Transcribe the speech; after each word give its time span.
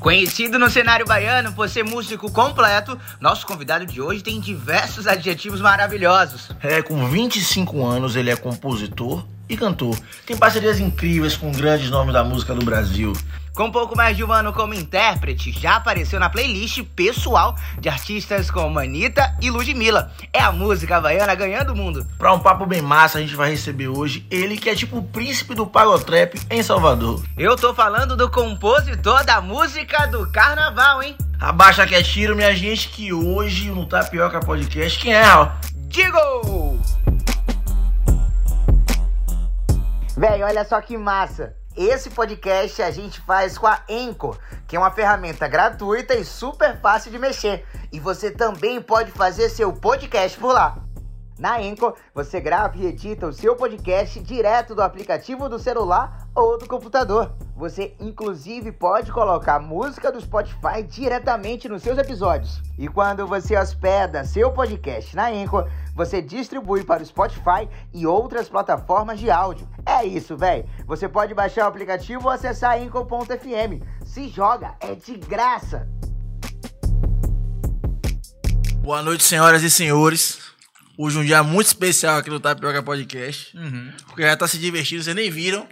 Conhecido 0.00 0.58
no 0.58 0.70
cenário 0.70 1.04
baiano 1.04 1.52
por 1.52 1.68
ser 1.68 1.84
músico 1.84 2.32
completo, 2.32 2.98
nosso 3.20 3.46
convidado 3.46 3.84
de 3.84 4.00
hoje 4.00 4.22
tem 4.22 4.40
diversos 4.40 5.06
adjetivos 5.06 5.60
maravilhosos. 5.60 6.50
É, 6.62 6.80
com 6.80 7.06
25 7.06 7.84
anos 7.84 8.16
ele 8.16 8.30
é 8.30 8.36
compositor 8.36 9.22
e 9.50 9.56
cantor. 9.56 9.98
Tem 10.24 10.36
parcerias 10.36 10.80
incríveis 10.80 11.36
com 11.36 11.50
grandes 11.52 11.90
nomes 11.90 12.14
da 12.14 12.24
música 12.24 12.54
do 12.54 12.64
Brasil. 12.64 13.12
Com 13.54 13.70
pouco 13.70 13.96
mais 13.96 14.16
de 14.16 14.24
um 14.24 14.32
ano 14.32 14.52
como 14.52 14.72
intérprete, 14.72 15.50
já 15.52 15.76
apareceu 15.76 16.20
na 16.20 16.30
playlist 16.30 16.82
pessoal 16.94 17.56
de 17.78 17.88
artistas 17.88 18.50
como 18.50 18.78
Anitta 18.78 19.36
e 19.42 19.50
Ludmilla. 19.50 20.12
É 20.32 20.40
a 20.40 20.52
música 20.52 20.96
havaiana 20.96 21.34
ganhando 21.34 21.72
o 21.72 21.76
mundo. 21.76 22.06
Pra 22.16 22.32
um 22.32 22.38
papo 22.38 22.64
bem 22.64 22.80
massa, 22.80 23.18
a 23.18 23.20
gente 23.20 23.34
vai 23.34 23.50
receber 23.50 23.88
hoje 23.88 24.24
ele 24.30 24.56
que 24.56 24.70
é 24.70 24.74
tipo 24.74 24.98
o 24.98 25.02
príncipe 25.02 25.54
do 25.54 25.66
pagotrap 25.66 26.40
em 26.48 26.62
Salvador. 26.62 27.22
Eu 27.36 27.56
tô 27.56 27.74
falando 27.74 28.16
do 28.16 28.30
compositor 28.30 29.24
da 29.24 29.40
música 29.40 30.06
do 30.06 30.30
carnaval, 30.30 31.02
hein? 31.02 31.16
Abaixa 31.40 31.86
que 31.86 31.94
é 31.94 32.02
tiro, 32.02 32.36
minha 32.36 32.54
gente, 32.54 32.88
que 32.88 33.12
hoje 33.12 33.68
no 33.70 33.84
Tapioca 33.84 34.40
Podcast, 34.40 34.98
quem 34.98 35.12
é, 35.12 35.34
ó? 35.34 35.48
Digo! 35.88 36.78
Véi, 40.20 40.42
olha 40.42 40.66
só 40.66 40.78
que 40.82 40.98
massa. 40.98 41.56
Esse 41.74 42.10
podcast 42.10 42.82
a 42.82 42.90
gente 42.90 43.22
faz 43.22 43.56
com 43.56 43.66
a 43.66 43.80
Anchor, 43.88 44.38
que 44.68 44.76
é 44.76 44.78
uma 44.78 44.90
ferramenta 44.90 45.48
gratuita 45.48 46.14
e 46.14 46.26
super 46.26 46.78
fácil 46.78 47.10
de 47.10 47.18
mexer. 47.18 47.64
E 47.90 47.98
você 47.98 48.30
também 48.30 48.82
pode 48.82 49.10
fazer 49.12 49.48
seu 49.48 49.72
podcast 49.72 50.38
por 50.38 50.52
lá. 50.52 50.76
Na 51.38 51.56
Anchor, 51.56 51.96
você 52.14 52.38
grava 52.38 52.76
e 52.76 52.84
edita 52.84 53.26
o 53.26 53.32
seu 53.32 53.56
podcast 53.56 54.20
direto 54.20 54.74
do 54.74 54.82
aplicativo 54.82 55.48
do 55.48 55.58
celular 55.58 56.28
ou 56.34 56.58
do 56.58 56.68
computador. 56.68 57.32
Você, 57.56 57.94
inclusive, 57.98 58.72
pode 58.72 59.10
colocar 59.10 59.58
música 59.58 60.12
do 60.12 60.20
Spotify 60.20 60.82
diretamente 60.86 61.66
nos 61.66 61.82
seus 61.82 61.96
episódios. 61.96 62.60
E 62.78 62.88
quando 62.88 63.26
você 63.26 63.56
hospeda 63.56 64.22
seu 64.26 64.52
podcast 64.52 65.16
na 65.16 65.28
Anchor, 65.28 65.66
você 65.94 66.22
distribui 66.22 66.84
para 66.84 67.02
o 67.02 67.06
Spotify 67.06 67.68
e 67.92 68.06
outras 68.06 68.48
plataformas 68.48 69.18
de 69.18 69.30
áudio. 69.30 69.68
É 69.84 70.04
isso, 70.04 70.36
velho. 70.36 70.64
Você 70.86 71.08
pode 71.08 71.34
baixar 71.34 71.64
o 71.64 71.68
aplicativo 71.68 72.24
ou 72.24 72.30
acessar 72.30 72.78
anchor.fm. 72.78 73.84
Se 74.04 74.28
joga, 74.28 74.76
é 74.80 74.94
de 74.94 75.16
graça. 75.16 75.88
Boa 78.82 79.02
noite, 79.02 79.24
senhoras 79.24 79.62
e 79.62 79.70
senhores. 79.70 80.38
Hoje 80.98 81.18
um 81.18 81.24
dia 81.24 81.42
muito 81.42 81.68
especial 81.68 82.18
aqui 82.18 82.30
no 82.30 82.40
Tapioca 82.40 82.82
Podcast. 82.82 83.56
Uhum. 83.56 83.92
Porque 84.06 84.22
já 84.22 84.36
tá 84.36 84.46
se 84.46 84.58
divertindo, 84.58 85.02
vocês 85.02 85.16
nem 85.16 85.30
viram. 85.30 85.66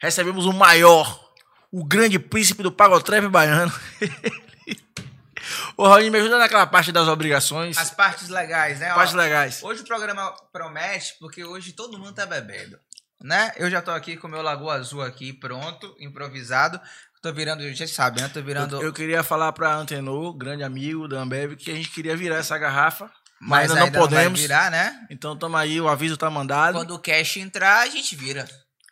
Recebemos 0.00 0.46
o 0.46 0.52
maior, 0.52 1.20
o 1.70 1.84
grande 1.84 2.18
príncipe 2.18 2.62
do 2.62 2.72
pagotrap 2.72 3.26
baiano. 3.28 3.72
Ô, 5.76 5.86
Raul, 5.86 6.10
me 6.10 6.18
ajuda 6.18 6.38
naquela 6.38 6.66
parte 6.66 6.92
das 6.92 7.08
obrigações. 7.08 7.76
As 7.76 7.90
partes 7.90 8.28
legais, 8.28 8.80
né? 8.80 8.92
Ó, 8.92 8.94
partes 8.94 9.14
legais. 9.14 9.62
Hoje 9.62 9.82
o 9.82 9.86
programa 9.86 10.34
promete, 10.52 11.14
porque 11.18 11.44
hoje 11.44 11.72
todo 11.72 11.98
mundo 11.98 12.12
tá 12.14 12.26
bebendo, 12.26 12.78
né? 13.22 13.52
Eu 13.56 13.70
já 13.70 13.80
tô 13.82 13.90
aqui 13.90 14.16
com 14.16 14.26
o 14.28 14.30
meu 14.30 14.42
Lagoa 14.42 14.74
Azul 14.74 15.02
aqui 15.02 15.32
pronto, 15.32 15.94
improvisado. 15.98 16.80
Tô 17.22 17.32
virando, 17.32 17.70
já 17.74 17.86
sabe, 17.86 18.22
né? 18.22 18.30
Tô 18.32 18.40
virando... 18.40 18.76
Eu, 18.76 18.84
eu 18.84 18.92
queria 18.94 19.22
falar 19.22 19.52
pra 19.52 19.74
Antenor, 19.74 20.32
grande 20.32 20.62
amigo 20.62 21.06
da 21.06 21.20
Ambev, 21.20 21.54
que 21.54 21.70
a 21.70 21.74
gente 21.74 21.90
queria 21.90 22.16
virar 22.16 22.36
essa 22.36 22.56
garrafa. 22.56 23.10
Mas, 23.38 23.70
mas 23.70 23.82
ainda 23.82 23.98
não 23.98 24.06
podemos. 24.06 24.40
virar, 24.40 24.70
né? 24.70 25.06
Então 25.10 25.36
tamo 25.36 25.56
aí, 25.56 25.80
o 25.80 25.88
aviso 25.88 26.16
tá 26.16 26.30
mandado. 26.30 26.74
Quando 26.74 26.94
o 26.94 26.98
cash 26.98 27.38
entrar, 27.38 27.80
a 27.80 27.88
gente 27.88 28.14
vira. 28.14 28.46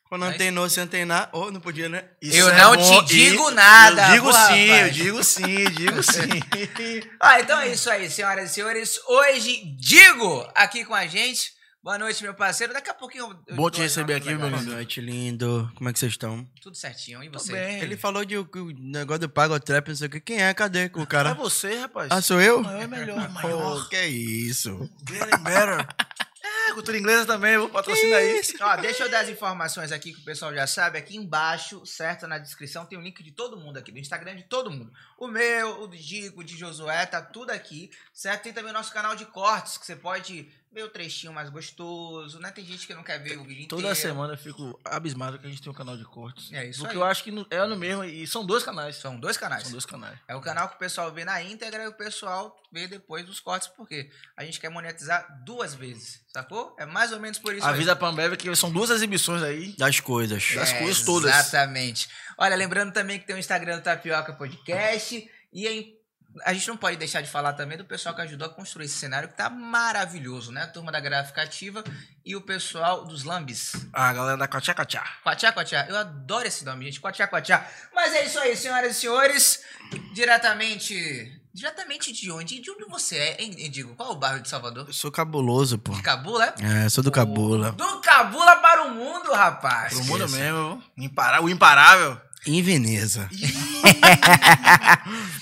Quando 0.08 0.22
Mas- 0.22 0.34
antenou, 0.34 0.68
se 0.70 0.80
antenar. 0.80 1.28
Oh, 1.32 1.50
não 1.50 1.60
podia, 1.60 1.88
né? 1.88 2.04
Isso 2.22 2.36
Eu 2.38 2.48
é 2.48 2.56
não 2.56 2.76
bom. 2.76 3.04
te 3.04 3.14
digo 3.14 3.50
nada, 3.50 4.08
Eu 4.08 4.12
digo 4.12 4.24
boa, 4.30 4.46
sim, 4.48 4.60
eu 4.64 4.74
rapaz. 4.76 4.94
digo 4.94 5.24
sim, 5.24 5.64
digo 5.72 6.02
sim. 6.02 7.02
Ah, 7.20 7.40
então 7.40 7.60
é 7.60 7.68
isso 7.72 7.90
aí, 7.90 8.10
senhoras 8.10 8.50
e 8.50 8.54
senhores. 8.54 8.98
Hoje, 9.06 9.62
Digo, 9.78 10.48
aqui 10.54 10.84
com 10.84 10.94
a 10.94 11.06
gente. 11.06 11.56
Boa 11.82 11.96
noite, 11.96 12.22
meu 12.22 12.34
parceiro. 12.34 12.72
Daqui 12.72 12.90
a 12.90 12.94
pouquinho 12.94 13.24
eu- 13.30 13.36
eu 13.46 13.56
Bom 13.56 13.70
te 13.70 13.80
receber 13.80 14.14
aqui, 14.14 14.34
meu 14.34 14.48
lindo. 14.48 14.50
Boa 14.64 14.74
noite, 14.74 15.00
lindo. 15.00 15.70
Como 15.76 15.88
é 15.88 15.92
que 15.92 15.98
vocês 15.98 16.12
estão? 16.12 16.46
Tudo 16.60 16.76
certinho, 16.76 17.22
e 17.22 17.30
Tô 17.30 17.38
você? 17.38 17.52
bem. 17.52 17.80
Ele 17.80 17.96
falou 17.96 18.24
de 18.24 18.36
o, 18.36 18.46
negócio 18.78 19.20
do 19.20 19.28
Pago 19.28 19.58
Trap, 19.60 19.88
não 19.88 19.94
sei 19.96 20.08
o 20.08 20.10
que. 20.10 20.20
Quem 20.20 20.42
é? 20.42 20.52
Cadê 20.52 20.90
o 20.92 21.02
É 21.02 21.06
cara? 21.06 21.34
você, 21.34 21.78
rapaz. 21.78 22.08
Ah, 22.10 22.20
sou 22.20 22.40
eu? 22.42 22.62
é 22.68 22.86
melhor, 22.86 23.16
Oh, 23.30 23.32
maior. 23.32 23.88
que 23.88 23.96
isso? 24.06 24.90
Getting 25.08 25.42
better. 25.44 25.86
É, 26.68 26.72
cultura 26.74 26.98
inglesa 26.98 27.24
também, 27.26 27.56
vou 27.56 27.68
patrocinar 27.68 28.22
isso. 28.22 28.52
Ó, 28.60 28.76
deixa 28.76 29.04
eu 29.04 29.10
dar 29.10 29.20
as 29.20 29.28
informações 29.28 29.90
aqui 29.90 30.12
que 30.12 30.20
o 30.20 30.24
pessoal 30.24 30.54
já 30.54 30.66
sabe. 30.66 30.98
Aqui 30.98 31.16
embaixo, 31.16 31.84
certo? 31.86 32.26
Na 32.26 32.36
descrição 32.36 32.84
tem 32.84 32.98
o 32.98 33.00
link 33.00 33.22
de 33.22 33.30
todo 33.30 33.56
mundo 33.56 33.78
aqui, 33.78 33.90
do 33.90 33.98
Instagram 33.98 34.36
de 34.36 34.42
todo 34.42 34.70
mundo. 34.70 34.92
O 35.18 35.26
meu, 35.26 35.82
o 35.82 35.86
do 35.86 35.96
Digo, 35.96 36.40
o 36.40 36.44
de 36.44 36.56
Josué, 36.56 37.06
tá 37.06 37.22
tudo 37.22 37.50
aqui, 37.50 37.90
certo? 38.12 38.42
Tem 38.42 38.52
também 38.52 38.70
o 38.70 38.74
nosso 38.74 38.92
canal 38.92 39.16
de 39.16 39.24
cortes, 39.26 39.78
que 39.78 39.86
você 39.86 39.96
pode 39.96 40.50
ver 40.72 40.82
o 40.84 40.88
trechinho 40.88 41.32
mais 41.32 41.48
gostoso, 41.50 42.38
né? 42.40 42.50
Tem 42.50 42.64
gente 42.64 42.86
que 42.86 42.94
não 42.94 43.02
quer 43.02 43.18
ver 43.22 43.38
o 43.38 43.44
vídeo 43.44 43.66
Toda 43.68 43.82
inteiro. 43.82 43.98
semana 43.98 44.34
eu 44.34 44.38
fico 44.38 44.78
abismado 44.84 45.38
que 45.38 45.46
a 45.46 45.50
gente 45.50 45.62
tem 45.62 45.70
um 45.72 45.74
canal 45.74 45.96
de 45.96 46.04
cortes. 46.04 46.52
É 46.52 46.66
isso 46.66 46.80
Porque 46.80 46.94
aí. 46.94 47.00
eu 47.00 47.04
acho 47.04 47.24
que 47.24 47.30
é 47.50 47.66
no 47.66 47.76
mesmo, 47.76 48.04
e 48.04 48.26
são 48.26 48.44
dois 48.44 48.62
canais. 48.62 48.96
São 48.96 49.18
dois 49.18 49.36
canais. 49.36 49.62
São 49.62 49.72
dois 49.72 49.86
canais. 49.86 50.18
É 50.28 50.36
o 50.36 50.40
canal 50.40 50.68
que 50.68 50.76
o 50.76 50.78
pessoal 50.78 51.12
vê 51.12 51.24
na 51.24 51.42
íntegra 51.42 51.84
e 51.84 51.88
o 51.88 51.92
pessoal 51.92 52.56
vê 52.72 52.86
depois 52.86 53.24
dos 53.24 53.40
cortes, 53.40 53.68
porque 53.68 54.10
a 54.36 54.44
gente 54.44 54.60
quer 54.60 54.68
monetizar 54.68 55.26
duas 55.44 55.74
vezes, 55.74 56.20
sacou? 56.32 56.76
É 56.78 56.84
mais 56.86 57.12
ou 57.12 57.20
menos 57.20 57.38
por 57.38 57.54
isso 57.54 57.66
aí. 57.66 57.72
Avisa 57.72 57.96
pra 57.96 58.08
Ambev 58.08 58.34
que 58.36 58.54
são 58.54 58.70
duas 58.70 58.90
exibições 58.90 59.42
aí. 59.42 59.74
Das 59.78 60.00
coisas. 60.00 60.54
Das 60.54 60.70
É, 60.70 60.78
coisas 60.80 61.02
todas. 61.02 61.34
Exatamente. 61.34 62.08
Olha, 62.36 62.54
lembrando 62.54 62.92
também 62.92 63.18
que 63.18 63.26
tem 63.26 63.34
o 63.34 63.38
Instagram 63.38 63.78
do 63.78 63.82
Tapioca 63.82 64.32
Podcast. 64.34 65.28
E 65.52 65.66
em- 65.66 65.97
a 66.44 66.52
gente 66.52 66.68
não 66.68 66.76
pode 66.76 66.96
deixar 66.96 67.20
de 67.20 67.28
falar 67.28 67.52
também 67.52 67.76
do 67.78 67.84
pessoal 67.84 68.14
que 68.14 68.22
ajudou 68.22 68.46
a 68.46 68.50
construir 68.50 68.86
esse 68.86 68.96
cenário, 68.96 69.28
que 69.28 69.36
tá 69.36 69.48
maravilhoso, 69.50 70.52
né? 70.52 70.62
A 70.62 70.66
turma 70.66 70.92
da 70.92 71.00
Gráfica 71.00 71.42
Ativa 71.42 71.82
e 72.24 72.36
o 72.36 72.40
pessoal 72.40 73.04
dos 73.04 73.24
Lambis. 73.24 73.72
A 73.92 74.12
galera 74.12 74.36
da 74.36 74.48
Cachá 74.48 74.74
Cachá. 74.74 75.04
Quatiá, 75.22 75.52
Quatiá. 75.52 75.86
Eu 75.88 75.96
adoro 75.96 76.46
esse 76.46 76.64
nome, 76.64 76.84
gente. 76.84 77.00
Quatiá, 77.00 77.26
Quatiá. 77.26 77.66
Mas 77.94 78.14
é 78.14 78.24
isso 78.26 78.38
aí, 78.38 78.56
senhoras 78.56 78.96
e 78.96 79.00
senhores. 79.00 79.62
Diretamente... 80.12 81.34
Diretamente 81.50 82.12
de 82.12 82.30
onde? 82.30 82.60
De 82.60 82.70
onde 82.70 82.84
você 82.84 83.16
é, 83.16 83.42
hein, 83.42 83.50
Digo? 83.70 83.96
Qual 83.96 84.10
é 84.10 84.12
o 84.12 84.16
bairro 84.16 84.40
de 84.40 84.48
Salvador? 84.48 84.86
Eu 84.86 84.92
sou 84.92 85.10
cabuloso, 85.10 85.76
pô. 85.78 85.92
De 85.92 86.02
Cabula, 86.02 86.54
É, 86.60 86.88
sou 86.88 87.02
do 87.02 87.10
Cabula. 87.10 87.72
Do 87.72 88.00
Cabula 88.00 88.56
para 88.56 88.84
o 88.84 88.94
mundo, 88.94 89.32
rapaz. 89.32 89.92
Pro 89.94 90.04
mundo 90.04 90.28
mesmo. 90.28 90.80
O 91.42 91.48
imparável. 91.48 92.20
Em 92.46 92.62
Veneza. 92.62 93.28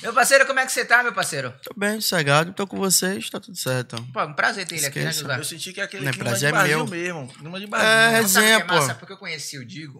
Meu 0.03 0.13
parceiro, 0.13 0.47
como 0.47 0.59
é 0.61 0.67
que 0.67 0.73
você 0.73 0.85
tá, 0.85 1.03
meu 1.03 1.13
parceiro? 1.13 1.53
Tô 1.63 1.73
bem, 1.77 2.01
sossegado. 2.01 2.53
Tô 2.53 2.67
com 2.67 2.77
vocês, 2.79 3.29
tá 3.31 3.39
tudo 3.41 3.57
certo. 3.57 3.97
Pô, 4.13 4.25
um 4.25 4.33
prazer 4.35 4.67
ter 4.67 4.77
ele 4.77 4.87
aqui, 4.87 5.01
né. 5.01 5.13
José? 5.13 5.39
Eu 5.39 5.45
senti 5.45 5.73
que 5.73 5.81
é 5.81 5.85
aquele 5.85 6.05
Não 6.05 6.11
é 6.11 6.13
clima 6.13 6.25
prazer, 6.31 6.49
de 6.51 6.55
é 6.55 6.59
Brasil 6.59 6.79
meu. 6.79 6.87
mesmo. 6.87 7.29
Clima 7.35 7.59
de 7.61 7.65
É, 7.67 7.69
o 7.69 7.71
que 7.71 8.15
resenha, 8.23 8.57
é 8.59 8.65
massa? 8.65 8.95
pô. 8.95 9.01
Porque 9.01 9.13
eu 9.13 9.19
conheci 9.19 9.59
o 9.59 9.65
Digo. 9.65 9.99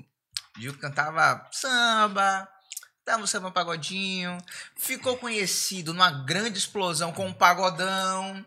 O 0.57 0.61
Digo 0.61 0.79
cantava 0.79 1.47
samba, 1.53 2.49
dava 3.07 3.23
um 3.23 3.27
samba 3.27 3.51
pagodinho. 3.51 4.37
Ficou 4.77 5.17
conhecido 5.17 5.93
numa 5.93 6.11
grande 6.25 6.59
explosão 6.59 7.13
com 7.13 7.27
um 7.27 7.33
pagodão. 7.33 8.45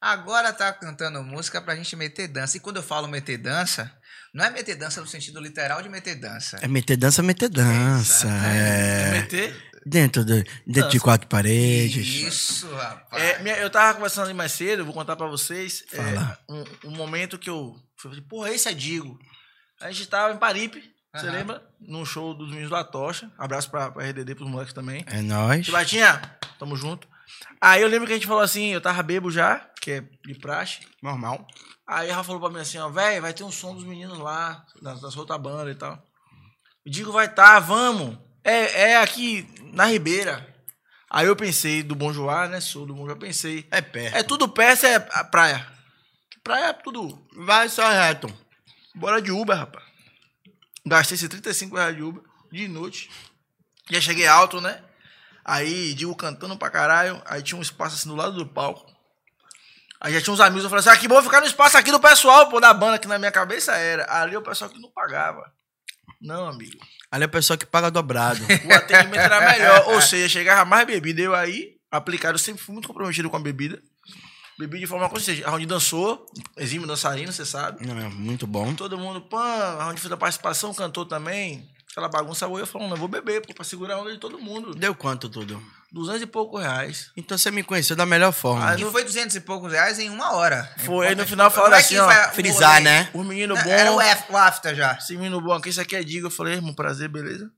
Agora 0.00 0.52
tá 0.52 0.72
cantando 0.72 1.22
música 1.22 1.60
pra 1.60 1.76
gente 1.76 1.94
meter 1.96 2.28
dança. 2.28 2.56
E 2.56 2.60
quando 2.60 2.76
eu 2.76 2.82
falo 2.82 3.06
meter 3.08 3.36
dança, 3.36 3.92
não 4.34 4.44
é 4.44 4.50
meter 4.50 4.76
dança 4.76 5.00
no 5.00 5.06
sentido 5.06 5.40
literal 5.40 5.82
de 5.82 5.88
meter 5.88 6.14
dança. 6.16 6.58
É 6.62 6.68
meter 6.68 6.96
dança, 6.96 7.22
meter 7.22 7.48
dança. 7.48 8.28
É. 8.28 9.18
MT. 9.22 9.54
Dentro, 9.86 10.24
do, 10.24 10.44
dentro 10.66 10.90
de 10.90 11.00
quatro 11.00 11.26
paredes. 11.26 12.06
Isso, 12.06 12.70
rapaz. 12.74 13.22
É, 13.22 13.38
minha- 13.42 13.56
eu 13.56 13.70
tava 13.70 13.94
conversando 13.94 14.26
ali 14.26 14.34
mais 14.34 14.52
cedo, 14.52 14.84
vou 14.84 14.92
contar 14.92 15.16
pra 15.16 15.26
vocês. 15.26 15.82
é, 15.92 15.96
Fala. 15.96 16.38
um, 16.48 16.64
um 16.88 16.90
momento 16.90 17.38
que 17.38 17.48
eu 17.48 17.74
falei, 17.96 18.20
porra, 18.20 18.50
esse 18.50 18.68
é 18.68 18.74
Digo. 18.74 19.18
A 19.80 19.90
gente 19.90 20.06
tava 20.06 20.34
em 20.34 20.36
Paripe, 20.36 20.82
você 21.14 21.30
lembra? 21.30 21.62
Num 21.80 22.04
show 22.04 22.34
dos 22.34 22.50
meninos 22.50 22.70
da 22.70 22.84
Tocha. 22.84 23.32
Abraço 23.38 23.70
pra, 23.70 23.90
pra 23.90 24.04
RDD, 24.04 24.34
pros 24.34 24.48
moleques 24.50 24.74
também. 24.74 25.02
É 25.06 25.22
nóis. 25.22 25.64
Chibatinha, 25.64 26.20
tamo 26.58 26.76
junto. 26.76 27.08
Aí 27.58 27.80
eu 27.80 27.88
lembro 27.88 28.06
que 28.06 28.12
a 28.12 28.16
gente 28.16 28.26
falou 28.26 28.42
assim, 28.42 28.66
eu 28.74 28.80
tava 28.82 29.02
bebo 29.02 29.30
já, 29.30 29.66
que 29.80 29.92
é 29.92 30.04
de 30.26 30.34
praxe. 30.34 30.80
Normal. 31.02 31.46
Aí 31.90 32.08
ela 32.08 32.22
falou 32.22 32.40
pra 32.40 32.50
mim 32.50 32.60
assim, 32.60 32.78
ó, 32.78 32.88
velho, 32.88 33.20
vai 33.20 33.34
ter 33.34 33.42
um 33.42 33.50
som 33.50 33.74
dos 33.74 33.82
meninos 33.82 34.16
lá, 34.20 34.64
das, 34.80 35.00
das 35.00 35.12
bandas 35.12 35.74
e 35.74 35.76
tal. 35.76 36.00
Eu 36.86 36.92
digo, 36.92 37.10
vai 37.10 37.28
tá, 37.28 37.58
vamos. 37.58 38.16
É, 38.44 38.90
é 38.92 38.96
aqui 38.98 39.44
na 39.72 39.86
Ribeira. 39.86 40.54
Aí 41.10 41.26
eu 41.26 41.34
pensei 41.34 41.82
do 41.82 41.96
Bom 41.96 42.12
Joá, 42.12 42.46
né? 42.46 42.60
Sou 42.60 42.86
do 42.86 42.94
Bom 42.94 43.06
Joá, 43.06 43.16
pensei. 43.16 43.66
É 43.72 43.80
perto. 43.80 44.16
É 44.16 44.22
tudo 44.22 44.48
perto, 44.48 44.86
é 44.86 45.04
a 45.10 45.24
praia. 45.24 45.66
Praia 46.44 46.66
é 46.66 46.72
tudo. 46.72 47.26
Vai 47.36 47.68
só 47.68 47.90
reto. 47.90 48.32
Bora 48.94 49.20
de 49.20 49.32
Uber, 49.32 49.56
rapaz. 49.56 49.84
Gastei 50.86 51.16
esses 51.16 51.28
35 51.28 51.74
reais 51.74 51.96
de 51.96 52.04
Uber 52.04 52.22
de 52.52 52.68
noite. 52.68 53.10
Já 53.90 54.00
cheguei 54.00 54.28
alto, 54.28 54.60
né? 54.60 54.80
Aí, 55.44 55.92
digo, 55.94 56.14
cantando 56.14 56.56
pra 56.56 56.70
caralho. 56.70 57.20
Aí 57.26 57.42
tinha 57.42 57.58
um 57.58 57.62
espaço 57.62 57.96
assim 57.96 58.08
do 58.08 58.14
lado 58.14 58.36
do 58.36 58.46
palco. 58.46 58.86
Aí 60.00 60.14
já 60.14 60.20
tinha 60.20 60.32
uns 60.32 60.40
amigos, 60.40 60.64
eu 60.64 60.70
falei 60.70 60.80
assim, 60.80 60.96
aqui, 60.96 61.06
vou 61.06 61.22
ficar 61.22 61.40
no 61.40 61.46
espaço 61.46 61.76
aqui 61.76 61.90
do 61.90 62.00
pessoal, 62.00 62.48
pô, 62.48 62.58
da 62.58 62.72
banda, 62.72 62.98
que 62.98 63.06
na 63.06 63.18
minha 63.18 63.30
cabeça 63.30 63.72
era. 63.76 64.10
Ali 64.10 64.34
o 64.34 64.42
pessoal 64.42 64.70
que 64.70 64.80
não 64.80 64.90
pagava. 64.90 65.52
Não, 66.20 66.48
amigo. 66.48 66.78
Ali 67.10 67.24
é 67.24 67.26
o 67.26 67.30
pessoal 67.30 67.58
que 67.58 67.66
paga 67.66 67.90
dobrado. 67.90 68.40
O 68.64 68.72
atendimento 68.72 69.20
era 69.20 69.40
melhor. 69.52 69.88
Ou 69.88 70.00
seja, 70.00 70.28
chegava 70.28 70.64
mais 70.64 70.86
bebida. 70.86 71.20
Eu 71.20 71.34
aí, 71.34 71.76
aplicado, 71.90 72.38
sempre 72.38 72.62
fui 72.62 72.72
muito 72.72 72.88
comprometido 72.88 73.28
com 73.28 73.36
a 73.36 73.40
bebida. 73.40 73.82
Bebi 74.58 74.78
de 74.78 74.86
forma 74.86 75.08
consciente. 75.08 75.42
A 75.44 75.50
Rondi 75.50 75.64
dançou, 75.64 76.26
exímio 76.56 76.86
dançarino, 76.86 77.32
você 77.32 77.46
sabe. 77.46 77.78
É 77.88 78.08
muito 78.08 78.46
bom. 78.46 78.74
Todo 78.74 78.98
mundo, 78.98 79.20
pã, 79.22 79.40
a 79.40 79.84
Rondi 79.84 80.00
fez 80.00 80.12
a 80.12 80.16
participação, 80.16 80.74
cantou 80.74 81.06
também. 81.06 81.66
Aquela 81.90 82.08
bagunça. 82.08 82.44
Eu 82.44 82.66
falando, 82.66 82.88
não, 82.88 82.96
eu 82.96 83.00
vou 83.00 83.08
beber, 83.08 83.44
pô, 83.46 83.54
pra 83.54 83.64
segurar 83.64 83.94
a 83.94 84.00
onda 84.00 84.12
de 84.12 84.18
todo 84.18 84.38
mundo. 84.38 84.74
Deu 84.74 84.94
quanto 84.94 85.28
tudo? 85.28 85.60
Duzentos 85.92 86.22
e 86.22 86.26
poucos 86.26 86.60
reais. 86.60 87.10
Então 87.16 87.36
você 87.36 87.50
me 87.50 87.62
conheceu 87.64 87.96
da 87.96 88.06
melhor 88.06 88.32
forma. 88.32 88.70
Ah, 88.70 88.76
E 88.78 88.84
foi 88.90 89.02
200 89.02 89.34
e 89.36 89.40
poucos 89.40 89.72
reais 89.72 89.98
em 89.98 90.08
uma 90.08 90.32
hora. 90.34 90.62
Foi, 90.78 91.06
no 91.06 91.12
Importante. 91.12 91.28
final 91.30 91.50
falaram 91.50 91.70
Não 91.72 91.76
é 91.78 91.80
assim, 91.80 91.98
ó, 91.98 92.06
o 92.08 92.32
Frisar, 92.32 92.80
né? 92.80 93.10
Os 93.12 93.26
meninos 93.26 93.58
Não, 93.58 93.64
bons. 93.64 93.70
Era 93.72 93.92
o, 93.92 94.00
F, 94.00 94.32
o 94.32 94.36
after 94.36 94.74
já. 94.74 94.92
Esse 94.94 95.16
menino 95.16 95.40
bom 95.40 95.52
aqui, 95.52 95.68
isso 95.68 95.80
aqui 95.80 95.96
é 95.96 96.02
diga. 96.04 96.26
Eu 96.26 96.30
falei, 96.30 96.54
irmão, 96.54 96.72
prazer, 96.74 97.08
beleza? 97.08 97.50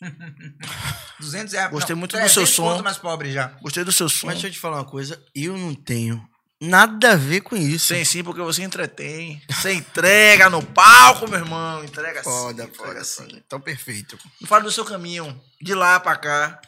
200 1.20 1.52
reais. 1.52 1.70
Gostei 1.70 1.94
não, 1.94 1.98
muito 2.00 2.12
do 2.12 2.28
seu 2.28 2.44
300 2.44 2.54
som. 2.54 2.82
mais 2.82 2.96
pobre 2.98 3.32
já. 3.32 3.48
Gostei 3.60 3.84
do 3.84 3.92
seu 3.92 4.08
som. 4.08 4.26
Mas 4.26 4.34
deixa 4.36 4.48
eu 4.48 4.52
te 4.52 4.58
falar 4.58 4.76
uma 4.78 4.84
coisa. 4.84 5.20
Eu 5.34 5.56
não 5.56 5.74
tenho 5.74 6.22
nada 6.60 7.12
a 7.12 7.16
ver 7.16 7.40
com 7.40 7.56
isso. 7.56 7.88
Sem 7.88 8.04
sim, 8.04 8.22
porque 8.22 8.40
você 8.40 8.62
entretém. 8.62 9.42
Você 9.50 9.72
entrega 9.72 10.48
no 10.48 10.62
palco, 10.62 11.28
meu 11.28 11.38
irmão. 11.40 11.84
Entrega 11.84 12.22
Foda, 12.22 12.64
sim. 12.64 12.70
foda, 12.72 12.88
Entrega 12.90 13.04
sim. 13.04 13.24
sim. 13.30 13.42
Então 13.44 13.60
perfeito. 13.60 14.18
Não 14.40 14.48
fala 14.48 14.62
do 14.62 14.72
seu 14.72 14.84
caminho, 14.84 15.38
de 15.60 15.74
lá 15.74 15.98
pra 16.00 16.16
cá. 16.16 16.60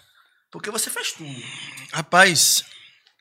Porque 0.52 0.70
você 0.70 0.90
faz 0.90 1.12
tudo. 1.12 1.42
Rapaz, 1.92 2.62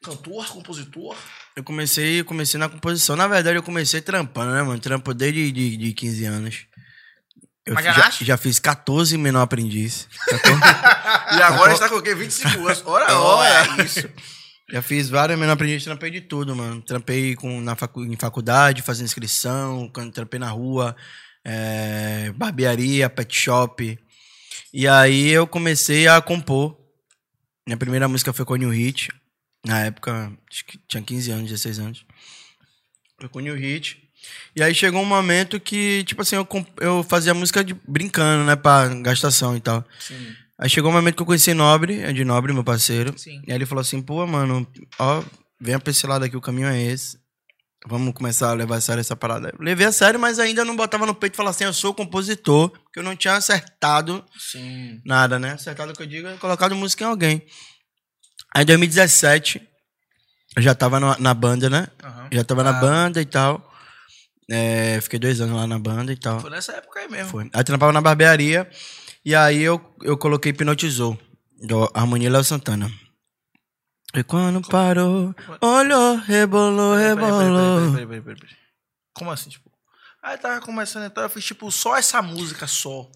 Cantor, 0.03 0.45
compositor. 0.47 1.15
eu 1.55 1.63
comecei, 1.63 2.23
comecei 2.23 2.59
na 2.59 2.67
composição. 2.67 3.15
Na 3.15 3.27
verdade, 3.27 3.57
eu 3.57 3.63
comecei 3.63 4.01
trampando, 4.01 4.51
né, 4.51 4.61
mano? 4.61 4.79
Trampo 4.79 5.13
desde 5.13 5.51
de, 5.51 5.77
de 5.77 5.93
15 5.93 6.25
anos. 6.25 6.65
Eu 7.65 7.75
já 7.81 8.09
já, 8.09 8.37
fiz 8.37 8.59
14 8.59 9.17
menor 9.17 9.41
aprendiz. 9.41 10.07
E 11.33 11.41
agora 11.41 11.71
está 11.71 11.87
com 11.87 11.95
o 11.95 12.01
quê? 12.01 12.13
25 12.13 12.67
anos. 12.67 12.83
Ora, 12.85 13.17
ora. 13.17 13.83
isso. 13.83 14.09
Já 14.69 14.81
fiz 14.81 15.09
vários 15.09 15.39
menor 15.39 15.53
aprendiz, 15.53 15.81
trampei 15.81 16.11
de 16.11 16.19
tudo, 16.19 16.53
mano. 16.53 16.81
Trampei 16.81 17.35
com, 17.35 17.61
na 17.61 17.73
facu, 17.73 18.03
em 18.03 18.17
faculdade, 18.17 18.81
fazendo 18.81 19.05
inscrição, 19.05 19.89
trampei 20.13 20.39
na 20.39 20.49
rua, 20.49 20.93
é, 21.45 22.33
barbearia, 22.35 23.09
pet 23.09 23.33
shop. 23.33 23.97
E 24.73 24.87
aí 24.87 25.29
eu 25.29 25.47
comecei 25.47 26.05
a 26.07 26.21
compor. 26.21 26.80
Minha 27.71 27.77
primeira 27.77 28.05
música 28.05 28.33
foi 28.33 28.43
com 28.43 28.53
o 28.53 28.57
New 28.57 28.69
Hit. 28.69 29.09
Na 29.65 29.79
época, 29.79 30.29
acho 30.51 30.65
que 30.65 30.77
tinha 30.89 31.01
15 31.01 31.31
anos, 31.31 31.49
16 31.51 31.79
anos. 31.79 32.05
Foi 33.17 33.29
com 33.29 33.39
o 33.39 33.41
New 33.41 33.55
Hit. 33.55 33.97
E 34.53 34.61
aí 34.61 34.75
chegou 34.75 35.01
um 35.01 35.05
momento 35.05 35.57
que, 35.57 36.03
tipo 36.03 36.21
assim, 36.21 36.35
eu, 36.35 36.45
eu 36.81 37.01
fazia 37.01 37.33
música 37.33 37.63
de, 37.63 37.73
brincando, 37.87 38.43
né? 38.43 38.57
Pra 38.57 38.89
gastação 38.95 39.55
e 39.55 39.61
tal. 39.61 39.85
Sim. 40.01 40.35
Aí 40.59 40.69
chegou 40.69 40.91
um 40.91 40.93
momento 40.93 41.15
que 41.15 41.21
eu 41.21 41.25
conheci 41.25 41.53
Nobre, 41.53 42.01
é 42.01 42.11
de 42.11 42.25
Nobre, 42.25 42.51
meu 42.51 42.61
parceiro. 42.61 43.17
Sim. 43.17 43.41
E 43.47 43.51
aí 43.53 43.57
ele 43.57 43.65
falou 43.65 43.81
assim, 43.81 44.01
pô, 44.01 44.27
mano, 44.27 44.67
ó, 44.99 45.23
venha 45.57 45.79
pra 45.79 45.91
esse 45.91 46.05
lado 46.05 46.25
aqui, 46.25 46.35
o 46.35 46.41
caminho 46.41 46.67
é 46.67 46.77
esse. 46.77 47.20
Vamos 47.87 48.13
começar 48.13 48.51
a 48.51 48.53
levar 48.53 48.75
a 48.75 48.81
sério 48.81 49.01
essa 49.01 49.15
parada. 49.15 49.49
Eu 49.49 49.63
levei 49.63 49.87
a 49.87 49.91
sério, 49.91 50.19
mas 50.19 50.37
ainda 50.37 50.63
não 50.63 50.75
botava 50.75 51.05
no 51.05 51.15
peito 51.15 51.33
e 51.33 51.37
falava 51.37 51.55
assim, 51.55 51.63
eu 51.63 51.73
sou 51.73 51.93
compositor, 51.95 52.69
porque 52.69 52.99
eu 52.99 53.03
não 53.03 53.15
tinha 53.15 53.33
acertado 53.35 54.23
Sim. 54.37 55.01
nada, 55.03 55.39
né? 55.39 55.53
Acertado 55.53 55.91
o 55.91 55.95
que 55.95 56.03
eu 56.03 56.07
digo 56.07 56.27
é 56.27 56.37
colocado 56.37 56.75
música 56.75 57.03
em 57.03 57.07
alguém. 57.07 57.41
Aí 58.55 58.61
em 58.61 58.65
2017, 58.65 59.61
eu 60.57 60.61
já 60.61 60.75
tava 60.75 60.99
na, 60.99 61.17
na 61.17 61.33
banda, 61.33 61.69
né? 61.71 61.87
Aham. 62.03 62.27
Já 62.31 62.43
tava 62.43 62.61
Ah. 62.61 62.65
na 62.65 62.73
banda 62.73 63.19
e 63.21 63.25
tal. 63.25 63.67
É, 64.49 64.99
fiquei 65.01 65.17
dois 65.17 65.39
anos 65.41 65.55
lá 65.55 65.65
na 65.65 65.79
banda 65.79 66.11
e 66.11 66.17
tal. 66.17 66.39
Foi 66.39 66.49
nessa 66.51 66.73
época 66.73 66.99
aí 66.99 67.09
mesmo. 67.09 67.29
Foi. 67.31 67.49
Aí 67.53 67.63
trampava 67.63 67.91
na 67.93 68.01
barbearia. 68.01 68.69
E 69.25 69.33
aí 69.33 69.61
eu, 69.61 69.79
eu 70.03 70.17
coloquei 70.17 70.51
Hipnotizou, 70.51 71.17
do 71.63 71.89
Harmonia 71.93 72.29
Léo 72.29 72.43
Santana. 72.43 72.91
E 74.13 74.23
quando 74.23 74.61
parou, 74.67 75.33
olhou, 75.61 76.15
rebolou, 76.17 76.95
rebolou. 76.95 77.91
peraí, 77.91 78.05
peraí, 78.05 78.07
peraí, 78.07 78.21
peraí, 78.21 78.35
peraí. 78.39 78.55
Como 79.13 79.31
assim, 79.31 79.49
tipo? 79.49 79.69
Aí 80.21 80.37
tava 80.37 80.59
começando, 80.61 81.05
então 81.05 81.23
eu 81.23 81.29
fiz, 81.29 81.43
tipo, 81.45 81.71
só 81.71 81.95
essa 81.97 82.21
música 82.21 82.67
só. 82.67 83.07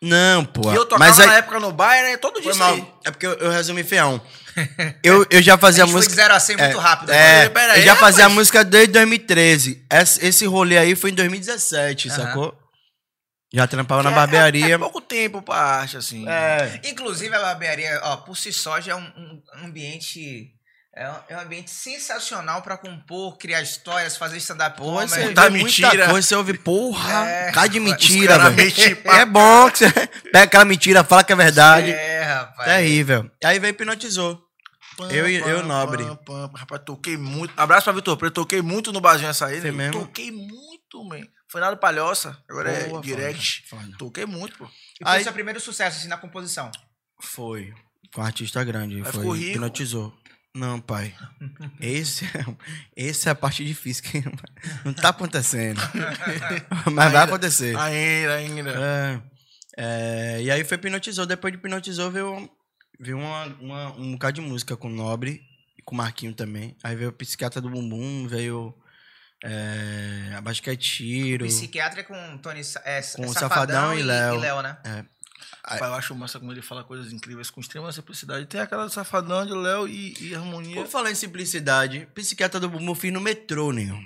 Não, 0.00 0.44
pô. 0.44 0.72
E 0.72 0.74
eu 0.76 0.84
tocava 0.86 1.04
Mas 1.10 1.18
aí, 1.20 1.26
na 1.26 1.34
época 1.38 1.58
no 1.60 1.72
baile, 1.72 2.10
né? 2.12 2.16
Todo 2.16 2.40
dia. 2.40 2.52
É 3.04 3.10
porque 3.10 3.26
eu, 3.26 3.32
eu 3.34 3.50
resumi 3.50 3.82
feião. 3.84 4.20
Eu, 5.04 5.24
eu 5.30 5.40
já 5.40 5.56
fazia 5.56 5.84
A 5.84 5.86
gente 5.86 5.92
foi 5.92 5.98
música. 6.00 6.10
de 6.16 6.20
0 6.20 6.34
a 6.34 6.40
100 6.40 6.56
muito 6.56 6.78
rápido. 6.78 7.10
É, 7.12 7.48
Peraí, 7.48 7.50
peraí, 7.50 7.80
eu 7.80 7.84
já 7.86 7.94
fazia 7.94 8.24
rapaz. 8.24 8.34
música 8.34 8.64
desde 8.64 8.92
2013. 8.94 9.86
Esse, 9.88 10.26
esse 10.26 10.46
rolê 10.46 10.76
aí 10.76 10.96
foi 10.96 11.10
em 11.10 11.14
2017, 11.14 12.08
Aham. 12.08 12.16
sacou? 12.16 12.58
Já 13.52 13.66
trampava 13.66 14.02
na 14.02 14.10
É- 14.10 14.14
barbearia. 14.14 14.74
É, 14.74 14.78
pouco 14.78 15.00
tempo 15.00 15.40
pra 15.40 15.56
arte, 15.56 15.96
assim. 15.96 16.28
É. 16.28 16.80
Inclusive, 16.84 17.34
a 17.34 17.40
barbearia, 17.40 18.00
ó, 18.04 18.16
por 18.18 18.36
si 18.36 18.52
só, 18.52 18.80
já 18.80 18.92
é 18.92 18.94
um, 18.96 19.00
um 19.62 19.66
ambiente. 19.66 20.52
É 20.94 21.08
um, 21.08 21.14
é 21.28 21.36
um 21.36 21.40
ambiente 21.40 21.70
sensacional 21.70 22.60
pra 22.60 22.76
compor, 22.76 23.38
criar 23.38 23.62
histórias, 23.62 24.16
fazer 24.16 24.36
stand-up 24.38 24.76
Pô, 24.76 24.94
você 25.00 25.32
Tá 25.32 25.48
muita 25.48 25.50
mentira. 25.50 26.08
coisa, 26.10 26.26
você 26.26 26.34
ouve, 26.34 26.58
porra, 26.58 27.24
É. 27.28 27.52
cara 27.52 27.68
de 27.68 27.78
mentira, 27.78 28.50
velho. 28.50 28.68
É 29.06 29.24
bom 29.24 29.70
que 29.70 29.78
você 29.78 29.90
pega 30.32 30.42
aquela 30.44 30.64
mentira, 30.64 31.04
fala 31.04 31.22
que 31.22 31.32
é 31.32 31.36
verdade. 31.36 31.90
É, 31.92 32.22
rapaz. 32.24 32.68
Terrível. 32.68 33.30
Aí 33.44 33.58
veio 33.60 33.70
hipnotizou. 33.70 34.42
Pam, 34.96 35.08
Eu 35.12 35.28
e- 35.28 35.36
eu, 35.38 35.62
Nobre. 35.64 36.02
pam, 36.04 36.16
pam. 36.16 36.50
Rapaz, 36.56 36.82
toquei 36.84 37.16
muito. 37.16 37.54
Abraço 37.56 37.84
pra 37.84 37.92
Vitor 37.92 38.16
Preto. 38.16 38.34
Toquei 38.34 38.60
muito 38.60 38.92
no 38.92 39.00
barzinho 39.00 39.30
essa 39.30 39.46
aí. 39.46 39.60
Foi 39.60 39.70
né? 39.70 39.76
mesmo? 39.76 40.00
Toquei 40.00 40.32
muito, 40.32 41.04
man. 41.08 41.20
Foi 41.50 41.60
nada 41.60 41.76
palhoça. 41.76 42.36
Agora 42.48 42.70
Boa, 42.88 43.00
é 43.00 43.02
direct. 43.02 43.64
foda, 43.68 43.82
foda. 43.82 43.96
Toquei 43.98 44.26
muito, 44.26 44.56
pô. 44.58 44.64
E 45.00 45.04
foi 45.04 45.16
Aí- 45.16 45.22
seu 45.24 45.32
primeiro 45.32 45.58
sucesso, 45.60 45.98
assim, 45.98 46.08
na 46.08 46.16
composição. 46.18 46.70
Foi. 47.20 47.72
Com 48.14 48.20
um 48.20 48.24
artista 48.24 48.62
grande. 48.64 48.96
Aí 48.96 49.02
foi. 49.02 49.12
ficou 49.12 49.32
rico. 49.32 49.50
Hipnotizou. 49.52 50.16
Não, 50.54 50.80
pai. 50.80 51.14
Esse 51.80 52.24
é, 52.24 52.44
esse 52.96 53.28
é 53.28 53.32
a 53.32 53.34
parte 53.34 53.64
difícil 53.64 54.02
que 54.04 54.22
não 54.84 54.92
tá 54.92 55.10
acontecendo. 55.10 55.80
Mas 56.92 57.12
vai 57.12 57.24
acontecer. 57.24 57.76
Ainda, 57.78 58.34
ainda. 58.34 58.70
É, 58.70 59.20
é, 59.76 60.42
e 60.42 60.50
aí 60.50 60.64
foi 60.64 60.76
hipnotizou. 60.76 61.26
Depois 61.26 61.52
de 61.52 61.58
hipnotizou, 61.58 62.10
veio, 62.10 62.50
veio 62.98 63.18
uma, 63.18 63.44
uma- 63.60 63.92
um 63.96 64.12
bocado 64.12 64.40
de 64.40 64.46
música 64.46 64.76
com 64.76 64.88
o 64.88 64.90
Nobre 64.94 65.42
e 65.78 65.82
com 65.82 65.94
o 65.94 65.98
Marquinho 65.98 66.34
também. 66.34 66.76
Aí 66.82 66.96
veio 66.96 67.10
o 67.10 67.12
Psiquiatra 67.12 67.60
do 67.60 67.70
Bumbum, 67.70 68.26
veio 68.26 68.74
é, 69.44 70.34
Abaixo 70.36 70.62
que 70.62 70.70
é 70.70 70.76
Tiro. 70.76 71.46
Psiquiatra 71.46 72.02
com 72.04 72.38
Tony 72.38 72.60
é, 72.84 73.00
Com 73.16 73.24
é 73.24 73.28
Safadão 73.28 73.98
e 73.98 74.02
Léo. 74.02 74.36
E 74.36 74.38
Léo, 74.40 74.62
né? 74.62 74.76
Rapaz, 75.64 75.82
eu 75.90 75.94
acho 75.94 76.14
massa 76.14 76.38
como 76.40 76.50
ele 76.50 76.62
fala 76.62 76.82
coisas 76.82 77.12
incríveis 77.12 77.50
com 77.50 77.60
extrema 77.60 77.92
simplicidade. 77.92 78.46
Tem 78.46 78.60
aquela 78.60 78.86
do 78.86 78.90
safadão 78.92 79.44
de 79.44 79.52
Léo 79.52 79.86
e, 79.86 80.14
e 80.20 80.34
harmonia. 80.34 80.74
Por 80.74 80.86
falar 80.86 81.10
em 81.10 81.14
simplicidade, 81.14 82.08
Psiquiatra 82.14 82.58
do 82.58 82.68
Bumbum 82.70 82.94
fiz 82.94 83.12
no 83.12 83.20
metrô, 83.20 83.70
nenhum. 83.70 84.02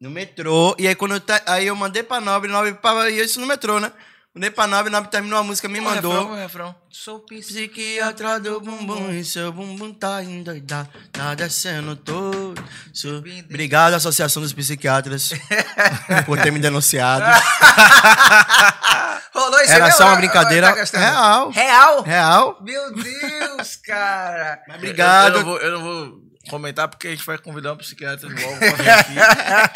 No 0.00 0.10
metrô. 0.10 0.74
E 0.78 0.88
aí 0.88 0.94
quando 0.94 1.12
eu, 1.12 1.20
ta- 1.20 1.42
aí 1.46 1.66
eu 1.66 1.76
mandei 1.76 2.02
pra 2.02 2.20
Nobre, 2.20 2.50
Nobre 2.50 2.72
pra, 2.74 3.10
e 3.10 3.20
isso 3.20 3.38
no 3.40 3.46
metrô, 3.46 3.78
né? 3.78 3.92
Mandei 4.32 4.48
pra 4.50 4.66
Nobre, 4.68 4.92
Nobre 4.92 5.10
terminou 5.10 5.40
a 5.40 5.42
música, 5.42 5.68
me 5.68 5.80
o 5.80 5.82
mandou. 5.82 6.12
refrão, 6.12 6.32
o 6.32 6.36
refrão. 6.36 6.74
Sou 6.88 7.18
psiquiatra. 7.20 8.38
Do 8.38 8.60
bumbum, 8.60 9.10
e 9.10 9.24
seu 9.24 9.52
bumbum 9.52 9.92
tá 9.92 10.22
endoidado, 10.22 10.88
tá 11.10 11.34
descendo 11.34 11.96
todo. 11.96 12.54
Su- 12.94 13.24
Obrigado, 13.48 13.94
Associação 13.94 14.40
dos 14.40 14.52
Psiquiatras, 14.52 15.30
por 16.26 16.38
ter 16.40 16.52
me 16.52 16.60
denunciado. 16.60 17.24
Rolou 19.34 19.60
isso 19.62 19.72
Era 19.72 19.84
mesmo? 19.86 19.98
só 19.98 20.04
uma 20.04 20.12
Tá 20.14 20.20
brincadeira 20.20 20.72
gastando? 20.74 21.02
real. 21.02 21.50
Real? 21.50 22.02
Real. 22.02 22.58
Meu 22.62 22.94
Deus, 22.94 23.76
cara. 23.84 24.62
Mas 24.68 24.76
obrigado. 24.76 25.38
Eu, 25.38 25.40
eu 25.40 25.42
não 25.42 25.50
vou, 25.50 25.58
eu 25.58 25.70
não 25.72 25.82
vou 25.82 26.29
comentar 26.50 26.88
porque 26.88 27.08
a 27.08 27.10
gente 27.12 27.24
vai 27.24 27.38
convidar 27.38 27.72
um 27.72 27.76
psiquiatra 27.76 28.28
de 28.28 28.34
novo 28.34 28.58
pra 28.58 28.72
vir 28.76 28.90
aqui. 28.90 29.14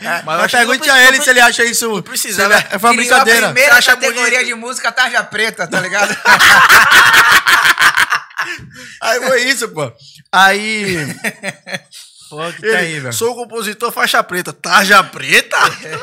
Mas, 0.03 0.25
Mas 0.25 0.51
pergunte 0.53 0.91
a 0.91 1.01
ele 1.09 1.23
se 1.23 1.31
ele 1.31 1.41
acha 1.41 1.65
isso. 1.65 1.89
Não 1.89 2.03
precisava. 2.03 2.59
se 2.59 2.67
ele- 2.67 2.79
Foi 2.79 2.91
uma 2.91 2.91
a 2.91 2.97
brincadeira. 2.97 3.47
primeira 3.47 3.73
Você 3.73 3.79
acha 3.79 3.93
categoria 3.95 4.31
bonito? 4.41 4.47
de 4.47 4.55
música 4.55 4.93
tarja 4.93 5.23
preta, 5.25 5.67
tá 5.67 5.81
ligado? 5.81 6.15
Aí 9.01 9.21
foi 9.27 9.43
isso, 9.45 9.69
pô. 9.69 9.93
Aí. 10.33 10.97
Pô, 12.29 12.53
que 12.53 12.67
Ele, 12.67 12.77
terrível. 12.77 13.13
Sou 13.13 13.33
o 13.33 13.35
compositor 13.35 13.93
faixa 13.93 14.23
preta. 14.23 14.53
Tarja 14.53 15.03
preta? 15.05 15.57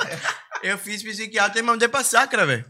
Eu 0.63 0.77
fiz 0.77 1.01
psiquiatra 1.03 1.59
e 1.59 1.63
mandei 1.63 1.87
pra 1.87 2.03
Sacra, 2.03 2.45
velho. 2.45 2.65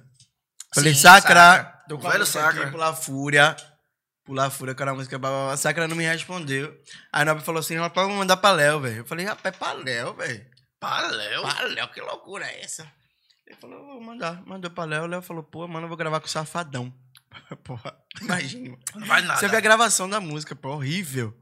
Falei, 0.73 0.93
Sim, 0.93 1.01
Sacra. 1.01 1.35
Sacra. 1.41 1.73
Tô 1.89 1.97
com 1.97 2.05
O 2.05 2.07
a 2.07 2.11
velho 2.13 2.25
Sacra. 2.25 2.61
aqui, 2.63 2.71
Pular 2.71 2.93
Fúria. 2.93 3.55
Pular 4.31 4.49
que 4.49 4.81
era 4.81 4.91
a 4.91 4.93
música. 4.93 5.19
blá, 5.19 5.29
blá, 5.29 5.45
blá. 5.47 5.57
Sacra 5.57 5.89
não 5.89 5.95
me 5.97 6.05
respondeu. 6.05 6.69
Aí 7.11 7.21
a 7.21 7.25
Nobre 7.25 7.43
falou 7.43 7.59
assim: 7.59 7.75
rapaz, 7.75 8.07
vou 8.07 8.15
mandar 8.15 8.37
pra 8.37 8.51
Léo, 8.51 8.79
velho. 8.79 8.97
Eu 8.99 9.05
falei, 9.05 9.25
rapaz, 9.25 9.57
pra 9.57 9.73
Léo, 9.73 10.13
velho. 10.13 10.45
Pra 10.79 11.09
Léo. 11.09 11.41
Pra 11.41 11.61
Léo, 11.63 11.89
que 11.89 11.99
loucura 11.99 12.45
é 12.45 12.63
essa? 12.63 12.89
Ele 13.45 13.57
falou, 13.57 13.85
vou 13.85 13.99
mandar. 13.99 14.41
Mandou 14.45 14.71
pra 14.71 14.85
Léo. 14.85 15.05
Léo 15.05 15.21
falou, 15.21 15.43
pô, 15.43 15.67
mano, 15.67 15.83
eu 15.83 15.89
vou 15.89 15.97
gravar 15.97 16.21
com 16.21 16.27
o 16.27 16.29
Safadão. 16.29 16.93
Porra, 17.61 17.93
imagine, 18.21 18.69
mano. 18.69 18.81
Não 18.95 19.05
vai 19.05 19.21
nada. 19.21 19.37
Você 19.37 19.49
vê 19.49 19.57
a 19.57 19.61
gravação 19.61 20.09
da 20.09 20.21
música, 20.21 20.55
pô, 20.55 20.69
horrível. 20.69 21.37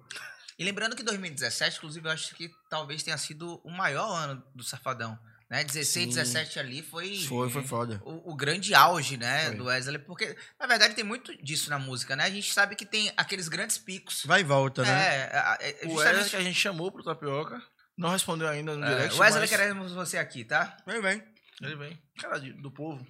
E 0.57 0.63
lembrando 0.63 0.95
que 0.95 1.03
2017, 1.03 1.77
inclusive, 1.77 2.07
eu 2.07 2.11
acho 2.11 2.33
que 2.33 2.49
talvez 2.71 3.03
tenha 3.03 3.19
sido 3.19 3.61
o 3.63 3.69
maior 3.69 4.11
ano 4.15 4.43
do 4.55 4.63
Safadão. 4.63 5.15
Né? 5.49 5.63
16, 5.63 5.87
Sim. 5.87 6.09
17 6.09 6.59
ali 6.59 6.83
foi. 6.83 7.17
Foi, 7.23 7.49
foi 7.49 7.63
foda. 7.63 7.99
O, 8.05 8.33
o 8.33 8.35
grande 8.35 8.75
auge, 8.75 9.17
né, 9.17 9.47
Foi. 9.47 9.55
do 9.55 9.65
Wesley, 9.65 9.97
porque, 9.97 10.37
na 10.59 10.67
verdade, 10.67 10.93
tem 10.93 11.03
muito 11.03 11.35
disso 11.43 11.71
na 11.71 11.79
música, 11.79 12.15
né? 12.15 12.25
A 12.25 12.29
gente 12.29 12.53
sabe 12.53 12.75
que 12.75 12.85
tem 12.85 13.11
aqueles 13.17 13.47
grandes 13.47 13.77
picos. 13.79 14.23
Vai 14.25 14.41
e 14.41 14.43
volta, 14.43 14.83
né? 14.83 14.91
É, 14.91 15.57
é, 15.59 15.85
é, 15.85 15.87
O 15.87 15.95
Wesley 15.95 16.29
que 16.29 16.35
a 16.35 16.43
gente 16.43 16.59
chamou 16.59 16.91
pro 16.91 17.03
Tapioca. 17.03 17.59
Não 17.97 18.09
respondeu 18.09 18.47
ainda 18.47 18.75
no 18.77 18.85
é, 18.85 18.89
direct. 18.89 19.19
Wesley, 19.19 19.41
mas 19.41 19.49
queremos 19.49 19.91
você 19.91 20.17
aqui, 20.19 20.45
tá? 20.45 20.77
Vem, 20.85 21.01
vem. 21.01 21.23
Ele 21.61 21.75
vem. 21.75 22.01
Cara 22.17 22.39
de- 22.39 22.53
do 22.53 22.71
povo. 22.71 23.05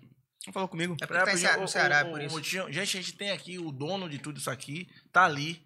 Não 0.48 0.54
falou 0.54 0.70
comigo. 0.70 0.96
É 1.02 1.06
tá 1.06 1.38
Cea- 1.38 1.56
ô, 1.56 1.58
no 1.58 1.64
ô, 1.66 1.68
Ceará, 1.68 2.06
ô, 2.06 2.12
por 2.12 2.22
isso. 2.22 2.34
Motinho, 2.34 2.72
gente, 2.72 2.98
a 2.98 3.02
gente 3.02 3.14
tem 3.14 3.32
aqui 3.32 3.60
o 3.60 3.72
dono 3.72 4.10
de 4.10 4.18
tudo 4.18 4.40
isso 4.40 4.50
aqui. 4.50 4.90
Tá 5.12 5.26
ali. 5.26 5.62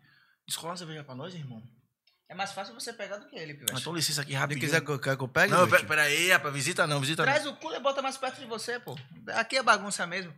Descola 0.48 0.72
uma 0.72 0.78
cerveja 0.78 1.04
pra 1.04 1.16
nós, 1.16 1.34
irmão. 1.36 1.64
É 2.30 2.36
mais 2.36 2.52
fácil 2.52 2.74
você 2.74 2.92
pegar 2.94 3.18
do 3.18 3.28
que 3.28 3.36
ele, 3.36 3.54
Pivete. 3.54 3.80
Então 3.80 3.94
licença 3.94 4.22
aqui 4.22 4.34
rapidinho. 4.34 4.66
quiser 4.66 4.82
que 4.82 4.90
eu, 4.90 5.00
quer 5.00 5.16
que 5.16 5.24
eu 5.24 5.28
pegue, 5.28 5.52
Não, 5.52 5.62
Lute? 5.62 5.72
pera, 5.72 5.86
pera 5.86 6.02
aí, 6.04 6.32
rapaz. 6.32 6.54
Visita 6.54 6.88
não, 6.88 7.00
visita 7.00 7.24
Traz 7.24 7.44
não. 7.46 7.52
o 7.52 7.58
cooler 7.58 7.80
e 7.80 7.84
bota 7.84 8.02
mais 8.02 8.18
perto 8.18 8.40
de 8.40 8.46
você, 8.46 8.80
pô. 8.80 8.98
Aqui 9.36 9.58
é 9.58 9.64
bagunça 9.64 10.08
mesmo. 10.08 10.34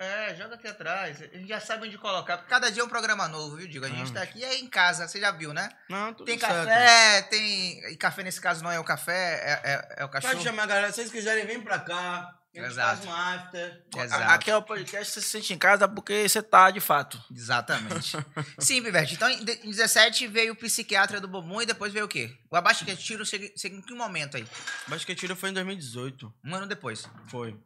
É, 0.00 0.32
joga 0.36 0.54
aqui 0.54 0.68
atrás. 0.68 1.20
A 1.20 1.24
gente 1.36 1.48
já 1.48 1.58
sabe 1.58 1.88
onde 1.88 1.98
colocar. 1.98 2.38
Cada 2.46 2.70
dia 2.70 2.82
é 2.82 2.84
um 2.84 2.88
programa 2.88 3.26
novo, 3.26 3.56
viu, 3.56 3.66
Digo? 3.66 3.84
A 3.84 3.88
gente 3.88 4.12
Ah. 4.12 4.14
tá 4.14 4.22
aqui 4.22 4.44
é 4.44 4.56
em 4.58 4.68
casa, 4.68 5.08
você 5.08 5.18
já 5.18 5.32
viu, 5.32 5.52
né? 5.52 5.68
Não, 5.88 6.14
tudo 6.14 6.24
Tem 6.26 6.38
certo. 6.38 6.54
café, 6.54 7.22
tem. 7.22 7.90
E 7.90 7.96
café 7.96 8.22
nesse 8.22 8.40
caso 8.40 8.62
não 8.62 8.70
é 8.70 8.78
o 8.78 8.84
café, 8.84 9.12
é, 9.42 9.60
é, 9.72 9.94
é 10.02 10.04
o 10.04 10.08
cachorro. 10.08 10.34
Pode 10.34 10.44
chamar 10.44 10.62
a 10.62 10.66
galera. 10.66 10.88
Se 10.92 10.96
vocês 11.00 11.10
quiserem, 11.10 11.46
vem 11.46 11.60
pra 11.60 11.80
cá. 11.80 12.32
A 12.58 12.62
gente 12.64 12.72
Exato. 12.72 13.02
faz 13.02 13.08
um 13.08 13.12
after. 13.12 13.84
Exato. 13.96 14.22
Aqui 14.32 14.50
é 14.50 14.56
o 14.56 14.62
podcast, 14.62 15.12
você 15.12 15.20
se 15.20 15.28
sente 15.28 15.52
em 15.52 15.58
casa 15.58 15.86
porque 15.88 16.28
você 16.28 16.42
tá 16.42 16.70
de 16.70 16.80
fato. 16.80 17.22
Exatamente. 17.30 18.16
Sim, 18.58 18.82
Pivete. 18.82 19.14
Então, 19.14 19.28
em 19.28 19.44
de- 19.44 19.60
em 19.64 19.70
17 19.70 20.26
veio 20.26 20.52
o 20.52 20.56
psiquiatra 20.56 21.20
do 21.20 21.28
Bobum 21.28 21.62
e 21.62 21.66
depois 21.66 21.92
veio 21.92 22.06
o 22.06 22.08
quê? 22.08 22.36
O 22.50 22.56
Abaixo 22.56 22.84
que 22.84 22.90
é 22.90 22.96
tiro 22.96 23.24
chega, 23.24 23.50
chega 23.56 23.76
em 23.76 23.80
que 23.82 23.94
momento 23.94 24.36
aí? 24.36 24.46
Acho 24.90 25.06
que 25.06 25.12
a 25.12 25.16
tiro 25.16 25.36
foi 25.36 25.50
em 25.50 25.54
2018. 25.54 26.34
Um 26.44 26.54
ano 26.54 26.66
depois. 26.66 27.08
Foi. 27.28 27.56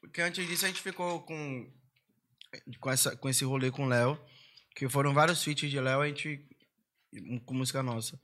Porque 0.00 0.20
antes 0.20 0.46
disso 0.46 0.64
a 0.64 0.68
gente 0.68 0.82
ficou 0.82 1.22
com. 1.22 1.70
Com, 2.80 2.90
essa, 2.90 3.16
com 3.16 3.28
esse 3.28 3.44
rolê 3.44 3.70
com 3.70 3.84
o 3.86 3.88
Léo. 3.88 4.18
Que 4.74 4.88
foram 4.88 5.12
vários 5.14 5.42
feats 5.42 5.70
de 5.70 5.80
Léo, 5.80 6.00
a 6.00 6.06
gente. 6.08 6.44
Com 7.44 7.54
música 7.54 7.82
nossa. 7.82 8.18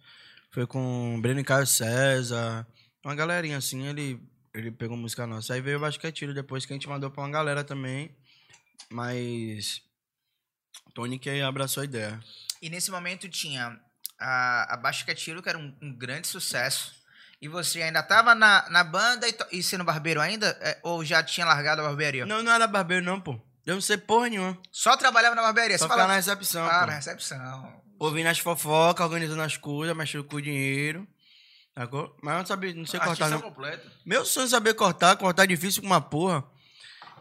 Foi 0.51 0.67
com 0.67 1.21
Breno 1.21 1.41
e 1.41 1.45
Caio 1.45 1.67
César. 1.67 2.67
Uma 3.05 3.15
galerinha 3.15 3.59
assim, 3.59 3.87
ele, 3.87 4.21
ele 4.61 4.71
pegou 4.71 4.97
música 4.97 5.27
nossa. 5.27 5.55
Aí 5.55 5.61
veio 5.61 5.79
o 5.79 5.81
Basquetiro 5.81 6.35
depois 6.35 6.67
que 6.67 6.73
a 6.73 6.77
gente 6.77 6.89
mandou 6.89 7.11
pra 7.11 7.23
uma 7.23 7.31
galera 7.31 7.65
também. 7.65 8.15
Mas. 8.91 9.83
Tony 10.95 11.19
que 11.19 11.31
abraçou 11.41 11.83
a 11.83 11.85
ideia. 11.85 12.21
E 12.61 12.69
nesse 12.69 12.91
momento 12.91 13.29
tinha 13.29 13.79
a, 14.19 14.75
a 14.75 14.93
que 14.93 15.15
Tiro, 15.15 15.43
que 15.43 15.49
era 15.49 15.59
um, 15.59 15.75
um 15.81 15.93
grande 15.93 16.27
sucesso. 16.27 16.97
E 17.41 17.47
você 17.47 17.83
ainda 17.83 18.03
tava 18.03 18.35
na, 18.35 18.69
na 18.69 18.83
banda 18.83 19.29
e, 19.29 19.37
e 19.53 19.63
sendo 19.63 19.85
barbeiro 19.85 20.21
ainda? 20.21 20.59
É, 20.61 20.79
ou 20.83 21.05
já 21.05 21.23
tinha 21.23 21.47
largado 21.47 21.81
a 21.81 21.85
barbearia? 21.85 22.27
Não, 22.27 22.43
não 22.43 22.51
era 22.51 22.67
barbeiro, 22.67 23.05
não, 23.05 23.21
pô. 23.21 23.41
Eu 23.65 23.75
não 23.75 23.81
sei 23.81 23.97
porra 23.97 24.29
nenhuma. 24.29 24.59
Só 24.73 24.97
trabalhava 24.97 25.37
na 25.37 25.43
barbearia? 25.43 25.79
Só 25.79 25.85
ficava 25.85 26.09
na 26.09 26.15
recepção. 26.17 26.67
Ah, 26.67 26.81
pô. 26.81 26.87
na 26.87 26.95
recepção. 26.95 27.83
Ouvindo 27.99 28.27
as 28.29 28.39
fofocas, 28.39 29.05
organizando 29.05 29.43
as 29.43 29.57
coisas, 29.57 29.97
mexendo 29.97 30.25
com 30.25 30.37
o 30.37 30.43
dinheiro. 30.43 31.07
Sacou? 31.79 32.17
Mas 32.21 32.33
eu 32.35 32.39
não 32.41 32.47
sabia, 32.47 32.75
não 32.75 32.87
sei 32.87 32.99
cortar, 32.99 33.31
não. 33.31 33.41
completo. 33.41 33.89
Meu 34.05 34.25
sonho 34.25 34.47
é 34.47 34.49
saber 34.49 34.75
cortar, 34.75 35.17
cortar 35.17 35.45
é 35.45 35.47
difícil 35.47 35.81
com 35.81 35.87
uma 35.87 36.01
porra. 36.01 36.43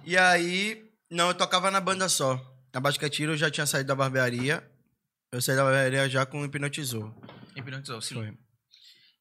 E 0.03 0.17
aí, 0.17 0.83
não, 1.11 1.27
eu 1.27 1.35
tocava 1.35 1.69
na 1.69 1.79
banda 1.79 2.09
só. 2.09 2.43
Na 2.73 2.79
Basquetiro 2.79 3.33
eu 3.33 3.37
já 3.37 3.51
tinha 3.51 3.67
saído 3.67 3.89
da 3.89 3.95
barbearia. 3.95 4.67
Eu 5.31 5.39
saí 5.43 5.55
da 5.55 5.63
barbearia 5.63 6.09
já 6.09 6.25
com 6.25 6.43
hipnotizou. 6.43 7.13
Hipnotizou, 7.55 8.01
sim. 8.01 8.15
Foi. 8.15 8.33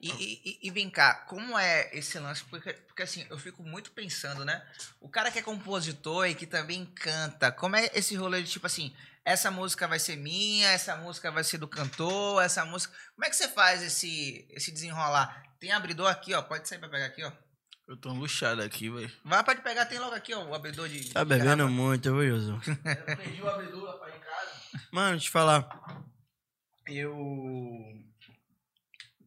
E, 0.01 0.09
e- 0.11 0.41
e- 0.45 0.59
e 0.69 0.71
vem 0.71 0.89
cá, 0.89 1.15
como 1.29 1.59
é 1.59 1.91
esse 1.93 2.19
lance? 2.19 2.43
Porque, 2.45 2.73
porque 2.73 3.03
assim, 3.03 3.27
eu 3.29 3.39
fico 3.39 3.63
muito 3.63 3.91
pensando, 3.93 4.43
né? 4.43 4.63
O 5.01 5.09
cara 5.09 5.31
que 5.31 5.39
é 5.39 5.43
compositor 5.43 6.27
e 6.27 6.35
que 6.35 6.47
também 6.47 6.87
canta, 6.95 7.53
como 7.53 7.77
é 7.77 7.91
esse 7.95 8.15
rolê 8.17 8.43
de 8.43 8.51
tipo 8.51 8.67
assim, 8.67 8.91
essa 9.27 9.51
música 9.51 9.89
vai 9.89 9.99
ser 9.99 10.17
minha, 10.17 10.71
essa 10.71 10.97
música 10.97 11.33
vai 11.33 11.43
ser 11.43 11.59
do 11.59 11.67
cantor, 11.67 12.41
essa 12.41 12.65
música. 12.65 12.95
Como 13.13 13.27
é 13.27 13.29
que 13.29 13.35
você 13.35 13.49
faz 13.49 13.83
esse, 13.83 14.47
esse 14.51 14.71
desenrolar? 14.71 15.43
Tem 15.59 15.73
abridor 15.73 16.09
aqui, 16.09 16.33
ó. 16.33 16.41
Pode 16.43 16.69
sair 16.69 16.79
pra 16.79 16.89
pegar 16.89 17.07
aqui, 17.07 17.25
ó. 17.25 17.33
Eu 17.89 17.97
tô 17.97 18.11
angustiado 18.11 18.63
aqui, 18.63 18.89
velho. 18.89 19.11
Vai, 19.25 19.43
pode 19.43 19.63
pegar, 19.63 19.85
tem 19.87 19.99
logo 19.99 20.15
aqui, 20.15 20.33
ó, 20.33 20.45
o 20.45 20.55
abridor 20.55 20.89
de. 20.89 21.13
Tá 21.13 21.25
de 21.25 21.29
bebendo 21.29 21.57
garrafa. 21.57 21.69
muito, 21.69 22.17
viu, 22.17 22.41
Josu? 22.41 22.71
Eu 22.87 23.17
perdi 23.17 23.43
o 23.43 23.49
abridor, 23.49 23.91
rapaz, 23.91 24.15
em 24.15 24.21
casa. 24.21 24.89
Mano, 24.93 25.11
deixa 25.11 25.25
eu 25.25 25.29
te 25.29 25.31
falar. 25.31 25.69
Eu. 26.87 27.17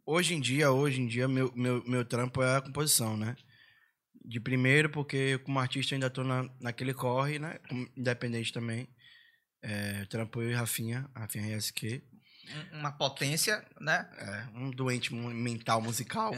Hoje 0.05 0.33
em 0.33 0.39
dia, 0.39 0.71
hoje 0.71 1.01
em 1.01 1.07
dia, 1.07 1.27
meu, 1.27 1.51
meu, 1.53 1.83
meu 1.85 2.05
trampo 2.05 2.41
é 2.41 2.55
a 2.55 2.61
composição, 2.61 3.17
né? 3.17 3.35
De 4.23 4.39
primeiro, 4.39 4.89
porque 4.89 5.37
como 5.39 5.59
artista 5.59 5.93
eu 5.93 5.97
ainda 5.97 6.09
tô 6.09 6.23
na, 6.23 6.49
naquele 6.61 6.93
corre, 6.93 7.37
né? 7.37 7.59
Independente 7.97 8.53
também. 8.53 8.87
É, 9.61 10.05
trampo 10.05 10.41
eu 10.41 10.51
e 10.51 10.53
Rafinha, 10.53 11.09
Rafinha 11.15 11.55
RSQ. 11.57 12.01
Um- 12.73 12.79
Uma 12.79 12.91
potência, 12.91 13.63
né? 13.79 14.09
É, 14.17 14.57
um 14.57 14.71
doente 14.71 15.13
mental 15.13 15.79
musical. 15.81 16.33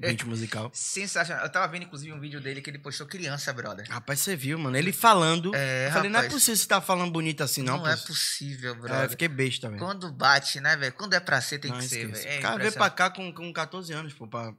doente 0.00 0.26
musical. 0.26 0.68
Sensacional. 0.74 1.44
Eu 1.44 1.52
tava 1.52 1.68
vendo, 1.70 1.84
inclusive, 1.84 2.12
um 2.12 2.18
vídeo 2.18 2.40
dele 2.40 2.60
que 2.60 2.68
ele 2.68 2.78
postou 2.80 3.06
criança, 3.06 3.52
brother. 3.52 3.86
Rapaz, 3.88 4.18
você 4.18 4.34
viu, 4.34 4.58
mano? 4.58 4.76
Ele 4.76 4.92
falando. 4.92 5.54
É, 5.54 5.86
eu 5.88 5.92
falei, 5.92 6.10
não 6.10 6.18
é 6.18 6.22
rapaz. 6.22 6.32
possível 6.34 6.56
você 6.56 6.66
tá 6.66 6.80
falando 6.80 7.12
bonito 7.12 7.40
assim, 7.42 7.62
não. 7.62 7.78
Não, 7.78 7.86
é 7.86 7.96
possível, 7.96 8.72
É, 8.72 8.76
brother. 8.78 9.04
eu 9.04 9.10
fiquei 9.10 9.28
besta, 9.28 9.68
velho. 9.68 9.78
Quando 9.78 10.10
bate, 10.10 10.60
né, 10.60 10.76
velho? 10.76 10.92
Quando 10.94 11.14
é 11.14 11.20
pra 11.20 11.40
ser, 11.40 11.60
tem 11.60 11.70
Não, 11.70 11.78
que 11.78 11.86
ser, 11.86 12.06
esqueça. 12.10 12.22
velho. 12.24 12.34
É 12.34 12.38
o 12.38 12.42
cara 12.42 12.58
veio 12.58 12.72
pra 12.72 12.90
cá 12.90 13.08
com, 13.10 13.32
com 13.32 13.52
14 13.52 13.92
anos, 13.92 14.12
pô, 14.14 14.26
pra... 14.26 14.52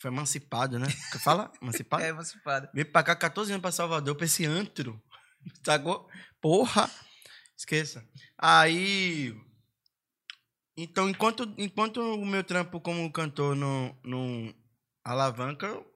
foi 0.00 0.10
emancipado, 0.10 0.76
né? 0.80 0.88
Fala, 1.22 1.52
emancipado? 1.62 2.02
É 2.02 2.08
emancipado. 2.08 2.68
Veio 2.74 2.90
pra 2.90 3.04
cá 3.04 3.14
14 3.14 3.52
anos 3.52 3.62
pra 3.62 3.70
Salvador, 3.70 4.16
pra 4.16 4.24
esse 4.26 4.44
antro. 4.44 5.00
Sacou? 5.64 6.08
Porra! 6.40 6.90
Esqueça. 7.64 8.02
Aí. 8.38 9.34
Então, 10.74 11.10
enquanto, 11.10 11.54
enquanto 11.58 12.00
o 12.00 12.24
meu 12.24 12.42
trampo 12.42 12.80
como 12.80 13.12
cantor 13.12 13.54
não, 13.54 13.94
não 14.02 14.54
alavanca, 15.04 15.66
eu- 15.66 15.86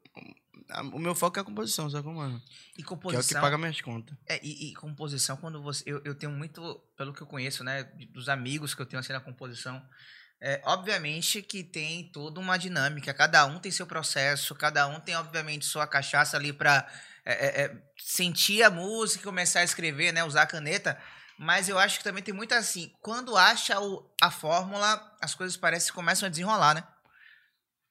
o 0.93 0.99
meu 0.99 1.15
foco 1.15 1.39
é 1.39 1.43
a 1.43 1.45
composição, 1.45 1.89
sacou, 1.89 2.13
mano? 2.13 2.39
E 2.77 2.77
Que 2.77 2.81
é 2.81 2.83
o 2.83 2.85
que 2.85 2.87
composição. 2.87 3.41
paga 3.41 3.57
minhas 3.57 3.81
contas. 3.81 4.15
é, 4.29 4.39
e, 4.45 4.71
e 4.71 4.75
composição, 4.75 5.39
quando 5.39 5.63
você. 5.63 5.83
Eu, 5.87 6.03
eu 6.05 6.15
tenho 6.15 6.33
muito, 6.33 6.61
pelo 6.99 7.15
que 7.15 7.23
eu 7.23 7.27
conheço, 7.27 7.65
né? 7.65 7.85
Dos 8.13 8.29
amigos 8.29 8.75
que 8.75 8.83
eu 8.83 8.87
tenho 8.87 9.01
assim 9.01 9.15
na 9.15 9.21
composição. 9.21 9.83
É, 10.43 10.61
obviamente 10.67 11.41
que 11.43 11.65
tem 11.65 12.11
toda 12.13 12.39
uma 12.41 12.59
dinâmica. 12.59 13.15
Cada 13.15 13.47
um 13.47 13.59
tem 13.59 13.73
seu 13.73 13.87
processo, 13.87 14.55
cada 14.55 14.87
um 14.87 15.01
tem, 15.01 15.17
obviamente, 15.17 15.65
sua 15.65 15.87
cachaça 15.87 16.37
ali 16.37 16.53
pra 16.53 16.87
é, 17.25 17.33
é, 17.33 17.65
é, 17.65 17.83
sentir 17.99 18.63
a 18.63 18.69
música 18.71 19.23
e 19.23 19.25
começar 19.25 19.61
a 19.61 19.65
escrever, 19.65 20.13
né? 20.13 20.23
Usar 20.25 20.43
a 20.43 20.47
caneta. 20.47 21.01
Mas 21.45 21.69
eu 21.69 21.79
acho 21.79 21.99
que 21.99 22.05
também 22.05 22.23
tem 22.23 22.33
muito 22.33 22.55
assim. 22.55 22.91
Quando 23.03 23.37
acha 23.37 23.79
o- 23.79 24.11
a 24.21 24.31
fórmula, 24.31 25.15
as 25.21 25.35
coisas 25.35 25.57
parecem 25.59 25.89
que 25.91 25.95
começam 25.95 26.27
a 26.27 26.31
desenrolar, 26.31 26.75
né? 26.75 26.85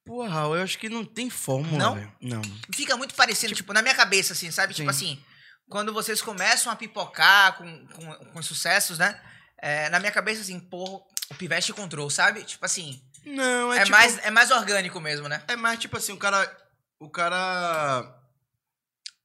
Porra, 0.06 0.40
eu 0.42 0.64
acho 0.64 0.78
que 0.80 0.90
não 0.90 1.06
tem 1.06 1.30
fórmula, 1.30 1.78
Não? 1.78 1.96
velho. 1.96 2.12
Não. 2.20 2.42
Fica 2.74 2.98
muito 2.98 3.14
parecido, 3.14 3.54
tipo, 3.54 3.72
na 3.72 3.82
minha 3.84 3.94
cabeça, 3.96 4.34
assim, 4.34 4.50
sabe? 4.52 4.74
Tipo 4.74 4.92
Sim. 4.92 5.14
assim, 5.14 5.26
quando 5.70 5.94
vocês 5.94 6.22
começam 6.22 6.72
a 6.72 6.76
pipocar 6.76 7.56
com, 7.58 7.88
com, 7.88 8.16
com 8.32 8.42
sucessos, 8.42 8.98
né? 8.98 9.22
É, 9.62 9.88
na 9.90 10.00
minha 10.00 10.12
cabeça, 10.12 10.42
assim, 10.42 10.60
pô, 10.60 11.08
o 11.30 11.36
Pivete 11.36 11.72
encontrou, 11.72 12.10
sabe? 12.10 12.44
Tipo 12.44 12.66
assim, 12.66 13.00
Não, 13.24 13.72
é, 13.72 13.78
é, 13.78 13.84
tipo... 13.84 13.92
mais, 13.96 14.18
é 14.26 14.32
mais 14.32 14.50
orgânico 14.52 15.00
mesmo, 15.00 15.30
né? 15.30 15.42
É 15.48 15.56
mais 15.56 15.80
tipo 15.80 15.96
assim, 15.96 16.12
o 16.12 16.18
cara. 16.18 16.52
O 17.00 17.10
cara. 17.10 18.20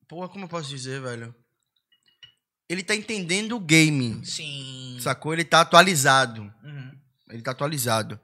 Porra, 0.07 0.29
como 0.29 0.45
eu 0.45 0.49
posso 0.49 0.69
dizer, 0.69 1.01
velho? 1.01 1.35
Ele 2.69 2.83
tá 2.83 2.95
entendendo 2.95 3.57
o 3.57 3.61
game. 3.61 4.25
Sim. 4.25 4.99
Sacou? 5.01 5.33
Ele 5.33 5.45
tá 5.45 5.61
atualizado. 5.63 6.43
Uhum. 6.63 6.93
Ele 7.31 7.43
tá 7.43 7.51
atualizado. 7.53 8.21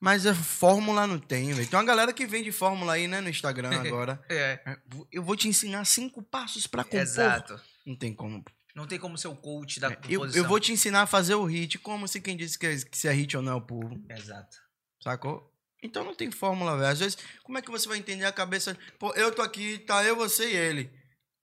Mas 0.00 0.26
a 0.26 0.34
fórmula 0.34 1.06
não 1.06 1.18
tem, 1.18 1.52
velho. 1.52 1.66
Tem 1.68 1.78
uma 1.78 1.84
galera 1.84 2.12
que 2.12 2.26
vende 2.26 2.50
fórmula 2.52 2.94
aí, 2.94 3.06
né, 3.06 3.20
no 3.20 3.28
Instagram 3.28 3.70
agora. 3.80 4.20
É, 4.28 4.60
É, 4.66 4.76
Eu 5.12 5.22
vou 5.22 5.36
te 5.36 5.48
ensinar 5.48 5.84
cinco 5.84 6.22
passos 6.22 6.66
pra 6.66 6.82
compor. 6.84 7.00
exato. 7.00 7.60
Não 7.86 7.96
tem 7.96 8.12
como. 8.12 8.44
Não 8.74 8.86
tem 8.86 8.98
como 8.98 9.16
ser 9.16 9.28
o 9.28 9.36
coach 9.36 9.78
da 9.78 9.88
É, 9.88 9.92
Eu, 10.08 10.18
composição. 10.20 10.42
eu 10.42 10.48
vou 10.48 10.58
te 10.58 10.72
ensinar 10.72 11.02
a 11.02 11.06
fazer 11.06 11.36
o 11.36 11.44
hit, 11.44 11.78
como 11.78 12.08
se 12.08 12.20
quem 12.20 12.36
disse 12.36 12.58
que, 12.58 12.66
é- 12.66 12.76
que 12.76 12.98
se 12.98 13.06
é 13.06 13.12
hit 13.12 13.36
ou 13.36 13.42
não 13.42 13.52
é 13.52 13.54
o 13.54 13.60
povo. 13.60 14.02
Exato. 14.10 14.56
Sacou? 15.00 15.50
Então 15.82 16.02
não 16.02 16.14
tem 16.14 16.30
fórmula, 16.30 16.76
velho. 16.76 16.88
Às 16.90 16.98
vezes, 16.98 17.18
como 17.44 17.56
é 17.58 17.62
que 17.62 17.70
você 17.70 17.86
vai 17.86 17.98
entender 17.98 18.24
a 18.24 18.32
cabeça? 18.32 18.76
Pô, 18.98 19.12
eu 19.14 19.30
tô 19.32 19.42
aqui, 19.42 19.78
tá 19.78 20.02
eu, 20.04 20.16
você 20.16 20.50
e 20.50 20.56
ele. 20.56 20.90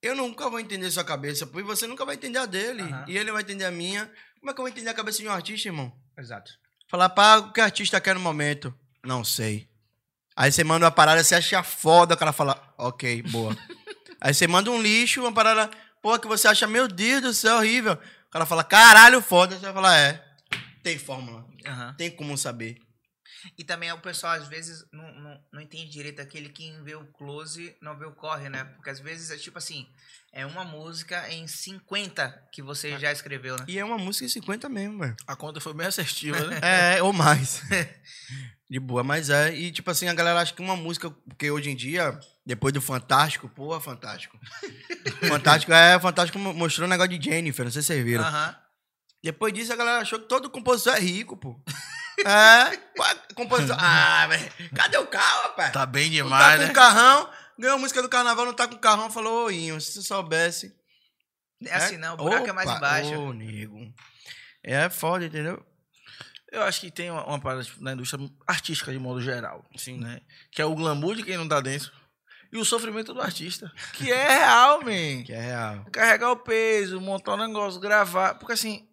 Eu 0.02 0.16
nunca 0.16 0.50
vou 0.50 0.60
entender 0.60 0.90
sua 0.90 1.04
cabeça, 1.04 1.46
pô, 1.46 1.60
e 1.60 1.64
você 1.64 1.86
nunca 1.86 2.04
vai 2.04 2.16
entender 2.16 2.40
a 2.40 2.46
dele. 2.46 2.84
E 3.08 3.18
ele 3.18 3.32
vai 3.32 3.42
entender 3.42 3.66
a 3.66 3.72
minha. 3.72 4.10
Como 4.40 4.50
é 4.50 4.54
que 4.54 4.60
eu 4.60 4.64
vou 4.64 4.70
entender 4.70 4.90
a 4.90 4.94
cabeça 4.94 5.20
de 5.20 5.28
um 5.28 5.32
artista, 5.32 5.68
irmão? 5.68 5.94
Exato. 6.18 6.52
Falar, 6.88 7.10
pá, 7.10 7.38
o 7.38 7.54
que 7.54 7.62
o 7.62 7.64
artista 7.64 8.02
quer 8.02 8.16
no 8.16 8.22
momento? 8.22 8.74
Não 9.04 9.24
sei. 9.24 9.70
Aí 10.36 10.52
você 10.52 10.64
manda 10.64 10.86
uma 10.86 10.92
parada, 10.92 11.24
você 11.24 11.36
acha 11.36 11.62
foda, 11.62 12.16
o 12.16 12.18
cara 12.18 12.34
fala, 12.34 12.74
ok, 12.78 13.22
boa. 13.24 13.56
Aí 14.20 14.34
você 14.34 14.48
manda 14.48 14.72
um 14.72 14.82
lixo, 14.82 15.22
uma 15.22 15.34
parada, 15.34 15.70
pô, 16.02 16.18
que 16.18 16.28
você 16.28 16.48
acha, 16.48 16.68
meu 16.68 16.88
Deus 16.88 17.22
do 17.22 17.34
céu, 17.34 17.58
horrível. 17.58 17.94
O 17.94 18.32
cara 18.32 18.46
fala, 18.46 18.64
caralho, 18.64 19.22
foda. 19.22 19.56
Você 19.56 19.62
vai 19.62 19.74
falar, 19.74 19.98
é, 19.98 20.24
tem 20.82 20.98
fórmula, 20.98 21.46
tem 21.98 22.10
como 22.10 22.38
saber. 22.38 22.78
E 23.58 23.64
também 23.64 23.92
o 23.92 24.00
pessoal, 24.00 24.34
às 24.34 24.48
vezes, 24.48 24.86
não, 24.92 25.12
não, 25.16 25.44
não 25.54 25.62
entende 25.62 25.90
direito 25.90 26.22
aquele 26.22 26.50
que 26.50 26.72
vê 26.84 26.96
o 26.96 27.06
close, 27.14 27.76
não 27.82 27.98
vê 27.98 28.06
o 28.06 28.12
corre, 28.12 28.50
né? 28.50 28.64
Porque 28.76 28.90
às 28.90 29.00
vezes 29.00 29.32
é 29.32 29.38
tipo 29.38 29.58
assim, 29.58 29.88
é 30.32 30.46
uma 30.46 30.64
música 30.64 31.30
em 31.32 31.48
50 31.48 32.30
que 32.52 32.62
você 32.62 32.98
já 33.00 33.12
escreveu, 33.12 33.58
né? 33.58 33.66
E 33.68 33.80
é 33.80 33.86
uma 33.86 33.98
música 33.98 34.26
em 34.26 34.30
50 34.30 34.70
mesmo, 34.70 35.00
velho. 35.00 35.16
A 35.28 35.36
conta 35.36 35.60
foi 35.60 35.74
bem 35.74 35.88
assertiva, 35.88 36.40
né? 36.48 36.60
É, 36.98 37.02
ou 37.04 37.12
mais. 37.14 37.62
De 38.70 38.80
boa, 38.80 39.04
mas 39.04 39.30
é. 39.30 39.54
E, 39.54 39.70
tipo 39.70 39.92
assim, 39.92 40.08
a 40.08 40.14
galera 40.14 40.40
acha 40.40 40.54
que 40.54 40.62
uma 40.62 40.78
música, 40.78 41.10
porque 41.10 41.52
hoje 41.52 41.70
em 41.70 41.76
dia, 41.76 42.18
depois 42.46 42.74
do 42.74 42.82
Fantástico, 42.82 43.50
pô, 43.50 43.78
Fantástico. 43.82 44.40
Fantástico 45.28 45.74
é, 45.74 46.00
Fantástico 46.00 46.40
mo- 46.40 46.54
mostrou 46.54 46.88
o 46.88 46.90
negócio 46.90 47.18
de 47.18 47.30
Jennifer, 47.30 47.66
não 47.66 47.72
sei 47.72 47.82
se 47.82 47.88
vocês 47.88 48.04
viram. 48.06 48.24
Aham. 48.24 48.56
Depois 49.24 49.54
disso, 49.54 49.74
a 49.74 49.76
galera 49.76 50.00
achou 50.02 50.20
que 50.20 50.28
todo 50.28 50.50
compositor 50.50 50.96
é 50.96 51.00
rico, 51.00 51.36
pô. 51.38 51.62
É, 52.20 52.78
pá, 52.96 53.16
compositor. 53.36 53.76
Ah, 53.80 54.28
velho, 54.28 54.52
cadê 54.76 54.98
o 54.98 55.08
carro, 55.08 55.44
rapaz? 55.44 55.72
Tá 55.72 55.86
bem 55.86 56.10
Não 56.10 56.18
tá 56.18 56.24
demais, 56.24 56.62
com 56.62 56.68
né? 56.68 56.74
carrão, 56.74 57.30
ganhou 57.58 57.76
a 57.76 57.80
música 57.80 58.02
do 58.02 58.10
carnaval, 58.10 58.46
não 58.46 58.54
tá 58.54 58.68
com 58.68 58.78
carrão, 58.78 59.10
falou, 59.10 59.46
ô, 59.46 59.52
Inho, 59.52 59.80
se 59.80 59.94
você 59.94 60.02
soubesse. 60.02 60.76
É 61.66 61.76
assim, 61.76 61.98
não, 61.98 62.16
o 62.16 62.18
buraco 62.18 62.48
é 62.48 62.52
mais 62.52 62.68
Opa, 62.68 62.78
embaixo. 62.78 63.14
Ô, 63.14 63.34
nego. 63.34 63.94
É 64.64 64.90
foda, 64.90 65.26
entendeu? 65.26 65.64
Eu 66.52 66.64
acho 66.64 66.82
que 66.82 66.92
tem 66.92 67.10
uma, 67.10 67.26
uma 67.26 67.40
parada 67.40 67.64
tipo, 67.64 67.82
na 67.82 67.94
indústria 67.94 68.30
artística 68.46 68.92
de 68.92 69.00
modo 69.00 69.22
geral. 69.22 69.66
Sim. 69.78 70.00
Né? 70.00 70.22
Que 70.52 70.62
é 70.62 70.66
o 70.66 70.76
glamour 70.76 71.16
de 71.16 71.24
quem 71.24 71.38
não 71.38 71.48
tá 71.48 71.62
dentro. 71.62 71.92
E 72.52 72.58
o 72.58 72.66
sofrimento 72.66 73.14
do 73.14 73.22
artista. 73.22 73.72
Que 73.94 74.12
é 74.12 74.40
real, 74.40 74.80
man. 74.80 75.24
Que 75.24 75.32
é 75.32 75.40
real. 75.40 75.86
Carregar 75.92 76.32
o 76.32 76.38
peso, 76.38 77.00
montar 77.00 77.36
um 77.36 77.48
negócio, 77.48 77.80
gravar. 77.80 78.36
Porque 78.36 78.52
assim, 78.52 78.86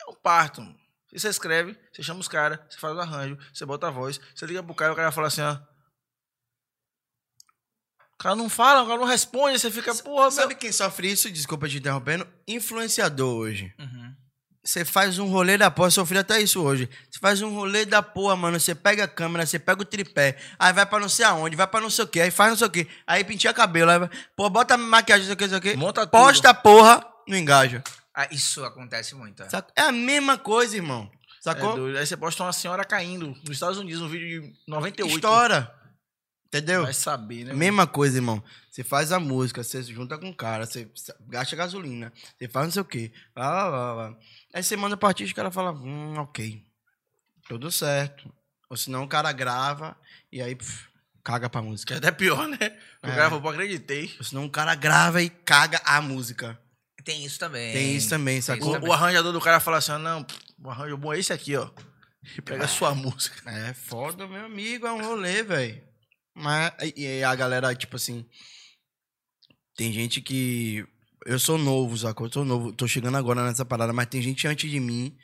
é 0.00 0.10
um 0.10 0.14
parto. 0.14 0.62
Mano. 1.12 1.20
Você 1.20 1.28
escreve, 1.28 1.76
você 1.92 2.02
chama 2.02 2.20
os 2.20 2.28
caras, 2.28 2.58
você 2.68 2.78
faz 2.78 2.94
o 2.94 3.00
arranjo, 3.00 3.38
você 3.52 3.64
bota 3.66 3.88
a 3.88 3.90
voz, 3.90 4.20
você 4.34 4.46
liga 4.46 4.62
pro 4.62 4.74
cara, 4.74 4.92
o 4.92 4.96
cara 4.96 5.12
fala 5.12 5.26
assim, 5.26 5.42
ó. 5.42 5.58
O 8.14 8.22
cara 8.22 8.36
não 8.36 8.50
fala, 8.50 8.82
o 8.82 8.86
cara 8.86 8.98
não 9.00 9.06
responde, 9.06 9.58
você 9.58 9.70
fica, 9.70 9.94
porra, 9.94 10.30
Sabe 10.30 10.48
meu. 10.48 10.58
quem 10.58 10.72
sofre 10.72 11.10
isso? 11.10 11.30
Desculpa 11.30 11.68
te 11.68 11.78
interrompendo. 11.78 12.28
Influenciador 12.46 13.34
hoje. 13.34 13.74
Uhum. 13.78 14.14
Você 14.62 14.84
faz 14.84 15.18
um 15.18 15.26
rolê 15.26 15.56
da 15.56 15.70
porra, 15.70 15.90
sofri 15.90 16.18
até 16.18 16.38
isso 16.38 16.62
hoje. 16.62 16.86
Você 17.10 17.18
faz 17.18 17.40
um 17.40 17.54
rolê 17.54 17.86
da 17.86 18.02
porra, 18.02 18.36
mano. 18.36 18.60
Você 18.60 18.74
pega 18.74 19.04
a 19.04 19.08
câmera, 19.08 19.46
você 19.46 19.58
pega 19.58 19.80
o 19.80 19.86
tripé, 19.86 20.36
aí 20.58 20.70
vai 20.70 20.84
pra 20.84 21.00
não 21.00 21.08
sei 21.08 21.24
aonde, 21.24 21.56
vai 21.56 21.66
pra 21.66 21.80
não 21.80 21.88
sei 21.88 22.04
o 22.04 22.08
que, 22.08 22.20
aí 22.20 22.30
faz 22.30 22.50
não 22.50 22.56
sei 22.58 22.66
o 22.66 22.70
que, 22.70 22.86
aí 23.06 23.24
penteia 23.24 23.54
cabelo, 23.54 23.90
aí 23.90 23.98
vai, 23.98 24.10
pô, 24.36 24.50
bota 24.50 24.76
maquiagem, 24.76 25.26
não 25.26 25.28
sei 25.28 25.34
o 25.34 25.36
que, 25.38 25.44
não 25.44 25.50
sei 25.50 25.58
o 25.58 25.62
que. 25.62 25.76
Monta 25.76 26.02
tudo. 26.06 26.10
Posta 26.10 26.50
a 26.50 26.54
porra, 26.54 27.02
não 27.26 27.38
engaja. 27.38 27.82
Ah, 28.14 28.28
isso 28.30 28.64
acontece 28.64 29.14
muito. 29.14 29.42
é. 29.42 29.48
É 29.76 29.82
a 29.82 29.92
mesma 29.92 30.36
coisa, 30.36 30.76
irmão. 30.76 31.10
É 31.12 31.42
Sacou? 31.42 31.74
doido. 31.76 31.96
Aí 31.98 32.06
você 32.06 32.16
posta 32.16 32.42
uma 32.42 32.52
senhora 32.52 32.84
caindo 32.84 33.28
nos 33.44 33.50
Estados 33.50 33.78
Unidos, 33.78 34.02
um 34.02 34.08
vídeo 34.08 34.42
de 34.42 34.54
98. 34.66 35.14
Estoura. 35.16 35.74
Entendeu? 36.46 36.82
Vai 36.82 36.92
saber, 36.92 37.44
né? 37.44 37.54
Mesma 37.54 37.86
coisa, 37.86 38.18
irmão. 38.18 38.42
Você 38.68 38.82
faz 38.82 39.12
a 39.12 39.20
música, 39.20 39.62
você 39.62 39.82
se 39.84 39.92
junta 39.94 40.18
com 40.18 40.30
o 40.30 40.34
cara, 40.34 40.66
você 40.66 40.90
gasta 41.28 41.54
gasolina, 41.54 42.12
você 42.36 42.48
faz 42.48 42.66
não 42.66 42.72
sei 42.72 42.82
o 42.82 42.84
quê. 42.84 43.12
Lá, 43.36 43.68
lá, 43.68 43.92
lá. 43.94 44.16
Aí 44.52 44.60
você 44.62 44.76
manda 44.76 44.96
pra 44.96 45.08
artista 45.10 45.30
e 45.30 45.32
o 45.32 45.36
cara 45.36 45.50
fala, 45.52 45.70
hum, 45.72 46.18
ok. 46.18 46.64
Tudo 47.48 47.70
certo. 47.70 48.32
Ou 48.68 48.76
senão 48.76 49.04
o 49.04 49.08
cara 49.08 49.30
grava 49.32 49.96
e 50.32 50.42
aí 50.42 50.56
pff, 50.56 50.88
caga 51.22 51.48
pra 51.48 51.62
música. 51.62 51.94
é 51.94 51.98
até 51.98 52.10
pior, 52.10 52.48
né? 52.48 52.76
O 53.02 53.06
É. 53.06 53.14
cara 53.14 53.30
falou, 53.30 53.48
acreditei. 53.48 54.12
Ou 54.18 54.24
senão 54.24 54.44
o 54.44 54.50
cara 54.50 54.74
grava 54.74 55.22
e 55.22 55.30
caga 55.30 55.80
a 55.84 56.00
música. 56.00 56.58
Tem 57.04 57.24
isso 57.24 57.38
também. 57.38 57.72
Tem 57.72 57.96
isso 57.96 58.08
também, 58.08 58.40
sacou? 58.40 58.78
O, 58.78 58.88
o 58.88 58.92
arranjador 58.92 59.32
do 59.32 59.40
cara 59.40 59.60
fala 59.60 59.78
assim, 59.78 59.92
ó, 59.92 59.98
não, 59.98 60.26
o 60.62 60.70
arranjo 60.70 60.96
bom 60.96 61.12
é 61.12 61.18
esse 61.18 61.32
aqui, 61.32 61.56
ó. 61.56 61.70
E 62.36 62.40
pega 62.42 62.64
a 62.64 62.68
sua 62.68 62.94
música. 62.94 63.50
É 63.50 63.72
foda, 63.74 64.26
meu 64.26 64.44
amigo, 64.44 64.86
é 64.86 64.92
um 64.92 65.02
rolê, 65.02 65.42
velho. 65.42 65.82
Mas 66.34 66.72
e 66.96 67.18
e 67.18 67.24
a 67.24 67.34
galera, 67.34 67.74
tipo 67.74 67.96
assim. 67.96 68.26
Tem 69.76 69.92
gente 69.92 70.20
que. 70.20 70.84
Eu 71.26 71.38
sou 71.38 71.58
novo, 71.58 71.96
sacou? 71.96 72.26
Eu 72.26 72.32
sou 72.32 72.44
novo, 72.44 72.72
tô 72.72 72.88
chegando 72.88 73.16
agora 73.16 73.44
nessa 73.44 73.64
parada, 73.64 73.92
mas 73.92 74.06
tem 74.06 74.22
gente 74.22 74.46
antes 74.46 74.70
de 74.70 74.80
mim 74.80 75.16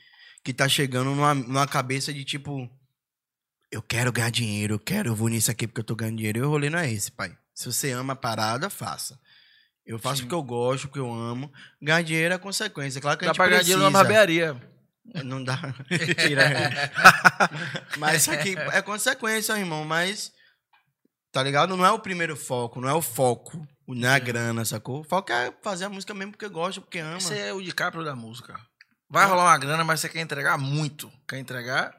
que 0.45 0.53
tá 0.53 0.69
chegando 0.69 1.11
numa, 1.11 1.35
numa 1.35 1.67
cabeça 1.67 2.13
de 2.13 2.25
tipo. 2.25 2.69
Eu 3.71 3.83
quero 3.83 4.13
ganhar 4.13 4.31
dinheiro, 4.31 4.75
eu 4.75 4.79
quero, 4.79 5.11
eu 5.11 5.17
vou 5.17 5.29
nisso 5.29 5.51
aqui 5.51 5.67
porque 5.67 5.81
eu 5.81 5.85
tô 5.85 5.97
ganhando 5.97 6.19
dinheiro. 6.19 6.39
E 6.39 6.43
o 6.43 6.49
rolê 6.49 6.71
não 6.71 6.79
é 6.79 6.91
esse, 6.91 7.11
pai. 7.11 7.37
Se 7.55 7.67
você 7.67 7.91
ama 7.91 8.13
a 8.13 8.17
parada, 8.17 8.71
faça. 8.71 9.19
Eu 9.87 9.99
faço 9.99 10.17
Sim. 10.17 10.23
porque 10.23 10.35
eu 10.35 10.43
gosto, 10.43 10.89
porque 10.89 10.99
eu 10.99 11.13
amo. 11.13 11.53
Ganhar 11.81 12.03
dinheiro 12.03 12.35
é 12.35 12.39
consequência. 12.39 13.01
Claro 13.01 13.17
que 13.19 13.25
a 13.25 13.29
Dá 13.29 13.33
gente 13.33 13.37
pra 13.37 13.47
ganhar 13.47 13.59
precisa. 13.59 13.77
dinheiro 13.77 13.93
na 13.93 13.99
barbearia. 13.99 14.61
Não 15.25 15.45
dá. 15.45 15.57
Tira. 16.19 16.51
mas 17.97 18.23
isso 18.23 18.33
aqui 18.33 18.57
é 18.73 18.83
consequência, 18.83 19.57
irmão. 19.57 19.85
Mas, 19.85 20.33
tá 21.31 21.41
ligado? 21.43 21.77
Não 21.77 21.87
é 21.87 21.91
o 21.93 22.01
primeiro 22.01 22.37
foco, 22.37 22.81
não 22.81 22.89
é 22.89 22.95
o 22.95 23.01
foco, 23.01 23.65
não 23.87 24.09
é 24.09 24.15
a 24.15 24.19
grana, 24.19 24.65
sacou? 24.65 25.03
O 25.03 25.05
foco 25.05 25.31
é 25.31 25.53
fazer 25.63 25.85
a 25.85 25.89
música 25.89 26.13
mesmo 26.13 26.33
porque 26.33 26.49
gosta, 26.49 26.81
porque 26.81 26.99
ama. 26.99 27.19
Esse 27.19 27.39
é 27.39 27.53
o 27.53 27.63
DiCaprio 27.63 28.05
da 28.05 28.17
música. 28.17 28.59
Vai 29.09 29.25
rolar 29.25 29.45
uma 29.45 29.59
grana, 29.59 29.85
mas 29.85 30.01
você 30.01 30.09
quer 30.09 30.21
entregar 30.21 30.59
muito. 30.59 31.09
Quer 31.29 31.39
entregar? 31.39 31.95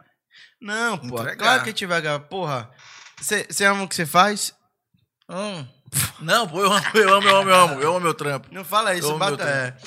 Não, 0.60 0.98
pô. 0.98 1.22
Entregar. 1.22 1.38
Claro 1.38 1.64
que 1.64 1.70
a 1.70 1.72
gente 1.72 1.86
vai 1.86 2.02
ganhar. 2.02 2.20
Porra, 2.20 2.70
você 3.22 3.64
ama 3.64 3.84
o 3.84 3.88
que 3.88 3.96
você 3.96 4.06
faz? 4.06 4.54
Hum. 5.30 5.66
Não, 6.20 6.48
pô, 6.48 6.62
eu 6.64 6.72
amo, 6.74 6.86
eu 6.96 7.14
amo, 7.14 7.28
eu 7.30 7.36
amo, 7.38 7.50
eu 7.50 7.56
amo. 7.56 7.82
Eu 7.82 7.90
amo 7.92 8.00
meu 8.00 8.14
trampo. 8.14 8.50
Não 8.52 8.66
fala 8.66 8.96
isso, 8.96 9.16
bata. 9.18 9.44
É. 9.44 9.78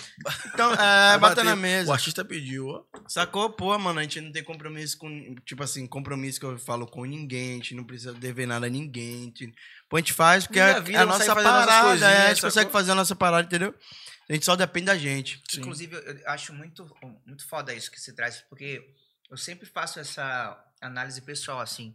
Então, 0.54 0.72
é, 0.72 0.76
Vai 1.18 1.18
bata 1.18 1.34
bater. 1.36 1.44
na 1.44 1.54
O 1.54 1.56
mesa. 1.56 1.92
artista 1.92 2.24
pediu, 2.24 2.68
ó. 2.68 2.84
Sacou? 3.08 3.50
Pô, 3.50 3.76
mano, 3.78 3.98
a 3.98 4.02
gente 4.02 4.20
não 4.20 4.30
tem 4.32 4.42
compromisso 4.44 4.96
com. 4.98 5.34
Tipo 5.44 5.62
assim, 5.62 5.86
compromisso 5.86 6.38
que 6.40 6.46
eu 6.46 6.58
falo 6.58 6.86
com 6.86 7.04
ninguém, 7.04 7.52
a 7.52 7.56
gente 7.56 7.74
não 7.74 7.84
precisa 7.84 8.12
dever 8.12 8.46
nada 8.46 8.66
a 8.66 8.70
ninguém. 8.70 9.20
a 9.22 9.24
gente- 9.24 9.54
Pô, 9.88 9.96
a 9.96 10.00
gente 10.00 10.12
faz 10.12 10.46
porque 10.46 10.60
é, 10.60 10.70
a 10.72 10.78
vida, 10.80 10.98
é 10.98 11.02
a 11.02 11.06
consegue 11.06 11.28
nossa 11.28 11.42
parada, 11.42 12.06
é, 12.06 12.16
a 12.24 12.28
gente 12.28 12.36
sacou? 12.36 12.48
consegue 12.50 12.70
fazer 12.72 12.92
a 12.92 12.94
nossa 12.94 13.16
parada, 13.16 13.46
entendeu? 13.46 13.74
A 14.28 14.32
gente 14.32 14.44
só 14.46 14.54
depende 14.54 14.86
da 14.86 14.96
gente. 14.96 15.42
Sim. 15.50 15.60
Inclusive, 15.60 15.96
eu 15.96 16.00
eu 16.02 16.28
acho 16.28 16.52
muito, 16.52 16.86
muito 17.26 17.46
foda 17.48 17.74
isso 17.74 17.90
que 17.90 18.00
você 18.00 18.12
traz, 18.14 18.40
porque 18.48 18.80
eu 19.28 19.36
sempre 19.36 19.66
faço 19.66 19.98
essa 19.98 20.56
análise 20.80 21.20
pessoal, 21.20 21.58
assim. 21.60 21.92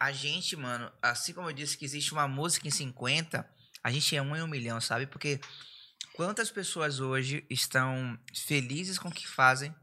A 0.00 0.12
gente, 0.12 0.54
mano, 0.56 0.90
assim 1.02 1.32
como 1.32 1.48
eu 1.48 1.52
disse 1.52 1.76
que 1.76 1.84
existe 1.84 2.12
uma 2.12 2.28
música 2.28 2.68
em 2.68 2.70
50, 2.70 3.48
a 3.82 3.90
gente 3.90 4.14
é 4.16 4.22
um 4.22 4.36
em 4.36 4.42
um 4.42 4.46
milhão, 4.46 4.80
sabe? 4.80 5.06
Porque 5.06 5.40
quantas 6.14 6.50
pessoas 6.50 7.00
hoje 7.00 7.44
estão 7.50 8.18
felizes 8.34 8.98
com 8.98 9.08
o 9.08 9.12
que 9.12 9.26
fazem, 9.26 9.74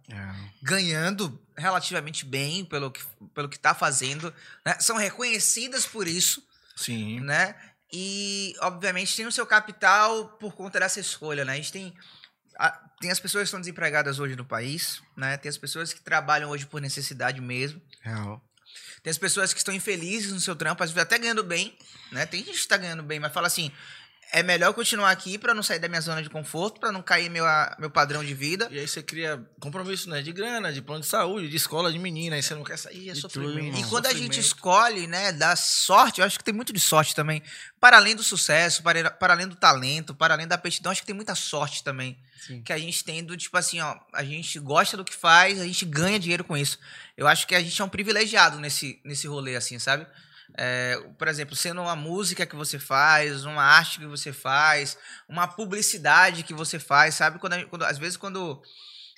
ganhando 0.61 1.41
relativamente 1.57 2.25
bem 2.25 2.63
pelo 2.65 2.91
que, 2.91 3.03
pelo 3.33 3.49
que 3.49 3.59
tá 3.59 3.73
fazendo, 3.73 4.33
né? 4.65 4.77
são 4.79 4.97
reconhecidas 4.97 5.85
por 5.85 6.07
isso, 6.07 6.41
Sim. 6.75 7.19
né? 7.21 7.55
E, 7.91 8.53
obviamente, 8.61 9.15
tem 9.15 9.25
o 9.25 9.31
seu 9.31 9.45
capital 9.45 10.29
por 10.37 10.53
conta 10.55 10.79
dessa 10.79 10.99
escolha, 10.99 11.45
né? 11.45 11.53
A 11.53 11.55
gente 11.57 11.71
tem. 11.71 11.93
a- 12.57 12.71
tem 12.99 13.11
as 13.11 13.19
pessoas 13.19 13.41
que 13.43 13.47
estão 13.47 13.59
desempregadas 13.59 14.19
hoje 14.19 14.35
no 14.35 14.45
país, 14.45 15.01
né? 15.15 15.37
Tem 15.37 15.49
as 15.49 15.57
pessoas 15.57 15.93
que 15.93 16.01
trabalham 16.01 16.49
hoje 16.49 16.65
por 16.65 16.81
necessidade 16.81 17.39
mesmo. 17.41 17.81
Real. 18.01 18.41
Tem 19.05 19.11
as 19.11 19.19
pessoas 19.19 19.53
que 19.53 19.59
estão 19.59 19.71
infelizes 19.71 20.31
no 20.31 20.39
seu 20.39 20.55
trampo, 20.55 20.83
às 20.83 20.89
vezes 20.89 21.03
até 21.03 21.19
ganhando 21.19 21.43
bem, 21.43 21.71
né? 22.11 22.25
Tem 22.25 22.43
gente 22.43 22.59
que 22.59 22.67
tá 22.67 22.75
ganhando 22.75 23.03
bem, 23.03 23.19
mas 23.19 23.31
fala 23.31 23.45
assim: 23.45 23.71
é 24.37 24.43
melhor 24.43 24.73
continuar 24.73 25.11
aqui 25.11 25.37
pra 25.37 25.53
não 25.53 25.63
sair 25.63 25.79
da 25.79 25.87
minha 25.87 26.01
zona 26.01 26.21
de 26.21 26.29
conforto, 26.29 26.77
pra 26.77 26.91
não 26.91 27.01
cair 27.01 27.29
meu, 27.29 27.45
meu 27.79 27.89
padrão 27.89 28.21
de 28.21 28.33
vida. 28.33 28.67
E 28.69 28.77
aí 28.77 28.85
você 28.85 29.01
cria 29.01 29.41
compromisso, 29.61 30.09
né? 30.09 30.21
De 30.21 30.33
grana, 30.33 30.73
de 30.73 30.81
plano 30.81 30.99
de 30.99 31.07
saúde, 31.07 31.47
de 31.47 31.55
escola 31.55 31.89
de 31.89 31.97
menina. 31.97 32.35
Aí 32.35 32.43
você 32.43 32.53
não 32.53 32.63
quer 32.65 32.77
sair, 32.77 33.09
é 33.09 33.13
De 33.13 33.21
sofrimento. 33.21 33.73
tudo, 33.73 33.79
E 33.79 33.89
quando 33.89 34.07
a 34.07 34.09
gente 34.09 34.41
sofrimento. 34.43 34.45
escolhe, 34.45 35.07
né, 35.07 35.31
da 35.31 35.55
sorte, 35.55 36.19
eu 36.19 36.25
acho 36.27 36.37
que 36.37 36.43
tem 36.43 36.53
muito 36.53 36.73
de 36.73 36.81
sorte 36.81 37.15
também. 37.15 37.41
Para 37.79 37.95
além 37.95 38.13
do 38.13 38.23
sucesso, 38.23 38.83
para, 38.83 39.09
para 39.09 39.33
além 39.33 39.47
do 39.47 39.55
talento, 39.55 40.13
para 40.13 40.33
além 40.33 40.45
da 40.47 40.55
aptidão, 40.55 40.91
acho 40.91 40.99
que 40.99 41.07
tem 41.07 41.15
muita 41.15 41.33
sorte 41.33 41.81
também. 41.81 42.19
Sim. 42.45 42.61
Que 42.61 42.73
a 42.73 42.77
gente 42.77 43.05
tem 43.05 43.23
do 43.23 43.37
tipo 43.37 43.57
assim, 43.57 43.79
ó, 43.79 43.95
a 44.11 44.23
gente 44.23 44.59
gosta 44.59 44.97
do 44.97 45.05
que 45.05 45.15
faz, 45.15 45.61
a 45.61 45.65
gente 45.65 45.85
ganha 45.85 46.19
dinheiro 46.19 46.43
com 46.43 46.57
isso. 46.57 46.77
Eu 47.15 47.25
acho 47.25 47.47
que 47.47 47.55
a 47.55 47.61
gente 47.61 47.81
é 47.81 47.85
um 47.85 47.89
privilegiado 47.89 48.59
nesse, 48.59 48.99
nesse 49.05 49.27
rolê, 49.27 49.55
assim, 49.55 49.79
sabe? 49.79 50.05
É, 50.57 50.97
por 51.17 51.27
exemplo, 51.27 51.55
sendo 51.55 51.81
uma 51.81 51.95
música 51.95 52.45
que 52.45 52.55
você 52.55 52.77
faz, 52.79 53.45
uma 53.45 53.63
arte 53.63 53.99
que 53.99 54.05
você 54.05 54.31
faz, 54.31 54.97
uma 55.27 55.47
publicidade 55.47 56.43
que 56.43 56.53
você 56.53 56.77
faz, 56.79 57.15
sabe? 57.15 57.39
Quando, 57.39 57.67
quando- 57.67 57.83
às 57.85 57.97
vezes, 57.97 58.15
quando. 58.17 58.61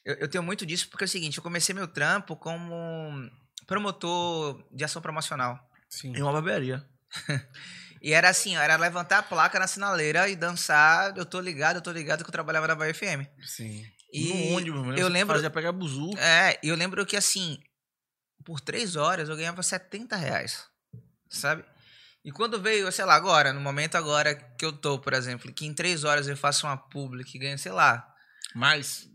Eu, 0.05 0.15
eu 0.15 0.27
tenho 0.27 0.43
muito 0.43 0.65
disso, 0.65 0.87
porque 0.89 1.03
é 1.03 1.07
o 1.07 1.09
seguinte, 1.09 1.37
eu 1.37 1.43
comecei 1.43 1.75
meu 1.75 1.87
trampo 1.87 2.35
como 2.35 3.29
promotor 3.67 4.63
de 4.71 4.83
ação 4.83 5.01
promocional. 5.01 5.59
Sim. 5.89 6.15
Em 6.15 6.21
uma 6.21 6.31
barbearia. 6.33 6.83
E 7.99 8.13
era 8.13 8.29
assim, 8.29 8.55
era 8.55 8.75
levantar 8.77 9.17
a 9.17 9.23
placa 9.23 9.57
na 9.57 9.65
sinaleira 9.65 10.29
e 10.29 10.35
dançar. 10.35 11.17
Eu 11.17 11.25
tô 11.25 11.39
ligado, 11.39 11.77
eu 11.77 11.81
tô 11.81 11.91
ligado 11.91 12.23
que 12.23 12.29
eu 12.29 12.31
trabalhava 12.31 12.67
na 12.67 12.75
Bahia 12.75 12.93
FM. 12.93 13.25
Sim. 13.43 13.83
E 14.13 14.27
no 14.51 14.55
ônibus, 14.55 14.81
mano. 14.85 14.99
eu 14.99 15.07
lembro. 15.07 15.33
Fazia 15.33 15.49
pegar 15.49 15.71
buzu. 15.71 16.11
É, 16.15 16.59
e 16.61 16.69
eu 16.69 16.75
lembro 16.75 17.03
que 17.07 17.17
assim, 17.17 17.57
por 18.45 18.61
três 18.61 18.95
horas 18.95 19.29
eu 19.29 19.35
ganhava 19.35 19.63
70 19.63 20.15
reais. 20.15 20.63
Sabe? 21.29 21.63
E 22.23 22.31
quando 22.31 22.59
veio, 22.61 22.91
sei 22.91 23.05
lá, 23.05 23.15
agora, 23.15 23.53
no 23.53 23.61
momento 23.61 23.95
agora 23.95 24.35
que 24.35 24.65
eu 24.65 24.73
tô, 24.73 24.99
por 24.99 25.13
exemplo, 25.13 25.51
que 25.53 25.65
em 25.65 25.73
três 25.73 26.03
horas 26.03 26.27
eu 26.27 26.35
faço 26.35 26.67
uma 26.67 26.75
publi 26.77 27.23
que 27.23 27.39
ganha, 27.39 27.57
sei 27.57 27.71
lá, 27.71 28.13
Mas 28.55 29.09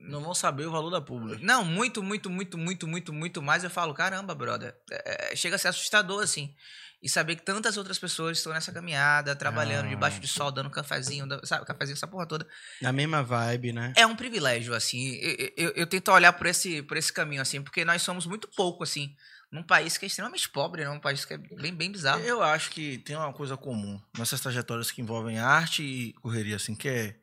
não 0.00 0.20
vão 0.22 0.34
saber 0.34 0.66
o 0.66 0.70
valor 0.70 0.90
da 0.90 1.00
pública. 1.00 1.40
Não, 1.42 1.64
muito, 1.64 2.02
muito, 2.02 2.30
muito, 2.30 2.56
muito, 2.56 2.86
muito, 2.86 3.12
muito 3.12 3.42
mais. 3.42 3.64
Eu 3.64 3.70
falo, 3.70 3.92
caramba, 3.92 4.34
brother. 4.34 4.74
É, 4.90 5.32
é, 5.32 5.36
chega 5.36 5.56
a 5.56 5.58
ser 5.58 5.68
assustador, 5.68 6.22
assim. 6.22 6.54
E 7.00 7.08
saber 7.08 7.36
que 7.36 7.42
tantas 7.42 7.76
outras 7.76 7.96
pessoas 7.96 8.38
estão 8.38 8.52
nessa 8.52 8.72
caminhada, 8.72 9.36
trabalhando 9.36 9.86
Ah. 9.86 9.90
debaixo 9.90 10.18
de 10.18 10.26
sol, 10.26 10.50
dando 10.50 10.68
cafezinho, 10.68 11.26
sabe? 11.44 11.64
Cafezinho, 11.64 11.94
essa 11.94 12.08
porra 12.08 12.26
toda. 12.26 12.44
Na 12.82 12.92
mesma 12.92 13.22
vibe, 13.22 13.72
né? 13.72 13.92
É 13.96 14.04
um 14.04 14.16
privilégio, 14.16 14.74
assim. 14.74 15.14
Eu, 15.16 15.52
eu, 15.56 15.70
eu 15.76 15.86
tento 15.86 16.10
olhar 16.10 16.32
por 16.32 16.46
esse, 16.46 16.82
por 16.82 16.96
esse 16.96 17.12
caminho, 17.12 17.40
assim, 17.40 17.62
porque 17.62 17.84
nós 17.84 18.02
somos 18.02 18.26
muito 18.26 18.48
pouco, 18.56 18.82
assim, 18.82 19.14
num 19.52 19.62
país 19.62 19.96
que 19.96 20.06
é 20.06 20.08
extremamente 20.08 20.48
pobre, 20.50 20.82
né? 20.82 20.90
Um 20.90 20.98
país 20.98 21.24
que 21.24 21.34
é 21.34 21.38
bem, 21.38 21.72
bem 21.72 21.92
bizarro. 21.92 22.20
Eu 22.24 22.42
acho 22.42 22.70
que 22.70 22.98
tem 22.98 23.14
uma 23.14 23.32
coisa 23.32 23.56
comum 23.56 24.00
nessas 24.18 24.40
trajetórias 24.40 24.90
que 24.90 25.00
envolvem 25.00 25.38
arte 25.38 25.84
e 25.84 26.12
correria, 26.14 26.56
assim, 26.56 26.74
que 26.74 26.88
é 26.88 27.16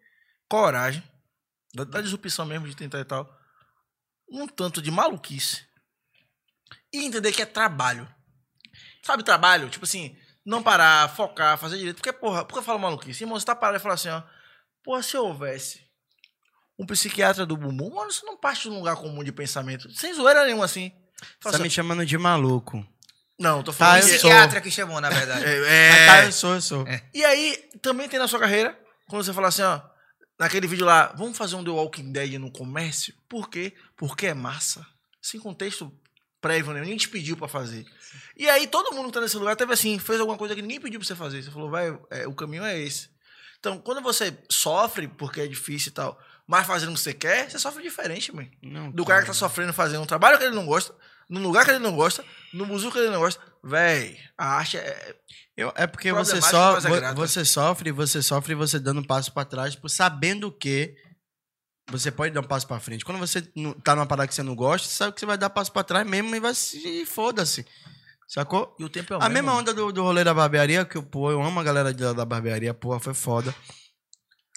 coragem, 0.48 1.04
da, 1.74 1.84
da 1.84 2.00
disrupção 2.02 2.46
mesmo 2.46 2.66
de 2.66 2.76
tentar 2.78 3.02
e 3.02 3.06
tal, 3.06 3.30
um 4.32 4.48
tanto 4.48 4.82
de 4.82 4.90
maluquice 4.90 5.66
e 6.94 7.04
entender 7.04 7.34
que 7.34 7.42
é 7.42 7.46
trabalho. 7.46 8.08
Sabe 9.06 9.24
trabalho? 9.24 9.70
Tipo 9.70 9.86
assim, 9.86 10.16
não 10.46 10.64
parar, 10.64 11.08
focar, 11.16 11.58
fazer 11.58 11.78
direito. 11.78 11.98
Porque, 11.98 12.12
porra, 12.12 12.44
por 12.44 12.54
que 12.54 12.60
eu 12.60 12.64
falo 12.64 12.80
maluquice? 12.80 13.24
Irmão, 13.24 13.40
você 13.40 13.46
tá 13.46 13.56
parado 13.56 13.78
e 13.78 13.82
fala 13.82 13.94
assim, 13.94 14.10
ó, 14.10 14.24
porra, 14.84 15.04
se 15.04 15.16
houvesse 15.16 15.86
um 16.78 16.86
psiquiatra 16.86 17.46
do 17.46 17.56
bumbum, 17.56 17.94
mano, 17.94 18.10
isso 18.10 18.26
não 18.26 18.36
parte 18.36 18.64
de 18.64 18.70
um 18.70 18.80
lugar 18.80 18.96
comum 18.96 19.24
de 19.24 19.32
pensamento. 19.32 19.92
Sem 19.94 20.14
zoeira 20.14 20.44
nenhuma, 20.46 20.66
assim. 20.66 20.92
Você 21.18 21.26
tá 21.44 21.50
assim, 21.52 21.62
me 21.64 21.70
chamando 21.70 22.06
de 22.06 22.18
maluco. 22.18 22.86
Não, 23.40 23.62
tô 23.62 23.72
Tá, 23.72 23.78
falando 23.78 24.02
que- 24.02 24.08
sou. 24.08 24.30
psiquiatra 24.30 24.62
que 24.62 24.72
chamou, 24.72 25.00
na 25.00 25.10
verdade. 25.10 25.44
É, 25.46 26.02
é, 26.04 26.06
tá, 26.08 26.26
eu 26.26 26.32
sou, 26.32 26.56
eu 26.56 26.62
sou. 26.62 26.86
E 27.14 27.24
aí, 27.24 27.56
também 27.82 28.10
tem 28.10 28.18
na 28.20 28.28
sua 28.28 28.40
carreira, 28.40 28.78
quando 29.08 29.24
você 29.24 29.34
fala 29.34 29.50
assim, 29.50 29.62
ó, 29.62 29.82
naquele 30.40 30.68
vídeo 30.68 30.86
lá, 30.86 31.14
vamos 31.16 31.38
fazer 31.38 31.56
um 31.56 31.64
The 31.64 31.70
Walking 31.70 32.12
Dead 32.12 32.34
no 32.40 32.52
comércio? 32.52 33.14
Por 33.30 33.50
quê? 33.50 33.74
Porque 33.96 34.28
é 34.28 34.34
massa. 34.34 34.86
Sem 35.22 35.40
contexto 35.40 35.92
prévio, 36.46 36.74
né? 36.74 36.82
Ninguém 36.82 36.98
te 36.98 37.10
pediu 37.10 37.36
pra 37.36 37.48
fazer. 37.48 37.84
E 38.38 38.48
aí, 38.48 38.68
todo 38.68 38.94
mundo 38.96 39.08
que 39.08 39.14
tá 39.14 39.22
nesse 39.22 39.36
lugar 39.36 39.56
teve 39.56 39.74
assim, 39.74 39.98
fez 39.98 40.20
alguma 40.20 40.38
coisa 40.38 40.54
que 40.54 40.62
ninguém 40.62 40.80
pediu 40.80 41.00
pra 41.00 41.08
você 41.08 41.16
fazer. 41.16 41.42
Você 41.42 41.50
falou, 41.50 41.72
vai, 41.72 41.98
é, 42.12 42.28
o 42.28 42.34
caminho 42.36 42.64
é 42.64 42.80
esse. 42.80 43.10
Então, 43.60 43.80
quando 43.80 44.00
você 44.00 44.38
sofre 44.48 45.08
porque 45.08 45.42
é 45.42 45.48
difícil 45.48 45.90
e 45.90 45.94
tal, 45.94 46.20
mas 46.46 46.68
fazendo 46.68 46.92
o 46.92 46.94
que 46.94 47.00
você 47.00 47.14
quer, 47.14 47.50
você 47.50 47.58
sofre 47.58 47.82
diferente, 47.82 48.32
mãe. 48.32 48.52
Não, 48.62 48.92
Do 48.92 49.04
cara 49.04 49.22
que 49.22 49.28
tá 49.28 49.34
sofrendo 49.34 49.74
fazendo 49.74 50.04
um 50.04 50.06
trabalho 50.06 50.38
que 50.38 50.44
ele 50.44 50.54
não 50.54 50.68
gosta, 50.68 50.94
num 51.28 51.42
lugar 51.42 51.66
que 51.66 51.72
ele 51.72 51.80
não 51.80 51.96
gosta, 51.96 52.24
no 52.54 52.68
museu 52.68 52.92
que 52.92 53.00
ele 53.00 53.10
não 53.10 53.20
gosta. 53.20 53.42
Véi, 53.64 54.20
a 54.38 54.58
arte 54.58 54.78
é. 54.78 55.16
Eu, 55.58 55.74
é 55.76 55.88
porque 55.88 56.14
você, 56.14 56.34
mas 56.34 56.86
é 56.86 57.14
você 57.16 57.44
sofre, 57.44 57.92
você 57.92 58.22
sofre 58.22 58.52
e 58.52 58.56
você 58.56 58.78
dando 58.78 59.00
um 59.00 59.04
passo 59.04 59.34
pra 59.34 59.46
trás, 59.46 59.74
tipo, 59.74 59.90
sabendo 59.90 60.52
que 60.52 60.96
você 61.90 62.12
pode 62.12 62.34
dar 62.34 62.42
um 62.42 62.48
passo 62.48 62.68
pra 62.68 62.80
frente. 62.80 63.06
Quando 63.06 63.20
você 63.20 63.42
tá 63.84 63.96
numa 63.96 64.06
parada 64.06 64.28
que 64.28 64.34
você 64.36 64.44
não 64.44 64.56
gosta, 64.56 64.88
você 64.88 64.96
sabe 64.96 65.14
que 65.14 65.20
você 65.20 65.26
vai 65.26 65.38
dar 65.38 65.50
passo 65.50 65.72
pra 65.72 65.84
trás 65.84 66.06
mesmo 66.08 66.36
e 66.36 66.40
vai 66.40 66.54
se 66.56 67.06
foda-se. 67.06 67.66
Sacou? 68.28 68.76
E 68.80 68.84
o 68.84 68.90
tempo 68.90 69.14
é 69.14 69.18
o 69.18 69.20
A 69.22 69.30
mesmo. 69.30 69.34
mesma 69.34 69.54
onda 69.60 69.74
do, 69.74 69.92
do 69.92 70.02
rolê 70.02 70.24
da 70.24 70.34
barbearia, 70.34 70.84
que 70.84 70.96
eu, 70.98 71.04
pô, 71.04 71.30
eu 71.30 71.42
amo 71.44 71.60
a 71.60 71.64
galera 71.64 71.94
de- 71.94 72.14
da 72.14 72.26
barbearia, 72.26 72.74
porra, 72.74 73.00
foi 73.00 73.14
foda. 73.14 73.54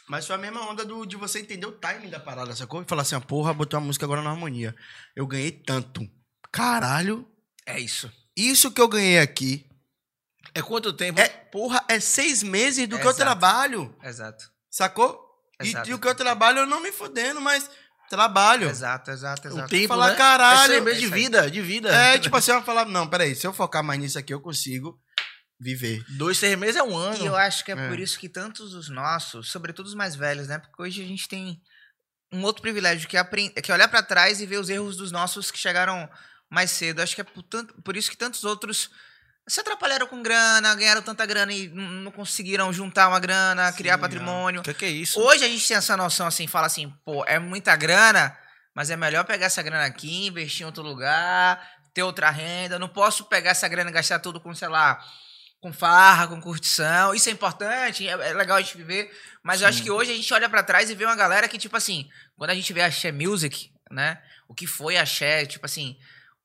Mas 0.09 0.27
foi 0.27 0.37
a 0.37 0.39
mesma 0.39 0.63
onda 0.71 0.87
do, 0.87 1.05
de 1.05 1.17
você 1.17 1.41
entender 1.41 1.67
o 1.67 1.73
timing 1.73 2.09
da 2.09 2.19
parada, 2.19 2.57
sacou? 2.57 2.81
E 2.81 2.87
falar 2.89 3.03
assim, 3.03 3.15
ah, 3.15 3.21
porra, 3.21 3.53
botou 3.53 3.79
uma 3.79 3.87
música 3.87 4.07
agora 4.07 4.23
na 4.23 4.31
harmonia. 4.31 4.75
Eu 5.15 5.27
ganhei 5.27 5.51
tanto. 5.53 6.01
Caralho, 6.51 7.29
É 7.67 7.79
isso. 7.79 8.11
isso 8.35 8.71
que 8.73 8.81
eu 8.81 8.89
ganhei 8.89 9.19
aqui 9.19 9.67
É 10.55 10.63
quanto 10.63 10.91
tempo? 10.95 11.21
é, 11.21 11.29
porra, 11.29 11.85
é 11.89 12.01
seis 12.01 12.43
meses 12.43 12.89
do 12.89 12.97
que 12.97 13.05
eu 13.05 13.11
Exato. 13.11 13.19
trabalho, 13.23 13.95
Exato. 14.03 14.51
sacou? 14.71 15.28
E, 15.63 15.69
Exato. 15.69 15.91
e 15.91 15.95
o 15.95 15.99
que 15.99 16.07
eu 16.07 16.15
trabalho, 16.15 16.61
eu 16.61 16.67
não 16.67 16.81
me 16.81 16.93
fudendo, 16.93 17.41
mas 17.41 17.69
trabalho. 18.09 18.69
Exato, 18.69 19.11
exato, 19.11 19.49
o 19.49 19.51
exato. 19.51 19.69
tempo, 19.69 19.89
Falar, 19.89 20.11
né? 20.11 20.17
caralho, 20.17 20.63
É 20.63 20.67
seis 20.67 20.83
meses 20.85 21.03
é 21.03 21.07
de 21.07 21.13
vida, 21.13 21.51
de 21.51 21.61
vida. 21.61 21.89
É, 21.95 22.19
tipo 22.19 22.37
assim, 22.37 22.53
eu 22.53 22.63
falar, 22.63 22.85
não, 22.87 23.09
peraí, 23.09 23.35
se 23.35 23.47
eu 23.47 23.53
focar 23.53 23.83
mais 23.83 23.99
nisso 24.01 24.19
aqui, 24.19 24.33
eu 24.33 24.41
consigo 24.41 24.99
viver. 25.61 26.05
Dois, 26.11 26.39
seis 26.39 26.57
meses 26.57 26.77
é 26.77 26.83
um 26.83 26.97
ano. 26.97 27.23
E 27.23 27.27
eu 27.27 27.37
acho 27.37 27.65
que 27.65 27.73
é, 27.73 27.75
É. 27.77 27.89
por 27.89 27.99
isso 27.99 28.19
que 28.19 28.29
tantos 28.29 28.71
dos 28.71 28.89
nossos, 28.89 29.51
sobretudo 29.51 29.87
os 29.87 29.95
mais 29.95 30.15
velhos, 30.15 30.47
né? 30.49 30.59
Porque 30.59 30.81
hoje 30.83 31.03
a 31.03 31.07
gente 31.07 31.27
tem 31.29 31.61
um 32.33 32.43
outro 32.45 32.63
privilégio 32.63 33.09
que 33.09 33.17
é, 33.17 33.25
que 33.25 33.71
é 33.71 33.75
olhar 33.75 33.89
pra 33.89 34.03
trás 34.03 34.41
e 34.41 34.47
ver 34.47 34.59
os 34.59 34.69
erros 34.69 34.97
dos 34.97 35.11
nossos 35.11 35.51
que 35.51 35.59
chegaram 35.59 36.09
mais 36.49 36.71
cedo. 36.71 37.01
Acho 37.03 37.15
que 37.15 37.21
é 37.21 37.25
por, 37.25 37.43
tanto- 37.43 37.75
por 37.83 37.97
isso 37.97 38.11
que 38.11 38.17
tantos 38.17 38.45
outros 38.45 38.91
se 39.49 39.61
atrapalharam 39.61 40.07
com 40.07 40.23
grana, 40.23 40.75
ganharam 40.75 41.03
tanta 41.03 41.25
grana 41.25 41.53
e 41.53 41.69
não, 41.69 42.11
conseguiram 42.13 42.73
juntar 42.73 43.09
uma 43.09 43.19
grana, 43.19 43.73
criar 43.73 43.95
Sim, 43.95 44.01
patrimônio. 44.01 44.61
O 44.61 44.65
que, 44.65 44.75
que 44.75 44.85
é 44.85 44.91
isso? 44.91 45.19
Hoje 45.21 45.45
a 45.45 45.49
gente 45.49 45.67
tem 45.67 45.77
essa 45.77 45.97
noção 45.97 46.27
assim, 46.27 46.47
fala 46.47 46.67
assim, 46.67 46.93
pô, 47.05 47.25
é 47.25 47.39
muita 47.39 47.75
grana, 47.75 48.37
mas 48.75 48.91
é 48.91 48.97
melhor 48.97 49.25
pegar 49.25 49.47
essa 49.47 49.63
grana 49.63 49.87
aqui, 49.87 50.27
investir 50.27 50.63
em 50.63 50.67
outro 50.67 50.83
lugar, 50.83 51.67
ter 51.95 52.03
outra 52.03 52.31
renda. 52.31 52.79
Não 52.79 52.89
posso 52.89 53.25
pegar 53.25 53.51
essa 53.51 53.67
grana 53.67 53.91
e 53.91 53.93
gastar 53.93 54.19
tudo 54.19 54.41
com, 54.41 54.55
sei 54.55 54.69
lá, 54.69 55.03
com 55.61 55.73
farra, 55.73 56.29
com 56.29 56.41
curtição. 56.41 57.15
Isso 57.15 57.29
é 57.29 57.33
importante, 57.33 58.07
é, 58.07 58.13
é 58.13 58.33
legal 58.35 58.59
a 58.59 58.61
gente 58.61 58.77
viver. 58.77 59.11
Mas 59.43 59.63
eu 59.63 59.69
acho 59.69 59.83
que 59.83 59.91
hoje 59.91 60.13
a 60.13 60.15
gente 60.15 60.33
olha 60.33 60.49
pra 60.49 60.63
trás 60.63 60.91
e 60.91 60.95
vê 60.95 61.05
uma 61.05 61.17
galera 61.17 61.49
que, 61.49 61.59
tipo 61.59 61.77
assim, 61.77 62.09
quando 62.37 62.51
a 62.51 62.55
gente 62.55 62.73
vê 62.73 62.83
a 62.83 62.87
Axé 62.87 63.11
Music, 63.11 63.73
né? 63.91 64.23
O 64.47 64.55
que 64.55 64.67
foi 64.67 64.97
a 64.97 65.03
Axé, 65.03 65.47
tipo 65.47 65.67
assim. 65.67 65.97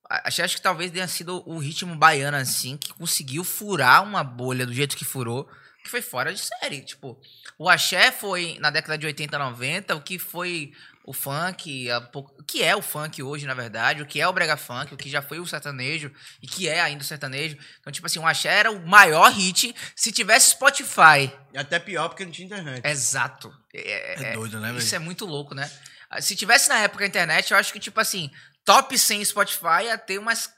A 0.10 0.28
Axé 0.28 0.44
acho 0.44 0.56
que 0.56 0.62
talvez 0.62 0.92
tenha 0.92 1.08
sido 1.08 1.44
o 1.50 1.58
ritmo 1.58 1.96
baiano, 1.96 2.38
assim, 2.38 2.78
que 2.78 2.94
conseguiu 2.94 3.44
furar 3.44 4.04
uma 4.04 4.24
bolha 4.24 4.66
do 4.66 4.74
jeito 4.74 4.96
que 4.98 5.06
furou, 5.06 5.50
que 5.84 5.90
foi 5.90 6.02
fora 6.02 6.34
de 6.34 6.40
série. 6.40 6.82
Tipo, 6.82 7.20
o 7.58 7.70
Axé 7.70 8.12
foi, 8.12 8.58
na 8.60 8.70
década 8.70 8.98
de 8.98 9.06
80, 9.06 9.38
90, 9.38 9.96
o 9.96 10.02
que 10.02 10.18
foi 10.20 10.72
o 11.06 11.12
funk, 11.12 11.92
a 11.92 11.98
o 12.16 12.44
que 12.44 12.64
é 12.64 12.74
o 12.74 12.82
funk 12.82 13.22
hoje, 13.22 13.46
na 13.46 13.54
verdade, 13.54 14.02
o 14.02 14.06
que 14.06 14.22
é 14.22 14.28
o 14.28 14.32
brega 14.32 14.56
funk, 14.56 14.94
o 14.94 14.98
que 14.98 15.10
já 15.10 15.22
foi 15.22 15.38
o 15.40 15.46
sertanejo 15.46 16.10
e 16.42 16.48
que 16.48 16.70
é 16.70 16.80
ainda 16.80 17.02
o 17.02 17.06
sertanejo. 17.06 17.58
Então, 17.82 17.92
tipo 17.92 18.06
assim, 18.08 18.20
o 18.20 18.26
Axé 18.26 18.48
era 18.48 18.72
o 18.72 18.88
maior 18.88 19.30
hit. 19.34 19.76
Se 19.96 20.14
tivesse 20.14 20.52
Spotify, 20.52 21.30
E 21.54 21.58
até 21.58 21.78
pior 21.80 22.08
porque 22.08 22.24
não 22.24 22.32
tinha 22.32 22.46
internet. 22.46 22.86
exato. 22.88 23.54
É, 23.74 24.30
É 24.30 24.34
doido, 24.34 24.60
né, 24.62 24.70
Isso 24.78 24.92
velho? 24.92 24.96
é 24.96 25.00
muito 25.06 25.26
louco, 25.26 25.54
né? 25.54 25.70
Ah, 26.10 26.22
Se 26.22 26.36
tivesse 26.38 26.70
na 26.70 26.78
época 26.80 27.04
a 27.04 27.08
internet, 27.08 27.52
eu 27.52 27.58
acho 27.58 27.74
que, 27.74 27.80
tipo 27.80 28.00
assim, 28.00 28.32
top 28.66 28.98
100 28.98 29.26
Spotify 29.26 29.86
ia 29.86 29.98
ter 29.98 30.18
umas 30.20 30.52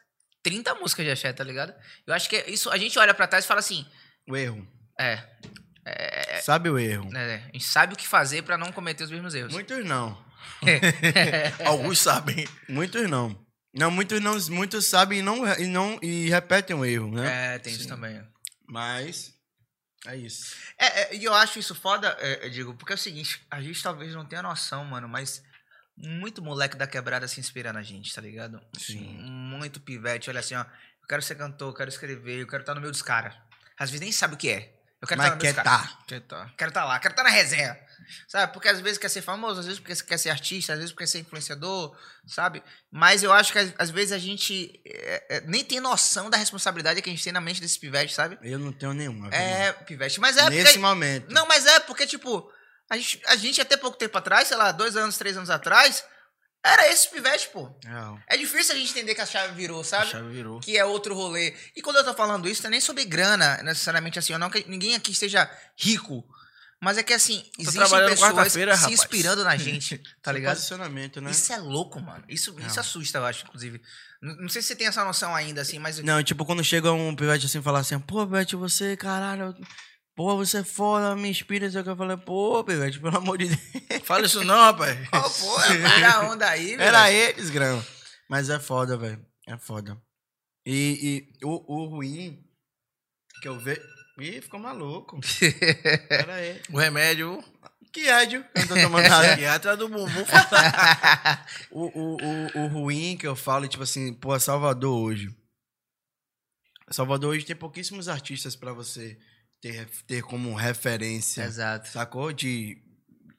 30 0.43 0.75
músicas 0.75 1.05
de 1.05 1.11
axé, 1.11 1.33
tá 1.33 1.43
ligado? 1.43 1.73
Eu 2.05 2.13
acho 2.13 2.29
que 2.29 2.35
é 2.35 2.49
isso, 2.49 2.69
a 2.69 2.77
gente 2.77 2.97
olha 2.99 3.13
pra 3.13 3.27
trás 3.27 3.45
e 3.45 3.47
fala 3.47 3.59
assim, 3.59 3.85
O 4.27 4.35
erro. 4.37 4.67
é, 4.99 6.39
Sabe 6.41 6.69
o 6.69 6.77
erro? 6.79 7.09
né, 7.09 7.35
a 7.49 7.51
gente 7.53 7.63
sabe 7.65 7.93
o 7.93 7.97
que 7.97 8.07
fazer 8.07 8.43
pra 8.43 8.57
não 8.57 8.71
cometer 8.71 9.03
os 9.03 9.11
mesmos 9.11 9.33
erros. 9.33 9.53
Muitos 9.53 9.83
não. 9.85 10.23
Alguns 11.65 11.99
sabem. 11.99 12.47
Muitos 12.69 13.09
não. 13.09 13.43
Não, 13.73 13.91
muitos 13.91 14.21
não, 14.21 14.37
muitos 14.51 14.85
sabem 14.87 15.19
e 15.19 15.21
não, 15.21 15.45
e 15.59 15.67
não 15.67 15.99
e 16.01 16.29
repetem 16.29 16.75
o 16.75 16.85
erro, 16.85 17.11
né? 17.11 17.55
É, 17.55 17.59
tem 17.59 17.73
isso 17.73 17.87
também. 17.87 18.23
Mas 18.67 19.33
é 20.05 20.15
isso. 20.15 20.55
É, 20.79 21.01
é, 21.01 21.15
e 21.15 21.23
eu 21.23 21.33
acho 21.33 21.59
isso 21.59 21.75
foda, 21.75 22.15
é, 22.19 22.45
eu 22.45 22.49
digo, 22.49 22.73
porque 22.75 22.93
é 22.93 22.95
o 22.95 22.99
seguinte, 22.99 23.45
a 23.51 23.61
gente 23.61 23.81
talvez 23.83 24.13
não 24.13 24.25
tenha 24.25 24.41
noção, 24.41 24.85
mano, 24.85 25.09
mas 25.09 25.43
muito 25.97 26.41
moleque 26.41 26.75
da 26.75 26.87
quebrada 26.87 27.27
se 27.27 27.39
inspira 27.39 27.71
na 27.71 27.81
gente, 27.81 28.13
tá 28.13 28.21
ligado? 28.21 28.61
Sim. 28.77 29.17
Muito 29.21 29.79
pivete, 29.79 30.29
olha 30.29 30.39
assim, 30.39 30.55
ó, 30.55 30.61
eu 30.61 31.07
quero 31.07 31.21
ser 31.21 31.35
cantor, 31.35 31.69
eu 31.69 31.73
quero 31.73 31.89
escrever, 31.89 32.41
eu 32.41 32.47
quero 32.47 32.61
estar 32.63 32.75
no 32.75 32.81
meio 32.81 32.91
dos 32.91 33.01
caras. 33.01 33.33
Às 33.77 33.89
vezes 33.89 34.01
nem 34.01 34.11
sabe 34.11 34.35
o 34.35 34.37
que 34.37 34.49
é. 34.49 34.75
Eu 35.01 35.07
quero 35.07 35.19
Mas 35.19 35.27
estar 35.27 35.35
no 35.35 35.41
meio 35.41 35.53
quer 35.53 35.61
dos 35.61 35.71
caras. 35.71 35.91
tá. 35.91 35.97
Que 36.07 36.19
tá. 36.19 36.53
Quero 36.57 36.69
estar 36.69 36.85
lá, 36.85 36.99
quero 36.99 37.11
estar 37.11 37.23
na 37.23 37.29
resenha. 37.29 37.79
Sabe? 38.27 38.53
Porque 38.53 38.67
às 38.67 38.79
vezes 38.79 38.97
quer 38.97 39.09
ser 39.09 39.21
famoso, 39.21 39.59
às 39.59 39.65
vezes 39.65 39.79
porque 39.79 39.95
quer 40.03 40.17
ser 40.17 40.29
artista, 40.29 40.73
às 40.73 40.79
vezes 40.79 40.91
porque 40.91 41.05
quer 41.05 41.09
ser 41.09 41.19
influenciador, 41.19 41.97
sabe? 42.25 42.61
Mas 42.91 43.23
eu 43.23 43.31
acho 43.33 43.51
que 43.51 43.59
às, 43.59 43.73
às 43.77 43.89
vezes 43.89 44.11
a 44.11 44.17
gente 44.17 44.79
é, 44.85 45.37
é, 45.37 45.41
nem 45.41 45.63
tem 45.63 45.79
noção 45.79 46.29
da 46.29 46.37
responsabilidade 46.37 47.01
que 47.01 47.09
a 47.09 47.13
gente 47.13 47.23
tem 47.23 47.33
na 47.33 47.41
mente 47.41 47.61
desse 47.61 47.79
pivete, 47.79 48.13
sabe? 48.13 48.37
Eu 48.41 48.59
não 48.59 48.71
tenho 48.71 48.93
nenhuma. 48.93 49.29
É, 49.33 49.71
pivete. 49.73 50.19
Mas 50.19 50.37
é 50.37 50.49
Nesse 50.49 50.65
porque. 50.65 50.79
momento. 50.79 51.31
Não, 51.31 51.47
mas 51.47 51.65
é 51.65 51.79
porque, 51.79 52.05
tipo, 52.05 52.51
a 52.89 52.97
gente, 52.97 53.21
a 53.27 53.35
gente 53.35 53.61
até 53.61 53.77
pouco 53.77 53.97
tempo 53.97 54.17
atrás, 54.17 54.47
sei 54.47 54.57
lá, 54.57 54.71
dois 54.71 54.95
anos, 54.95 55.17
três 55.17 55.35
anos 55.37 55.49
atrás, 55.49 56.03
era 56.63 56.87
esse 56.91 57.09
pivete, 57.09 57.49
pô. 57.49 57.69
Real. 57.85 58.19
É 58.27 58.35
difícil 58.37 58.73
a 58.73 58.77
gente 58.77 58.89
entender 58.91 59.13
que 59.13 59.21
a 59.21 59.25
chave 59.25 59.53
virou, 59.53 59.81
A 59.81 59.83
sabe? 59.83 60.09
chave 60.11 60.29
virou. 60.33 60.59
Que 60.59 60.77
é 60.77 60.83
outro 60.83 61.13
rolê. 61.13 61.55
E 61.75 61.81
quando 61.81 61.97
eu 61.97 62.03
tô 62.03 62.13
falando 62.13 62.47
isso, 62.49 62.63
não 62.63 62.69
é 62.69 62.71
nem 62.71 62.81
sobre 62.81 63.05
grana, 63.05 63.61
necessariamente 63.63 64.17
assim, 64.17 64.35
não 64.37 64.49
que 64.49 64.67
ninguém 64.67 64.95
aqui 64.95 65.11
esteja 65.11 65.49
rico. 65.77 66.23
Mas 66.81 66.97
é 66.97 67.03
que 67.03 67.13
assim, 67.13 67.43
existem 67.57 67.81
trabalhando 67.81 68.09
pessoas 68.11 68.51
se 68.51 68.63
rapaz. 68.63 68.85
inspirando 68.91 69.43
na 69.43 69.55
gente, 69.57 70.01
tá 70.21 70.31
ligado? 70.31 70.55
Posicionamento, 70.55 71.21
né? 71.21 71.31
Isso 71.31 71.53
é 71.53 71.57
louco, 71.57 71.99
mano. 72.01 72.23
Isso, 72.27 72.55
isso 72.59 72.79
assusta, 72.79 73.19
eu 73.19 73.25
acho, 73.25 73.45
inclusive. 73.45 73.81
Não, 74.21 74.35
não 74.37 74.49
sei 74.49 74.61
se 74.61 74.67
você 74.69 74.75
tem 74.75 74.87
essa 74.87 75.03
noção 75.05 75.33
ainda, 75.33 75.61
assim, 75.61 75.79
mas. 75.79 75.99
Não, 75.99 76.21
tipo, 76.23 76.45
quando 76.45 76.63
chega 76.63 76.91
um 76.91 77.15
pivete 77.15 77.45
assim 77.45 77.59
e 77.59 77.61
fala 77.63 77.79
assim, 77.79 77.99
pô, 77.99 78.25
Pivete, 78.25 78.55
você, 78.55 78.97
caralho, 78.97 79.55
pô, 80.15 80.37
você 80.37 80.59
é 80.59 80.63
foda, 80.63 81.15
me 81.15 81.29
inspira, 81.29 81.67
isso 81.67 81.77
aqui. 81.77 81.89
Eu 81.89 81.95
falei, 81.95 82.17
pô, 82.17 82.63
Pivete, 82.63 82.99
pelo 82.99 83.17
amor 83.17 83.37
de 83.37 83.47
Deus. 83.47 84.03
Fala 84.03 84.25
isso 84.25 84.43
não, 84.43 84.55
rapaz. 84.55 84.97
Ô, 85.11 85.21
pô, 85.21 85.55
para 85.81 86.13
a 86.13 86.31
onda 86.31 86.49
aí, 86.49 86.77
velho. 86.77 86.81
Era 86.81 87.11
eles, 87.11 87.49
grão. 87.49 87.85
Mas 88.29 88.49
é 88.49 88.59
foda, 88.59 88.97
velho. 88.97 89.23
É 89.47 89.57
foda. 89.57 90.01
E, 90.65 91.29
e 91.41 91.45
o, 91.45 91.81
o 91.83 91.85
ruim 91.85 92.43
que 93.41 93.47
eu 93.47 93.59
vejo. 93.59 93.81
Ih, 94.17 94.41
ficou 94.41 94.59
maluco. 94.59 95.19
Era 96.09 96.41
ele. 96.41 96.61
O 96.71 96.77
remédio. 96.77 97.43
Que 97.91 98.09
ódio. 98.11 98.45
Eu 98.55 98.67
tô 98.67 98.73
tomando. 98.75 99.03
Psiquiatra 99.03 99.75
do 99.77 99.89
bumbum. 99.89 100.25
o, 101.69 101.85
o, 101.85 102.17
o, 102.17 102.63
o 102.63 102.67
ruim 102.67 103.17
que 103.17 103.27
eu 103.27 103.35
falo, 103.35 103.67
tipo 103.67 103.83
assim, 103.83 104.13
pô, 104.13 104.37
Salvador 104.39 104.97
hoje. 104.97 105.35
Salvador 106.89 107.31
hoje 107.31 107.45
tem 107.45 107.55
pouquíssimos 107.55 108.07
artistas 108.07 108.55
pra 108.55 108.73
você 108.73 109.19
ter, 109.61 109.87
ter 110.07 110.21
como 110.23 110.53
referência. 110.53 111.43
Exato. 111.43 111.89
Sacou? 111.89 112.31
De, 112.31 112.77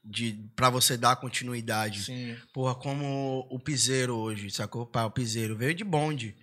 de, 0.05 0.33
pra 0.55 0.70
você 0.70 0.96
dar 0.96 1.16
continuidade. 1.16 2.05
Sim. 2.05 2.37
Porra, 2.52 2.74
como 2.74 3.46
o 3.50 3.59
Piseiro 3.59 4.16
hoje, 4.16 4.50
sacou? 4.50 4.87
Pá, 4.87 5.05
o 5.05 5.11
Piseiro 5.11 5.57
veio 5.57 5.74
de 5.74 5.85
bonde. 5.85 6.37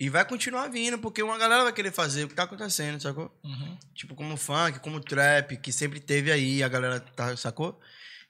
E 0.00 0.08
vai 0.08 0.24
continuar 0.24 0.68
vindo, 0.68 0.98
porque 0.98 1.22
uma 1.22 1.36
galera 1.36 1.62
vai 1.62 1.74
querer 1.74 1.92
fazer 1.92 2.24
o 2.24 2.28
que 2.28 2.34
tá 2.34 2.44
acontecendo, 2.44 2.98
sacou? 3.02 3.30
Uhum. 3.44 3.78
Tipo, 3.94 4.14
como 4.14 4.34
funk, 4.34 4.80
como 4.80 4.98
trap, 4.98 5.58
que 5.58 5.70
sempre 5.70 6.00
teve 6.00 6.32
aí, 6.32 6.62
a 6.62 6.68
galera 6.68 7.00
tá, 7.00 7.36
sacou? 7.36 7.78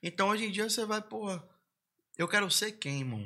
Então 0.03 0.31
hoje 0.31 0.47
em 0.47 0.51
dia 0.51 0.69
você 0.69 0.85
vai, 0.85 1.01
porra, 1.01 1.41
eu 2.19 2.27
quero 2.27 2.51
ser 2.51 2.73
quem, 2.73 3.01
irmão? 3.01 3.25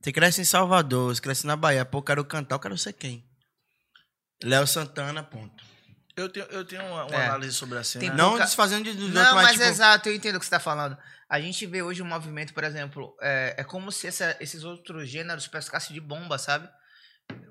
Você 0.00 0.10
cresce 0.10 0.40
em 0.40 0.44
Salvador, 0.44 1.14
você 1.14 1.20
cresce 1.20 1.46
na 1.46 1.54
Bahia, 1.54 1.84
pô, 1.84 1.98
eu 1.98 2.02
quero 2.02 2.24
cantar, 2.24 2.54
eu 2.54 2.60
quero 2.60 2.78
ser 2.78 2.94
quem? 2.94 3.22
Léo 4.42 4.66
Santana, 4.66 5.22
ponto. 5.22 5.62
Eu 6.16 6.28
tenho, 6.28 6.46
eu 6.46 6.64
tenho 6.64 6.82
uma, 6.84 7.04
uma 7.06 7.14
É. 7.16 7.26
análise 7.26 7.54
sobre 7.54 7.78
a 7.78 7.84
cena. 7.84 8.04
Tem 8.06 8.14
Não 8.16 8.30
pouca- 8.30 8.44
desfazendo 8.44 8.84
de, 8.84 8.92
dos 8.94 9.10
Não, 9.10 9.20
outros, 9.20 9.34
mas 9.34 9.44
mas, 9.44 9.52
tipo, 9.52 9.64
exato, 9.64 10.08
eu 10.08 10.14
entendo 10.14 10.36
o 10.36 10.38
que 10.40 10.44
você 10.44 10.50
tá 10.50 10.60
falando. 10.60 10.96
A 11.28 11.40
gente 11.40 11.64
vê 11.66 11.82
hoje 11.82 12.02
um 12.02 12.06
movimento, 12.06 12.52
por 12.52 12.64
exemplo, 12.64 13.16
é, 13.20 13.54
é 13.58 13.64
como 13.64 13.92
se 13.92 14.06
essa- 14.08 14.36
esses 14.40 14.64
outros 14.64 15.08
gêneros 15.08 15.46
pescassem 15.46 15.94
de 15.94 16.00
bomba, 16.00 16.36
sabe? 16.38 16.68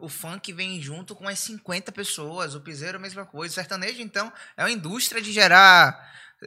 O 0.01 0.09
funk 0.09 0.51
vem 0.51 0.81
junto 0.81 1.15
com 1.15 1.27
as 1.27 1.39
50 1.39 1.91
pessoas, 1.91 2.53
o 2.53 2.59
piseiro 2.61 2.97
a 2.97 3.01
mesma 3.01 3.25
coisa. 3.25 3.53
O 3.53 3.55
sertanejo, 3.55 4.01
então, 4.01 4.31
é 4.57 4.63
uma 4.63 4.71
indústria 4.71 5.21
de 5.21 5.31
gerar. 5.31 5.97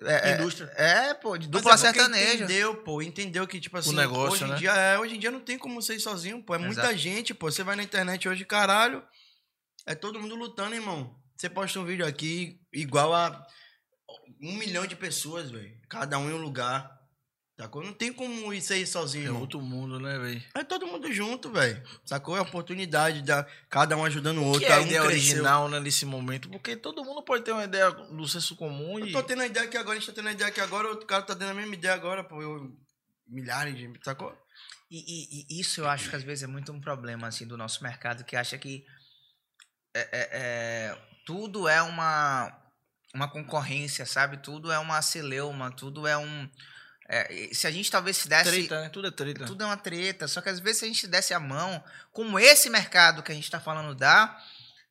É, 0.03 0.31
é- 0.31 0.35
Indústria. 0.35 0.67
É, 0.77 1.15
pô, 1.15 1.37
de 1.39 1.47
Mas 1.49 1.51
dupla 1.63 1.73
é 1.73 1.77
porque 1.77 1.93
sertanejo. 1.99 2.45
Entendeu, 2.45 2.77
pô, 2.77 3.01
entendeu 3.03 3.47
que, 3.47 3.59
tipo 3.61 3.77
assim, 3.79 3.95
negócio, 3.95 4.33
hoje, 4.35 4.45
em 4.45 4.49
né? 4.49 4.57
dia, 4.57 4.73
é, 4.73 4.99
hoje 4.99 5.17
em 5.17 5.19
dia 5.19 5.31
não 5.31 5.41
tem 5.41 5.59
como 5.59 5.81
ser 5.83 5.99
sozinho, 5.99 6.43
pô. 6.43 6.55
É 6.55 6.59
muita 6.59 6.83
Exato. 6.83 6.97
gente, 6.99 7.33
pô. 7.35 7.51
Você 7.51 7.63
vai 7.63 7.75
na 7.77 7.83
internet 7.83 8.29
hoje, 8.29 8.45
caralho, 8.45 9.03
é 9.87 9.95
todo 9.95 10.21
mundo 10.21 10.35
lutando, 10.35 10.75
irmão. 10.75 11.15
Você 11.43 11.51
posta 11.51 11.81
um 11.81 11.85
vídeo 11.85 12.07
aqui 12.07 12.61
igual 12.73 13.13
a 13.13 13.45
um 14.41 14.53
milhão 14.59 14.87
de 14.87 14.95
pessoas, 14.95 15.51
velho. 15.51 15.77
Cada 15.89 16.17
um 16.17 16.31
em 16.31 16.35
um 16.35 16.41
lugar. 16.41 16.89
Sacou? 17.59 17.83
Não 17.83 17.93
tem 17.93 18.13
como 18.13 18.55
ir 18.55 18.61
sair 18.63 18.87
sozinho, 18.87 19.25
É 19.25 19.27
irmão. 19.27 19.41
outro 19.41 19.61
mundo, 19.61 19.99
né, 19.99 20.17
velho? 20.21 20.41
É 20.55 20.63
todo 20.63 20.87
mundo 20.87 21.13
junto, 21.13 21.51
velho. 21.51 21.83
Sacou? 22.07 22.37
É 22.37 22.39
a 22.39 22.43
oportunidade 22.43 23.23
da 23.23 23.43
cada 23.69 23.97
um 23.97 24.05
ajudando 24.05 24.39
o 24.39 24.45
outro. 24.45 24.61
que 24.61 24.67
é 24.67 24.73
a 24.73 24.79
um 24.79 24.83
ideia 24.87 25.01
cresceu. 25.03 25.19
original, 25.33 25.69
né, 25.69 25.81
nesse 25.81 26.07
momento? 26.07 26.49
Porque 26.49 26.77
todo 26.77 27.05
mundo 27.05 27.25
pode 27.25 27.43
ter 27.43 27.51
uma 27.51 27.65
ideia 27.65 27.91
do 27.91 28.29
senso 28.29 28.55
comum 28.55 29.01
Eu 29.01 29.09
e... 29.09 29.13
tô 29.13 29.21
tendo 29.25 29.43
a 29.43 29.47
ideia 29.47 29.67
que 29.67 29.77
agora, 29.77 29.97
a 29.97 30.01
gente 30.01 30.09
tá 30.11 30.15
tendo 30.15 30.29
a 30.29 30.33
ideia 30.33 30.51
que 30.53 30.61
agora, 30.61 30.87
outro 30.91 31.09
cara 31.09 31.23
tá 31.25 31.35
tendo 31.35 31.51
a 31.51 31.55
mesma 31.55 31.75
ideia 31.75 31.95
agora, 31.95 32.23
pô. 32.23 32.41
Eu, 32.41 32.73
milhares 33.27 33.77
de. 33.77 33.93
Sacou? 34.05 34.33
E, 34.89 34.99
e- 34.99 35.47
e 35.57 35.61
isso 35.61 35.81
eu 35.81 35.89
acho 35.89 36.09
que 36.09 36.15
às 36.15 36.23
vezes 36.23 36.45
é 36.45 36.47
muito 36.47 36.71
um 36.71 36.81
problema 36.81 37.27
assim 37.27 37.49
do 37.49 37.57
nosso 37.57 37.83
mercado 37.83 38.23
que 38.25 38.37
acha 38.37 38.57
que 38.57 38.85
é- 39.93 40.09
é- 40.13 40.29
é, 40.33 41.12
tudo 41.25 41.69
é 41.69 41.81
uma 41.83 42.59
uma 43.15 43.29
concorrência, 43.29 44.07
sabe? 44.07 44.39
Tudo 44.39 44.73
é 44.73 44.79
uma 44.79 45.03
celeuma, 45.03 45.71
tudo 45.71 46.07
é 46.07 46.17
um 46.17 46.49
é, 47.09 47.51
se 47.53 47.67
a 47.67 47.71
gente 47.71 47.91
talvez 47.91 48.17
se 48.17 48.29
desse 48.29 48.51
Treta, 48.51 48.81
né? 48.81 48.89
Tudo 48.89 49.09
é 49.09 49.11
treta. 49.11 49.45
tudo 49.45 49.63
é 49.63 49.67
uma 49.67 49.77
treta, 49.77 50.27
só 50.27 50.41
que 50.41 50.49
às 50.49 50.59
vezes 50.61 50.79
se 50.79 50.85
a 50.87 50.89
gente 50.89 51.07
desse 51.07 51.35
a 51.35 51.41
mão, 51.41 51.83
como 52.11 52.39
esse 52.39 52.71
mercado 52.71 53.23
que 53.23 53.31
a 53.31 53.35
gente 53.35 53.51
tá 53.51 53.61
falando 53.61 53.95
dá, 53.95 54.35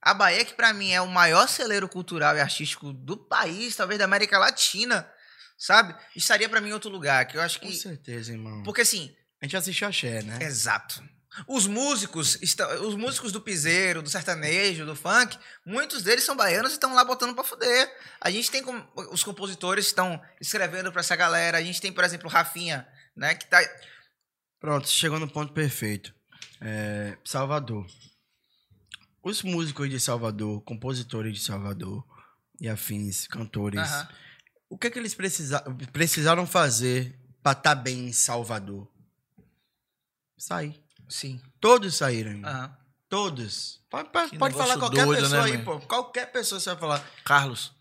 a 0.01 0.13
Bahia 0.13 0.45
que 0.45 0.53
pra 0.53 0.71
mim 0.73 0.91
é 0.91 1.01
o 1.01 1.07
maior 1.07 1.47
celeiro 1.47 1.89
cultural 1.89 2.35
e 2.35 2.39
artístico 2.41 2.93
do 2.93 3.17
país, 3.17 3.75
talvez 3.75 3.97
da 3.97 4.05
América 4.05 4.37
Latina, 4.37 5.09
sabe? 5.57 5.95
Estaria 6.15 6.47
pra 6.49 6.61
mim 6.61 6.69
em 6.69 6.73
outro 6.73 6.91
lugar, 6.91 7.25
que 7.25 7.37
eu 7.37 7.41
acho 7.41 7.59
Com 7.59 7.67
que 7.67 7.73
certeza, 7.75 8.31
irmão. 8.31 8.61
porque 8.63 8.81
assim, 8.81 9.15
A 9.41 9.45
gente 9.45 9.57
assiste 9.57 9.83
axé, 9.83 10.21
né? 10.21 10.37
Exato. 10.43 11.03
Os 11.47 11.65
músicos, 11.65 12.37
os 12.81 12.95
músicos 12.95 13.31
do 13.31 13.39
piseiro, 13.39 14.01
do 14.01 14.09
sertanejo, 14.09 14.85
do 14.85 14.95
funk, 14.95 15.37
muitos 15.65 16.03
deles 16.03 16.25
são 16.25 16.35
baianos 16.35 16.71
e 16.71 16.73
estão 16.73 16.93
lá 16.93 17.05
botando 17.05 17.33
pra 17.33 17.43
fuder. 17.43 17.89
A 18.19 18.29
gente 18.29 18.51
tem 18.51 18.61
com- 18.61 18.85
os 19.11 19.23
compositores 19.23 19.85
que 19.85 19.91
estão 19.91 20.21
escrevendo 20.41 20.91
pra 20.91 20.99
essa 20.99 21.15
galera. 21.15 21.57
A 21.57 21.61
gente 21.63 21.79
tem, 21.79 21.91
por 21.93 22.03
exemplo, 22.03 22.27
o 22.27 22.29
Rafinha, 22.31 22.85
né, 23.15 23.33
que 23.35 23.45
tá 23.47 23.59
Pronto, 24.59 24.87
chegou 24.89 25.19
no 25.19 25.27
ponto 25.31 25.53
perfeito. 25.53 26.13
É, 26.59 27.17
Salvador. 27.23 27.87
Os 29.23 29.41
músicos 29.41 29.89
de 29.89 29.99
Salvador, 29.99 30.61
compositores 30.63 31.33
de 31.33 31.43
Salvador 31.43 32.03
e 32.59 32.67
afins, 32.67 33.25
cantores, 33.27 33.79
Aham. 33.79 34.09
o 34.69 34.77
que 34.77 34.87
é 34.87 34.89
que 34.91 34.99
eles 34.99 35.13
precisa, 35.15 35.61
precisaram 35.93 36.45
fazer 36.45 37.17
pra 37.41 37.53
estar 37.53 37.73
bem 37.75 38.07
em 38.09 38.13
Salvador? 38.13 38.91
Sair. 40.37 40.80
Sim. 41.11 41.39
Todos 41.59 41.95
saíram. 41.97 42.41
Aham. 42.47 42.71
Todos. 43.09 43.81
Pode, 43.89 44.09
pode- 44.09 44.37
pode 44.37 44.55
falar 44.55 44.77
qualquer 44.77 45.05
doido, 45.05 45.21
pessoa 45.23 45.41
né, 45.45 45.51
aí, 45.51 45.57
man? 45.57 45.63
pô. 45.65 45.79
Qualquer 45.81 46.31
pessoa 46.31 46.59
você 46.61 46.69
vai 46.69 46.79
falar. 46.79 47.05
Carlos. 47.25 47.73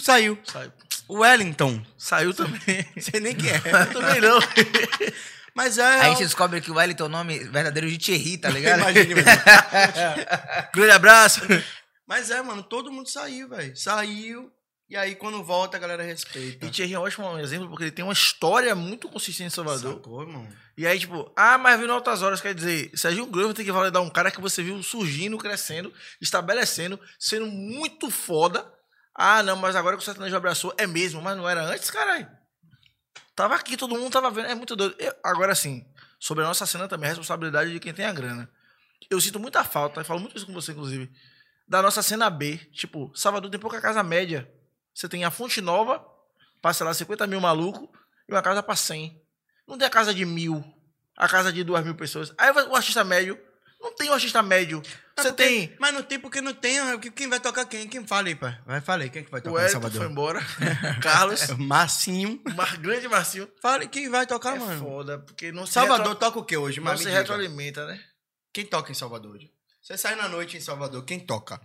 Saiu. 0.00 0.38
Saiu. 0.44 0.72
O 1.06 1.18
Wellington. 1.18 1.84
Saiu 1.98 2.32
também. 2.32 2.86
Sei 2.98 3.20
nem 3.20 3.34
quem 3.34 3.50
é. 3.50 3.58
também 3.92 4.20
não. 4.22 4.38
Mas 5.54 5.76
é. 5.78 5.84
Aí 5.84 6.00
a 6.00 6.08
gente 6.10 6.24
descobre 6.24 6.60
que 6.62 6.70
o 6.70 6.74
Wellington 6.76 7.04
é 7.04 7.06
o 7.06 7.10
nome 7.10 7.38
verdadeiro 7.40 7.88
de 7.88 7.98
Thierry, 7.98 8.38
tá 8.38 8.48
ligado? 8.48 8.80
Imagine, 8.80 9.14
mano. 9.16 9.26
Grande 10.74 10.90
abraço. 10.92 11.40
Mas 12.06 12.30
é, 12.30 12.40
mano, 12.42 12.62
todo 12.62 12.90
mundo 12.90 13.08
saiu, 13.08 13.48
velho. 13.50 13.76
Saiu. 13.76 14.50
E 14.88 14.96
aí, 14.96 15.14
quando 15.14 15.42
volta, 15.42 15.76
a 15.76 15.80
galera 15.80 16.02
respeita. 16.02 16.66
E 16.66 16.70
Thierry 16.70 16.92
é 16.94 16.98
um 16.98 17.02
ótimo 17.02 17.38
exemplo 17.38 17.68
porque 17.68 17.84
ele 17.84 17.90
tem 17.90 18.04
uma 18.04 18.12
história 18.12 18.74
muito 18.74 19.08
consistente 19.08 19.46
em 19.46 19.50
Salvador. 19.50 19.94
Sacou, 19.94 20.22
irmão? 20.22 20.46
E 20.76 20.86
aí, 20.86 20.98
tipo, 20.98 21.32
ah, 21.34 21.56
mas 21.56 21.78
viu 21.78 21.88
em 21.88 21.90
altas 21.90 22.20
horas, 22.22 22.40
quer 22.40 22.54
dizer, 22.54 22.90
Serginho 22.94 23.26
Grosso 23.26 23.54
tem 23.54 23.64
que 23.64 23.72
validar 23.72 24.02
um 24.02 24.10
cara 24.10 24.30
que 24.30 24.40
você 24.40 24.62
viu 24.62 24.82
surgindo, 24.82 25.38
crescendo, 25.38 25.92
estabelecendo, 26.20 27.00
sendo 27.18 27.46
muito 27.46 28.10
foda. 28.10 28.70
Ah, 29.14 29.42
não, 29.42 29.56
mas 29.56 29.74
agora 29.74 29.96
que 29.96 30.02
o 30.02 30.04
sertanejo 30.04 30.36
abraçou, 30.36 30.74
é 30.76 30.86
mesmo, 30.86 31.22
mas 31.22 31.36
não 31.36 31.48
era 31.48 31.62
antes, 31.64 31.90
caralho. 31.90 32.28
Tava 33.34 33.54
aqui, 33.54 33.76
todo 33.76 33.96
mundo 33.96 34.12
tava 34.12 34.30
vendo, 34.30 34.48
é 34.48 34.54
muito 34.54 34.76
doido. 34.76 34.94
Eu- 34.98 35.14
agora 35.24 35.54
sim, 35.54 35.84
sobre 36.20 36.44
a 36.44 36.46
nossa 36.46 36.66
cena 36.66 36.86
também, 36.86 37.06
a 37.06 37.10
responsabilidade 37.10 37.72
de 37.72 37.80
quem 37.80 37.94
tem 37.94 38.04
a 38.04 38.12
grana. 38.12 38.50
Eu 39.10 39.20
sinto 39.20 39.40
muita 39.40 39.64
falta, 39.64 40.00
e 40.00 40.04
falo 40.04 40.20
muito 40.20 40.36
isso 40.36 40.46
com 40.46 40.52
você, 40.52 40.72
inclusive, 40.72 41.10
da 41.66 41.80
nossa 41.80 42.02
cena 42.02 42.28
B. 42.28 42.58
Tipo, 42.72 43.10
Salvador 43.14 43.50
tem 43.50 43.58
pouca 43.58 43.80
casa 43.80 44.02
média. 44.02 44.48
Você 44.94 45.08
tem 45.08 45.24
a 45.24 45.30
Fonte 45.30 45.60
Nova, 45.60 46.04
passa 46.62 46.84
lá 46.84 46.94
50 46.94 47.26
mil 47.26 47.40
maluco, 47.40 47.92
e 48.28 48.32
uma 48.32 48.40
casa 48.42 48.62
pra 48.62 48.76
100. 48.76 49.20
Não 49.66 49.76
tem 49.76 49.86
a 49.86 49.90
casa 49.90 50.14
de 50.14 50.24
mil, 50.24 50.62
a 51.16 51.28
casa 51.28 51.52
de 51.52 51.64
duas 51.64 51.84
mil 51.84 51.94
pessoas. 51.94 52.32
Aí 52.38 52.50
o 52.50 52.76
artista 52.76 53.02
médio, 53.02 53.38
não 53.80 53.94
tem 53.94 54.08
o 54.08 54.12
artista 54.14 54.42
médio. 54.42 54.80
Mas 55.16 55.26
Você 55.26 55.32
porque- 55.32 55.44
tem 55.44 55.76
Mas 55.78 55.94
não 55.94 56.02
tem 56.02 56.18
porque 56.18 56.40
não 56.40 56.52
tem. 56.54 56.98
que- 57.00 57.10
Quem 57.10 57.28
vai 57.28 57.38
tocar 57.40 57.64
quem? 57.66 57.86
Quem 57.88 58.06
fala 58.06 58.28
aí, 58.28 58.34
pai? 58.34 58.58
Vai, 58.66 58.80
fala 58.80 59.02
aí. 59.02 59.10
Quem 59.10 59.22
é 59.22 59.24
que 59.24 59.30
vai 59.30 59.40
o 59.40 59.44
tocar 59.44 59.56
em 59.60 59.62
Elton 59.62 59.72
Salvador? 59.72 60.00
foi 60.02 60.10
embora, 60.10 60.40
Carlos, 61.02 61.48
Marcinho. 61.58 62.40
Mar, 62.56 62.76
grande 62.78 63.08
Marcinho. 63.08 63.48
Fala 63.60 63.86
quem 63.86 64.08
vai 64.08 64.26
tocar, 64.26 64.56
é 64.56 64.58
mano. 64.58 64.80
foda, 64.80 65.18
porque 65.18 65.52
não 65.52 65.66
Salvador 65.66 66.06
retro... 66.08 66.20
toca 66.20 66.38
o 66.38 66.44
quê 66.44 66.56
hoje? 66.56 66.80
me 66.80 66.94
diga. 66.94 67.10
retroalimenta, 67.10 67.86
né? 67.86 68.00
Quem 68.52 68.64
toca 68.64 68.90
em 68.90 68.94
Salvador 68.94 69.34
hoje? 69.36 69.50
Você 69.82 69.98
sai 69.98 70.14
na 70.14 70.28
noite 70.28 70.56
em 70.56 70.60
Salvador, 70.60 71.04
quem 71.04 71.20
toca? 71.20 71.60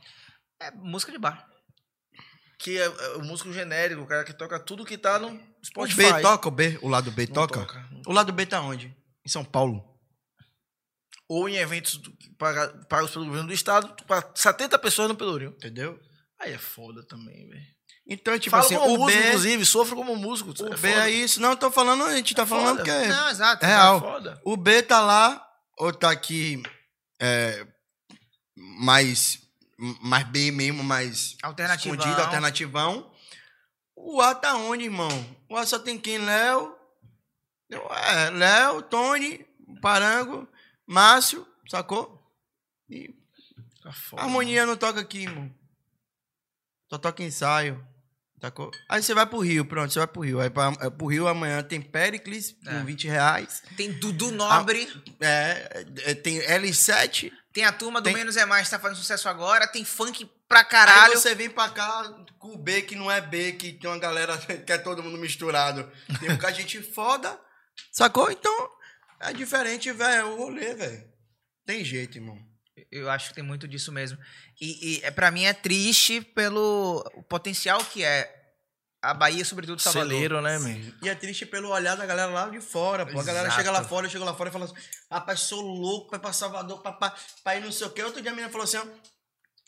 É 0.59 0.71
música 0.71 1.11
de 1.11 1.17
bar. 1.17 1.47
Que 2.59 2.77
é, 2.77 2.83
é 2.85 3.15
o 3.15 3.23
músico 3.23 3.51
genérico, 3.53 4.01
o 4.01 4.05
cara 4.05 4.23
que 4.25 4.33
toca 4.33 4.59
tudo 4.59 4.85
que 4.85 4.97
tá 4.97 5.17
no 5.17 5.29
O 5.29 5.65
Spotify. 5.65 5.95
B 6.13 6.21
toca, 6.21 6.47
o 6.47 6.51
B? 6.51 6.77
O 6.81 6.89
lado 6.89 7.09
B 7.11 7.25
toca? 7.25 7.59
toca. 7.61 7.89
O 8.05 8.11
lado 8.11 8.33
B 8.33 8.45
tá 8.45 8.61
onde? 8.61 8.93
Em 9.25 9.29
São 9.29 9.43
Paulo. 9.45 9.83
Ou 11.27 11.47
em 11.47 11.55
eventos 11.57 12.01
pagos 12.89 13.11
pelo 13.11 13.25
governo 13.25 13.47
do 13.47 13.53
estado, 13.53 13.95
para 14.05 14.29
70 14.35 14.77
pessoas 14.79 15.07
no 15.07 15.15
Pelourinho. 15.15 15.51
Entendeu? 15.51 15.99
Aí 16.39 16.53
é 16.53 16.57
foda 16.57 17.01
também, 17.07 17.47
velho. 17.47 17.63
Então, 18.07 18.37
tipo 18.39 18.49
Falo 18.51 18.63
assim, 18.65 18.75
como 18.75 18.95
o 18.95 18.97
músico, 18.99 19.21
B, 19.21 19.27
inclusive, 19.27 19.65
sofro 19.65 19.95
como 19.95 20.15
músico. 20.15 20.49
o 20.49 20.67
é 20.67 20.69
B 20.77 20.89
foda. 20.93 21.07
é 21.07 21.11
isso. 21.11 21.39
Não, 21.39 21.51
eu 21.51 21.57
tô 21.57 21.69
falando, 21.69 22.03
a 22.05 22.15
gente 22.15 22.33
tá 22.33 22.41
É 22.41 22.45
falando 22.45 22.77
foda. 22.79 22.83
que 22.83 22.89
é 22.89 23.07
Não, 23.07 23.29
exato. 23.29 23.63
é 23.63 23.69
É 23.69 23.71
real. 23.71 23.99
foda. 24.01 24.41
O 24.43 24.57
B 24.57 24.81
tá 24.81 24.99
lá, 24.99 25.45
ou 25.77 25.93
tá 25.93 26.09
aqui 26.09 26.61
é, 27.21 27.65
mais, 28.57 29.39
mais 30.01 30.27
B 30.27 30.51
mesmo, 30.51 30.83
mais 30.83 31.37
Alternativão. 31.41 31.95
escondido, 31.95 32.21
alternativão. 32.21 33.11
O 33.95 34.21
A 34.21 34.33
tá 34.35 34.55
onde, 34.55 34.85
irmão? 34.85 35.09
O 35.49 35.55
A 35.57 35.65
só 35.65 35.77
tem 35.79 35.97
quem? 35.97 36.17
Léo. 36.19 36.75
É, 37.71 38.29
Léo, 38.31 38.81
Tony, 38.81 39.45
Parango, 39.81 40.47
Márcio, 40.87 41.45
sacou? 41.69 42.19
E 42.89 43.13
Tá 43.83 43.91
foda. 43.93 44.23
harmonia 44.23 44.65
não 44.65 44.75
toca 44.75 44.99
aqui, 44.99 45.19
irmão. 45.19 45.53
Só 46.89 46.97
toca 46.97 47.23
ensaio. 47.23 47.85
Sacou? 48.41 48.71
Aí 48.87 49.03
você 49.03 49.13
vai 49.13 49.25
pro 49.25 49.39
Rio, 49.39 49.65
pronto, 49.65 49.91
você 49.91 49.99
vai 49.99 50.07
pro 50.07 50.21
Rio. 50.21 50.39
Aí 50.39 50.49
pra, 50.49 50.73
é, 50.79 50.89
pro 50.89 51.07
Rio 51.07 51.27
amanhã 51.27 51.61
tem 51.61 51.81
Pericles 51.81 52.55
É. 52.65 52.71
com 52.71 52.85
20 52.85 53.07
reais. 53.07 53.61
Tem 53.75 53.91
Dudu 53.91 54.31
Nobre. 54.31 54.87
É, 55.19 55.83
é, 56.05 56.13
tem 56.15 56.39
L7 56.39 57.31
Tem 57.53 57.65
a 57.65 57.71
turma 57.71 57.99
do 57.99 58.05
Tem- 58.05 58.13
Menos 58.13 58.37
é 58.37 58.45
Mais 58.45 58.67
que 58.67 58.71
tá 58.71 58.79
fazendo 58.79 58.97
sucesso 58.97 59.27
agora. 59.27 59.67
Tem 59.67 59.83
funk 59.83 60.29
pra 60.47 60.59
Aí 60.59 60.65
caralho. 60.65 61.17
você 61.17 61.33
vem 61.33 61.49
pra 61.49 61.69
cá 61.69 62.03
com 62.37 62.49
o 62.53 62.57
B 62.57 62.83
que 62.83 62.95
não 62.95 63.09
é 63.09 63.19
B, 63.19 63.53
que 63.53 63.73
tem 63.73 63.89
uma 63.89 63.97
galera 63.99 64.37
que 64.65 64.71
é 64.71 64.77
todo 64.77 65.01
mundo 65.03 65.17
misturado. 65.17 65.91
Tem 66.19 66.31
um 66.31 66.37
de 66.37 66.53
gente 66.53 66.81
foda. 66.81 67.39
Sacou? 67.91 68.29
Então, 68.31 68.69
é 69.19 69.33
diferente, 69.33 69.91
velho. 69.91 70.13
É 70.21 70.23
o 70.25 70.35
rolê, 70.35 70.73
velho. 70.75 71.03
Tem 71.65 71.83
jeito, 71.83 72.17
irmão. 72.17 72.37
Eu 72.91 73.09
acho 73.09 73.29
que 73.29 73.35
tem 73.35 73.43
muito 73.43 73.67
disso 73.67 73.91
mesmo. 73.91 74.17
E, 74.59 74.97
e 74.99 75.03
é, 75.03 75.11
pra 75.11 75.29
mim 75.31 75.43
é 75.45 75.53
triste 75.53 76.21
pelo 76.21 77.03
o 77.13 77.21
potencial 77.23 77.83
que 77.83 78.03
é 78.03 78.38
a 79.01 79.13
Bahia, 79.13 79.45
sobretudo 79.45 79.81
Salvador. 79.81 80.09
Celeiro, 80.09 80.41
né, 80.41 80.59
man? 80.59 80.77
E 81.01 81.07
é 81.07 81.15
triste 81.15 81.45
pelo 81.45 81.69
olhar 81.69 81.95
da 81.95 82.05
galera 82.05 82.31
lá 82.31 82.49
de 82.49 82.59
fora, 82.59 83.05
pô. 83.05 83.19
A 83.19 83.23
galera 83.23 83.47
Exato. 83.47 83.59
chega 83.61 83.71
lá 83.71 83.83
fora, 83.83 84.09
chega 84.09 84.25
lá 84.25 84.33
fora 84.33 84.49
e 84.49 84.51
fala 84.51 84.65
assim: 84.65 84.73
rapaz, 85.09 85.39
sou 85.41 85.61
louco 85.61 86.09
pra 86.09 86.17
ir 86.17 86.21
pra 86.21 86.33
Salvador, 86.33 86.81
pra, 86.81 86.91
pra, 86.91 87.15
pra 87.43 87.55
ir 87.55 87.63
não 87.63 87.71
sei 87.71 87.87
o 87.87 87.89
quê. 87.91 88.03
Outro 88.03 88.21
dia 88.21 88.31
a 88.31 88.33
menina 88.33 88.51
falou 88.51 88.65
assim: 88.65 88.77
ó, 88.77 88.83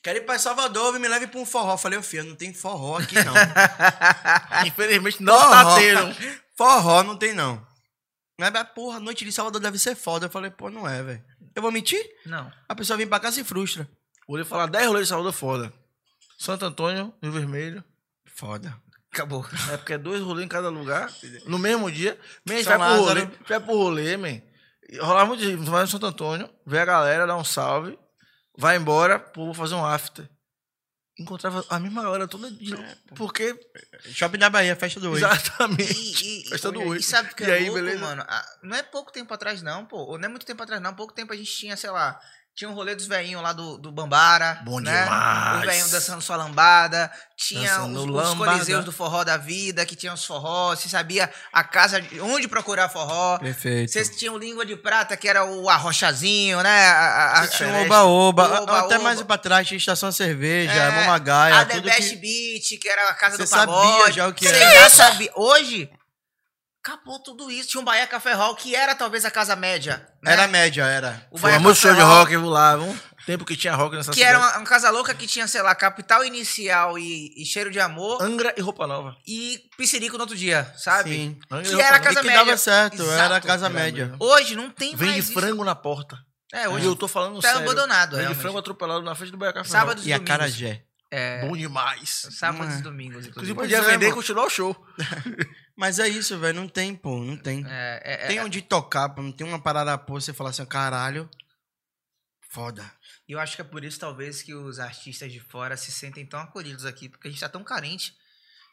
quero 0.03 0.17
ir 0.19 0.25
pra 0.25 0.37
Salvador, 0.37 0.99
me 0.99 1.07
leve 1.07 1.27
pra 1.27 1.39
um 1.39 1.45
forró. 1.45 1.73
Eu 1.73 1.77
falei, 1.77 1.97
ô 1.97 2.03
filho, 2.03 2.25
não 2.25 2.35
tem 2.35 2.53
forró 2.53 2.97
aqui 2.97 3.15
não. 3.23 3.33
Infelizmente 4.67 5.23
não 5.23 5.39
tá 5.39 5.75
tendo. 5.75 6.15
Forró 6.57 7.03
não 7.03 7.15
tem 7.15 7.33
não. 7.33 7.65
Mas, 8.37 8.51
porra, 8.75 8.97
a 8.97 8.99
noite 8.99 9.23
de 9.23 9.31
Salvador 9.31 9.61
deve 9.61 9.77
ser 9.77 9.95
foda. 9.95 10.25
Eu 10.25 10.29
falei, 10.29 10.49
pô, 10.49 10.69
não 10.69 10.87
é, 10.87 11.01
velho. 11.01 11.23
Eu 11.55 11.61
vou 11.61 11.71
mentir? 11.71 12.03
Não. 12.25 12.51
A 12.67 12.75
pessoa 12.75 12.97
vem 12.97 13.07
pra 13.07 13.19
cá 13.19 13.29
e 13.29 13.33
se 13.33 13.43
frustra. 13.43 13.87
Vou 14.27 14.43
falar 14.43 14.65
10 14.65 14.87
rolês 14.87 15.05
de 15.05 15.09
Salvador 15.09 15.31
foda. 15.31 15.73
Santo 16.39 16.65
Antônio, 16.65 17.13
Rio 17.21 17.31
Vermelho. 17.31 17.83
Foda. 18.25 18.75
Acabou. 19.13 19.45
É 19.71 19.77
porque 19.77 19.93
é 19.93 19.97
dois 19.97 20.21
rolês 20.21 20.45
em 20.45 20.49
cada 20.49 20.69
lugar. 20.69 21.11
No 21.45 21.59
mesmo 21.59 21.91
dia. 21.91 22.17
Man, 22.47 22.61
vai 22.63 22.77
pro 22.77 23.03
rolê. 23.05 23.27
Vai 23.47 23.59
pro 23.59 23.73
rolê, 23.75 24.17
man. 24.17 24.41
E 24.89 24.97
Rolar 24.99 25.25
muito 25.25 25.41
dia. 25.41 25.57
Vai 25.57 25.81
no 25.81 25.87
Santo 25.87 26.05
Antônio, 26.05 26.49
vê 26.65 26.79
a 26.79 26.85
galera, 26.85 27.27
dá 27.27 27.35
um 27.35 27.43
salve. 27.43 27.97
Vai 28.57 28.77
embora, 28.77 29.19
pô, 29.19 29.45
vou 29.45 29.53
fazer 29.53 29.75
um 29.75 29.85
after. 29.85 30.29
Encontrava 31.19 31.63
a 31.69 31.77
mesma 31.79 32.01
galera 32.03 32.27
toda 32.27 32.49
de 32.49 32.73
Porque. 33.15 33.53
Shopping 34.13 34.37
da 34.39 34.49
Bahia, 34.49 34.75
festa 34.75 34.99
do 34.99 35.11
hoje. 35.11 35.23
Exatamente. 35.23 36.23
E, 36.23 36.41
e, 36.45 36.49
Festa 36.49 36.71
do 36.71 36.81
e, 36.81 36.85
oito. 36.85 37.01
e 37.01 37.03
sabe 37.03 37.31
o 37.31 37.35
que 37.35 37.43
E 37.43 37.49
é 37.49 37.53
aí, 37.53 37.65
louco, 37.65 37.75
beleza? 37.75 37.99
mano? 37.99 38.23
Ah, 38.27 38.45
não 38.63 38.75
é 38.75 38.81
pouco 38.81 39.11
tempo 39.11 39.33
atrás, 39.33 39.61
não, 39.61 39.85
pô. 39.85 40.17
Não 40.17 40.25
é 40.25 40.27
muito 40.29 40.45
tempo 40.45 40.63
atrás, 40.63 40.81
não. 40.81 40.93
Pouco 40.95 41.13
tempo 41.13 41.31
a 41.33 41.35
gente 41.35 41.51
tinha, 41.53 41.75
sei 41.77 41.91
lá, 41.91 42.19
tinha 42.53 42.69
um 42.69 42.73
rolê 42.73 42.93
dos 42.93 43.07
velhinhos 43.07 43.41
lá 43.41 43.53
do, 43.53 43.77
do 43.77 43.91
Bambara. 43.91 44.59
Bom 44.65 44.79
né? 44.79 45.03
demais. 45.03 45.59
Os 45.59 45.65
velhinhos 45.65 45.91
dançando 45.91 46.21
sua 46.21 46.35
lambada. 46.35 47.11
Tinha 47.37 47.81
os, 47.83 47.97
os 48.05 48.33
coliseus 48.37 48.85
do 48.85 48.91
forró 48.91 49.23
da 49.23 49.35
vida, 49.37 49.83
que 49.85 49.95
tinham 49.95 50.13
os 50.13 50.23
forró. 50.23 50.75
Você 50.75 50.87
sabia 50.87 51.31
a 51.51 51.63
casa, 51.63 51.99
de- 52.01 52.19
onde 52.21 52.47
procurar 52.47 52.87
forró. 52.89 53.39
Perfeito. 53.39 53.91
Vocês 53.91 54.15
tinham 54.15 54.35
o 54.35 54.37
Língua 54.37 54.63
de 54.65 54.75
Prata, 54.75 55.17
que 55.17 55.27
era 55.27 55.43
o 55.43 55.67
arrochazinho, 55.69 56.61
né? 56.61 56.87
A, 56.87 57.39
a, 57.41 57.47
Você 57.47 57.57
tinha 57.57 57.69
um 57.69 57.71
Celeste. 57.71 57.87
oba-oba. 57.93 58.43
O 58.59 58.63
Oba 58.63 58.79
Até 58.79 58.95
Oba. 58.95 59.03
mais 59.03 59.21
pra 59.23 59.37
trás 59.37 59.67
tinha 59.67 59.77
Estação 59.77 60.11
Cerveja, 60.11 60.71
É, 60.71 60.91
Mamagaia, 61.01 61.55
a 61.61 61.65
The 61.65 61.79
Best 61.79 62.09
que... 62.11 62.15
Beat, 62.17 62.79
que 62.81 62.87
era 62.89 63.09
a 63.09 63.13
casa 63.15 63.37
Cê 63.37 63.43
do 63.43 63.49
sabia 63.49 63.73
pagode. 63.73 64.11
já 64.15 64.27
o 64.27 64.33
que 64.33 64.47
era. 64.47 64.71
já 64.81 64.89
sabia. 64.89 65.31
Hoje, 65.35 65.89
acabou 66.83 67.19
tudo 67.19 67.49
isso. 67.51 67.69
Tinha 67.69 67.81
um 67.81 67.85
Bahia 67.85 68.07
Café 68.07 68.33
Hall, 68.33 68.55
que 68.55 68.75
era 68.75 68.95
talvez 68.95 69.23
a 69.25 69.31
casa 69.31 69.55
média. 69.55 70.05
Né? 70.23 70.33
Era 70.33 70.47
média, 70.47 70.83
era. 70.83 71.25
o 71.31 71.39
Bahia 71.39 71.57
Café 71.59 71.75
show 71.75 71.93
de 71.93 72.01
Hall, 72.01 72.09
rock 72.19 72.35
lá, 72.37 72.77
um 72.77 72.97
tempo 73.25 73.45
que 73.45 73.55
tinha 73.55 73.73
rock 73.75 73.95
nessa 73.95 74.11
Que 74.11 74.17
cidade. 74.19 74.35
era 74.35 74.39
uma, 74.39 74.57
uma 74.57 74.65
casa 74.65 74.89
louca 74.89 75.13
que 75.13 75.27
tinha, 75.27 75.47
sei 75.47 75.61
lá, 75.61 75.75
Capital 75.75 76.25
Inicial 76.25 76.97
e, 76.97 77.33
e 77.41 77.45
Cheiro 77.45 77.69
de 77.71 77.79
Amor. 77.79 78.21
Angra 78.21 78.53
e 78.57 78.61
Roupa 78.61 78.87
Nova. 78.87 79.15
E 79.27 79.59
Piscirico 79.77 80.17
no 80.17 80.23
outro 80.23 80.35
dia, 80.35 80.71
sabe? 80.77 81.11
Sim. 81.11 81.39
Angra 81.51 81.67
e 81.71 81.75
Que 81.75 81.81
era 81.81 81.97
a 81.97 81.99
casa 81.99 82.19
e 82.19 82.21
que 82.21 82.27
média. 82.27 82.45
dava 82.45 82.57
certo, 82.57 83.01
Exato. 83.03 83.11
era 83.21 83.35
a 83.37 83.41
casa 83.41 83.65
Era 83.67 83.73
média. 83.73 84.05
mesmo. 84.07 84.17
Hoje 84.19 84.55
não 84.55 84.69
tem 84.71 84.95
Vende 84.95 85.11
mais 85.11 85.25
isso. 85.25 85.33
frango 85.33 85.63
na 85.63 85.75
porta. 85.75 86.17
É, 86.53 86.65
E 86.65 86.67
hoje. 86.67 86.85
eu 86.85 86.95
tô 86.95 87.07
falando 87.07 87.39
tá 87.39 87.49
sério. 87.53 87.61
abandonado, 87.63 88.17
Vende 88.17 88.35
frango 88.35 88.57
atropelado 88.57 89.01
na 89.03 89.15
frente 89.15 89.31
do 89.31 89.37
Bahia 89.37 89.53
Café. 89.53 89.69
Sábados 89.69 90.05
E 90.05 90.11
a 90.11 90.17
domingos. 90.17 90.27
Carajé. 90.37 90.83
É, 91.13 91.45
Bom 91.45 91.55
demais. 91.57 92.25
sábados 92.31 92.75
Hum. 92.75 92.79
e 92.79 92.81
domingos, 92.81 93.27
Inclusive, 93.27 93.53
podia 93.53 93.77
é, 93.77 93.81
vender 93.81 94.07
e 94.09 94.11
continuar 94.13 94.45
o 94.45 94.49
show. 94.49 94.75
Mas 95.75 95.99
é 95.99 96.07
isso, 96.07 96.37
velho. 96.37 96.53
Não 96.59 96.67
tem, 96.67 96.95
pô. 96.95 97.17
Não 97.19 97.37
tem. 97.37 97.65
É, 97.67 98.01
é, 98.03 98.27
Tem 98.27 98.37
é, 98.37 98.43
onde 98.43 98.61
tocar, 98.61 99.09
pô. 99.09 99.21
Não 99.21 99.31
tem 99.31 99.45
uma 99.47 99.59
parada, 99.61 99.97
pô. 99.97 100.19
Você 100.19 100.33
falar 100.33 100.49
assim, 100.51 100.65
caralho. 100.65 101.29
Foda. 102.49 102.83
E 103.27 103.31
eu 103.31 103.39
acho 103.39 103.55
que 103.55 103.61
é 103.61 103.65
por 103.65 103.83
isso, 103.83 103.99
talvez, 103.99 104.41
que 104.41 104.53
os 104.53 104.79
artistas 104.79 105.31
de 105.31 105.39
fora 105.39 105.77
se 105.77 105.91
sentem 105.91 106.25
tão 106.25 106.39
acolhidos 106.41 106.85
aqui, 106.85 107.07
porque 107.07 107.27
a 107.27 107.31
gente 107.31 107.39
tá 107.39 107.47
tão 107.47 107.63
carente 107.63 108.13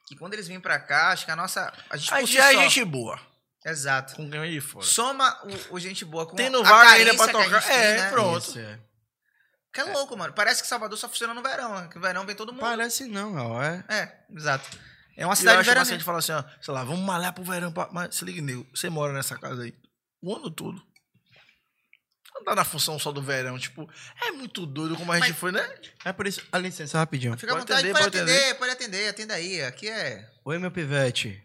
que 0.06 0.16
quando 0.16 0.34
eles 0.34 0.48
vêm 0.48 0.58
pra 0.60 0.80
cá, 0.80 1.10
acho 1.10 1.24
que 1.24 1.30
a 1.30 1.36
nossa. 1.36 1.72
A 1.88 1.96
gente 1.96 2.12
A 2.12 2.20
gente 2.20 2.38
é 2.38 2.52
só- 2.52 2.60
gente 2.62 2.84
boa. 2.84 3.20
Exato. 3.64 4.14
Com 4.16 4.28
quem 4.30 4.50
de 4.50 4.60
fora. 4.60 4.84
Soma 4.86 5.40
o, 5.70 5.74
o 5.74 5.80
gente 5.80 6.04
boa 6.04 6.26
com 6.26 6.34
Tendo 6.36 6.58
a 6.60 6.62
vaga 6.62 6.90
ainda 6.90 7.14
pra 7.14 7.28
tocar. 7.28 7.62
tem, 7.62 7.76
É, 7.76 7.96
né? 7.98 8.10
pronto. 8.10 8.38
Isso, 8.48 8.58
é. 8.58 8.78
Que 9.72 9.80
é 9.80 9.84
louco, 9.84 10.16
mano. 10.16 10.32
Parece 10.32 10.62
que 10.62 10.68
Salvador 10.68 10.96
só 10.98 11.08
funciona 11.08 11.34
no 11.34 11.42
verão, 11.42 11.74
né? 11.80 11.88
Que 11.88 11.96
no 11.96 12.00
verão 12.00 12.24
vem 12.24 12.34
todo 12.34 12.52
mundo. 12.52 12.62
Parece 12.62 13.04
não, 13.06 13.34
ó. 13.36 13.62
É. 13.62 13.84
É, 13.88 14.24
exato. 14.34 14.66
É 15.20 15.26
uma 15.26 15.34
cidade 15.36 15.58
acho 15.58 15.68
massa 15.68 15.80
a 15.80 15.84
verão. 15.84 15.96
gente 15.98 16.04
fala 16.04 16.18
assim, 16.18 16.32
ó, 16.32 16.44
sei 16.62 16.72
lá, 16.72 16.84
vamos 16.84 17.00
malhar 17.04 17.32
pro 17.32 17.42
verão. 17.44 17.72
pra- 17.72 17.88
Mas 17.92 18.14
se 18.14 18.24
liga, 18.24 18.40
nego, 18.40 18.66
você 18.74 18.88
mora 18.88 19.12
nessa 19.12 19.36
casa 19.36 19.62
aí 19.64 19.74
o 20.22 20.34
ano 20.34 20.50
todo. 20.50 20.80
Não 22.34 22.44
dá 22.44 22.54
na 22.54 22.64
função 22.64 22.98
só 23.00 23.10
do 23.10 23.20
verão, 23.20 23.58
tipo, 23.58 23.90
é 24.22 24.30
muito 24.30 24.64
doido 24.64 24.96
como 24.96 25.10
a 25.10 25.16
gente 25.16 25.30
Mas- 25.30 25.38
foi, 25.38 25.50
né? 25.50 25.68
É 26.04 26.12
por 26.12 26.26
isso. 26.26 26.40
Ah, 26.52 26.58
licença, 26.58 26.96
rapidinho. 26.98 27.36
Fica 27.36 27.50
à 27.52 27.56
Pode 27.56 27.62
vontade, 27.66 27.80
atender, 27.90 27.92
pode 28.00 28.04
pode 28.04 28.18
atender, 28.30 28.54
pode 28.54 28.70
atender, 28.70 29.08
atenda 29.08 29.34
aí. 29.34 29.62
Aqui 29.64 29.88
é. 29.88 30.30
Oi, 30.44 30.58
meu 30.58 30.70
pivete. 30.70 31.42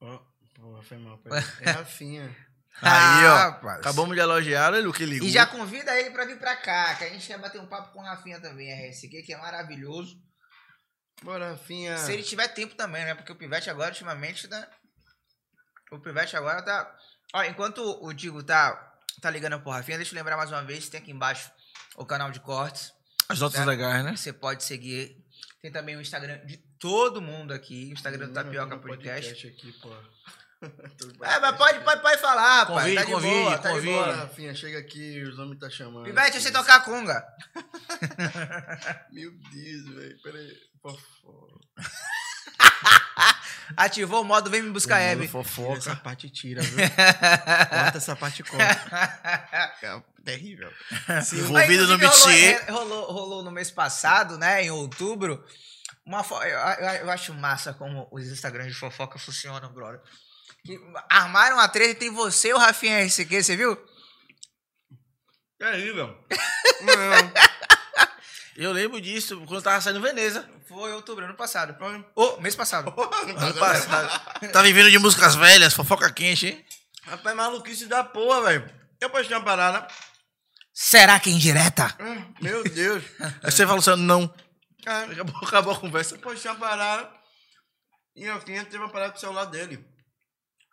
Ó, 0.00 0.18
porra, 0.54 0.82
foi 0.82 0.98
mal. 1.02 1.20
É 1.60 1.70
Rafinha. 1.72 2.36
Aí, 2.80 3.26
ó, 3.26 3.34
rapaz. 3.36 3.80
acabamos 3.80 4.14
de 4.14 4.20
elogiar, 4.22 4.72
olha 4.72 4.88
o 4.88 4.92
que 4.92 5.04
ligou. 5.04 5.26
E 5.26 5.30
já 5.32 5.44
convida 5.46 5.98
ele 5.98 6.10
pra 6.10 6.24
vir 6.24 6.38
pra 6.38 6.54
cá, 6.56 6.94
que 6.94 7.04
a 7.04 7.08
gente 7.08 7.26
quer 7.26 7.38
bater 7.38 7.60
um 7.60 7.66
papo 7.66 7.92
com 7.92 7.98
o 7.98 8.02
Rafinha 8.04 8.40
também, 8.40 8.70
RSQ, 8.72 9.22
que 9.22 9.34
é 9.34 9.36
maravilhoso. 9.36 10.16
Bora, 11.22 11.50
Rafinha. 11.50 11.96
Se 11.98 12.12
ele 12.12 12.22
tiver 12.22 12.48
tempo 12.48 12.74
também, 12.74 13.04
né? 13.04 13.14
Porque 13.14 13.32
o 13.32 13.36
Pivete 13.36 13.68
agora, 13.68 13.90
ultimamente, 13.90 14.48
né? 14.48 14.66
O 15.90 15.98
Pivete 15.98 16.36
agora 16.36 16.62
tá. 16.62 16.96
Ó, 17.34 17.42
enquanto 17.44 17.78
o 18.02 18.12
Digo 18.12 18.42
tá, 18.42 18.94
tá 19.20 19.30
ligando 19.30 19.60
pro 19.60 19.70
Rafinha, 19.70 19.98
deixa 19.98 20.12
eu 20.12 20.16
lembrar 20.16 20.36
mais 20.36 20.50
uma 20.50 20.62
vez: 20.62 20.88
tem 20.88 21.00
aqui 21.00 21.10
embaixo 21.10 21.50
o 21.96 22.06
canal 22.06 22.30
de 22.30 22.40
cortes. 22.40 22.92
As 23.28 23.38
notas 23.38 23.64
legais, 23.66 24.04
né? 24.04 24.16
Você 24.16 24.32
pode 24.32 24.64
seguir. 24.64 25.16
Tem 25.60 25.70
também 25.70 25.96
o 25.96 26.00
Instagram 26.00 26.44
de 26.46 26.56
todo 26.78 27.20
mundo 27.20 27.52
aqui, 27.52 27.90
o 27.90 27.92
Instagram 27.92 28.28
do 28.28 28.32
Tapioca 28.32 28.70
tô 28.70 28.76
no 28.76 28.82
Podcast. 28.82 29.46
aqui, 29.46 29.72
pô. 29.80 29.94
É, 31.22 31.38
mas 31.40 31.56
pode, 31.56 31.80
pode, 31.80 32.02
pode 32.02 32.20
falar, 32.20 32.66
pai. 32.66 32.74
Convide, 32.74 32.94
Tá 32.96 33.04
de 33.04 33.12
convide, 33.12 33.34
boa, 33.34 33.58
tá 33.58 33.68
de 33.68 33.74
convide. 33.76 33.92
boa. 33.94 34.14
Rafinha, 34.16 34.54
chega 34.54 34.78
aqui, 34.78 35.22
os 35.22 35.38
homens 35.38 35.58
tá 35.58 35.70
chamando. 35.70 36.04
Pivete, 36.04 36.36
eu 36.36 36.42
sei 36.42 36.52
tocar 36.52 36.76
a 36.76 36.80
conga. 36.80 37.24
Meu 39.10 39.30
Deus, 39.52 39.94
velho. 39.94 40.22
Peraí. 40.22 40.70
Ativou 43.76 44.22
o 44.22 44.24
modo 44.24 44.50
Vem 44.50 44.62
Me 44.62 44.70
Buscar 44.70 44.98
Hebe. 45.00 45.28
Fofoca. 45.28 45.78
essa 45.78 45.96
parte 45.96 46.28
tira, 46.28 46.60
viu? 46.62 46.76
Corta 46.78 47.98
essa 47.98 48.16
parte 48.16 48.40
e 48.40 48.44
corta. 48.44 49.76
É 49.82 50.02
terrível. 50.24 50.70
Envolvido 51.32 51.86
no. 51.86 51.96
Rolou, 51.98 52.72
rolou, 52.72 53.12
rolou 53.12 53.42
no 53.44 53.50
mês 53.50 53.70
passado, 53.70 54.36
né? 54.36 54.64
Em 54.64 54.70
outubro. 54.70 55.44
Uma 56.04 56.24
fo- 56.24 56.42
eu, 56.42 56.58
eu- 56.58 56.94
eu 57.02 57.10
acho 57.10 57.32
massa 57.34 57.72
como 57.72 58.08
os 58.10 58.26
Instagrams 58.26 58.72
de 58.72 58.78
fofoca 58.78 59.18
funcionam, 59.18 59.72
brother. 59.72 60.00
Que 60.64 60.78
armaram 61.08 61.58
a 61.58 61.68
treta 61.68 61.90
entre 61.92 62.10
você 62.10 62.48
e 62.48 62.54
o 62.54 62.58
Rafinha 62.58 63.04
RCQ, 63.04 63.42
você 63.42 63.56
viu? 63.56 63.78
Terrível. 65.58 66.16
Não. 66.80 67.32
Eu 68.56 68.72
lembro 68.72 69.00
disso 69.00 69.42
quando 69.46 69.62
tava 69.62 69.80
saindo 69.80 70.00
Veneza. 70.00 70.48
Foi 70.68 70.92
outubro, 70.92 71.24
ano 71.24 71.34
passado. 71.34 71.76
Ô, 72.14 72.36
mês 72.40 72.54
passado. 72.54 72.92
Ano 72.96 73.54
passado. 73.54 74.52
tá 74.52 74.62
vivendo 74.62 74.90
de 74.90 74.98
músicas 74.98 75.34
velhas, 75.34 75.74
fofoca 75.74 76.12
quente, 76.12 76.46
hein? 76.46 76.64
Rapaz, 77.02 77.34
maluquice 77.36 77.86
da 77.86 78.04
porra, 78.04 78.42
velho. 78.42 78.70
Eu 79.00 79.10
postei 79.10 79.36
uma 79.36 79.44
parada. 79.44 79.88
Será 80.72 81.18
que 81.18 81.30
é 81.30 81.32
indireta? 81.32 81.94
Hum, 82.00 82.34
Meu 82.40 82.62
Deus. 82.62 83.02
Aí 83.42 83.50
você 83.50 83.66
falou 83.66 83.80
assim, 83.80 83.96
não. 83.96 84.32
Ah, 84.86 85.02
Acabou, 85.02 85.36
acabou 85.42 85.72
a 85.74 85.78
conversa. 85.78 86.14
Eu 86.14 86.20
postei 86.20 86.50
uma 86.50 86.58
parada. 86.60 87.10
E 88.14 88.24
eu 88.24 88.40
tinha 88.44 88.64
teve 88.64 88.78
uma 88.78 88.90
parada 88.90 89.12
com 89.12 89.18
o 89.18 89.20
celular 89.20 89.46
dele. 89.46 89.84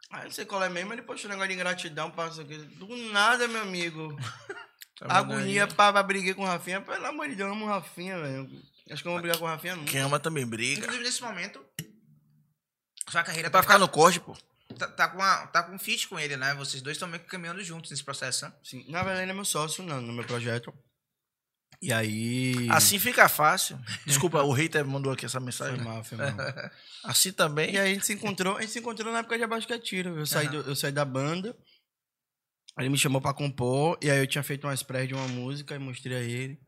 Aí 0.10 0.24
não 0.24 0.32
sei 0.32 0.46
qual 0.46 0.64
é 0.64 0.70
mesmo, 0.70 0.94
ele 0.94 1.02
postou 1.02 1.30
um 1.30 1.34
negócio 1.34 1.50
de 1.50 1.56
ingratidão, 1.56 2.10
passa 2.12 2.42
aqui. 2.42 2.58
Do 2.58 2.88
nada, 3.12 3.48
meu 3.48 3.62
amigo. 3.62 4.16
Tá? 5.00 5.14
Agonia 5.16 5.68
pra, 5.68 5.94
pra 5.94 6.02
briguei 6.02 6.34
com 6.34 6.42
o 6.42 6.46
Rafinha. 6.48 6.82
Pelo 6.82 7.06
amor 7.06 7.30
de 7.30 7.36
Deus, 7.36 7.48
eu 7.48 7.54
amo 7.54 7.66
o 7.66 7.70
Rafinha, 7.70 8.20
velho. 8.20 8.50
Acho 8.90 9.04
que 9.04 9.08
eu 9.08 9.12
vou 9.12 9.22
brigar 9.22 9.38
com 9.38 9.46
o 9.46 9.48
Rafinha 9.48 9.76
nunca. 9.76 9.92
Quem 9.92 10.02
ama 10.02 10.20
também 10.20 10.44
briga. 10.44 10.80
Inclusive, 10.80 11.04
nesse 11.04 11.22
momento, 11.22 11.64
sua 13.08 13.24
carreira 13.24 13.48
É 13.48 13.52
pra 13.52 13.62
ficar 13.62 13.78
no 13.78 13.88
corte, 13.88 14.20
pô. 14.20 14.36
tá, 14.76 14.88
tá 14.88 15.08
com 15.08 15.18
uma, 15.18 15.46
tá 15.48 15.62
com 15.62 15.76
um 15.76 15.78
feat 15.78 16.08
com 16.08 16.20
ele, 16.20 16.36
né? 16.36 16.56
Vocês 16.56 16.82
dois 16.82 16.96
estão 16.98 17.08
meio 17.08 17.22
que 17.22 17.30
caminhando 17.30 17.64
juntos 17.64 17.92
nesse 17.92 18.04
processo, 18.04 18.46
né? 18.46 18.54
Sim. 18.64 18.86
Na 18.90 19.04
verdade, 19.04 19.22
ele 19.26 19.32
é 19.32 19.36
meu 19.36 19.46
sócio 19.46 19.84
não, 19.84 20.02
no 20.02 20.12
meu 20.12 20.26
projeto. 20.26 20.74
E 21.82 21.94
aí. 21.94 22.68
Assim 22.72 22.98
fica 22.98 23.30
fácil. 23.30 23.80
Desculpa, 24.06 24.42
o 24.42 24.52
hater 24.52 24.86
mandou 24.86 25.12
aqui 25.12 25.26
essa 25.26 25.40
Foi 25.40 25.46
mensagem. 25.46 25.78
né? 25.78 25.84
mal, 25.84 26.04
foi 26.04 26.18
mal. 26.18 26.28
Assim 27.04 27.32
também. 27.32 27.74
E 27.74 27.78
aí 27.80 27.92
a 27.92 27.94
gente 27.94 28.06
se 28.06 28.14
encontrou, 28.14 28.58
a 28.58 28.62
gente 28.62 28.72
se 28.74 28.80
encontrou 28.80 29.14
na 29.14 29.20
época 29.20 29.38
de 29.38 29.44
Abaixo 29.44 29.68
que 29.68 29.74
é 29.74 29.80
Tiro. 29.80 30.18
Eu 30.18 30.26
saí, 30.26 30.48
do- 30.48 30.62
eu 30.70 30.76
saí 30.76 30.92
da 30.92 31.06
banda. 31.06 31.56
Ele 32.80 32.90
me 32.90 32.98
chamou 32.98 33.20
pra 33.22 33.34
compor, 33.34 33.98
e 34.02 34.10
aí 34.10 34.20
eu 34.20 34.28
tinha 34.28 34.44
feito 34.44 34.68
umas 34.68 34.84
pré 34.84 35.06
de 35.08 35.14
uma 35.16 35.28
música 35.28 35.74
e 35.76 35.80
mostrei 35.80 36.16
a 36.18 36.22
ele. 36.22 36.60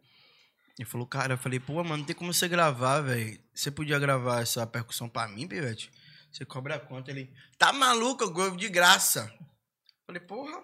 Ele 0.77 0.87
falou, 0.87 1.05
cara, 1.05 1.33
eu 1.33 1.37
falei, 1.37 1.59
pô, 1.59 1.83
mano, 1.83 1.97
não 1.97 2.03
tem 2.05 2.15
como 2.15 2.33
você 2.33 2.47
gravar, 2.47 3.01
velho. 3.01 3.39
Você 3.53 3.69
podia 3.69 3.99
gravar 3.99 4.41
essa 4.41 4.65
percussão 4.65 5.07
pra 5.09 5.27
mim, 5.27 5.47
Pivete? 5.47 5.91
Você 6.31 6.45
cobra 6.45 6.79
quanto? 6.79 7.09
Ele, 7.09 7.31
tá 7.57 7.73
maluco, 7.73 8.23
eu 8.23 8.31
gravo 8.31 8.55
de 8.57 8.69
graça. 8.69 9.31
Falei, 10.07 10.21
porra, 10.21 10.63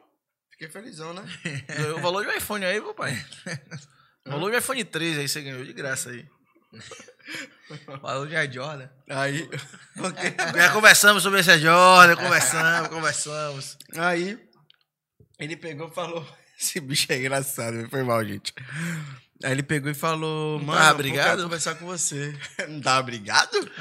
fiquei 0.51 0.67
felizão, 0.69 1.13
né? 1.13 1.23
O 1.97 2.01
valor 2.01 2.23
de 2.25 2.31
um 2.31 2.37
iPhone 2.37 2.63
aí, 2.65 2.79
papai. 2.81 3.13
De 4.25 4.33
um 4.33 4.49
iPhone 4.49 4.83
13 4.83 5.19
aí 5.19 5.27
você 5.27 5.41
ganhou 5.41 5.63
de 5.63 5.73
graça 5.73 6.09
aí. 6.09 6.25
Falou 8.01 8.25
de 8.25 8.51
Jordan. 8.51 8.89
Aí, 9.09 9.49
Já 10.55 10.71
conversamos 10.71 11.23
sobre 11.23 11.39
esse 11.39 11.57
Jordan, 11.59 12.15
conversamos, 12.15 12.89
conversamos. 12.89 13.77
aí, 13.95 14.37
ele 15.39 15.55
pegou 15.55 15.87
e 15.87 15.91
falou, 15.91 16.27
esse 16.59 16.79
bicho 16.79 17.11
é 17.11 17.17
engraçado, 17.17 17.87
foi 17.89 18.03
mal, 18.03 18.23
gente. 18.25 18.53
Aí 19.43 19.51
ele 19.51 19.63
pegou 19.63 19.91
e 19.91 19.95
falou, 19.95 20.59
mano, 20.59 20.79
tava 20.79 20.91
pô, 20.91 20.97
brigado? 20.97 21.29
quero 21.29 21.43
conversar 21.43 21.75
com 21.75 21.85
você. 21.85 22.37
Não 22.69 22.81
tava 22.81 23.03
brigado? 23.03 23.71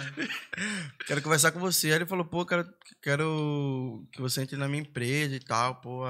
quero 1.06 1.22
conversar 1.22 1.52
com 1.52 1.60
você. 1.60 1.88
Aí 1.88 1.94
ele 1.94 2.06
falou, 2.06 2.24
pô, 2.24 2.44
quero, 2.44 2.66
quero 3.00 4.06
que 4.12 4.20
você 4.20 4.42
entre 4.42 4.56
na 4.56 4.68
minha 4.68 4.82
empresa 4.82 5.34
e 5.34 5.40
tal, 5.40 5.76
pô, 5.76 6.04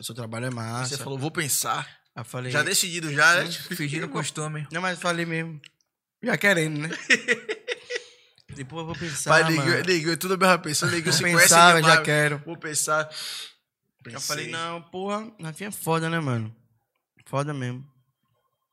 o 0.00 0.04
seu 0.04 0.14
trabalho 0.14 0.46
é 0.46 0.50
massa. 0.50 0.96
Você 0.96 1.02
falou, 1.02 1.18
vou 1.18 1.30
pensar. 1.30 1.86
Aí 2.16 2.20
eu 2.20 2.24
falei, 2.24 2.50
Já 2.50 2.62
decidido 2.62 3.12
já, 3.12 3.44
né? 3.44 3.50
Fingindo 3.52 4.08
costume. 4.08 4.66
não, 4.72 4.80
mas 4.80 4.96
eu 4.96 5.02
falei 5.02 5.26
mesmo, 5.26 5.60
já 6.22 6.36
querendo, 6.38 6.78
né? 6.80 6.88
Depois 8.54 8.80
eu 8.80 8.86
vou 8.86 8.96
pensar, 8.96 9.30
mano. 9.42 9.50
liguei, 9.50 9.82
liguei 9.82 10.16
tudo 10.16 10.34
a 10.34 10.36
mesma 10.36 10.58
pessoa, 10.58 10.90
liguei 10.90 11.12
Vou 11.12 11.12
se 11.12 11.22
pensar, 11.22 11.36
conhece 11.36 11.54
eu 11.54 11.76
demais. 11.82 11.94
já 11.96 12.02
quero. 12.02 12.38
Vou 12.46 12.56
pensar. 12.56 13.02
Eu 13.04 14.12
Pensei. 14.12 14.20
falei, 14.20 14.48
não, 14.50 14.80
porra, 14.82 15.30
Rafinha 15.42 15.68
é 15.68 15.72
foda, 15.72 16.08
né, 16.08 16.20
mano? 16.20 16.54
Foda 17.26 17.52
mesmo. 17.52 17.84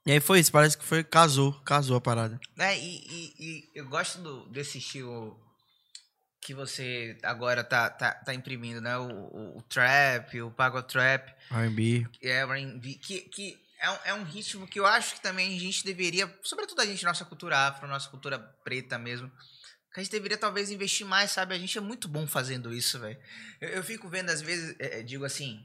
E 0.06 0.12
aí 0.12 0.20
foi 0.20 0.40
isso, 0.40 0.52
parece 0.52 0.78
que 0.78 0.86
foi, 0.86 1.04
casou, 1.04 1.52
casou 1.66 1.98
a 1.98 2.02
parada. 2.02 2.40
É, 2.58 2.78
e, 2.78 2.98
e- 2.98 3.34
e 3.40 3.70
eu 3.74 3.88
gosto 3.90 4.20
do- 4.20 4.48
desse 4.50 4.78
estilo 4.78 5.38
que 6.44 6.54
você 6.54 7.18
agora 7.24 7.64
tá, 7.64 7.90
tá, 7.90 8.14
tá 8.14 8.34
imprimindo, 8.34 8.82
né? 8.82 8.98
O, 8.98 9.08
o, 9.08 9.58
o 9.58 9.62
trap, 9.64 10.42
o 10.42 10.52
pago 10.52 10.84
trap, 10.84 11.34
R&B. 11.50 12.06
é 12.22 12.42
R&B, 12.42 12.96
que, 12.96 13.22
que 13.22 13.58
é, 13.80 13.90
um, 13.90 13.98
é 14.06 14.14
um 14.14 14.24
ritmo 14.24 14.68
que 14.68 14.80
eu 14.80 14.86
acho 14.86 15.16
que 15.16 15.22
também 15.22 15.56
a 15.56 15.60
gente 15.60 15.86
deveria, 15.86 16.32
sobretudo 16.44 16.82
a 16.82 16.86
gente, 16.86 17.06
nossa 17.06 17.26
cultura 17.26 17.68
afro, 17.68 17.88
nossa 17.88 18.10
cultura 18.10 18.38
preta 18.64 18.98
mesmo, 18.98 19.32
que 19.94 20.00
a 20.00 20.04
gente 20.04 20.12
deveria 20.12 20.38
talvez 20.38 20.70
investir 20.70 21.06
mais, 21.06 21.32
sabe? 21.32 21.56
A 21.56 21.60
gente 21.60 21.78
é 21.78 21.82
muito 21.82 22.08
bom 22.08 22.28
fazendo 22.28 22.74
isso, 22.74 23.00
velho. 23.00 23.18
Eu, 23.62 23.70
eu 23.70 23.84
fico 23.84 24.10
vendo, 24.10 24.30
às 24.30 24.42
vezes, 24.42 24.76
é, 24.80 25.00
é, 25.00 25.04
digo 25.04 25.24
assim, 25.24 25.64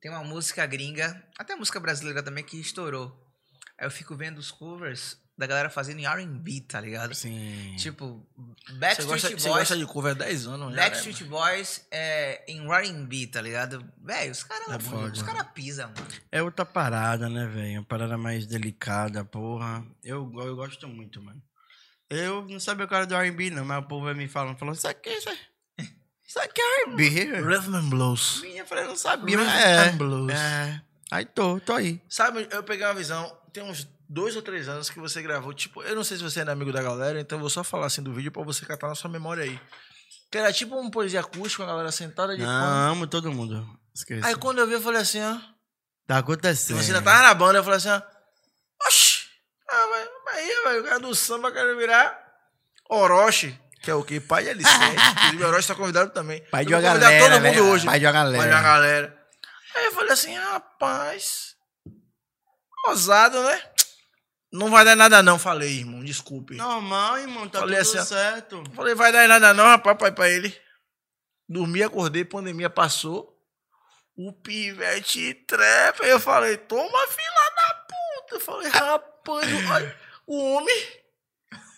tem 0.00 0.10
uma 0.10 0.24
música 0.24 0.64
gringa, 0.64 1.22
até 1.38 1.54
música 1.54 1.80
brasileira 1.80 2.22
também, 2.22 2.44
que 2.44 2.58
estourou. 2.58 3.10
Aí 3.78 3.86
eu 3.86 3.90
fico 3.90 4.16
vendo 4.16 4.38
os 4.38 4.50
covers 4.50 5.18
da 5.38 5.46
galera 5.46 5.70
fazendo 5.70 6.00
em 6.00 6.04
R&B, 6.06 6.62
tá 6.62 6.80
ligado? 6.80 7.14
Sim. 7.14 7.74
Tipo, 7.78 8.26
Você 8.66 8.72
Backstreet 8.74 9.08
gosta, 9.08 9.28
você 9.28 9.48
Boys, 9.48 9.58
gosta 9.60 9.76
de 9.76 9.86
cover 9.86 10.10
há 10.10 10.14
10 10.14 10.46
anos, 10.48 10.74
já, 10.74 10.82
Backstreet 10.82 11.22
Boys 11.24 11.86
é, 11.92 12.44
em 12.52 12.68
R&B, 12.70 13.28
tá 13.28 13.40
ligado? 13.40 13.88
Velho, 14.02 14.32
os 14.32 14.42
caras 14.42 14.68
É 14.68 14.78
foda. 14.80 15.12
os 15.12 15.22
cara 15.22 15.44
pisam, 15.44 15.88
mano. 15.96 16.08
É 16.32 16.42
outra 16.42 16.66
parada, 16.66 17.28
né, 17.28 17.46
velho? 17.46 17.74
Uma 17.78 17.84
parada 17.84 18.18
mais 18.18 18.46
delicada, 18.46 19.24
porra. 19.24 19.86
Eu, 20.02 20.30
eu 20.40 20.56
gosto 20.56 20.88
muito, 20.88 21.22
mano. 21.22 21.40
Eu 22.10 22.44
não 22.48 22.58
sabia 22.58 22.84
o 22.84 22.88
cara 22.88 23.06
do 23.06 23.14
R&B, 23.14 23.50
não, 23.50 23.64
mas 23.64 23.78
o 23.84 23.86
povo 23.86 24.06
vai 24.06 24.14
me 24.14 24.26
falando, 24.26 24.58
falou, 24.58 24.74
isso 24.74 24.88
aqui, 24.88 25.08
isso, 25.10 25.28
é- 25.28 25.84
isso 26.26 26.40
aqui 26.40 26.60
é 26.60 26.82
R&B. 26.88 27.08
Rhythm 27.42 27.74
and 27.76 27.88
Blues. 27.90 28.40
Minha, 28.42 28.62
eu 28.62 28.66
falei, 28.66 28.84
não 28.84 28.96
sabia, 28.96 29.36
Rhythm 29.36 29.46
mas 29.50 29.64
é. 29.64 29.88
and 29.90 29.96
Blues. 29.96 30.32
É. 30.34 30.82
Aí 31.12 31.24
tô, 31.24 31.60
tô 31.60 31.74
aí. 31.74 32.02
Sabe, 32.08 32.48
eu 32.50 32.62
peguei 32.64 32.84
uma 32.84 32.92
visão, 32.94 33.34
tem 33.52 33.62
uns 33.62 33.88
dois 34.08 34.34
ou 34.34 34.42
três 34.42 34.68
anos 34.68 34.88
que 34.88 34.98
você 34.98 35.20
gravou, 35.20 35.52
tipo, 35.52 35.82
eu 35.82 35.94
não 35.94 36.02
sei 36.02 36.16
se 36.16 36.22
você 36.22 36.40
é 36.40 36.50
amigo 36.50 36.72
da 36.72 36.82
galera, 36.82 37.20
então 37.20 37.36
eu 37.36 37.40
vou 37.40 37.50
só 37.50 37.62
falar 37.62 37.86
assim 37.86 38.02
do 38.02 38.12
vídeo 38.12 38.32
pra 38.32 38.42
você 38.42 38.64
catar 38.64 38.88
na 38.88 38.94
sua 38.94 39.10
memória 39.10 39.44
aí. 39.44 39.60
Que 40.30 40.38
era 40.38 40.52
tipo 40.52 40.78
um 40.78 40.90
poesia 40.90 41.20
acústica, 41.20 41.62
a 41.64 41.66
galera 41.66 41.92
sentada 41.92 42.36
de 42.36 42.42
Não, 42.42 42.92
amo 42.92 43.06
todo 43.06 43.32
mundo. 43.32 43.66
Esqueci. 43.94 44.26
Aí 44.26 44.34
quando 44.36 44.58
eu 44.58 44.66
vi, 44.66 44.74
eu 44.74 44.80
falei 44.80 45.00
assim, 45.00 45.22
ó. 45.22 45.38
Tá 46.06 46.18
acontecendo. 46.18 46.78
você 46.82 46.92
ainda 46.92 47.02
tava 47.02 47.22
na 47.22 47.34
banda, 47.34 47.58
eu 47.58 47.64
falei 47.64 47.78
assim, 47.78 47.90
ó. 47.90 48.02
Oxi! 48.86 49.28
Ah, 49.70 49.86
mas 49.90 50.08
aí, 50.34 50.62
velho, 50.64 50.80
o 50.80 50.84
cara 50.84 51.00
do 51.00 51.14
samba 51.14 51.52
quer 51.52 51.76
virar 51.76 52.18
Orochi, 52.88 53.58
que 53.82 53.90
é 53.90 53.94
o 53.94 54.02
quê? 54.02 54.18
Pai 54.20 54.44
de 54.44 54.50
Alicente. 54.50 54.96
Inclusive, 55.12 55.44
o 55.44 55.48
Orochi 55.48 55.68
tá 55.68 55.74
convidado 55.74 56.10
também. 56.10 56.42
Pai 56.50 56.64
de 56.64 56.74
uma 56.74 56.80
galera, 56.80 57.18
todo 57.24 57.32
mundo 57.32 57.42
velho. 57.42 57.64
hoje. 57.66 57.86
Pai 57.86 57.98
de 57.98 58.06
uma 58.06 58.12
galera. 58.12 58.38
Pai 58.38 58.48
de 58.48 58.54
uma 58.54 58.62
galera. 58.62 59.18
Aí 59.74 59.84
eu 59.84 59.92
falei 59.92 60.12
assim, 60.12 60.34
rapaz. 60.34 61.54
Ousado, 62.86 63.42
né? 63.42 63.62
Não 64.50 64.70
vai 64.70 64.84
dar 64.84 64.96
nada 64.96 65.22
não, 65.22 65.38
falei, 65.38 65.78
irmão, 65.80 66.02
desculpe. 66.02 66.54
Normal, 66.54 67.18
irmão, 67.18 67.48
tá 67.48 67.60
Falei 67.60 67.82
tudo 67.82 67.98
assim, 67.98 68.08
certo. 68.08 68.62
Falei, 68.74 68.94
vai 68.94 69.12
dar 69.12 69.28
nada 69.28 69.52
não, 69.52 69.64
rapaz, 69.64 69.96
pai 69.98 70.10
pra 70.10 70.28
ele. 70.28 70.54
Dormi, 71.48 71.82
acordei, 71.82 72.24
pandemia 72.24 72.70
passou. 72.70 73.36
O 74.16 74.32
pivete 74.32 75.34
trepa. 75.46 76.04
Eu 76.04 76.18
falei, 76.18 76.56
toma 76.56 77.06
fila 77.08 77.50
da 77.56 77.74
puta. 77.74 78.34
Eu 78.34 78.40
falei, 78.40 78.68
rapaz, 78.68 79.48
olha, 79.70 79.96
o 80.26 80.54
homem. 80.54 80.86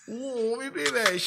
O 0.08 0.52
homem, 0.52 0.70
pivete. 0.72 1.26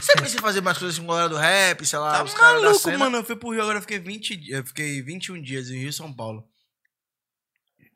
Você 0.00 0.12
pensa 0.16 0.36
em 0.36 0.40
fazer 0.40 0.60
mais 0.60 0.78
coisas 0.78 0.98
com 0.98 1.04
a 1.04 1.08
galera 1.08 1.28
do 1.28 1.36
rap, 1.36 1.84
sei 1.86 1.98
lá, 1.98 2.18
Tá 2.18 2.24
os 2.24 2.34
caras 2.34 2.62
da 2.62 2.68
maluco, 2.68 2.82
cena? 2.82 2.98
mano. 2.98 3.16
Eu 3.18 3.24
fui 3.24 3.36
pro 3.36 3.50
Rio 3.50 3.62
agora, 3.62 3.78
eu 3.78 3.82
fiquei 3.82 3.98
20 3.98 4.36
dias. 4.36 4.58
Eu 4.58 4.66
fiquei 4.66 5.02
21 5.02 5.40
dias 5.42 5.70
em 5.70 5.78
Rio 5.78 5.88
e 5.88 5.92
São 5.92 6.12
Paulo. 6.12 6.48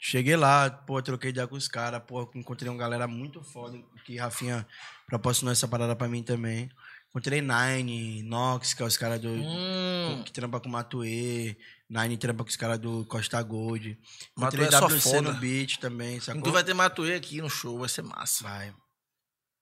Cheguei 0.01 0.37
lá, 0.37 0.71
pô, 0.71 1.03
troquei 1.03 1.31
ideia 1.31 1.47
com 1.47 1.57
os 1.57 1.67
caras, 1.67 2.01
pô, 2.07 2.31
encontrei 2.35 2.71
uma 2.71 2.79
galera 2.79 3.09
muito 3.09 3.43
foda, 3.43 3.79
que 4.05 4.17
Rafinha 4.17 4.67
proporcionou 5.07 5.53
essa 5.53 5.67
parada 5.67 5.97
pra 5.97 6.09
mim 6.09 6.23
também. 6.23 6.71
Encontrei 7.11 7.41
Nine, 7.41 8.23
Nox, 8.23 8.75
que 8.75 8.83
é 8.83 8.87
os 8.87 8.97
caras 8.97 9.21
do. 9.21 9.31
Hum, 9.31 10.23
que 10.25 10.31
trampa 10.31 10.61
com 10.61 10.69
Matuê. 10.69 11.57
Nine 11.89 12.17
trampa 12.19 12.45
com 12.45 12.51
os 12.51 12.57
caras 12.57 12.79
do 12.79 13.05
Costa 13.07 13.43
Gold. 13.43 13.99
Matuê 14.37 14.61
Encontrei 14.61 14.67
é 14.67 14.71
só 14.71 14.87
WC 14.87 15.21
no 15.23 15.35
beat 15.35 15.79
também, 15.79 16.21
sacou? 16.21 16.41
então 16.41 16.53
vai 16.53 16.63
ter 16.63 16.75
Matuê 16.75 17.15
aqui 17.15 17.41
no 17.41 17.49
show, 17.49 17.79
vai 17.79 17.89
ser 17.89 18.03
massa. 18.03 18.45
Vai. 18.45 18.75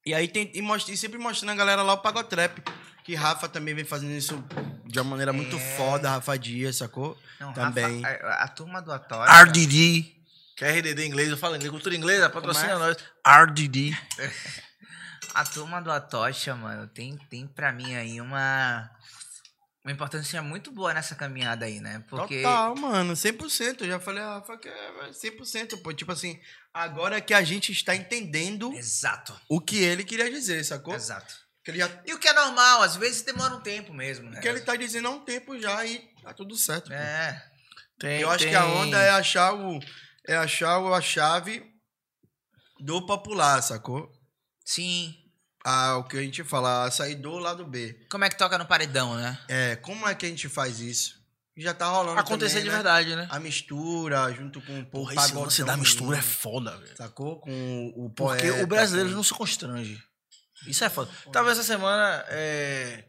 E 0.04 0.12
aí 0.12 0.28
tem, 0.28 0.50
e, 0.54 0.60
mostra, 0.60 0.92
e 0.92 0.96
sempre 0.96 1.18
mostrando 1.18 1.50
a 1.50 1.54
galera 1.54 1.82
lá 1.82 1.94
o 1.94 1.98
Pagotrap. 1.98 2.58
Que 3.04 3.14
Rafa 3.14 3.48
também 3.48 3.72
vem 3.72 3.84
fazendo 3.84 4.10
isso 4.12 4.42
de 4.84 4.98
uma 4.98 5.10
maneira 5.10 5.32
muito 5.32 5.56
É. 5.56 5.76
foda, 5.76 6.10
Rafa 6.10 6.36
Dias, 6.36 6.76
sacou? 6.76 7.16
Não, 7.38 7.52
Também. 7.52 8.02
Rafa, 8.02 8.26
a, 8.26 8.42
a 8.42 8.48
turma 8.48 8.82
do 8.82 8.90
Atório... 8.92 9.32
RDD. 9.32 10.15
Que 10.56 10.64
é 10.64 10.70
RDD 10.72 11.02
em 11.04 11.08
inglês, 11.08 11.28
eu 11.28 11.36
falo 11.36 11.54
inglês, 11.56 11.70
cultura 11.70 11.94
inglesa, 11.94 12.30
patrocina 12.30 12.68
Como 12.74 12.78
nós. 12.86 12.96
RDD. 13.26 13.90
A 15.34 15.44
turma 15.44 15.82
do 15.82 15.90
Atocha, 15.92 16.54
mano, 16.54 16.86
tem, 16.86 17.16
tem 17.28 17.46
pra 17.46 17.70
mim 17.70 17.94
aí 17.94 18.22
uma, 18.22 18.90
uma 19.84 19.92
importância 19.92 20.40
muito 20.40 20.70
boa 20.72 20.94
nessa 20.94 21.14
caminhada 21.14 21.66
aí, 21.66 21.78
né? 21.78 22.02
Porque. 22.08 22.40
Total, 22.40 22.74
mano, 22.74 23.12
100%. 23.12 23.82
Eu 23.82 23.88
já 23.88 24.00
falei, 24.00 24.22
ah, 24.22 24.36
Rafa, 24.38 24.56
que 24.56 24.66
é 24.68 25.10
100%, 25.10 25.82
pô. 25.82 25.92
Tipo 25.92 26.12
assim, 26.12 26.40
agora 26.72 27.20
que 27.20 27.34
a 27.34 27.42
gente 27.42 27.70
está 27.70 27.94
entendendo 27.94 28.72
Exato. 28.72 29.38
o 29.46 29.60
que 29.60 29.76
ele 29.76 30.04
queria 30.04 30.30
dizer, 30.30 30.64
sacou? 30.64 30.94
Exato. 30.94 31.34
Que 31.62 31.70
ele, 31.72 31.78
já, 31.80 31.90
E 32.06 32.14
o 32.14 32.18
que 32.18 32.28
é 32.28 32.32
normal, 32.32 32.80
às 32.82 32.96
vezes 32.96 33.20
demora 33.20 33.54
um 33.56 33.60
tempo 33.60 33.92
mesmo, 33.92 34.30
né? 34.30 34.40
que 34.40 34.48
ele 34.48 34.60
tá 34.60 34.74
dizendo 34.74 35.08
há 35.08 35.10
um 35.10 35.22
tempo 35.24 35.58
já 35.60 35.84
e 35.84 35.98
tá 36.22 36.32
tudo 36.32 36.56
certo. 36.56 36.86
pô. 36.88 36.94
É. 36.94 37.44
Tem, 37.98 38.20
Eu 38.20 38.30
acho 38.30 38.38
tem- 38.44 38.50
que 38.50 38.54
a 38.56 38.64
onda 38.64 38.98
é 38.98 39.10
achar 39.10 39.52
o 39.52 39.80
é 40.26 40.36
achar 40.36 40.78
o- 40.78 40.92
a 40.94 41.00
chave 41.00 41.64
do 42.80 43.04
popular, 43.06 43.62
sacou? 43.62 44.10
Sim. 44.64 45.14
Ah, 45.64 45.96
o 45.96 46.04
que 46.04 46.16
a 46.16 46.22
gente 46.22 46.44
fala, 46.44 46.84
a 46.84 46.90
sair 46.90 47.16
do 47.16 47.38
lado 47.38 47.64
B. 47.64 48.06
Como 48.10 48.24
é 48.24 48.28
que 48.30 48.36
toca 48.38 48.56
no 48.58 48.66
paredão, 48.66 49.16
né? 49.16 49.38
É, 49.48 49.76
como 49.76 50.06
é 50.06 50.14
que 50.14 50.24
a 50.26 50.28
gente 50.28 50.48
faz 50.48 50.78
isso? 50.80 51.16
Já 51.56 51.72
tá 51.72 51.86
rolando 51.88 52.20
acontecer 52.20 52.56
também, 52.56 52.64
de 52.64 52.68
né? 52.68 52.74
verdade, 52.74 53.16
né? 53.16 53.26
A 53.30 53.40
mistura 53.40 54.30
junto 54.32 54.60
com 54.60 54.78
o 54.80 54.86
Porra, 54.86 55.14
pagode 55.14 55.30
esse 55.32 55.34
lance 55.34 55.64
da 55.64 55.76
mistura 55.76 56.18
é 56.18 56.22
foda, 56.22 56.76
velho. 56.76 56.96
Sacou? 56.96 57.40
Com 57.40 57.92
o 57.96 58.10
Porque 58.10 58.46
poeta, 58.46 58.62
o 58.62 58.66
brasileiro 58.66 59.08
com- 59.10 59.16
não 59.16 59.22
se 59.24 59.32
constrange. 59.32 60.00
Isso 60.66 60.84
é 60.84 60.90
foda. 60.90 61.10
Tava 61.32 61.50
essa 61.50 61.62
semana, 61.62 62.24
é... 62.28 63.06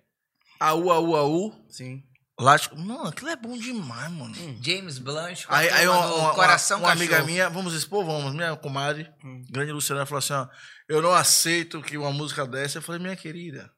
Aú, 0.60 0.90
aú, 0.92 1.16
aú. 1.16 1.66
Sim. 1.70 2.02
Lá, 2.40 2.58
tipo, 2.60 2.78
mano, 2.78 3.08
aquilo 3.08 3.30
é 3.32 3.36
bom 3.36 3.58
demais, 3.58 4.12
mano. 4.12 4.36
James 4.62 5.00
Blunt 5.00 5.46
Aí, 5.50 5.70
aí 5.70 5.88
uma, 5.88 6.06
uma- 6.14 6.34
Coração 6.36 6.80
uma 6.80 6.92
amiga 6.92 7.24
minha, 7.24 7.50
vamos 7.50 7.74
expor, 7.74 8.06
vamos, 8.06 8.32
minha 8.34 8.56
comadre, 8.56 9.10
Hum. 9.26 9.44
grande 9.50 9.72
Luciana, 9.72 10.06
falou 10.06 10.20
assim, 10.20 10.34
ó, 10.34 10.48
eu 10.88 11.02
não 11.02 11.14
aceito 11.14 11.82
que 11.82 11.98
uma 11.98 12.12
música 12.12 12.46
dessa. 12.46 12.78
Eu 12.78 12.82
falei, 12.84 13.02
minha 13.02 13.16
querida, 13.16 13.72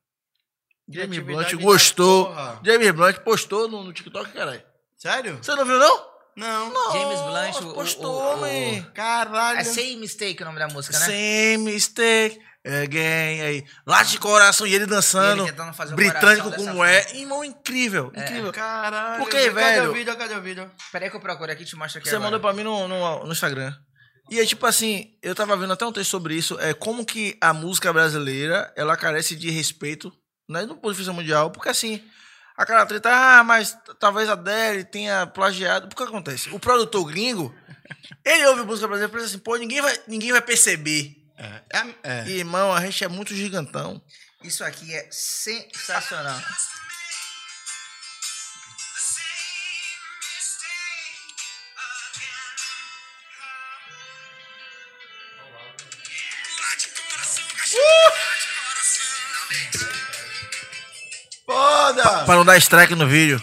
James 0.90 1.20
Blunt 1.20 1.54
gostou. 1.56 2.26
porra. 2.28 2.60
James 2.66 2.92
Blunt 2.92 3.18
postou 3.20 3.70
no, 3.70 3.82
no 3.84 3.94
TikTok, 3.94 4.32
caralho. 4.34 4.62
Sério? 4.98 5.38
Você 5.42 5.56
não 5.56 5.66
viu, 5.66 5.80
não? 5.80 6.10
Não. 6.36 6.92
James 6.92 7.20
Blunt, 7.22 7.56
o- 7.72 7.74
postou, 7.74 8.14
o- 8.14 8.18
o- 8.18 8.34
homem. 8.40 8.82
Caralho. 8.94 9.60
É 9.60 9.64
Say 9.64 9.96
Mistake 9.96 10.42
o 10.42 10.46
nome 10.46 10.60
da 10.60 10.68
música, 10.68 10.98
né? 11.00 11.06
Same 11.06 11.58
mistake. 11.74 12.40
É, 12.64 12.86
gang, 12.88 13.42
aí, 13.42 13.66
late 13.86 14.12
de 14.12 14.20
coração, 14.20 14.68
e 14.68 14.74
ele 14.74 14.86
dançando, 14.86 15.44
E 15.44 15.46
ele 15.46 15.52
tentando 15.52 15.74
fazer 15.74 15.94
o 15.94 15.96
britânico 15.96 16.52
como 16.52 16.84
é. 16.84 17.16
Irmão, 17.16 17.44
incrível, 17.44 18.12
incrível. 18.16 18.52
Caralho. 18.52 19.24
Por 19.24 19.30
que, 19.30 19.38
Cadê 19.38 19.50
velho? 19.50 19.90
o 19.90 19.94
vídeo? 19.94 20.16
Cadê 20.18 20.36
o 20.36 20.42
vídeo? 20.42 20.72
Peraí 20.92 21.10
que 21.10 21.16
eu 21.16 21.22
procuro 21.22 21.52
aqui 21.52 21.64
e 21.64 21.66
te 21.66 21.76
mostro 21.76 22.00
aqui 22.00 22.10
Você 22.10 22.16
agora. 22.16 22.32
mandou 22.32 22.40
pra 22.42 22.54
mim 22.54 22.64
no, 22.64 22.88
no, 22.88 23.26
no 23.26 23.32
Instagram. 23.32 23.74
E 24.30 24.40
é 24.40 24.46
tipo 24.46 24.66
assim, 24.66 25.18
eu 25.24 25.34
tava 25.34 25.58
vendo 25.58 25.74
até 25.74 25.86
um 25.86 25.92
texto 25.92 26.12
sobre 26.12 26.36
isso, 26.36 26.60
é 26.60 26.74
como 26.74 27.04
que 27.06 27.36
a 27.42 27.52
música 27.52 27.92
brasileira, 27.92 28.72
ela 28.76 28.96
carece 28.96 29.36
de 29.36 29.50
respeito, 29.50 30.12
né, 30.48 30.62
no 30.64 30.76
ponto 30.76 30.92
de 30.92 30.98
vista 30.98 31.12
mundial, 31.12 31.50
porque 31.50 31.70
assim, 31.70 32.04
a 32.56 32.66
cara 32.66 32.86
treta, 32.86 33.10
ah, 33.10 33.44
mas 33.44 33.76
talvez 34.00 34.30
a 34.30 34.34
Adele 34.34 34.84
tenha 34.84 35.26
plagiado. 35.26 35.88
Porque 35.88 36.04
acontece? 36.04 36.50
O 36.50 36.60
produtor 36.60 37.06
gringo, 37.06 37.56
ele 38.24 38.46
ouve 38.48 38.64
música 38.64 38.88
brasileira 38.88 39.12
e 39.12 39.16
pensa 39.16 39.26
assim, 39.34 39.40
pô, 39.40 39.56
ninguém 39.56 39.82
vai, 39.82 39.98
ninguém 40.08 40.32
vai 40.32 40.42
perceber. 40.42 41.16
É. 41.40 41.62
É. 41.72 41.96
é. 42.04 42.28
E, 42.28 42.40
irmão, 42.40 42.74
a 42.74 42.82
gente 42.82 43.02
é 43.02 43.08
muito 43.08 43.34
gigantão. 43.34 44.02
Isso 44.44 44.62
aqui 44.64 44.94
é 44.94 45.08
sensacional. 45.10 46.40
Foda! 61.46 62.26
Pra 62.26 62.36
não 62.36 62.46
dar 62.46 62.58
strike 62.58 62.96
no 62.96 63.08
vídeo. 63.08 63.42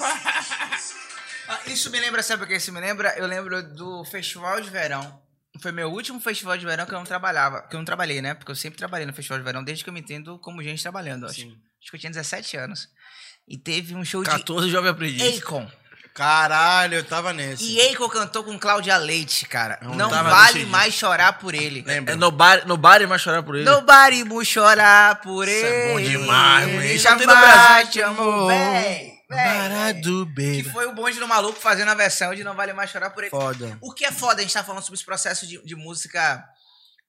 Ah, 1.50 1.58
Isso 1.66 1.90
me 1.90 1.98
lembra, 2.00 2.22
sabe 2.22 2.44
o 2.44 2.46
que 2.46 2.54
isso 2.54 2.72
me 2.72 2.80
lembra? 2.80 3.14
Eu 3.16 3.26
lembro 3.26 3.62
do 3.74 4.04
festival 4.04 4.60
de 4.60 4.70
verão. 4.70 5.20
Foi 5.60 5.72
meu 5.72 5.90
último 5.90 6.20
festival 6.20 6.56
de 6.56 6.64
verão 6.64 6.86
que 6.86 6.92
eu 6.94 6.98
não 6.98 7.04
trabalhava. 7.04 7.62
Que 7.62 7.74
eu 7.74 7.78
não 7.78 7.84
trabalhei, 7.84 8.22
né? 8.22 8.34
Porque 8.34 8.52
eu 8.52 8.56
sempre 8.56 8.78
trabalhei 8.78 9.06
no 9.06 9.12
festival 9.12 9.38
de 9.38 9.44
verão, 9.44 9.64
desde 9.64 9.82
que 9.84 9.90
eu 9.90 9.94
me 9.94 10.00
entendo 10.00 10.38
como 10.38 10.62
gente 10.62 10.80
trabalhando, 10.80 11.26
acho. 11.26 11.40
Sim. 11.40 11.56
Acho 11.82 11.90
que 11.90 11.96
eu 11.96 12.00
tinha 12.00 12.10
17 12.12 12.56
anos. 12.56 12.88
E 13.48 13.58
teve 13.58 13.94
um 13.94 14.04
show 14.04 14.22
14 14.22 14.70
jovem 14.70 14.84
de 14.84 14.90
aprendiz. 14.90 15.38
Akon. 15.42 15.68
Caralho, 16.14 16.96
eu 16.96 17.04
tava 17.04 17.32
nesse. 17.32 17.64
E 17.64 17.80
Akon 17.94 18.08
cantou 18.08 18.44
com 18.44 18.58
Cláudia 18.58 18.96
Leite, 18.96 19.46
cara. 19.46 19.78
Não 19.82 19.94
Não, 19.94 20.10
vale 20.10 20.66
mais 20.66 20.92
chorar 20.94 21.34
por 21.34 21.54
ele. 21.54 21.84
É 21.86 22.14
nobody, 22.16 22.66
nobody 22.66 23.06
mais 23.06 23.22
chorar 23.22 23.42
por 23.42 23.54
ele. 23.56 23.64
Nobody 23.64 24.22
will 24.24 24.44
chorar 24.44 25.20
por 25.20 25.46
Isso 25.48 25.64
ele. 25.64 25.66
é 25.66 25.92
bom 25.92 26.00
demais, 26.00 26.66
mano. 26.68 26.84
Isso 26.84 27.08
tem 27.16 27.26
no 27.26 27.36
Brasil. 27.36 27.90
te 27.90 28.02
amou. 28.02 28.46
Véi, 28.48 29.09
Parado, 29.36 30.26
Que 30.26 30.62
baby. 30.62 30.70
foi 30.70 30.86
o 30.86 30.94
bonde 30.94 31.18
do 31.18 31.28
maluco 31.28 31.58
fazendo 31.58 31.90
a 31.90 31.94
versão 31.94 32.34
de 32.34 32.42
Não 32.44 32.54
Vale 32.54 32.72
Mais 32.72 32.90
Chorar 32.90 33.10
por 33.10 33.22
ele. 33.22 33.30
Foda. 33.30 33.78
O 33.80 33.92
que 33.92 34.04
é 34.04 34.12
foda, 34.12 34.40
a 34.40 34.42
gente 34.42 34.52
tá 34.54 34.64
falando 34.64 34.82
sobre 34.82 34.96
esse 34.96 35.04
processo 35.04 35.46
de, 35.46 35.62
de 35.64 35.76
música, 35.76 36.44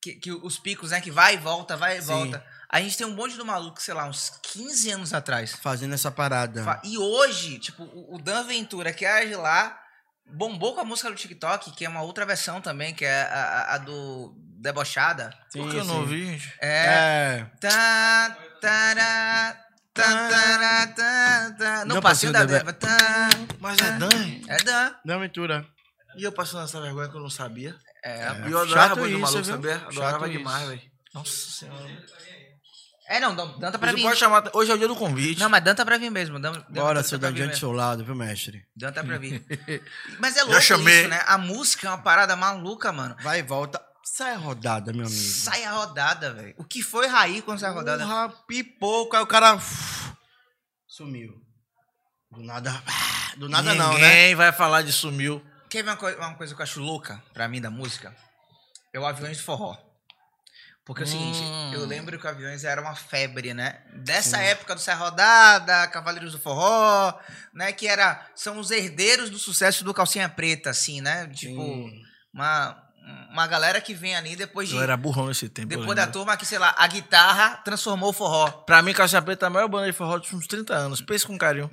que, 0.01 0.13
que 0.15 0.31
os 0.31 0.57
picos, 0.59 0.91
né? 0.91 1.01
Que 1.01 1.11
vai 1.11 1.35
e 1.35 1.37
volta, 1.37 1.75
vai 1.77 1.97
e 1.97 2.01
Sim. 2.01 2.07
volta. 2.07 2.45
A 2.69 2.79
gente 2.79 2.97
tem 2.97 3.05
um 3.05 3.13
bonde 3.15 3.35
do 3.35 3.45
maluco, 3.45 3.81
sei 3.81 3.93
lá, 3.93 4.05
uns 4.05 4.31
15 4.43 4.91
anos 4.91 5.13
atrás. 5.13 5.53
Fazendo 5.61 5.93
essa 5.93 6.09
parada. 6.09 6.79
E 6.83 6.97
hoje, 6.97 7.59
tipo, 7.59 7.83
o 7.83 8.17
Dan 8.17 8.43
Ventura, 8.43 8.93
que 8.93 9.05
é 9.05 9.25
de 9.25 9.35
lá, 9.35 9.77
bombou 10.25 10.73
com 10.73 10.81
a 10.81 10.85
música 10.85 11.09
do 11.09 11.15
TikTok, 11.15 11.71
que 11.71 11.83
é 11.85 11.89
uma 11.89 12.01
outra 12.01 12.25
versão 12.25 12.61
também, 12.61 12.93
que 12.93 13.03
é 13.03 13.23
a, 13.23 13.35
a- 13.35 13.75
a 13.75 13.77
do 13.77 14.33
Debochada. 14.61 15.35
Por 15.51 15.69
que 15.69 15.77
eu 15.77 15.83
não 15.85 15.99
ouvi, 16.01 16.25
gente? 16.37 16.53
É. 16.61 16.85
É. 17.41 17.45
Tá, 17.59 18.37
tará, 18.61 19.57
tá, 19.93 20.87
tá, 20.87 21.55
tá. 21.57 21.85
No 21.85 21.95
Não 21.95 22.01
passinho 22.01 22.31
passou 22.33 22.47
da. 22.47 22.73
Tá, 22.73 23.29
Mas 23.59 23.79
é 23.79 23.91
Dan. 23.97 24.09
é 24.47 24.57
Dan. 24.63 24.91
Não, 25.05 25.19
Ventura. 25.19 25.65
E 26.17 26.23
eu 26.23 26.31
passando 26.31 26.63
essa 26.65 26.81
vergonha 26.81 27.09
que 27.09 27.15
eu 27.15 27.21
não 27.21 27.29
sabia. 27.29 27.75
É, 28.03 28.23
É. 28.23 28.47
E 28.47 28.51
eu 28.51 28.59
adorava 28.59 28.89
Chato 28.89 28.91
a 28.91 28.95
voz 29.01 29.11
do 29.11 29.17
isso, 29.17 29.21
maluco, 29.21 29.43
sabia? 29.45 29.75
Adorava 29.87 30.19
Chato 30.19 30.29
demais, 30.31 30.67
velho. 30.69 30.81
Nossa 31.13 31.51
senhora. 31.51 32.03
é 33.07 33.19
não, 33.19 33.35
Dan 33.35 33.59
Dan 33.59 33.71
tá 33.71 33.77
pra 33.77 33.89
Você 33.91 33.95
vir. 33.97 34.01
pode 34.03 34.17
chamar. 34.19 34.49
Hoje 34.53 34.71
é 34.71 34.73
o 34.73 34.77
dia 34.77 34.87
do 34.87 34.95
convite. 34.95 35.39
Não, 35.39 35.49
mas 35.49 35.63
Dan 35.63 35.75
tá 35.75 35.85
pra 35.85 35.97
vir 35.97 36.09
mesmo. 36.09 36.39
Dan, 36.39 36.53
Dan 36.69 36.81
Bora, 36.81 37.03
seu 37.03 37.19
pra 37.19 37.27
vir 37.29 37.33
Dandiante 37.33 37.55
do 37.55 37.59
seu 37.59 37.71
lado, 37.71 38.03
viu, 38.05 38.15
mestre? 38.15 38.63
Dan 38.75 38.91
tá 38.93 39.03
pra 39.03 39.17
vir. 39.17 39.43
Mas 40.19 40.35
é 40.37 40.43
louco 40.43 40.57
isso, 40.59 40.77
né? 41.09 41.21
A 41.27 41.37
música 41.37 41.87
é 41.87 41.89
uma 41.91 42.01
parada 42.01 42.35
maluca, 42.35 42.91
mano. 42.91 43.15
Vai 43.21 43.39
e 43.39 43.43
volta. 43.43 43.81
Sai 44.03 44.33
a 44.33 44.37
rodada, 44.37 44.91
meu 44.91 45.05
amigo. 45.05 45.19
Sai 45.21 45.63
a 45.63 45.71
rodada, 45.73 46.33
velho. 46.33 46.53
O 46.57 46.63
que 46.63 46.81
foi 46.81 47.07
Raí 47.07 47.41
quando 47.41 47.59
sai 47.59 47.69
a 47.69 47.73
rodada? 47.73 48.03
Porra, 48.03 48.29
pipoca, 48.47 49.17
aí 49.17 49.23
o 49.23 49.27
cara 49.27 49.57
sumiu. 50.87 51.33
Do 52.31 52.41
nada. 52.43 52.71
ah, 52.87 53.33
Do 53.37 53.47
nada 53.49 53.73
não, 53.73 53.93
né? 53.93 53.99
Ninguém 54.07 54.35
vai 54.35 54.51
falar 54.51 54.81
de 54.81 54.91
sumiu. 54.91 55.43
Quer 55.69 55.83
ver 55.83 55.89
uma, 55.91 55.97
coi- 55.97 56.15
uma 56.15 56.35
coisa 56.35 56.53
que 56.55 56.61
eu 56.61 56.63
acho 56.63 56.79
louca 56.81 57.21
pra 57.33 57.47
mim 57.47 57.61
da 57.61 57.69
música? 57.69 58.15
É 58.93 58.99
o 58.99 59.05
Aviões 59.05 59.37
de 59.37 59.43
Forró. 59.43 59.77
Porque 60.85 61.03
é 61.03 61.05
o 61.05 61.07
seguinte, 61.07 61.39
Hum. 61.39 61.73
eu 61.73 61.85
lembro 61.85 62.19
que 62.19 62.25
o 62.25 62.29
Aviões 62.29 62.63
era 62.63 62.81
uma 62.81 62.95
febre, 62.95 63.53
né? 63.53 63.81
Dessa 64.03 64.39
época 64.39 64.73
do 64.75 64.81
Sai 64.81 64.95
Rodada, 64.95 65.87
Cavaleiros 65.87 66.31
do 66.33 66.39
Forró, 66.39 67.17
né? 67.53 67.71
Que 67.71 67.87
era, 67.87 68.29
são 68.35 68.57
os 68.59 68.71
herdeiros 68.71 69.29
do 69.29 69.37
sucesso 69.39 69.83
do 69.83 69.93
Calcinha 69.93 70.27
Preta, 70.27 70.71
assim, 70.71 70.99
né? 70.99 71.27
Tipo, 71.27 71.61
Sim. 71.61 72.01
uma, 72.33 72.81
uma 73.31 73.47
galera 73.47 73.79
que 73.79 73.93
vem 73.93 74.15
ali 74.15 74.35
depois 74.35 74.67
de... 74.69 74.75
Eu 74.75 74.81
era 74.81 74.97
burrão 74.97 75.27
nesse 75.27 75.47
tempo. 75.47 75.69
Depois 75.69 75.95
da 75.95 76.03
lembro. 76.03 76.11
turma 76.11 76.37
que, 76.37 76.45
sei 76.45 76.59
lá, 76.59 76.75
a 76.77 76.85
guitarra 76.87 77.61
transformou 77.63 78.09
o 78.09 78.13
forró. 78.13 78.49
Pra 78.51 78.81
mim, 78.81 78.93
Calcinha 78.93 79.21
Preta 79.21 79.45
é 79.45 79.47
a 79.47 79.49
maior 79.49 79.67
banda 79.67 79.87
de 79.87 79.93
forró 79.93 80.17
dos 80.17 80.27
últimos 80.27 80.47
30 80.47 80.73
anos. 80.73 81.01
Pensa 81.01 81.25
com 81.25 81.37
carinho. 81.37 81.69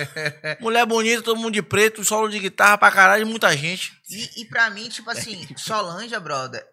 Mulher 0.60 0.84
bonita, 0.86 1.22
todo 1.22 1.38
mundo 1.40 1.54
de 1.54 1.62
preto, 1.62 2.04
solo 2.04 2.28
de 2.28 2.38
guitarra 2.38 2.76
pra 2.76 2.90
caralho, 2.90 3.26
muita 3.26 3.56
gente. 3.56 3.92
E, 4.08 4.42
e 4.42 4.44
pra 4.44 4.68
mim, 4.70 4.88
tipo 4.88 5.10
assim, 5.10 5.46
Solange, 5.56 6.18
brother, 6.18 6.64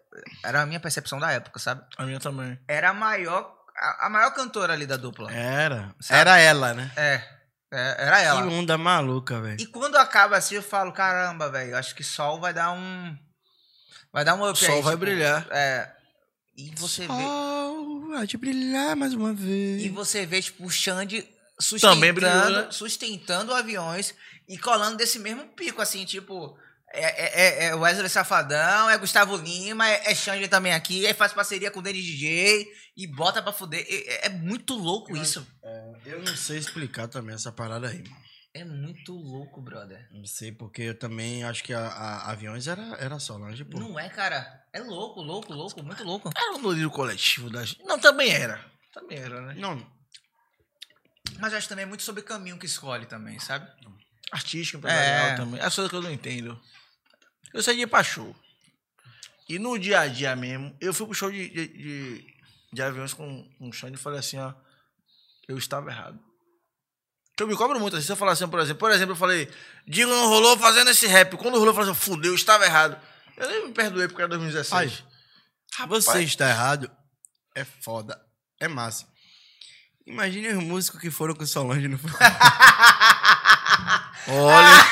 era 0.44 0.62
a 0.62 0.66
minha 0.66 0.80
percepção 0.80 1.18
da 1.18 1.30
época, 1.32 1.58
sabe? 1.58 1.82
A 1.96 2.04
minha 2.04 2.20
também. 2.20 2.58
Era 2.68 2.90
a 2.90 2.94
maior, 2.94 3.54
a, 3.76 4.06
a 4.06 4.10
maior 4.10 4.32
cantora 4.34 4.72
ali 4.72 4.86
da 4.86 4.96
dupla. 4.96 5.32
Era. 5.32 5.94
Sabe? 6.00 6.20
Era 6.20 6.38
ela, 6.38 6.74
né? 6.74 6.90
É, 6.96 7.22
é, 7.72 7.96
era 7.98 8.20
ela. 8.20 8.42
Que 8.42 8.48
onda 8.48 8.76
maluca, 8.76 9.40
velho. 9.40 9.60
E 9.60 9.66
quando 9.66 9.96
acaba 9.96 10.36
assim, 10.36 10.56
eu 10.56 10.62
falo, 10.62 10.92
caramba, 10.92 11.50
velho, 11.50 11.76
acho 11.76 11.94
que 11.94 12.04
Sol 12.04 12.40
vai 12.40 12.52
dar 12.52 12.72
um. 12.72 13.16
Vai 14.18 14.24
dar 14.24 14.34
um 14.34 14.42
up 14.50 14.52
O 14.52 14.56
sol 14.56 14.74
aí, 14.74 14.82
vai 14.82 14.94
tipo, 14.94 15.04
brilhar. 15.04 15.46
É. 15.48 15.88
E 16.56 16.72
você 16.74 17.02
vê. 17.02 17.12
Oh, 17.12 18.08
vai 18.08 18.26
te 18.26 18.36
brilhar 18.36 18.96
mais 18.96 19.14
uma 19.14 19.32
vez. 19.32 19.84
E 19.84 19.88
você 19.90 20.26
vê, 20.26 20.42
tipo, 20.42 20.66
o 20.66 20.70
Xande 20.70 21.24
Também 21.80 22.12
brilhou, 22.12 22.32
sustentando, 22.32 22.62
né? 22.66 22.72
sustentando 22.72 23.54
aviões 23.54 24.12
e 24.48 24.58
colando 24.58 24.96
desse 24.96 25.20
mesmo 25.20 25.46
pico, 25.54 25.80
assim, 25.80 26.04
tipo. 26.04 26.58
É, 26.92 27.04
é- 27.04 27.42
é- 27.42 27.64
é 27.66 27.74
Wesley 27.76 28.08
Safadão, 28.08 28.90
é 28.90 28.98
Gustavo 28.98 29.36
Lima, 29.36 29.88
é, 29.88 30.10
é 30.10 30.14
Xande 30.16 30.48
também 30.48 30.72
aqui, 30.72 31.06
aí 31.06 31.14
faz 31.14 31.32
parceria 31.32 31.70
com 31.70 31.78
o 31.78 31.82
Denis 31.82 32.04
DJ 32.04 32.66
e 32.96 33.06
bota 33.06 33.40
pra 33.40 33.52
fuder. 33.52 33.86
É, 33.88 34.26
é 34.26 34.28
muito 34.30 34.74
louco 34.74 35.16
isso. 35.16 35.46
Eu 36.04 36.20
não 36.24 36.36
sei 36.36 36.58
explicar 36.58 37.06
também 37.06 37.36
essa 37.36 37.52
parada 37.52 37.86
aí, 37.88 37.98
mano. 38.02 38.16
É 38.60 38.64
muito 38.64 39.12
louco, 39.12 39.60
brother. 39.60 40.08
Não 40.10 40.24
sei, 40.26 40.50
porque 40.50 40.82
eu 40.82 40.98
também 40.98 41.44
acho 41.44 41.62
que 41.62 41.72
a, 41.72 41.86
a- 41.86 42.30
Aviões 42.32 42.66
era, 42.66 42.82
era 42.98 43.18
Solange, 43.20 43.64
pô. 43.64 43.78
Não 43.78 43.98
é, 43.98 44.08
cara? 44.08 44.64
É 44.72 44.80
louco, 44.80 45.20
louco, 45.22 45.52
louco, 45.52 45.82
muito 45.82 46.02
louco. 46.02 46.30
Era 46.36 46.52
um 46.56 46.62
delírio 46.62 46.90
coletivo 46.90 47.48
da 47.50 47.64
gente. 47.64 47.82
Não, 47.84 47.98
também 47.98 48.30
era. 48.30 48.64
Também 48.92 49.18
era, 49.18 49.40
né? 49.42 49.54
Não, 49.58 49.86
Mas 51.38 51.54
acho 51.54 51.68
também 51.68 51.84
é 51.84 51.86
muito 51.86 52.02
sobre 52.02 52.20
o 52.20 52.24
caminho 52.24 52.58
que 52.58 52.66
escolhe 52.66 53.06
também, 53.06 53.38
sabe? 53.38 53.70
Artístico, 54.32 54.78
empresarial 54.78 55.26
É. 55.28 55.36
também. 55.36 55.60
As 55.60 55.74
coisas 55.74 55.88
que 55.90 55.96
eu 55.96 56.02
não 56.02 56.10
entendo. 56.12 56.60
Eu 57.54 57.62
saí 57.62 57.76
de 57.76 57.82
ir 57.82 57.86
pra 57.86 58.02
show. 58.02 58.34
E 59.48 59.58
no 59.58 59.78
dia 59.78 60.00
a 60.00 60.06
dia 60.08 60.34
mesmo, 60.34 60.76
eu 60.80 60.92
fui 60.92 61.06
pro 61.06 61.14
show 61.14 61.30
de, 61.30 61.48
de, 61.48 61.68
de, 61.68 62.34
de 62.72 62.82
aviões 62.82 63.14
com 63.14 63.48
um 63.60 63.72
Xande 63.72 63.94
e 63.94 64.00
falei 64.00 64.18
assim, 64.18 64.38
ó. 64.38 64.52
Eu 65.46 65.56
estava 65.56 65.90
errado. 65.90 66.18
Que 67.38 67.44
eu 67.44 67.46
me 67.46 67.54
cobro 67.56 67.78
muito 67.78 67.96
assim. 67.96 68.04
Se 68.04 68.10
eu 68.10 68.16
falar 68.16 68.32
assim, 68.32 68.48
por 68.48 68.58
exemplo, 68.58 68.80
por 68.80 68.90
exemplo, 68.90 69.12
eu 69.12 69.16
falei, 69.16 69.48
Digo 69.86 70.10
não 70.10 70.26
rolou 70.26 70.58
fazendo 70.58 70.90
esse 70.90 71.06
rap. 71.06 71.36
Quando 71.36 71.54
rolou, 71.54 71.68
eu 71.68 71.74
falei 71.74 71.88
assim, 71.88 72.00
fudeu, 72.00 72.32
eu 72.32 72.34
estava 72.34 72.64
errado. 72.64 72.98
Eu 73.36 73.48
nem 73.48 73.68
me 73.68 73.72
perdoei 73.72 74.08
porque 74.08 74.20
era 74.20 74.28
2016. 74.30 75.04
Rapaz, 75.72 76.04
você 76.04 76.24
está 76.24 76.48
errado. 76.48 76.90
É 77.54 77.64
foda. 77.64 78.20
É 78.58 78.66
massa. 78.66 79.06
Imagine 80.04 80.48
os 80.48 80.64
músicos 80.64 81.00
que 81.00 81.12
foram 81.12 81.32
com 81.32 81.46
Solange 81.46 81.86
no 81.86 82.00
Olha. 84.26 84.84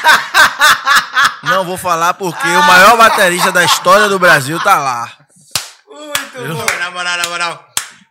não 1.42 1.64
vou 1.64 1.76
falar 1.76 2.14
porque 2.14 2.46
o 2.46 2.62
maior 2.62 2.96
baterista 2.96 3.50
da 3.50 3.64
história 3.64 4.08
do 4.08 4.20
Brasil 4.20 4.62
tá 4.62 4.78
lá. 4.78 5.26
Muito 5.88 6.54
bom. 6.54 6.78
Na 6.78 6.92
moral, 6.92 7.16
na 7.18 7.28
moral. 7.28 7.65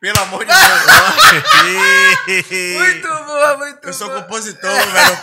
Pelo 0.05 0.19
amor 0.23 0.45
de 0.45 0.51
Deus. 0.53 0.61
Muito 2.77 3.07
boa, 3.07 3.57
muito 3.57 3.87
Eu 3.87 3.93
sou 3.93 4.07
boa. 4.07 4.21
compositor, 4.21 4.69
velho. 4.71 5.17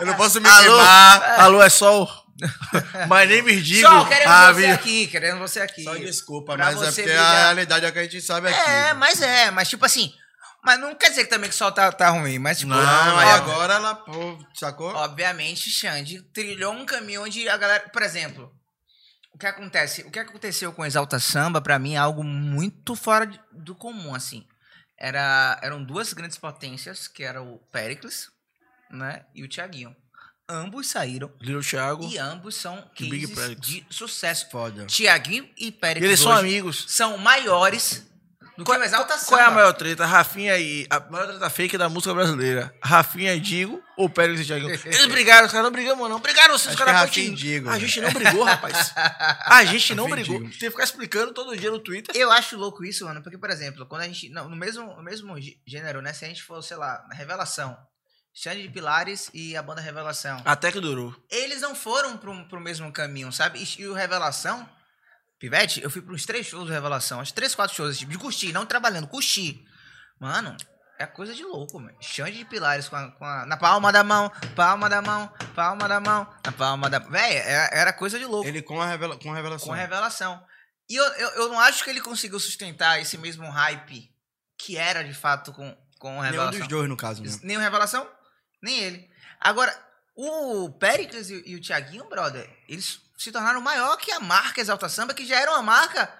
Eu 0.00 0.06
não 0.06 0.14
posso 0.14 0.40
me 0.40 0.48
Alô, 0.48 0.62
queimar. 0.62 1.40
alô, 1.40 1.62
é 1.62 1.68
sol. 1.68 2.08
My 3.08 3.24
name 3.24 3.52
is 3.54 3.64
Digo. 3.64 3.88
Só 3.88 4.04
querendo 4.04 4.28
Ah, 4.28 4.52
você 4.52 4.66
aqui, 4.66 5.06
querendo 5.06 5.38
você 5.38 5.60
aqui. 5.60 5.84
Só 5.84 5.94
desculpa, 5.94 6.56
Pra 6.56 6.66
mas 6.72 6.82
é 6.82 6.86
porque 6.92 7.12
a 7.12 7.42
realidade 7.44 7.86
é 7.86 7.92
que 7.92 7.98
a 8.00 8.02
gente 8.02 8.20
sabe 8.20 8.48
aqui. 8.48 8.70
É, 8.70 8.94
mas 8.94 9.22
é, 9.22 9.50
mas 9.52 9.68
tipo 9.68 9.86
assim, 9.86 10.12
Mas 10.64 10.80
não 10.80 10.92
quer 10.96 11.10
dizer 11.10 11.22
que 11.24 11.30
também 11.30 11.48
que 11.48 11.54
o 11.54 11.58
sol 11.58 11.70
tá, 11.70 11.92
tá 11.92 12.08
ruim, 12.08 12.40
mas 12.40 12.58
tipo... 12.58 12.70
Não, 12.72 12.78
ó- 13.14 13.18
aí 13.18 13.30
agora 13.30 13.74
ela, 13.74 13.94
pô, 13.94 14.36
sacou? 14.58 14.92
Obviamente, 14.92 15.70
Xande 15.70 16.20
trilhou 16.34 16.72
um 16.72 16.84
caminho 16.84 17.22
onde 17.22 17.48
a 17.48 17.56
galera. 17.56 17.84
Por 17.92 18.02
exemplo, 18.02 18.50
o 19.36 19.38
que 19.38 19.46
acontece? 19.46 20.02
O 20.02 20.10
que 20.10 20.18
aconteceu 20.18 20.72
com 20.72 20.84
Exalta 20.84 21.18
Samba, 21.20 21.60
pra 21.60 21.78
mim, 21.78 21.94
é 21.94 21.98
algo 21.98 22.24
muito 22.24 22.96
fora 22.96 23.26
de- 23.26 23.38
do 23.52 23.74
comum, 23.74 24.14
assim. 24.14 24.46
Era, 24.98 25.58
eram 25.62 25.84
duas 25.84 26.12
grandes 26.14 26.38
potências, 26.38 27.06
que 27.06 27.22
era 27.22 27.42
o 27.42 27.58
Pericles, 27.70 28.30
né? 28.90 29.24
E 29.34 29.44
o 29.44 29.48
Thiaguinho. 29.48 29.94
Ambos 30.48 30.88
saíram 30.88 31.30
Little 31.40 31.60
Thiago. 31.60 32.04
e 32.08 32.16
ambos 32.18 32.54
são 32.54 32.88
E 32.98 33.10
Big 33.10 33.26
cases 33.26 33.34
Pericles. 33.36 33.66
de 33.68 33.86
sucesso. 33.90 34.48
Foda. 34.50 34.86
Tiaguinho 34.86 35.50
e 35.56 35.70
Pericles 35.72 36.08
Eles 36.08 36.20
são 36.20 36.32
amigos. 36.32 36.84
são 36.88 37.18
maiores 37.18 38.06
do 38.56 38.64
que 38.64 38.70
o 38.70 38.82
Exalta 38.82 39.18
Samba. 39.18 39.26
Qual 39.28 39.40
é 39.40 39.44
a 39.44 39.50
maior 39.50 39.72
treta? 39.72 40.06
Rafinha 40.06 40.56
e. 40.58 40.86
A 40.90 41.00
maior 41.10 41.26
treta 41.28 41.50
fake 41.50 41.76
da 41.76 41.88
música 41.88 42.14
brasileira. 42.14 42.74
Rafinha 42.82 43.34
e 43.34 43.40
Digo 43.40 43.82
ou 43.96 44.08
Pérez 44.08 44.40
e 44.40 44.44
Thiaguinho? 44.44 44.70
Eles 44.84 45.06
brigaram, 45.06 45.46
os 45.46 45.52
caras 45.52 45.64
não 45.64 45.72
brigamos, 45.72 46.08
não. 46.08 46.20
Brigaram 46.20 46.56
sim, 46.58 46.70
os 46.70 46.76
caras 46.76 46.94
é 46.94 46.96
Rafinha 46.98 47.28
e. 47.32 47.34
Digo, 47.34 47.68
A 47.68 47.72
né? 47.72 47.80
gente 47.80 48.00
não 48.00 48.12
brigou, 48.12 48.44
rapaz. 48.44 48.92
A 49.46 49.64
gente 49.64 49.94
não 49.94 50.08
brigou. 50.08 50.38
Digo. 50.38 50.50
Tem 50.50 50.58
que 50.58 50.70
ficar 50.70 50.84
explicando 50.84 51.32
todo 51.32 51.56
dia 51.56 51.70
no 51.70 51.78
Twitter. 51.78 52.14
Eu 52.16 52.30
acho 52.32 52.56
louco 52.56 52.84
isso, 52.84 53.04
mano, 53.04 53.22
porque, 53.22 53.38
por 53.38 53.50
exemplo, 53.50 53.86
quando 53.86 54.02
a 54.02 54.06
gente. 54.06 54.28
não, 54.30 54.48
No 54.48 54.56
mesmo, 54.56 54.86
no 54.96 55.02
mesmo 55.02 55.40
gê- 55.40 55.56
gênero, 55.66 56.00
né? 56.00 56.12
Se 56.12 56.24
a 56.24 56.28
gente 56.28 56.42
for, 56.42 56.62
sei 56.62 56.76
lá, 56.76 57.04
na 57.08 57.14
Revelação, 57.14 57.76
Xande 58.34 58.62
de 58.62 58.68
Pilares 58.68 59.30
e 59.32 59.56
a 59.56 59.62
banda 59.62 59.80
Revelação. 59.80 60.40
Até 60.44 60.70
que 60.70 60.80
durou. 60.80 61.14
Eles 61.30 61.60
não 61.62 61.74
foram 61.74 62.16
pro, 62.18 62.44
pro 62.48 62.60
mesmo 62.60 62.90
caminho, 62.92 63.32
sabe? 63.32 63.62
E, 63.62 63.82
e 63.82 63.86
o 63.86 63.94
Revelação. 63.94 64.68
Pivete, 65.38 65.82
eu 65.82 65.90
fui 65.90 66.00
pros 66.02 66.24
três 66.24 66.46
shows 66.46 66.66
do 66.66 66.72
Revelação, 66.72 67.20
acho 67.20 67.34
três, 67.34 67.54
quatro 67.54 67.74
shows, 67.76 67.98
tipo, 67.98 68.10
de 68.10 68.18
curtir, 68.18 68.52
não 68.52 68.64
trabalhando, 68.64 69.06
curtir. 69.06 69.62
Mano, 70.18 70.56
é 70.98 71.04
coisa 71.06 71.34
de 71.34 71.42
louco, 71.44 71.78
mano. 71.78 71.94
Xande 72.00 72.38
de 72.38 72.44
Pilares 72.46 72.88
com 72.88 72.96
a, 72.96 73.10
com 73.12 73.24
a- 73.24 73.44
na 73.44 73.56
palma 73.58 73.92
da 73.92 74.02
mão, 74.02 74.30
palma 74.54 74.88
da 74.88 75.02
mão, 75.02 75.30
palma 75.54 75.86
da 75.86 76.00
mão, 76.00 76.26
na 76.44 76.52
palma 76.52 76.88
da. 76.88 76.98
Véi, 77.00 77.36
era, 77.36 77.70
era 77.80 77.92
coisa 77.92 78.18
de 78.18 78.24
louco 78.24 78.48
Ele 78.48 78.62
com 78.62 78.80
a, 78.80 78.86
revela 78.86 79.18
com 79.18 79.30
a 79.30 79.34
revelação. 79.36 79.66
com 79.68 79.74
a 79.74 79.76
revelação. 79.76 80.42
E 80.88 80.94
eu, 80.96 81.04
eu, 81.04 81.28
eu 81.30 81.48
não 81.48 81.60
acho 81.60 81.84
que 81.84 81.90
ele 81.90 82.00
conseguiu 82.00 82.40
sustentar 82.40 82.98
esse 83.00 83.18
mesmo 83.18 83.50
hype 83.50 84.10
que 84.58 84.78
era 84.78 85.02
de 85.04 85.12
fato 85.12 85.52
com, 85.52 85.76
com 85.98 86.08
a 86.08 86.12
Nenhum 86.12 86.22
revelação. 86.30 86.58
dos 86.60 86.68
dois, 86.68 86.88
no 86.88 86.96
caso, 86.96 87.22
né? 87.22 87.30
Nem 87.42 87.56
o 87.58 87.60
Revelação, 87.60 88.08
nem 88.62 88.78
ele. 88.78 89.10
Agora, 89.38 89.70
o 90.16 90.70
Pericles 90.70 91.28
e, 91.30 91.42
e 91.46 91.54
o 91.56 91.60
Thiaguinho, 91.60 92.08
brother, 92.08 92.48
eles 92.68 92.98
se 93.18 93.30
tornaram 93.30 93.60
maior 93.60 93.96
que 93.98 94.10
a 94.12 94.20
marca 94.20 94.60
Exalta 94.60 94.88
Samba, 94.88 95.12
que 95.14 95.26
já 95.26 95.38
era 95.40 95.50
uma 95.52 95.62
marca, 95.62 96.12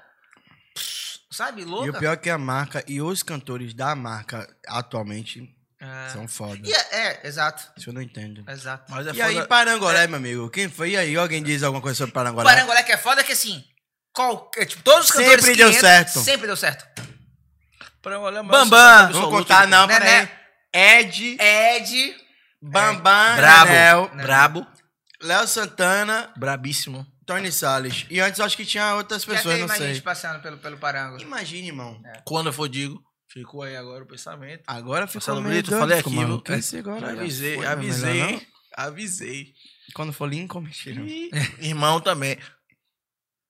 sabe, 1.31 1.65
louca. 1.65 1.87
E 1.87 1.91
o 1.91 1.95
pior 1.99 2.13
é 2.13 2.17
que 2.17 2.31
a 2.31 2.39
marca 2.39 2.85
e 2.87 3.01
os 3.01 3.23
cantores 3.23 3.75
da 3.75 3.95
marca 3.95 4.49
atualmente 4.67 5.49
É. 5.81 6.09
são 6.11 6.27
foda. 6.29 6.61
E 6.67 6.73
é, 6.73 6.87
é, 6.91 7.27
exato, 7.27 7.71
Isso 7.77 7.91
eu 7.91 7.95
não 7.95 8.01
entendo. 8.03 8.45
exato. 8.51 8.85
Mas 8.91 9.07
é 9.07 9.13
E 9.13 9.23
aí, 9.23 9.35
foda- 9.35 9.47
Parangolé, 9.47 10.07
meu 10.07 10.17
amigo? 10.17 10.51
Quem 10.51 10.69
foi? 10.69 10.91
E 10.91 10.97
aí, 10.97 11.17
alguém 11.17 11.43
diz 11.43 11.63
alguma 11.63 11.83
coisa 11.83 11.97
sobre 11.97 12.11
O 12.11 12.15
Parangolé? 12.15 12.45
Parangolé 12.45 12.83
que 12.83 12.93
é 12.93 12.97
foda 12.97 13.21
é 13.21 13.25
que 13.25 13.33
assim, 13.33 13.63
qualquer, 14.13 14.65
tipo, 14.67 14.83
todos 14.83 15.05
os 15.05 15.07
Sempre 15.09 15.25
cantores 15.25 15.45
que 15.51 15.57
deu 15.57 15.69
entram, 15.69 15.81
certo. 15.81 16.21
Sempre 16.21 16.47
deu 16.47 16.57
certo. 16.57 17.03
Parangolé 18.03 18.39
é 18.39 18.43
mais 18.43 18.69
Bambam. 18.69 19.13
Vamos 19.13 19.31
contar, 19.31 19.67
não, 19.67 19.87
Né, 19.87 19.99
peraí. 19.99 20.11
né? 20.23 20.31
Ed, 20.73 21.37
Ed, 21.41 22.17
Bambam, 22.63 23.37
Brabo. 23.37 23.71
Anel, 23.71 24.11
Né? 24.15 24.23
Brabo. 24.23 24.67
Léo 25.23 25.47
Santana, 25.47 26.31
Brabíssimo. 26.37 27.07
Tony 27.25 27.51
Salles. 27.51 28.07
E 28.09 28.21
antes 28.21 28.39
acho 28.39 28.57
que 28.57 28.65
tinha 28.65 28.95
outras 28.95 29.23
já 29.25 29.33
pessoas, 29.33 29.55
tem 29.55 29.61
não 29.63 29.69
mais 29.69 29.79
sei. 29.81 29.95
gente 29.95 30.03
passando 30.03 30.41
pelo, 30.41 30.59
pelo 30.59 30.77
Parango. 30.79 31.21
Imagine, 31.21 31.69
irmão. 31.69 32.01
Quando 32.25 32.47
eu 32.49 32.53
for 32.53 32.69
Digo, 32.69 33.03
ficou 33.33 33.63
aí 33.63 33.77
agora 33.77 34.05
o 34.05 34.07
pensamento. 34.07 34.63
Agora 34.67 35.07
ficou 35.07 35.19
Marcelo 35.21 35.41
meio 35.43 35.55
Brito, 35.55 35.71
doido, 35.71 35.81
falei 35.81 35.99
aqui, 35.99 36.11
viu? 36.11 36.43
agora 36.79 37.13
avisei, 37.13 37.55
foi, 37.55 37.61
melhor 37.67 37.73
avisei, 37.79 38.33
não. 38.33 38.41
avisei. 38.77 39.53
Quando 39.95 40.13
for 40.13 40.29
Lincoln, 40.29 40.61
mentira. 40.61 41.01
E 41.03 41.31
irmão 41.61 42.01
também. 42.01 42.39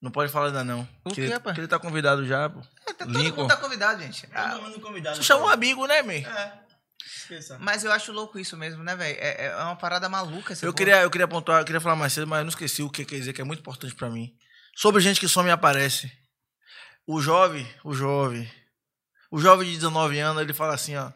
Não 0.01 0.11
pode 0.11 0.31
falar 0.31 0.47
ainda 0.47 0.63
não. 0.63 0.87
O 1.03 1.09
que, 1.09 1.15
quê, 1.15 1.21
ele, 1.21 1.33
rapaz? 1.33 1.53
que 1.55 1.59
ele 1.61 1.67
tá 1.67 1.79
convidado 1.79 2.25
já, 2.25 2.49
pô. 2.49 2.61
Todo 2.97 3.11
Lincoln. 3.19 3.41
mundo 3.41 3.49
tá 3.49 3.57
convidado, 3.57 4.01
gente. 4.01 4.27
Ah, 4.33 4.55
mundo 4.59 4.79
convidado. 4.79 5.15
Você 5.17 5.23
chama 5.23 5.45
um 5.45 5.49
amigo, 5.49 5.85
né, 5.87 6.01
man? 6.03 6.13
É. 6.13 6.66
Esqueça. 7.05 7.57
mas 7.59 7.83
eu 7.83 7.91
acho 7.91 8.11
louco 8.11 8.39
isso 8.39 8.57
mesmo, 8.57 8.83
né, 8.83 8.95
velho? 8.95 9.17
É, 9.19 9.45
é 9.45 9.55
uma 9.55 9.75
parada 9.75 10.09
maluca 10.09 10.53
Eu 10.53 10.59
porra. 10.59 10.73
queria, 10.73 11.01
eu 11.01 11.09
queria 11.09 11.27
pontuar, 11.27 11.61
eu 11.61 11.65
queria 11.65 11.81
falar 11.81 11.95
mais 11.95 12.13
cedo, 12.13 12.27
mas 12.27 12.39
eu 12.39 12.43
não 12.43 12.49
esqueci 12.49 12.81
o 12.83 12.89
que 12.89 13.05
quer 13.05 13.17
dizer, 13.17 13.33
que 13.33 13.41
é 13.41 13.43
muito 13.45 13.59
importante 13.59 13.95
pra 13.95 14.09
mim. 14.09 14.33
Sobre 14.75 15.01
gente 15.01 15.19
que 15.19 15.27
some 15.27 15.49
e 15.49 15.51
aparece. 15.51 16.11
O 17.05 17.21
jovem, 17.21 17.67
o 17.83 17.93
jovem, 17.93 18.51
o 19.31 19.39
jovem 19.39 19.67
de 19.67 19.75
19 19.75 20.19
anos, 20.19 20.41
ele 20.41 20.53
fala 20.53 20.73
assim, 20.75 20.95
ó. 20.95 21.11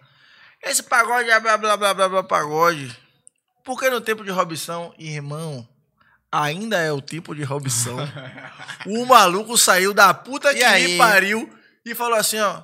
Esse 0.63 0.83
pagode 0.83 1.29
é 1.29 1.39
blá 1.39 1.57
blá 1.57 1.75
blá 1.75 1.93
blá 1.93 2.09
blá 2.09 2.23
pagode. 2.23 2.95
Porque 3.63 3.89
no 3.89 4.01
tempo 4.01 4.23
de 4.23 4.31
Robson, 4.31 4.93
irmão, 4.97 5.67
ainda 6.31 6.77
é 6.77 6.91
o 6.91 7.01
tipo 7.01 7.35
de 7.35 7.43
Robson. 7.43 7.97
o 8.87 9.05
maluco 9.05 9.57
saiu 9.57 9.93
da 9.93 10.13
puta 10.13 10.53
que 10.53 10.63
aí? 10.63 10.93
me 10.93 10.97
pariu 10.97 11.51
e 11.85 11.93
falou 11.93 12.17
assim, 12.17 12.39
ó. 12.39 12.63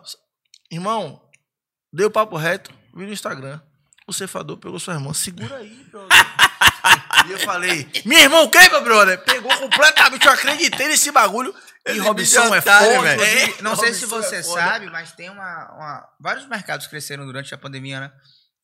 Irmão, 0.71 1.21
deu 1.91 2.09
papo 2.09 2.35
reto, 2.37 2.73
vi 2.97 3.05
no 3.05 3.13
Instagram. 3.13 3.59
O 4.07 4.13
cefador 4.13 4.57
pegou 4.57 4.79
sua 4.79 4.93
irmã. 4.95 5.13
Segura 5.13 5.57
aí, 5.57 5.83
brother. 5.91 6.17
e 7.27 7.31
eu 7.31 7.39
falei, 7.39 7.89
minha 8.05 8.21
irmã, 8.23 8.41
o 8.41 8.49
meu 8.51 8.83
brother? 8.83 9.21
Pegou 9.23 9.55
completamente, 9.57 10.25
eu 10.25 10.31
acreditei 10.31 10.87
nesse 10.87 11.11
bagulho. 11.11 11.53
E 11.85 11.97
Robson 11.99 12.53
é 12.53 12.61
foda, 12.61 13.01
velho. 13.01 13.21
é. 13.23 13.61
Não 13.61 13.75
sei 13.75 13.93
se 13.93 14.05
você 14.05 14.37
é 14.37 14.43
sabe, 14.43 14.87
mas 14.89 15.11
tem 15.13 15.29
uma, 15.29 15.71
uma- 15.73 16.09
Vários 16.19 16.47
mercados 16.47 16.87
cresceram 16.87 17.25
durante 17.25 17.53
a 17.53 17.57
pandemia, 17.57 17.99
né? 17.99 18.11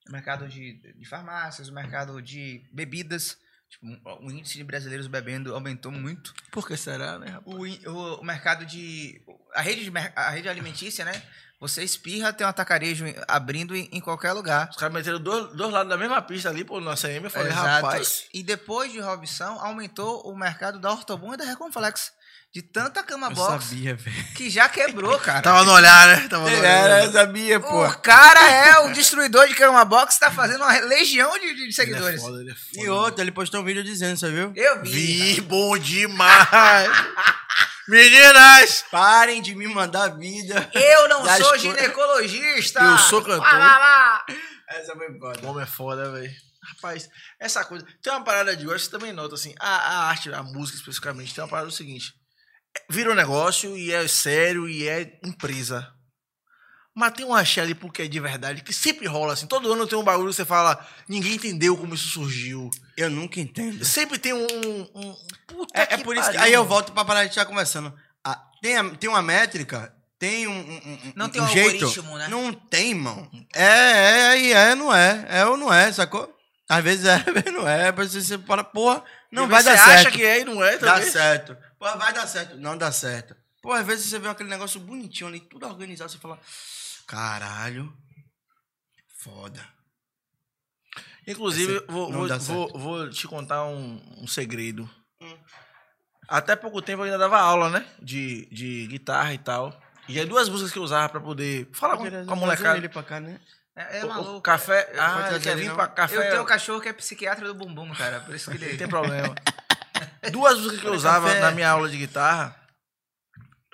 O 0.10 0.12
mercado 0.12 0.48
de, 0.48 0.74
de 0.98 1.08
farmácias, 1.08 1.70
o 1.70 1.74
mercado 1.74 2.22
de 2.22 2.62
bebidas. 2.74 3.38
Tipo, 3.70 3.88
o 4.22 4.30
índice 4.32 4.58
de 4.58 4.64
brasileiros 4.64 5.08
bebendo 5.08 5.54
aumentou 5.56 5.92
muito. 5.92 6.34
Por 6.52 6.68
que 6.68 6.76
será, 6.78 7.18
né, 7.18 7.28
rapaz? 7.32 7.56
O, 7.56 7.90
o- 7.92 8.16
o 8.22 8.24
mercado 8.26 8.66
de. 8.66 9.22
A 9.56 9.62
rede, 9.62 9.90
de 9.90 9.92
a 10.16 10.30
rede 10.30 10.48
alimentícia, 10.50 11.04
né? 11.06 11.22
Você 11.64 11.82
espirra, 11.82 12.34
tem 12.34 12.46
um 12.46 12.50
atacarejo 12.50 13.06
abrindo 13.26 13.74
em, 13.74 13.88
em 13.90 14.02
qualquer 14.02 14.34
lugar. 14.34 14.68
Os 14.70 14.76
caras 14.76 14.94
meteram 14.94 15.18
dois, 15.18 15.56
dois 15.56 15.72
lados 15.72 15.88
da 15.90 15.96
mesma 15.98 16.22
pista 16.22 16.50
ali, 16.50 16.66
pô, 16.66 16.82
na 16.82 16.94
CM. 16.98 17.24
Eu 17.24 17.32
falei, 17.32 17.54
Exato. 17.54 17.66
rapaz. 17.68 18.26
E 18.34 18.44
depois 18.44 18.92
de 18.92 19.00
Robson, 19.00 19.58
aumentou 19.62 20.24
o 20.30 20.36
mercado 20.38 20.78
da 20.78 20.92
Ortobon 20.92 21.36
e 21.36 21.38
da 21.38 21.46
Reconflex. 21.46 22.12
De 22.54 22.62
tanta 22.62 23.02
cama 23.02 23.28
Eu 23.28 23.32
box 23.36 23.64
sabia, 23.66 23.96
velho. 23.96 24.26
que 24.36 24.50
já 24.50 24.68
quebrou, 24.68 25.18
cara. 25.20 25.42
Tava 25.42 25.64
no 25.64 25.72
olhar, 25.72 26.08
né? 26.08 26.28
Tava 26.28 26.50
no 26.50 26.56
olhar. 26.56 26.86
Era, 26.86 27.06
eu 27.06 27.12
sabia, 27.14 27.60
pô. 27.62 27.86
O 27.88 27.98
cara 28.00 28.42
é 28.48 28.80
o 28.80 28.92
destruidor 28.92 29.48
de 29.48 29.56
cama 29.56 29.86
box, 29.86 30.20
tá 30.20 30.30
fazendo 30.30 30.64
uma 30.66 30.78
legião 30.82 31.32
de, 31.40 31.52
de 31.56 31.62
Ele 31.62 31.70
é 31.70 31.72
seguidores. 31.72 32.22
foda, 32.22 32.42
ele 32.42 32.52
é 32.52 32.54
foda. 32.54 32.86
E 32.86 32.90
outro, 32.90 33.24
ele 33.24 33.32
postou 33.32 33.62
um 33.62 33.64
vídeo 33.64 33.84
dizendo, 33.84 34.18
você 34.20 34.30
viu? 34.30 34.52
Eu 34.54 34.84
vi. 34.84 34.92
Vi, 35.36 35.42
bom 35.42 35.78
demais. 35.78 36.90
Meninas! 37.88 38.84
Parem 38.90 39.42
de 39.42 39.56
me 39.56 39.68
mandar 39.68 40.10
vida. 40.18 40.70
Eu 40.74 41.08
não 41.10 41.26
sou 41.38 41.52
co- 41.52 41.58
ginecologista. 41.58 42.80
Eu 42.82 42.98
sou 42.98 43.22
cantor. 43.22 43.42
Vá, 43.42 43.80
vá. 43.80 44.26
Essa 44.70 44.96
foi 44.96 45.18
foda. 45.20 45.40
Como 45.42 45.60
é 45.60 45.66
foda, 45.66 46.12
velho. 46.12 46.32
Rapaz, 46.76 47.10
essa 47.40 47.66
coisa. 47.66 47.86
Tem 48.02 48.14
uma 48.14 48.24
parada 48.24 48.56
de 48.56 48.68
hoje, 48.68 48.86
você 48.86 48.92
também 48.92 49.12
nota, 49.12 49.36
assim, 49.36 49.54
a, 49.60 49.68
a 49.70 50.08
arte, 50.08 50.34
a 50.34 50.42
música 50.42 50.78
especificamente, 50.78 51.34
tem 51.36 51.44
uma 51.44 51.50
parada 51.50 51.68
do 51.68 51.74
seguinte: 51.74 52.14
é, 52.78 52.82
vira 52.90 53.12
um 53.12 53.16
negócio 53.16 53.78
e 53.78 53.92
é 53.92 54.08
sério 54.08 54.68
e 54.70 54.88
é 54.88 55.20
empresa. 55.26 55.93
Mas 56.96 57.14
tem 57.14 57.26
um 57.26 57.34
axé 57.34 57.62
ali 57.62 57.74
porque 57.74 58.04
é 58.04 58.08
de 58.08 58.20
verdade, 58.20 58.62
que 58.62 58.72
sempre 58.72 59.08
rola 59.08 59.34
assim. 59.34 59.48
Todo 59.48 59.72
ano 59.74 59.88
tem 59.88 59.98
um 59.98 60.04
bagulho 60.04 60.30
que 60.30 60.36
você 60.36 60.46
fala, 60.46 60.86
ninguém 61.08 61.34
entendeu 61.34 61.76
como 61.76 61.96
isso 61.96 62.08
surgiu. 62.10 62.70
Eu 62.96 63.10
nunca 63.10 63.40
entendo. 63.40 63.84
Sempre 63.84 64.20
tem 64.20 64.32
um. 64.34 64.46
um- 64.46 64.90
um- 64.94 65.16
puta 65.48 65.80
É, 65.80 65.96
é 65.96 65.98
por 65.98 66.16
isso 66.16 66.30
que. 66.30 66.36
pariu, 66.38 66.42
Aí 66.44 66.54
eu 66.54 66.64
volto 66.66 66.92
pra 66.94 67.04
parar 67.04 67.24
de 67.24 67.30
estar 67.32 67.46
conversando. 67.46 67.92
Ah, 68.24 68.40
tem, 68.62 68.78
a- 68.78 68.90
tem 68.92 69.10
uma 69.10 69.24
métrica, 69.24 69.92
tem 70.20 70.48
um. 70.48 70.52
um- 70.60 71.14
Não 71.16 71.26
um 71.26 71.30
tem 71.30 71.42
um 71.42 71.48
jeito. 71.48 71.84
algoritmo, 71.84 72.18
né? 72.18 72.28
Não 72.28 72.54
tem, 72.54 72.90
irmão. 72.92 73.28
É, 73.56 73.64
é, 74.36 74.40
e 74.42 74.54
é, 74.54 74.76
não 74.76 74.94
é. 74.94 75.26
É 75.30 75.46
ou 75.48 75.58
não 75.58 75.74
é, 75.74 75.92
sacou? 75.92 76.32
Às 76.70 76.84
vezes 76.84 77.06
é, 77.06 77.16
às 77.28 77.34
vezes 77.34 77.52
não 77.54 77.68
é. 77.68 77.90
Às 77.90 77.96
vezes 78.14 78.28
você 78.28 78.38
fala, 78.38 78.64
porra, 78.64 79.04
não 79.32 79.46
E 79.46 79.48
vai 79.48 79.64
você 79.64 79.70
dar 79.70 79.84
acha 79.84 80.04
certo. 80.04 80.14
que 80.14 80.24
é 80.24 80.42
e 80.42 80.46
não 80.46 80.64
é 80.64 80.78
Dá 80.78 80.94
também? 80.94 81.10
certo. 81.12 81.58
Pô, 81.80 81.86
vai 81.98 82.14
dar 82.14 82.28
certo. 82.28 82.56
Não 82.58 82.78
dá 82.78 82.92
certo. 82.92 83.36
Pô, 83.64 83.72
às 83.72 83.86
vezes 83.86 84.06
você 84.10 84.20
vê 84.20 84.28
aquele 84.28 84.50
negócio 84.50 84.80
bonitinho 84.80 85.28
ali, 85.30 85.40
tudo 85.40 85.66
organizado, 85.66 86.12
você 86.12 86.18
fala, 86.18 86.40
caralho, 87.14 87.94
foda. 89.20 89.64
Inclusive, 91.28 91.86
vou, 91.88 92.12
não 92.12 92.28
vou, 92.28 92.68
vou, 92.70 92.80
vou 92.80 93.10
te 93.10 93.28
contar 93.28 93.66
um, 93.66 94.02
um 94.22 94.28
segredo. 94.28 94.90
Hum. 95.22 95.38
Até 96.28 96.56
pouco 96.56 96.82
tempo 96.82 97.02
eu 97.02 97.06
ainda 97.06 97.18
dava 97.20 97.40
aula, 97.40 97.70
né? 97.70 97.86
De, 98.02 98.48
de 98.48 98.88
guitarra 98.88 99.34
e 99.34 99.38
tal. 99.38 99.80
E 100.10 100.20
aí 100.20 100.26
duas 100.26 100.50
músicas 100.50 100.74
que 100.74 100.80
eu 100.80 100.84
usava 100.84 101.08
pra 101.08 101.22
poder 101.22 101.70
falar 101.72 101.98
com, 101.98 102.10
com 102.26 102.34
a 102.34 102.36
molecada. 102.36 102.78
Ele 102.78 102.90
pra 102.90 103.04
cá, 103.04 103.20
né? 103.20 103.40
É, 103.76 104.00
é 104.00 104.04
O- 104.04 104.08
o 104.08 104.10
maluco. 104.10 104.42
café. 104.42 104.90
Eu- 104.94 105.02
Ah, 105.02 105.30
ele 105.32 105.40
quer 105.40 105.56
vir 105.56 105.68
não? 105.70 105.76
pra 105.76 105.88
café. 105.88 106.18
Eu 106.18 106.30
tenho 106.30 106.42
um 106.42 106.46
cachorro 106.46 106.82
que 106.82 106.90
é 106.90 106.94
psiquiatra 106.94 107.46
do 107.48 107.54
bumbum, 107.54 107.94
cara. 107.94 108.20
Por 108.22 108.34
isso 108.36 108.52
que 108.52 108.58
Não 108.58 108.68
ele. 108.68 108.78
tem 108.78 108.88
problema. 108.88 109.34
Duas 110.32 110.58
músicas 110.58 110.82
que 110.82 110.88
eu 110.88 110.94
usava 110.94 111.28
café. 111.28 111.40
na 111.40 111.52
minha 111.52 111.70
aula 111.70 111.88
de 111.90 111.98
guitarra 111.98 112.60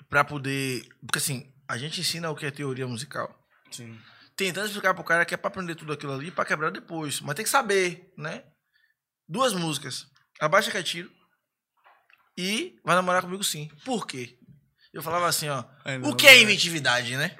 pra 0.08 0.22
poder. 0.24 0.86
Porque 1.04 1.18
assim, 1.18 1.49
a 1.70 1.78
gente 1.78 2.00
ensina 2.00 2.28
o 2.28 2.34
que 2.34 2.44
é 2.44 2.50
teoria 2.50 2.86
musical. 2.86 3.32
Sim. 3.70 3.96
tentando 4.36 4.66
explicar 4.66 4.92
pro 4.92 5.04
cara 5.04 5.24
que 5.24 5.32
é 5.32 5.36
pra 5.36 5.46
aprender 5.46 5.76
tudo 5.76 5.92
aquilo 5.92 6.12
ali 6.12 6.32
pra 6.32 6.44
quebrar 6.44 6.70
depois. 6.70 7.20
Mas 7.20 7.36
tem 7.36 7.44
que 7.44 7.50
saber, 7.50 8.12
né? 8.18 8.42
Duas 9.28 9.52
músicas. 9.52 10.06
Abaixa 10.40 10.70
que 10.72 10.76
é 10.78 10.82
tiro. 10.82 11.08
E 12.36 12.74
vai 12.84 12.96
namorar 12.96 13.22
comigo 13.22 13.44
sim. 13.44 13.70
Por 13.84 14.04
quê? 14.04 14.36
Eu 14.92 15.00
falava 15.00 15.28
assim, 15.28 15.48
ó. 15.48 15.62
Não, 15.84 16.10
o 16.10 16.16
que 16.16 16.26
é 16.26 16.42
inventividade, 16.42 17.16
né? 17.16 17.36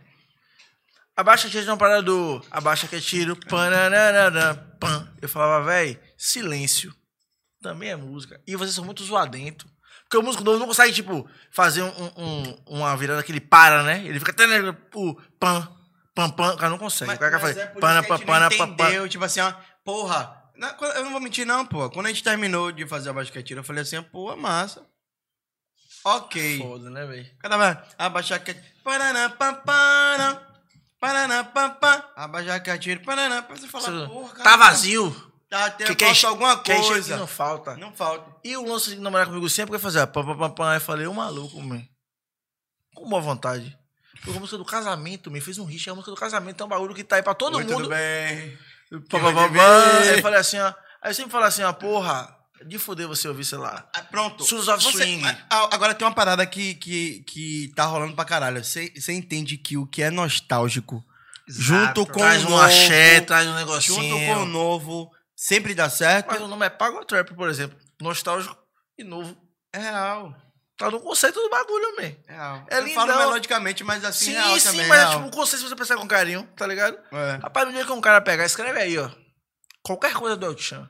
Abaixa 1.17 1.51
que 1.51 1.57
é 1.57 1.61
tiro 1.61 1.73
uma 1.73 1.79
parada 1.79 2.03
do. 2.03 2.41
Abaixa 2.53 2.87
que 2.87 2.95
é 2.95 3.01
tiro. 3.01 3.35
pananana, 3.49 4.55
Pan. 4.79 5.13
Eu 5.21 5.29
falava, 5.29 5.65
véi, 5.65 6.01
silêncio. 6.17 6.95
Também 7.61 7.91
é 7.91 7.97
música. 7.97 8.41
E 8.47 8.55
vocês 8.55 8.77
são 8.77 8.85
muito 8.85 9.03
zoadento. 9.03 9.67
Porque 10.11 10.19
o 10.19 10.23
músico 10.25 10.43
novo 10.43 10.59
não 10.59 10.67
consegue, 10.67 10.93
tipo, 10.93 11.25
fazer 11.53 11.83
um, 11.85 12.13
um- 12.17 12.59
uma 12.67 12.97
virada 12.97 13.23
que 13.23 13.31
ele 13.31 13.41
para, 13.41 13.85
né? 13.85 14.05
Ele 14.05 14.19
fica 14.19 14.33
até 14.33 14.45
né, 14.45 14.59
o 14.93 15.15
pam, 15.39 15.69
pam, 16.13 16.29
pam. 16.31 16.53
O 16.55 16.57
cara 16.57 16.69
não 16.69 16.79
consegue. 16.79 17.13
o 17.15 17.17
cara 17.17 17.39
mas 17.39 17.57
é 17.57 17.67
por 17.67 17.81
pana, 17.81 18.01
isso 18.01 18.19
que 18.19 18.27
pana, 18.27 18.51
pana, 18.51 18.73
entendeu, 18.73 19.09
tipo 19.09 19.25
assim, 19.25 19.39
ó, 19.39 19.53
porra, 19.85 20.37
eu 20.97 21.05
não 21.05 21.13
vou 21.13 21.21
mentir 21.21 21.47
não, 21.47 21.65
pô. 21.65 21.89
Quando 21.91 22.07
a 22.07 22.09
gente 22.09 22.25
terminou 22.25 22.73
de 22.73 22.85
fazer 22.89 23.11
a 23.11 23.13
basqueteira, 23.13 23.61
eu 23.61 23.65
falei 23.65 23.83
assim, 23.83 24.03
pô, 24.03 24.35
massa. 24.35 24.85
Ok. 26.05 26.59
Foda, 26.59 26.91
né, 26.91 27.07
velho? 27.07 27.31
Cada 27.39 27.57
vai, 27.57 27.81
abaixa 27.97 28.37
que 28.41 28.53
Paraná, 28.83 29.29
pam, 29.31 29.55
para, 29.55 30.43
paraná, 30.99 31.45
pam, 31.45 31.71
pam, 31.71 32.05
abaixa 32.17 32.59
que 32.59 32.71
atira, 32.71 32.99
paraná, 33.01 33.43
pra 33.43 33.57
você 33.57 33.69
falar, 33.69 34.09
porra, 34.09 34.31
cara. 34.31 34.43
Tá 34.43 34.57
vazio. 34.57 35.30
Tá, 35.51 35.69
tem, 35.71 35.87
Que 35.95 36.05
falta 36.05 36.15
quem- 36.21 36.29
alguma 36.29 36.53
aqui 36.53 36.73
coisa. 36.75 37.17
não 37.17 37.27
falta. 37.27 37.77
Não 37.77 37.93
falta. 37.93 38.37
E 38.45 38.57
o 38.57 38.65
lance 38.65 38.91
de 38.91 39.01
namorar 39.01 39.27
comigo 39.27 39.49
sempre 39.51 39.73
que 39.77 39.83
fazer 39.83 40.07
pam, 40.07 40.25
pam, 40.37 40.51
pam, 40.51 40.75
eu 40.75 40.81
falei, 40.81 41.07
ô 41.07 41.13
maluco, 41.13 41.61
man. 41.61 41.83
Com 42.95 43.09
boa 43.09 43.21
vontade. 43.21 43.77
Porque 44.23 44.37
a 44.37 44.41
música 44.41 44.57
do 44.59 44.65
casamento, 44.65 45.31
me 45.31 45.41
fez 45.41 45.59
um 45.59 45.65
hit. 45.65 45.91
A 45.91 45.95
música 45.95 46.13
do 46.13 46.17
casamento 46.17 46.63
é 46.63 46.67
um 46.67 46.69
bagulho 46.69 46.95
que 46.95 47.03
tá 47.03 47.17
aí 47.17 47.23
pra 47.23 47.35
todo 47.35 47.57
Oi, 47.57 47.65
mundo. 47.65 47.77
tudo 47.77 47.89
bem? 47.89 48.57
Pá, 49.09 49.19
pá, 49.19 49.33
pá. 49.49 49.99
Aí 50.03 50.17
eu 50.17 50.23
falei 50.23 50.39
assim, 50.39 50.59
ó. 50.61 50.69
Aí 51.03 51.11
eu 51.11 51.15
sempre 51.15 51.33
falo 51.33 51.45
assim, 51.45 51.63
ó, 51.63 51.73
porra, 51.73 52.37
de 52.67 52.79
foder 52.79 53.09
você 53.09 53.27
ouvir, 53.27 53.45
sei 53.45 53.59
lá. 53.59 53.89
Ah, 53.95 54.03
Pronto. 54.03 54.45
Você- 54.45 54.79
Swing. 54.81 55.25
Ah, 55.49 55.69
Agora 55.73 55.95
tem 55.95 56.07
uma 56.07 56.15
parada 56.15 56.47
que, 56.47 56.75
que, 56.75 57.21
que 57.27 57.73
tá 57.75 57.85
rolando 57.87 58.15
pra 58.15 58.25
caralho. 58.25 58.63
Você 58.65 58.93
entende 59.09 59.57
que 59.57 59.77
o 59.77 59.87
que 59.87 60.03
é 60.03 60.11
nostálgico, 60.11 61.03
junto 61.49 62.05
com 62.07 62.21
Traz 62.21 62.45
o 62.45 62.49
um 62.49 62.51
novo, 62.51 62.63
axé, 62.63 63.21
traz 63.23 63.49
um 63.49 63.55
negocinho. 63.55 64.03
junto 64.03 64.27
com 64.27 64.43
o 64.43 64.45
novo, 64.47 65.11
sempre 65.41 65.75
dá 65.75 65.89
certo. 65.89 66.27
Mas 66.29 66.41
o 66.41 66.47
nome 66.49 66.67
é 66.67 66.71
Pago 66.71 67.05
Trap, 67.05 67.35
por 67.35 67.49
exemplo. 67.49 67.79
Nostálgico 68.01 68.57
e 68.99 69.03
novo. 69.05 69.37
É 69.73 69.79
real. 69.79 70.35
Tá 70.77 70.91
no 70.91 71.01
conceito 71.01 71.41
do 71.41 71.49
bagulho, 71.51 71.97
man. 71.97 72.03
É 72.27 72.33
real. 72.33 72.67
É 72.71 72.79
eu 72.81 72.89
falo 72.89 73.07
lindão. 73.13 73.19
melodicamente, 73.19 73.85
mas 73.85 74.05
assim 74.05 74.27
Sim, 74.27 74.33
real 74.33 74.59
sim, 74.59 74.71
também. 74.71 74.87
mas 74.89 74.99
é 74.99 75.03
real. 75.03 75.13
tipo 75.15 75.27
um 75.27 75.31
conceito 75.31 75.63
se 75.63 75.69
você 75.69 75.77
pensar 75.77 75.97
com 75.97 76.09
carinho, 76.09 76.47
tá 76.57 76.67
ligado? 76.67 76.99
É. 77.13 77.37
Rapaz, 77.43 77.67
no 77.67 77.73
dia 77.75 77.85
que 77.85 77.93
um 77.93 78.01
cara 78.01 78.21
pegar, 78.21 78.45
escreve 78.45 78.79
aí, 78.81 78.99
ó. 78.99 79.11
Qualquer 79.83 80.13
coisa 80.15 80.37
do 80.37 80.47
El 80.47 80.57
Chan. 80.59 80.89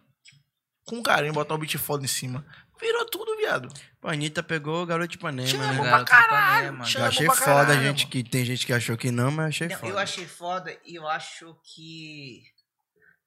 Com 0.87 1.03
carinho, 1.03 1.33
botar 1.33 1.55
um 1.55 1.59
beat 1.59 1.77
foda 1.79 2.05
em 2.05 2.09
cima. 2.09 2.45
Virou 2.81 3.05
tudo, 3.07 3.37
viado. 3.37 3.69
Pô, 4.01 4.09
a 4.09 4.13
Anitta 4.13 4.43
pegou 4.43 4.83
o 4.83 4.87
Garoto 4.87 5.09
de 5.09 5.17
Ipanema, 5.17 5.47
Chama 5.49 5.73
né? 5.73 5.89
pra 5.91 6.05
caralho. 6.05 6.85
Chama 6.87 7.05
Eu 7.05 7.09
achei 7.09 7.27
pra 7.27 7.35
foda, 7.35 7.45
caralho, 7.67 7.83
gente, 7.83 7.99
mano. 8.05 8.11
que 8.11 8.25
tem 8.25 8.45
gente 8.45 8.65
que 8.67 8.73
achou 8.73 8.97
que 8.97 9.11
não, 9.11 9.31
mas 9.31 9.49
achei 9.49 9.69
Não, 9.69 9.77
foda. 9.77 9.93
eu 9.93 9.99
achei 9.99 10.27
foda 10.27 10.79
e 10.87 10.95
eu 10.95 11.07
acho 11.07 11.55
que 11.75 12.43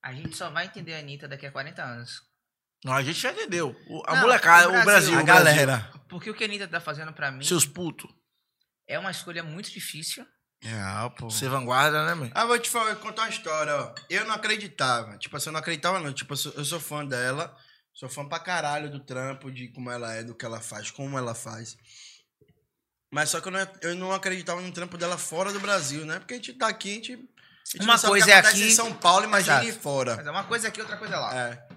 a 0.04 0.14
gente 0.14 0.36
só 0.36 0.49
vai 0.49 0.66
entender 0.66 0.93
a 0.95 0.99
Anitta 0.99 1.28
daqui 1.28 1.45
a 1.45 1.51
40 1.51 1.82
anos. 1.84 2.22
Não, 2.86 2.93
a 2.93 3.01
gente 3.01 3.20
já 3.20 3.32
entendeu. 3.32 3.76
O- 3.88 4.04
a 4.06 4.16
Não, 4.16 4.22
molecada, 4.24 4.68
o 4.70 4.82
o 4.82 4.84
Brasil. 4.84 5.18
A 5.18 5.22
o 5.22 5.26
Brasil. 5.26 5.26
galera. 5.26 5.91
Porque 6.10 6.30
o 6.30 6.34
que 6.34 6.43
a 6.43 6.47
Anitta 6.47 6.68
tá 6.68 6.82
fazendo 6.82 7.14
pra 7.14 7.32
mim 7.32 7.43
Seus 7.43 7.66
putos. 7.66 8.12
é 8.88 8.99
uma 8.99 9.10
escolha 9.12 9.41
muito 9.41 9.72
difícil. 9.72 10.26
Real, 10.62 11.12
pô. 11.12 11.30
Ser 11.30 11.49
vanguarda, 11.49 12.06
né, 12.06 12.14
man? 12.14 12.32
Ah, 12.34 12.45
vou 12.45 12.58
te 12.60 12.70
falar, 12.70 12.95
contar 12.97 13.24
uma 13.24 13.30
história, 13.30 13.76
ó. 13.76 13.95
Eu 14.10 14.26
não 14.26 14.34
acreditava. 14.36 15.18
Tipo 15.18 15.36
assim, 15.38 15.49
eu 15.49 15.54
não 15.54 15.60
acreditava, 15.60 15.99
não. 15.99 16.14
Tipo, 16.14 16.34
eu 16.34 16.38
sou, 16.38 16.54
eu 16.54 16.64
sou 16.66 16.80
fã 16.80 17.06
dela. 17.06 17.56
Sou 17.93 18.10
fã 18.10 18.26
pra 18.28 18.39
caralho 18.39 18.89
do 18.89 18.99
trampo, 18.99 19.51
de 19.51 19.68
como 19.70 19.91
ela 19.91 20.14
é, 20.14 20.24
do 20.24 20.34
que 20.36 20.43
ela 20.45 20.60
faz, 20.60 20.89
como 20.89 21.18
ela 21.18 21.36
faz. 21.36 21.78
Mas 23.12 23.30
só 23.30 23.39
que 23.39 23.47
eu 23.47 23.51
não, 23.51 23.60
eu 23.82 23.95
não 23.95 24.12
acreditava 24.12 24.60
no 24.62 24.72
trampo 24.72 24.97
dela 24.97 25.18
fora 25.18 25.54
do 25.54 25.60
Brasil, 25.60 26.06
né? 26.06 26.18
Porque 26.20 26.34
a 26.34 26.38
gente 26.38 26.54
tá 26.54 26.68
aqui, 26.68 26.91
a 26.91 26.95
gente. 26.95 27.30
Uma 27.82 27.99
coisa 27.99 28.32
é 28.32 28.36
aqui- 28.36 28.64
em 28.64 28.76
São 28.76 28.93
Paulo, 28.93 29.26
imagine 29.26 29.68
Exato. 29.68 29.82
fora. 29.82 30.16
Mas 30.18 30.28
é 30.28 30.32
uma 30.32 30.43
coisa 30.43 30.68
aqui, 30.68 30.82
outra 30.82 30.97
coisa 30.97 31.18
lá. 31.20 31.36
É. 31.36 31.68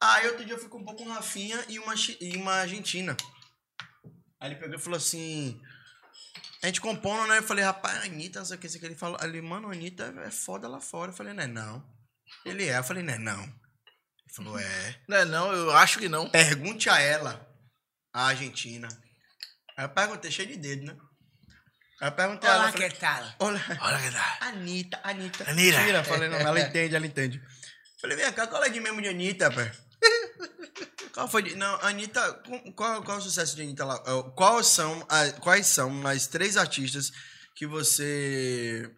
Aí 0.00 0.26
outro 0.28 0.44
dia 0.44 0.54
eu 0.54 0.58
fui 0.58 0.68
com 0.68 0.78
um 0.78 0.84
pouco 0.84 1.04
com 1.04 1.10
Rafinha 1.10 1.64
e 1.68 1.78
uma, 1.78 1.94
e 2.20 2.36
uma 2.36 2.54
argentina. 2.54 3.16
Aí 4.40 4.50
ele 4.50 4.56
pegou 4.56 4.76
e 4.76 4.80
falou 4.80 4.96
assim. 4.96 5.60
A 6.62 6.66
gente 6.66 6.80
compondo, 6.80 7.26
né? 7.28 7.38
Eu 7.38 7.42
falei, 7.42 7.64
rapaz, 7.64 7.98
a 7.98 8.04
Anitta, 8.04 8.38
não 8.38 8.46
sei 8.46 8.56
o 8.56 8.60
que, 8.60 8.66
não 8.66 8.70
sei 8.70 8.78
o 8.78 8.80
que. 8.80 8.86
Ele 8.86 8.94
falou, 8.94 9.18
ele, 9.22 9.40
mano, 9.42 9.68
a 9.68 9.72
Anitta 9.72 10.14
é 10.24 10.30
foda 10.30 10.68
lá 10.68 10.80
fora. 10.80 11.10
Eu 11.10 11.16
falei, 11.16 11.32
não 11.32 11.42
é 11.42 11.46
não. 11.46 11.84
Ele 12.44 12.66
é. 12.68 12.78
Eu 12.78 12.84
falei, 12.84 13.02
não 13.02 13.14
é 13.14 13.18
não. 13.18 13.42
Ele 13.42 14.34
falou, 14.34 14.58
é. 14.58 15.00
Não 15.08 15.16
é 15.16 15.24
não, 15.24 15.52
eu 15.52 15.70
acho 15.72 15.98
que 15.98 16.08
não. 16.08 16.30
Pergunte 16.30 16.88
a 16.88 17.00
ela, 17.00 17.44
a 18.14 18.26
Argentina. 18.26 18.86
Aí 19.76 19.84
eu 19.84 19.88
perguntei, 19.88 20.30
cheio 20.30 20.48
de 20.48 20.56
dedo, 20.56 20.86
né? 20.86 20.96
Aí 22.02 22.08
eu 22.08 22.12
perguntei 22.12 22.50
a 22.50 22.54
ela. 22.54 22.72
falei, 22.72 22.90
tal? 22.90 23.24
Olha, 23.38 23.64
Olha 23.80 23.98
que 24.00 24.10
dá. 24.10 24.38
Anitta, 24.40 25.00
Anitta. 25.04 25.48
Anitta. 25.48 25.78
Mentira, 25.78 25.98
eu 25.98 26.04
falei, 26.04 26.28
não, 26.28 26.36
ela 26.36 26.60
entende, 26.60 26.96
ela 26.96 27.06
entende. 27.06 27.40
Falei, 28.00 28.16
vem 28.16 28.32
cá, 28.32 28.48
qual 28.48 28.64
é 28.64 28.68
de 28.68 28.80
mesmo 28.80 29.00
de 29.00 29.08
Anitta, 29.08 29.48
pé? 29.52 29.72
Qual 31.14 31.28
foi 31.28 31.42
de... 31.42 31.54
Não, 31.54 31.74
Anitta, 31.82 32.32
qual, 32.74 33.02
qual 33.04 33.16
é 33.18 33.20
o 33.20 33.22
sucesso 33.22 33.54
de 33.54 33.62
Anitta 33.62 33.84
lá? 33.84 34.02
É, 34.04 34.30
Quais 34.34 34.66
são, 34.66 35.06
as, 35.08 35.32
quais 35.38 35.66
são 35.66 36.04
as 36.06 36.26
três 36.26 36.56
artistas 36.56 37.12
que 37.54 37.66
você... 37.66 38.90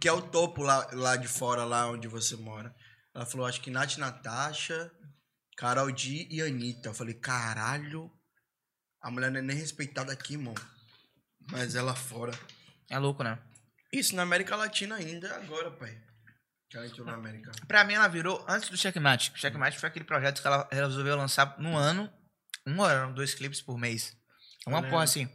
Que 0.00 0.08
é 0.08 0.12
o 0.12 0.20
topo 0.20 0.62
lá, 0.62 0.86
lá 0.92 1.16
de 1.16 1.28
fora, 1.28 1.64
lá 1.64 1.88
onde 1.88 2.08
você 2.08 2.36
mora? 2.36 2.74
Ela 3.14 3.24
falou, 3.24 3.46
acho 3.46 3.60
que 3.62 3.70
Nath 3.70 3.96
Natasha, 3.96 4.90
Carol 5.56 5.90
D 5.92 6.26
e 6.30 6.42
Anitta. 6.42 6.88
Eu 6.88 6.94
falei, 6.94 7.14
caralho, 7.14 8.10
a 9.00 9.10
mulher 9.10 9.30
não 9.30 9.38
é 9.38 9.42
nem 9.42 9.56
respeitada 9.56 10.12
aqui, 10.12 10.34
irmão. 10.34 10.54
Mas 11.50 11.74
ela 11.74 11.94
fora. 11.94 12.32
É 12.88 12.98
louco, 12.98 13.22
né? 13.22 13.38
Isso 13.92 14.14
na 14.14 14.22
América 14.22 14.56
Latina 14.56 14.96
ainda, 14.96 15.34
agora, 15.36 15.70
pai. 15.70 15.96
Que 16.68 16.76
ela 16.76 16.86
entrou 16.86 17.06
na 17.06 17.14
América. 17.14 17.52
Pra 17.68 17.84
mim, 17.84 17.94
ela 17.94 18.08
virou 18.08 18.44
antes 18.48 18.68
do 18.68 18.76
Checkmate. 18.76 19.32
Checkmate 19.36 19.78
foi 19.78 19.88
aquele 19.88 20.04
projeto 20.04 20.40
que 20.40 20.46
ela 20.46 20.68
resolveu 20.70 21.16
lançar 21.16 21.56
no 21.58 21.76
ano. 21.76 22.12
Um 22.66 22.82
ano, 22.82 23.14
dois 23.14 23.34
clipes 23.34 23.62
por 23.62 23.78
mês. 23.78 24.16
Uma 24.66 24.82
porra 24.82 25.04
assim. 25.04 25.30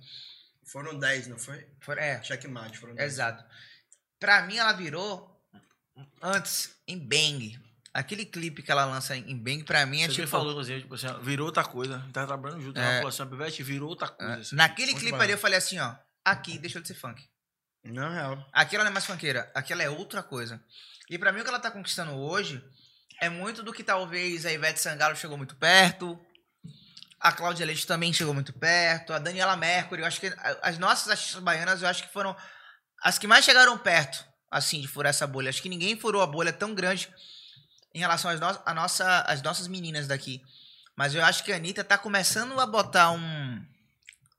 Foram 0.70 1.00
10, 1.00 1.28
não 1.28 1.40
foi? 1.40 1.66
Foi- 1.80 1.98
é, 1.98 2.22
Checkmate, 2.22 2.78
foram 2.78 2.94
10. 2.96 3.14
exato. 3.14 3.44
Pra 4.20 4.42
mim, 4.44 4.58
ela 4.58 4.74
virou 4.74 5.42
antes 6.22 6.76
em 6.88 6.98
Bang. 7.00 7.58
Aquele 7.94 8.26
clipe 8.26 8.62
que 8.64 8.72
ela 8.72 8.86
lança 8.86 9.16
em 9.18 9.38
Bang, 9.38 9.64
pra 9.66 9.86
mim, 9.86 10.02
é 10.02 10.08
Você 10.08 10.14
tipo. 10.16 10.28
falou, 10.28 10.52
inclusive, 10.52 10.82
tipo 10.82 10.96
assim, 10.96 11.08
virou 11.22 11.48
outra 11.48 11.64
coisa. 11.64 11.98
A 11.98 12.12
tá 12.14 12.26
trabalhando 12.26 12.62
junto. 12.62 12.80
É. 12.80 12.84
Ela 12.84 12.94
falou 12.96 13.10
assim, 13.10 13.22
a 13.24 13.26
Pivete 13.26 13.64
virou 13.64 13.90
outra 13.90 14.08
coisa. 14.08 14.34
assim. 14.40 14.56
Naquele 14.56 14.94
clipe 14.94 15.12
bom. 15.12 15.22
ali, 15.22 15.34
eu 15.34 15.38
falei 15.38 15.58
assim, 15.58 15.78
ó. 15.80 15.94
Aqui 16.24 16.58
deixou 16.58 16.82
de 16.82 16.88
ser 16.88 16.94
funk. 16.94 17.22
Não, 17.84 18.10
real. 18.14 18.48
Aqui 18.54 18.76
ela 18.76 18.86
não 18.86 18.92
é 18.92 18.94
mais 18.94 19.06
funkeira. 19.06 19.52
Aqui 19.54 19.74
ela 19.74 19.84
é 19.84 19.90
outra 19.90 20.24
coisa. 20.24 20.64
E 21.10 21.18
pra 21.18 21.34
mim, 21.34 21.42
o 21.42 21.44
que 21.44 21.50
ela 21.50 21.60
tá 21.60 21.70
conquistando 21.72 22.14
hoje 22.14 22.64
é 23.20 23.28
muito 23.28 23.62
do 23.64 23.74
que 23.74 23.84
talvez 23.84 24.46
a 24.46 24.54
Ivete 24.54 24.80
Sangalo 24.80 25.16
chegou 25.16 25.36
muito 25.38 25.56
perto. 25.58 26.18
A 27.20 27.32
Cláudia 27.32 27.66
Leite 27.66 27.86
também 27.86 28.14
chegou 28.14 28.34
muito 28.34 28.54
perto. 28.54 29.12
A 29.14 29.20
Daniela 29.20 29.58
Mercury. 29.58 30.02
Eu 30.02 30.08
acho 30.08 30.20
que 30.22 30.28
a- 30.28 30.60
as 30.64 30.78
nossas 30.78 31.10
artistas 31.10 31.42
baianas, 31.44 31.82
eu 31.82 31.88
acho 31.90 32.04
que 32.04 32.14
foram 32.14 32.36
as 33.04 33.18
que 33.20 33.28
mais 33.28 33.44
chegaram 33.44 33.78
perto, 33.78 34.24
assim, 34.50 34.80
de 34.80 34.88
furar 34.88 35.10
essa 35.10 35.28
bolha. 35.28 35.50
Acho 35.50 35.62
que 35.62 35.70
ninguém 35.70 36.00
furou 36.00 36.22
a 36.22 36.28
bolha 36.28 36.54
tão 36.54 36.74
grande 36.74 37.12
em 37.94 38.00
relação 38.00 38.30
às, 38.32 38.40
no 38.40 38.48
a 38.66 38.74
nossa, 38.74 39.22
às 39.22 39.42
nossas 39.42 39.68
meninas 39.68 40.08
daqui. 40.08 40.42
Mas 40.98 41.16
eu 41.16 41.24
acho 41.24 41.44
que 41.44 41.52
a 41.52 41.56
Anitta 41.56 41.84
tá 41.84 41.98
começando 41.98 42.60
a 42.60 42.66
botar 42.66 43.12
um, 43.12 43.66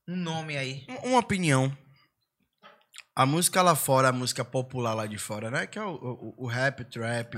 um 0.07 0.15
nome 0.15 0.55
aí. 0.57 0.85
Um- 0.89 1.09
Uma 1.09 1.19
opinião. 1.19 1.75
A 3.15 3.25
música 3.25 3.61
lá 3.61 3.75
fora, 3.75 4.09
a 4.09 4.13
música 4.13 4.43
popular 4.43 4.93
lá 4.93 5.05
de 5.05 5.17
fora, 5.17 5.51
né? 5.51 5.67
Que 5.67 5.77
é 5.77 5.83
o, 5.83 5.93
o, 5.93 6.45
o 6.45 6.47
rap, 6.47 6.81
o 6.81 6.85
trap. 6.85 7.35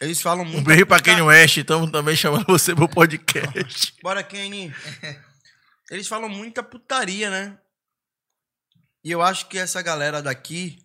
Eles 0.00 0.20
falam 0.20 0.44
Um 0.44 0.48
muito. 0.48 0.64
beijo 0.66 0.86
pra 0.86 1.00
Kanye 1.00 1.22
West, 1.22 1.58
estamos 1.58 1.90
também 1.90 2.16
chamando 2.16 2.46
você 2.46 2.74
pro 2.74 2.88
podcast. 2.88 3.94
Bora, 4.02 4.22
Kenny. 4.22 4.74
Eles 5.90 6.08
falam 6.08 6.28
muita 6.28 6.62
putaria, 6.62 7.28
né? 7.30 7.58
E 9.04 9.10
eu 9.10 9.20
acho 9.20 9.46
que 9.48 9.58
essa 9.58 9.82
galera 9.82 10.22
daqui, 10.22 10.78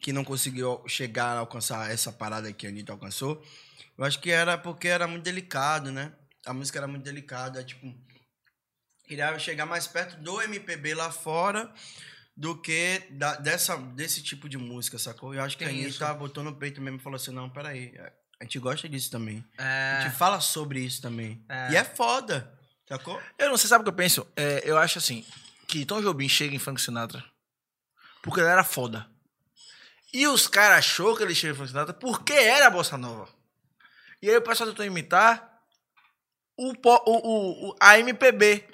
que 0.00 0.12
não 0.12 0.24
conseguiu 0.24 0.82
chegar 0.86 1.36
a 1.36 1.38
alcançar 1.40 1.90
essa 1.90 2.12
parada 2.12 2.52
que 2.52 2.66
a 2.66 2.70
Anitta 2.70 2.92
alcançou, 2.92 3.42
eu 3.96 4.04
acho 4.04 4.20
que 4.20 4.30
era 4.30 4.56
porque 4.58 4.88
era 4.88 5.06
muito 5.06 5.24
delicado, 5.24 5.90
né? 5.90 6.12
A 6.44 6.52
música 6.52 6.78
era 6.78 6.86
muito 6.86 7.02
delicada, 7.04 7.64
tipo... 7.64 7.92
Queria 9.06 9.38
chegar 9.38 9.66
mais 9.66 9.86
perto 9.86 10.16
do 10.20 10.42
MPB 10.42 10.94
lá 10.94 11.10
fora 11.12 11.72
do 12.36 12.60
que 12.60 13.02
da- 13.12 13.36
dessa, 13.36 13.76
desse 13.76 14.22
tipo 14.22 14.48
de 14.48 14.58
música, 14.58 14.98
sacou? 14.98 15.32
Eu 15.34 15.42
acho 15.42 15.56
que 15.56 15.64
a 15.64 15.68
Tem 15.68 15.84
Anitta 15.84 16.12
botou 16.14 16.42
no 16.44 16.54
peito 16.56 16.80
mesmo 16.80 16.98
e 16.98 17.02
falou 17.02 17.16
assim, 17.16 17.30
não, 17.30 17.48
peraí, 17.48 17.94
a 18.40 18.44
gente 18.44 18.58
gosta 18.58 18.88
disso 18.88 19.10
também. 19.10 19.44
A 19.56 19.64
É, 19.64 20.02
gente 20.02 20.16
fala 20.16 20.40
sobre 20.40 20.80
isso 20.80 21.00
também. 21.00 21.42
É. 21.48 21.72
E 21.72 21.76
é 21.76 21.84
foda, 21.84 22.52
sacou? 22.88 23.20
Eu 23.38 23.48
não 23.48 23.56
sei, 23.56 23.68
sabe 23.70 23.82
o 23.82 23.84
que 23.84 23.90
eu 23.90 23.94
penso? 23.94 24.26
É, 24.36 24.60
eu 24.68 24.76
acho 24.76 24.98
assim, 24.98 25.24
que 25.68 25.86
Tom 25.86 26.02
Jobim 26.02 26.28
chega 26.28 26.54
em 26.54 26.58
Frank 26.58 26.80
Sinatra 26.80 27.24
porque 28.22 28.40
ele 28.40 28.48
era 28.50 28.64
foda. 28.64 29.08
E 30.18 30.26
os 30.26 30.46
caras 30.46 30.78
achou 30.78 31.16
que 31.16 31.22
ele 31.22 31.34
tinha 31.34 31.54
Frank 31.54 31.68
Sinatra 31.68 31.92
porque 31.94 32.32
era 32.32 32.70
bossa 32.70 32.96
nova. 32.96 33.28
E 34.22 34.30
aí 34.30 34.36
o 34.36 34.42
pessoal 34.42 34.68
tentou 34.70 34.84
imitar 34.84 35.58
o, 36.56 36.70
o, 36.72 36.74
o, 37.06 37.68
o- 37.70 37.76
a 37.80 37.98
MPB. 37.98 38.64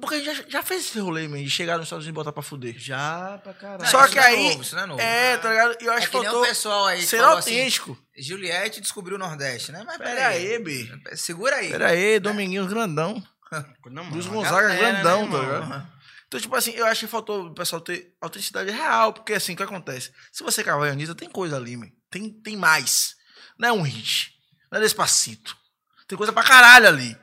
Porque 0.00 0.14
a 0.14 0.18
gente 0.20 0.36
já, 0.36 0.44
já 0.48 0.62
fez 0.62 0.82
esse 0.86 1.00
rolê, 1.00 1.26
man, 1.26 1.42
de 1.42 1.50
chegar 1.50 1.76
nos 1.76 1.86
Estados 1.86 2.04
Unidos 2.04 2.14
e 2.14 2.20
botar 2.22 2.32
pra 2.32 2.42
fuder. 2.42 2.76
Já 2.78 3.40
pra 3.42 3.52
caralho. 3.52 3.82
Não, 3.82 3.90
Só 3.90 4.04
isso 4.04 4.10
que 4.10 4.16
não 4.16 4.22
é 4.22 4.26
aí. 4.28 4.48
novo, 4.50 4.62
isso 4.62 4.76
não 4.76 4.82
é 4.82 4.86
novo. 4.86 5.00
É, 5.00 5.36
tá 5.38 5.48
ligado? 5.50 5.76
E 5.80 5.84
eu 5.86 5.92
acho 5.92 6.06
É 6.06 6.10
que 6.10 6.16
que 6.18 6.22
faltou 6.24 6.42
pessoal 6.46 6.86
aí 6.86 7.02
ser 7.02 7.16
assim, 7.24 7.34
autêntico. 7.34 7.98
Juliette 8.16 8.80
descobriu 8.80 9.16
o 9.16 9.18
Nordeste, 9.18 9.72
né? 9.72 9.82
Mas 9.84 9.96
Pera 9.98 10.28
aí, 10.28 10.58
B. 10.60 10.88
Segura 11.16 11.56
aí. 11.56 11.70
Pera 11.70 11.88
aí, 11.88 12.20
Dominguinhos 12.20 12.68
grandão. 12.68 13.20
Não, 13.90 14.08
Luiz 14.10 14.26
mano, 14.26 14.38
a 14.38 14.44
Gonzaga 14.44 14.68
galera, 14.68 14.92
grandão, 14.92 15.26
né, 15.28 15.32
tá 15.32 15.42
ligado? 15.42 15.88
Então, 16.32 16.40
tipo 16.40 16.56
assim, 16.56 16.70
eu 16.70 16.86
acho 16.86 17.00
que 17.00 17.06
faltou 17.06 17.48
o 17.48 17.54
pessoal 17.54 17.78
ter 17.78 18.16
autenticidade 18.18 18.70
real, 18.70 19.12
porque 19.12 19.34
assim, 19.34 19.52
o 19.52 19.56
que 19.56 19.62
acontece? 19.62 20.10
Se 20.32 20.42
você 20.42 20.64
cavar 20.64 20.88
a 20.88 20.92
Anitta, 20.92 21.14
tem 21.14 21.28
coisa 21.28 21.58
ali, 21.58 21.76
man. 21.76 21.90
Tem, 22.10 22.30
tem 22.30 22.56
mais. 22.56 23.14
Não 23.58 23.68
é 23.68 23.72
um 23.72 23.82
hit. 23.82 24.32
Não 24.70 24.78
é 24.78 24.82
despacito. 24.82 25.54
Tem 26.08 26.16
coisa 26.16 26.32
pra 26.32 26.42
caralho 26.42 26.88
ali. 26.88 27.14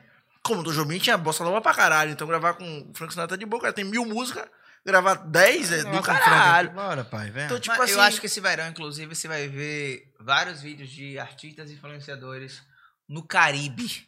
Como 0.44 0.62
do 0.62 0.72
Jobim 0.72 1.00
tinha 1.00 1.18
bossa 1.18 1.42
nova 1.42 1.60
pra 1.60 1.74
caralho. 1.74 2.12
Então 2.12 2.24
gravar 2.24 2.54
com 2.54 2.88
o 2.88 2.94
Frank 2.94 3.12
Sinatra 3.12 3.36
de 3.36 3.44
boa, 3.44 3.60
cara, 3.60 3.72
tem 3.72 3.84
mil 3.84 4.06
músicas, 4.06 4.48
gravar 4.86 5.14
dez 5.14 5.72
é 5.72 5.82
do 5.82 6.00
caralho. 6.02 6.70
Bora, 6.70 7.02
pai, 7.02 7.32
vem. 7.32 7.46
Então, 7.46 7.58
tipo 7.58 7.76
Mas 7.76 7.90
assim. 7.90 7.98
eu 7.98 8.02
acho 8.02 8.20
que 8.20 8.26
esse 8.26 8.40
verão, 8.40 8.68
inclusive, 8.68 9.12
você 9.12 9.26
vai 9.26 9.48
ver 9.48 10.14
vários 10.20 10.62
vídeos 10.62 10.88
de 10.88 11.18
artistas 11.18 11.68
e 11.68 11.74
influenciadores 11.74 12.62
no 13.08 13.26
Caribe 13.26 14.06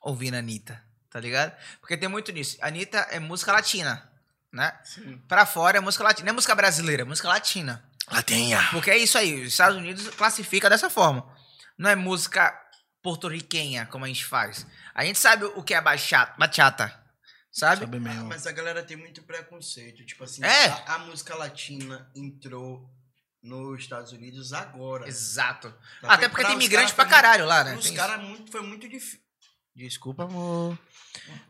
ouvindo 0.00 0.36
a 0.36 0.38
Anitta, 0.38 0.80
tá 1.10 1.18
ligado? 1.18 1.52
Porque 1.80 1.96
tem 1.96 2.08
muito 2.08 2.30
nisso. 2.30 2.56
A 2.60 2.68
Anitta 2.68 2.98
é 3.10 3.18
música 3.18 3.50
latina, 3.50 4.13
né? 4.54 4.72
Pra 5.28 5.44
fora 5.44 5.78
é 5.78 5.80
música 5.80 6.04
latina. 6.04 6.26
Não 6.26 6.30
é 6.32 6.34
música 6.34 6.54
brasileira, 6.54 7.02
é 7.02 7.04
música 7.04 7.28
latina. 7.28 7.84
Lá 8.10 8.22
tenha. 8.22 8.62
Porque 8.70 8.90
é 8.90 8.96
isso 8.98 9.18
aí, 9.18 9.42
os 9.42 9.48
Estados 9.48 9.76
Unidos 9.76 10.08
classifica 10.14 10.70
dessa 10.70 10.88
forma. 10.88 11.26
Não 11.76 11.90
é 11.90 11.96
música 11.96 12.54
porto-riquenha, 13.02 13.86
como 13.86 14.04
a 14.04 14.08
gente 14.08 14.24
faz. 14.24 14.66
A 14.94 15.04
gente 15.04 15.18
sabe 15.18 15.44
o 15.44 15.62
que 15.62 15.74
é 15.74 15.80
bachata, 15.80 16.34
bachata 16.38 17.00
sabe? 17.52 17.80
Sabe 17.82 17.96
Ah, 17.98 18.00
mesmo. 18.00 18.24
mas 18.26 18.46
a 18.46 18.52
galera 18.52 18.82
tem 18.82 18.96
muito 18.96 19.22
preconceito. 19.22 20.04
Tipo 20.04 20.24
assim, 20.24 20.42
É? 20.44 20.66
a, 20.86 20.94
a 20.94 20.98
música 21.00 21.34
latina 21.36 22.10
entrou 22.14 22.88
nos 23.42 23.80
Estados 23.80 24.10
Unidos 24.12 24.52
agora. 24.52 25.06
Exato. 25.06 25.70
Tá? 26.00 26.12
Até 26.14 26.28
porque 26.28 26.44
tem 26.44 26.54
imigrante 26.54 26.94
pra 26.94 27.04
caralho 27.04 27.44
lá, 27.46 27.62
né? 27.62 27.76
Os 27.76 27.90
caras 27.90 28.20
muito, 28.22 28.50
foi 28.50 28.62
muito 28.62 28.88
difícil. 28.88 29.20
Desculpa, 29.76 30.22
amor. 30.24 30.78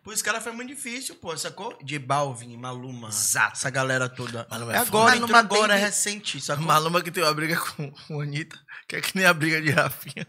Os 0.05 0.23
caras 0.23 0.43
foi 0.43 0.53
muito 0.53 0.69
difícil, 0.69 1.15
pô, 1.17 1.37
sacou? 1.37 1.77
De 1.83 1.99
Balvin, 1.99 2.57
Maluma. 2.57 3.09
Exato. 3.09 3.53
Essa 3.53 3.69
galera 3.71 4.09
toda. 4.09 4.47
Maluma 4.51 4.73
é 4.73 4.77
é 4.77 4.79
agora, 4.79 5.15
Maluma 5.17 5.39
agora, 5.39 5.75
é 5.75 5.77
bem- 5.77 5.85
recente, 5.87 6.41
sacou? 6.41 6.65
Maluma 6.65 7.03
que 7.03 7.11
tem 7.11 7.23
uma 7.23 7.35
briga 7.35 7.57
com, 7.59 7.93
a 8.19 8.23
Anitta, 8.23 8.59
que 8.89 8.97
é 8.97 9.01
que 9.03 9.15
nem 9.17 9.27
a 9.27 9.35
briga 9.35 9.61
de 9.61 9.71
Rafinha. 9.71 10.27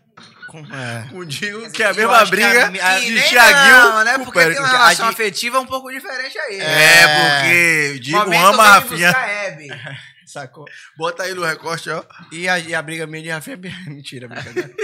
Com- 0.47 0.59
é. 0.73 1.07
Com 1.09 1.19
o 1.19 1.27
Quer 1.27 1.71
que 1.71 1.83
é 1.83 1.85
a 1.87 1.93
mesma 1.93 2.23
que 2.25 2.31
briga 2.31 2.65
a 2.65 2.87
a- 2.95 2.99
de 2.99 3.21
Thiaguinho 3.29 3.77
não, 3.77 4.03
né? 4.03 4.15
o 4.17 4.25
Porque 4.25 4.39
tem 4.45 4.59
uma 4.59 4.67
relação 4.67 5.07
de- 5.07 5.13
afetiva 5.13 5.59
um 5.61 5.65
pouco 5.65 5.89
diferente 5.91 6.37
aí. 6.37 6.59
É, 6.59 7.07
porque 7.07 7.93
o 7.95 7.99
Digo 8.01 8.17
ama 8.17 8.63
a 8.63 8.73
Rafinha. 8.75 9.13
Sacou? 10.25 10.65
Bota 10.97 11.23
aí 11.23 11.33
no 11.33 11.43
recorte, 11.45 11.89
ó. 11.89 12.03
E 12.31 12.49
a, 12.49 12.57
e 12.59 12.73
a 12.75 12.81
briga 12.81 13.05
minha 13.07 13.23
de 13.23 13.29
Rafinha 13.29 13.57
é 13.57 13.59
mentira, 13.89 14.27
brincadeira. 14.27 14.73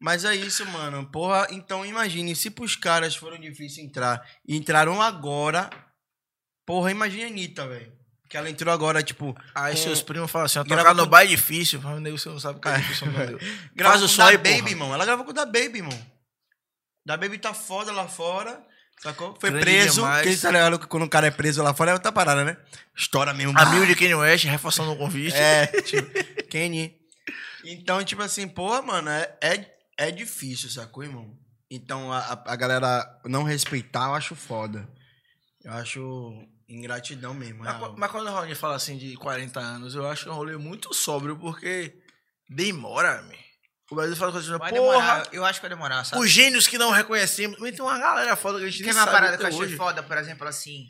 Mas 0.00 0.24
é 0.24 0.34
isso, 0.34 0.64
mano. 0.66 1.04
Porra, 1.10 1.48
então 1.50 1.84
imagine, 1.84 2.34
se 2.36 2.50
pros 2.50 2.76
caras 2.76 3.16
foram 3.16 3.38
difícil 3.38 3.82
entrar 3.84 4.24
e 4.46 4.56
entraram 4.56 5.02
agora, 5.02 5.68
porra, 6.66 6.90
imagine 6.90 7.24
a 7.24 7.26
Anitta, 7.26 7.66
velho. 7.66 7.92
Que 8.28 8.36
ela 8.36 8.50
entrou 8.50 8.72
agora, 8.72 9.02
tipo. 9.02 9.34
Aí 9.54 9.74
com- 9.74 9.82
seus 9.82 10.02
primos 10.02 10.30
falam 10.30 10.44
assim, 10.46 10.62
tocar 10.62 10.94
no 10.94 11.08
com- 11.08 11.16
é 11.16 11.26
difícil. 11.26 11.80
Fala, 11.80 11.98
nego, 11.98 12.18
você 12.18 12.28
não 12.28 12.38
sabe 12.38 12.58
o 12.58 12.60
que 12.60 12.68
é 12.68 12.76
difícil, 12.76 13.06
meu. 13.06 13.38
Grava 13.74 13.94
Faz 13.94 14.02
o 14.02 14.08
som 14.08 14.22
aí, 14.22 14.36
Baby, 14.36 14.58
porra. 14.58 14.70
irmão. 14.70 14.94
Ela 14.94 15.04
gravou 15.06 15.24
com 15.24 15.30
o 15.30 15.34
da 15.34 15.46
Baby, 15.46 15.78
irmão. 15.78 16.06
Da 17.06 17.16
Baby 17.16 17.38
tá 17.38 17.54
foda 17.54 17.90
lá 17.90 18.06
fora. 18.06 18.62
Sacou? 19.02 19.34
Foi 19.40 19.48
Grande 19.50 19.64
preso. 19.64 20.02
Porque 20.02 20.36
tá 20.36 20.50
ligado 20.50 20.78
que 20.78 20.86
quando 20.86 21.04
o 21.04 21.08
cara 21.08 21.26
é 21.28 21.30
preso 21.30 21.62
lá 21.62 21.72
fora 21.72 21.92
é 21.92 21.94
outra 21.94 22.12
parada, 22.12 22.44
né? 22.44 22.56
Estoura 22.96 23.32
mesmo. 23.32 23.58
Amigo 23.58 23.86
de 23.86 23.94
Kanye 23.94 24.14
West, 24.14 24.44
reforçando 24.44 24.92
o 24.92 24.96
convite. 24.96 25.34
É, 25.36 25.66
tipo, 25.82 26.10
Kenny. 26.50 26.94
Então, 27.64 28.04
tipo 28.04 28.20
assim, 28.22 28.46
pô, 28.46 28.82
mano, 28.82 29.08
é, 29.08 29.36
é, 29.40 29.77
é 29.98 30.10
difícil, 30.10 30.70
sacou, 30.70 31.02
irmão? 31.04 31.36
Então, 31.70 32.10
a, 32.12 32.42
a- 32.46 32.56
galera 32.56 33.20
não 33.26 33.42
respeitar, 33.42 34.06
eu 34.06 34.14
acho 34.14 34.34
foda. 34.34 34.88
Eu 35.62 35.72
acho 35.72 36.48
ingratidão 36.68 37.34
mesmo. 37.34 37.58
Mas, 37.58 37.76
real. 37.76 37.92
qu- 37.92 37.98
mas 38.00 38.10
quando 38.10 38.28
o 38.28 38.30
Raoni 38.32 38.54
fala 38.54 38.76
assim 38.76 38.96
de 38.96 39.14
40 39.16 39.60
anos, 39.60 39.94
eu 39.94 40.06
acho 40.08 40.22
que 40.24 40.28
é 40.30 40.32
um 40.32 40.36
rolê 40.36 40.56
muito 40.56 40.94
sóbrio, 40.94 41.36
porque 41.38 42.00
demora, 42.48 43.20
me. 43.22 43.36
O 43.90 43.94
Brasil 43.94 44.16
fala 44.16 44.32
coisa 44.32 44.48
assim, 44.50 44.58
porra, 44.58 44.72
demorar. 44.72 45.28
Eu 45.32 45.44
acho 45.44 45.60
que 45.60 45.66
vai 45.66 45.70
demorar, 45.76 46.04
sabe? 46.04 46.22
os 46.22 46.30
gênios 46.30 46.66
que 46.66 46.76
não 46.78 46.90
reconhecemos. 46.90 47.58
Mas 47.58 47.72
tem 47.74 47.80
uma 47.82 47.98
galera 47.98 48.36
foda 48.36 48.58
que 48.58 48.64
a 48.66 48.68
gente 48.70 48.78
Quer 48.78 48.84
nem 48.86 48.94
ver 48.94 48.98
uma 49.00 49.04
sabe 49.06 49.16
parada 49.18 49.36
que 49.38 49.42
eu 49.44 49.48
achei 49.48 49.60
hoje. 49.60 49.76
foda, 49.76 50.02
por 50.02 50.16
exemplo, 50.18 50.46
assim. 50.46 50.86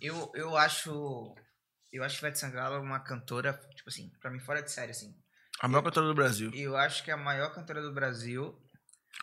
Eu, 0.00 0.30
eu 0.34 0.56
acho. 0.56 1.34
Eu 1.92 2.04
acho 2.04 2.18
Ivete 2.18 2.38
Sangalo 2.38 2.80
uma 2.80 3.00
cantora, 3.00 3.52
tipo 3.74 3.88
assim, 3.88 4.10
pra 4.20 4.30
mim 4.30 4.38
fora 4.38 4.62
de 4.62 4.70
série, 4.70 4.90
assim. 4.92 5.12
A 5.60 5.68
maior 5.68 5.82
cantora 5.82 6.06
do 6.06 6.14
Brasil. 6.14 6.50
Eu 6.54 6.76
acho 6.76 7.02
que 7.02 7.10
é 7.10 7.14
a 7.14 7.16
maior 7.16 7.52
cantora 7.54 7.80
do 7.80 7.92
Brasil. 7.92 8.58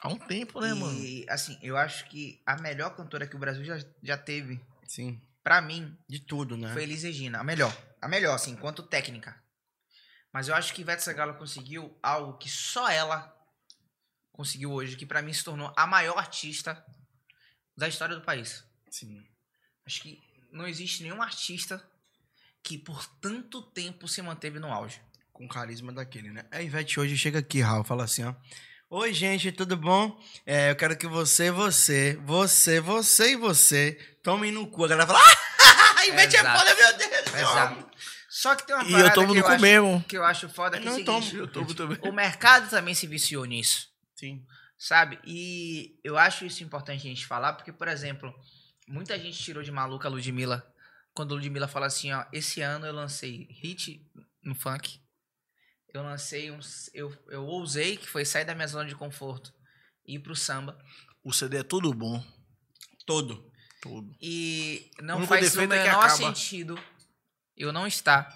Há 0.02 0.08
um 0.10 0.18
tempo, 0.18 0.60
né, 0.60 0.74
mano? 0.74 0.98
e, 1.00 1.26
assim, 1.30 1.58
eu 1.62 1.78
acho 1.78 2.10
que 2.10 2.42
a 2.46 2.60
melhor 2.62 2.96
cantora 2.96 3.28
que 3.28 3.36
o 3.36 3.40
Brasil 3.40 3.64
já, 3.64 3.78
já 4.02 4.18
teve, 4.18 4.60
Sim, 4.88 5.22
pra 5.44 5.62
mim, 5.62 5.96
de 6.10 6.20
tudo, 6.20 6.58
né? 6.58 6.74
foi 6.74 6.84
Elis 6.84 7.04
Regina. 7.04 7.40
A 7.40 7.44
melhor. 7.44 7.76
A 8.02 8.08
melhor, 8.08 8.34
assim, 8.34 8.52
enquanto 8.52 8.82
técnica. 8.84 9.42
Mas 10.32 10.48
eu 10.48 10.56
acho 10.56 10.74
que 10.74 10.82
Ivete 10.82 11.04
Sangalo 11.04 11.36
conseguiu 11.36 11.96
algo 12.02 12.38
que 12.40 12.50
só 12.50 12.90
ela 12.90 13.32
conseguiu 14.32 14.72
hoje, 14.72 14.98
que 14.98 15.06
pra 15.06 15.22
mim 15.22 15.32
se 15.32 15.44
tornou 15.44 15.72
a 15.78 15.86
maior 15.86 16.18
artista 16.18 16.84
da 17.78 17.88
história 17.88 18.16
do 18.16 18.24
país. 18.24 18.66
Sim. 18.90 19.24
Acho 19.86 20.02
que 20.02 20.20
não 20.52 20.68
existe 20.68 21.04
nenhum 21.04 21.22
artista 21.22 21.88
que 22.64 22.78
por 22.78 23.06
tanto 23.20 23.62
tempo 23.62 24.08
se 24.08 24.22
manteve 24.24 24.60
no 24.60 24.72
auge. 24.72 25.00
Com 25.34 25.48
carisma 25.48 25.92
daquele, 25.92 26.30
né? 26.32 26.46
A 26.52 26.62
Ivete 26.62 27.00
hoje 27.00 27.18
chega 27.18 27.40
aqui, 27.40 27.60
Raul, 27.60 27.84
fala 27.84 28.04
assim, 28.04 28.24
ó. 28.24 28.34
Oi, 28.90 29.12
gente, 29.12 29.52
tudo 29.52 29.76
bom? 29.76 30.16
É, 30.46 30.70
eu 30.70 30.76
quero 30.76 30.96
que 30.96 31.08
você, 31.08 31.50
você, 31.50 32.16
você, 32.24 32.80
você 32.80 33.32
e 33.32 33.36
você 33.36 33.94
tomem 34.22 34.52
no 34.52 34.68
cu. 34.68 34.86
A 34.86 34.90
galera 34.90 35.08
fala, 35.08 35.20
ah, 35.20 35.96
a 36.02 36.06
Ivete 36.08 36.36
é, 36.36 36.40
Exato. 36.40 36.60
foda, 36.60 36.76
meu 36.76 36.98
Deus. 36.98 37.24
do 37.24 37.30
céu." 37.32 37.40
Exato. 37.42 37.90
Só 38.30 38.56
que 38.56 38.66
tem 38.68 38.76
uma 38.76 38.84
E 38.86 38.92
parada 38.92 39.10
eu 39.10 39.14
tomo 39.14 39.28
que, 39.28 39.34
no 39.34 39.40
eu 39.40 39.44
cu 39.44 39.52
acho, 39.52 39.62
mesmo. 39.62 40.06
que 40.08 40.18
eu 40.18 40.24
acho 40.24 40.50
foda 40.50 40.80
que 40.80 40.88
é 40.88 40.92
o 40.92 40.92
Não 40.92 41.06
seguinte, 41.06 41.30
tomo. 41.32 41.42
Eu 41.44 41.48
tomo 41.48 41.74
também. 41.76 41.98
o 42.02 42.12
mercado 42.12 42.70
também 42.70 42.94
se 42.94 43.08
viciou 43.08 43.46
nisso, 43.46 43.88
Sim. 44.16 44.44
sabe? 44.78 45.20
E 45.26 46.00
eu 46.04 46.16
acho 46.18 46.46
isso 46.46 46.64
importante 46.64 47.06
a 47.08 47.10
gente 47.10 47.26
falar, 47.26 47.54
porque, 47.54 47.72
por 47.72 47.88
exemplo, 47.88 48.32
muita 48.88 49.18
gente 49.20 49.38
tirou 49.42 49.64
de 49.64 49.72
maluca 49.72 50.08
a 50.08 50.12
Ludmilla, 50.12 50.64
quando 51.14 51.34
a 51.34 51.36
Ludmilla 51.38 51.68
fala 51.68 51.86
assim, 51.88 52.12
ó, 52.12 52.24
esse 52.34 52.62
ano 52.62 52.86
eu 52.88 52.94
lancei 52.94 53.48
hit 53.52 54.02
no 54.44 54.56
funk, 54.56 55.00
eu 55.94 56.04
lancei 56.04 56.52
um, 56.52 56.60
eu, 56.94 57.16
eu 57.30 57.46
ousei, 57.46 57.98
que 57.98 58.08
foi 58.08 58.26
sair 58.26 58.46
da 58.46 58.56
minha 58.56 58.68
zona 58.68 58.88
de 58.90 58.96
conforto, 58.96 59.54
e 60.06 60.16
ir 60.16 60.20
pro 60.20 60.36
samba, 60.36 60.78
O 61.24 61.32
CD 61.32 61.58
é 61.58 61.64
tudo 61.64 61.94
bom. 61.94 62.24
Todo. 63.06 63.52
Tudo. 63.82 64.16
E 64.22 64.90
não 65.02 65.26
faz 65.28 65.56
o 65.56 65.62
é 65.62 65.68
menor 65.68 65.90
acaba. 66.06 66.10
sentido 66.10 66.80
eu 67.56 67.72
não 67.72 67.86
estar 67.86 68.34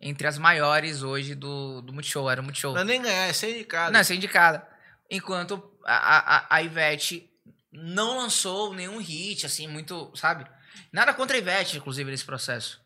entre 0.00 0.26
as 0.26 0.38
maiores 0.38 1.02
hoje 1.02 1.34
do, 1.34 1.80
do 1.82 1.92
Multishow. 1.92 2.30
Era 2.30 2.40
o 2.40 2.44
Multishow. 2.44 2.74
Não 2.74 2.82
é 2.82 2.84
nem 2.84 3.02
ganhar, 3.02 3.26
é 3.26 3.32
ser 3.32 3.54
indicado. 3.54 3.92
Não, 3.92 4.04
ser 4.04 4.14
indicada. 4.14 4.66
Enquanto 5.10 5.76
a, 5.84 6.54
a, 6.54 6.56
a 6.56 6.62
Ivete 6.62 7.30
não 7.72 8.18
lançou 8.18 8.74
nenhum 8.74 8.98
hit, 8.98 9.44
assim, 9.46 9.66
muito, 9.66 10.10
sabe? 10.14 10.46
Nada 10.92 11.12
contra 11.14 11.36
a 11.36 11.38
Ivete, 11.40 11.76
inclusive, 11.76 12.10
nesse 12.10 12.24
processo. 12.24 12.80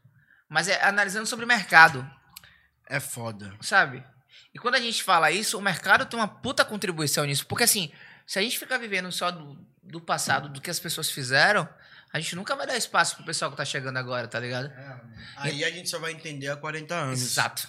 Mas 0.49 0.69
é 0.69 0.83
analisando 0.85 1.27
sobre 1.27 1.45
o 1.45 1.49
mercado, 1.49 2.09
É 2.87 3.01
foda. 3.01 3.57
sabe? 3.61 4.05
E 4.55 4.59
quando 4.59 4.77
a 4.77 4.81
gente 4.81 5.03
fala 5.03 5.31
isso, 5.31 5.59
o 5.59 5.63
mercado 5.63 6.07
tem 6.07 6.19
uma 6.19 6.29
puta 6.29 6.65
contribuição 6.65 7.25
nisso. 7.25 7.47
Porque 7.47 7.65
assim, 7.65 7.93
se 8.27 8.39
a 8.39 8.43
gente 8.43 8.59
ficar 8.59 8.79
vivendo 8.79 9.11
só 9.11 9.31
do, 9.31 9.59
do 9.83 10.01
passado, 10.01 10.49
do 10.49 10.61
que 10.61 10.71
as 10.71 10.79
pessoas 10.79 11.11
fizeram, 11.11 11.69
a 12.13 12.21
gente 12.21 12.37
nunca 12.37 12.55
vai 12.55 12.67
dar 12.67 12.77
espaço 12.77 13.17
pro 13.17 13.25
pessoal 13.25 13.51
que 13.51 13.57
tá 13.57 13.65
chegando 13.65 13.97
agora, 13.97 14.29
tá 14.29 14.39
ligado? 14.39 14.73
Aí 15.37 15.65
a 15.65 15.71
gente 15.71 15.89
só 15.89 15.99
vai 15.99 16.13
entender 16.13 16.49
há 16.49 16.57
40 16.57 16.95
anos. 16.95 17.21
Exato. 17.21 17.69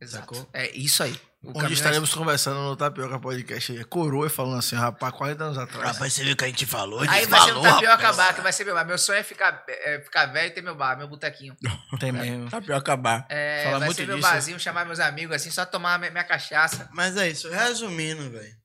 Exato. 0.00 0.34
Sacou? 0.34 0.50
É 0.52 0.70
isso 0.76 1.02
aí. 1.02 1.20
O 1.40 1.50
Onde 1.56 1.66
é 1.66 1.72
estaremos 1.72 2.12
conversando 2.12 2.58
no 2.58 2.76
Tapioca 2.76 3.16
Podcast 3.20 3.70
aí. 3.70 3.84
Coroa 3.84 4.26
e 4.26 4.30
falando 4.30 4.58
assim, 4.58 4.74
rapaz, 4.74 5.14
40 5.14 5.44
anos 5.44 5.56
atrás. 5.58 5.92
Rapaz, 5.92 6.12
você 6.12 6.24
viu 6.24 6.32
o 6.32 6.36
que 6.36 6.44
a 6.44 6.48
gente 6.48 6.66
falou? 6.66 7.00
Aí 7.08 7.26
vai 7.26 7.40
ser 7.42 7.56
um 7.56 7.62
tapioca 7.62 8.12
bar, 8.12 8.34
que 8.34 8.40
vai 8.40 8.52
ser 8.52 8.64
meu 8.64 8.74
bar. 8.74 8.84
Meu 8.84 8.98
sonho 8.98 9.20
é 9.20 9.22
ficar, 9.22 9.64
é 9.68 10.00
ficar 10.00 10.26
velho 10.26 10.48
e 10.48 10.50
ter 10.50 10.62
meu 10.62 10.74
bar, 10.74 10.98
meu 10.98 11.06
botequinho. 11.06 11.54
Tem 12.00 12.10
mesmo. 12.10 12.50
Tapioca 12.50 12.96
bar. 12.96 13.24
É, 13.28 13.62
Fala 13.64 13.78
vai 13.78 13.86
muito 13.86 13.98
ser 13.98 14.06
meu 14.08 14.16
disso. 14.16 14.28
barzinho, 14.28 14.58
chamar 14.58 14.84
meus 14.84 14.98
amigos 14.98 15.36
assim, 15.36 15.48
só 15.50 15.64
tomar 15.64 15.96
minha, 16.00 16.10
minha 16.10 16.24
cachaça. 16.24 16.88
Mas 16.92 17.16
é 17.16 17.28
isso. 17.30 17.48
Resumindo, 17.48 18.28
velho. 18.30 18.58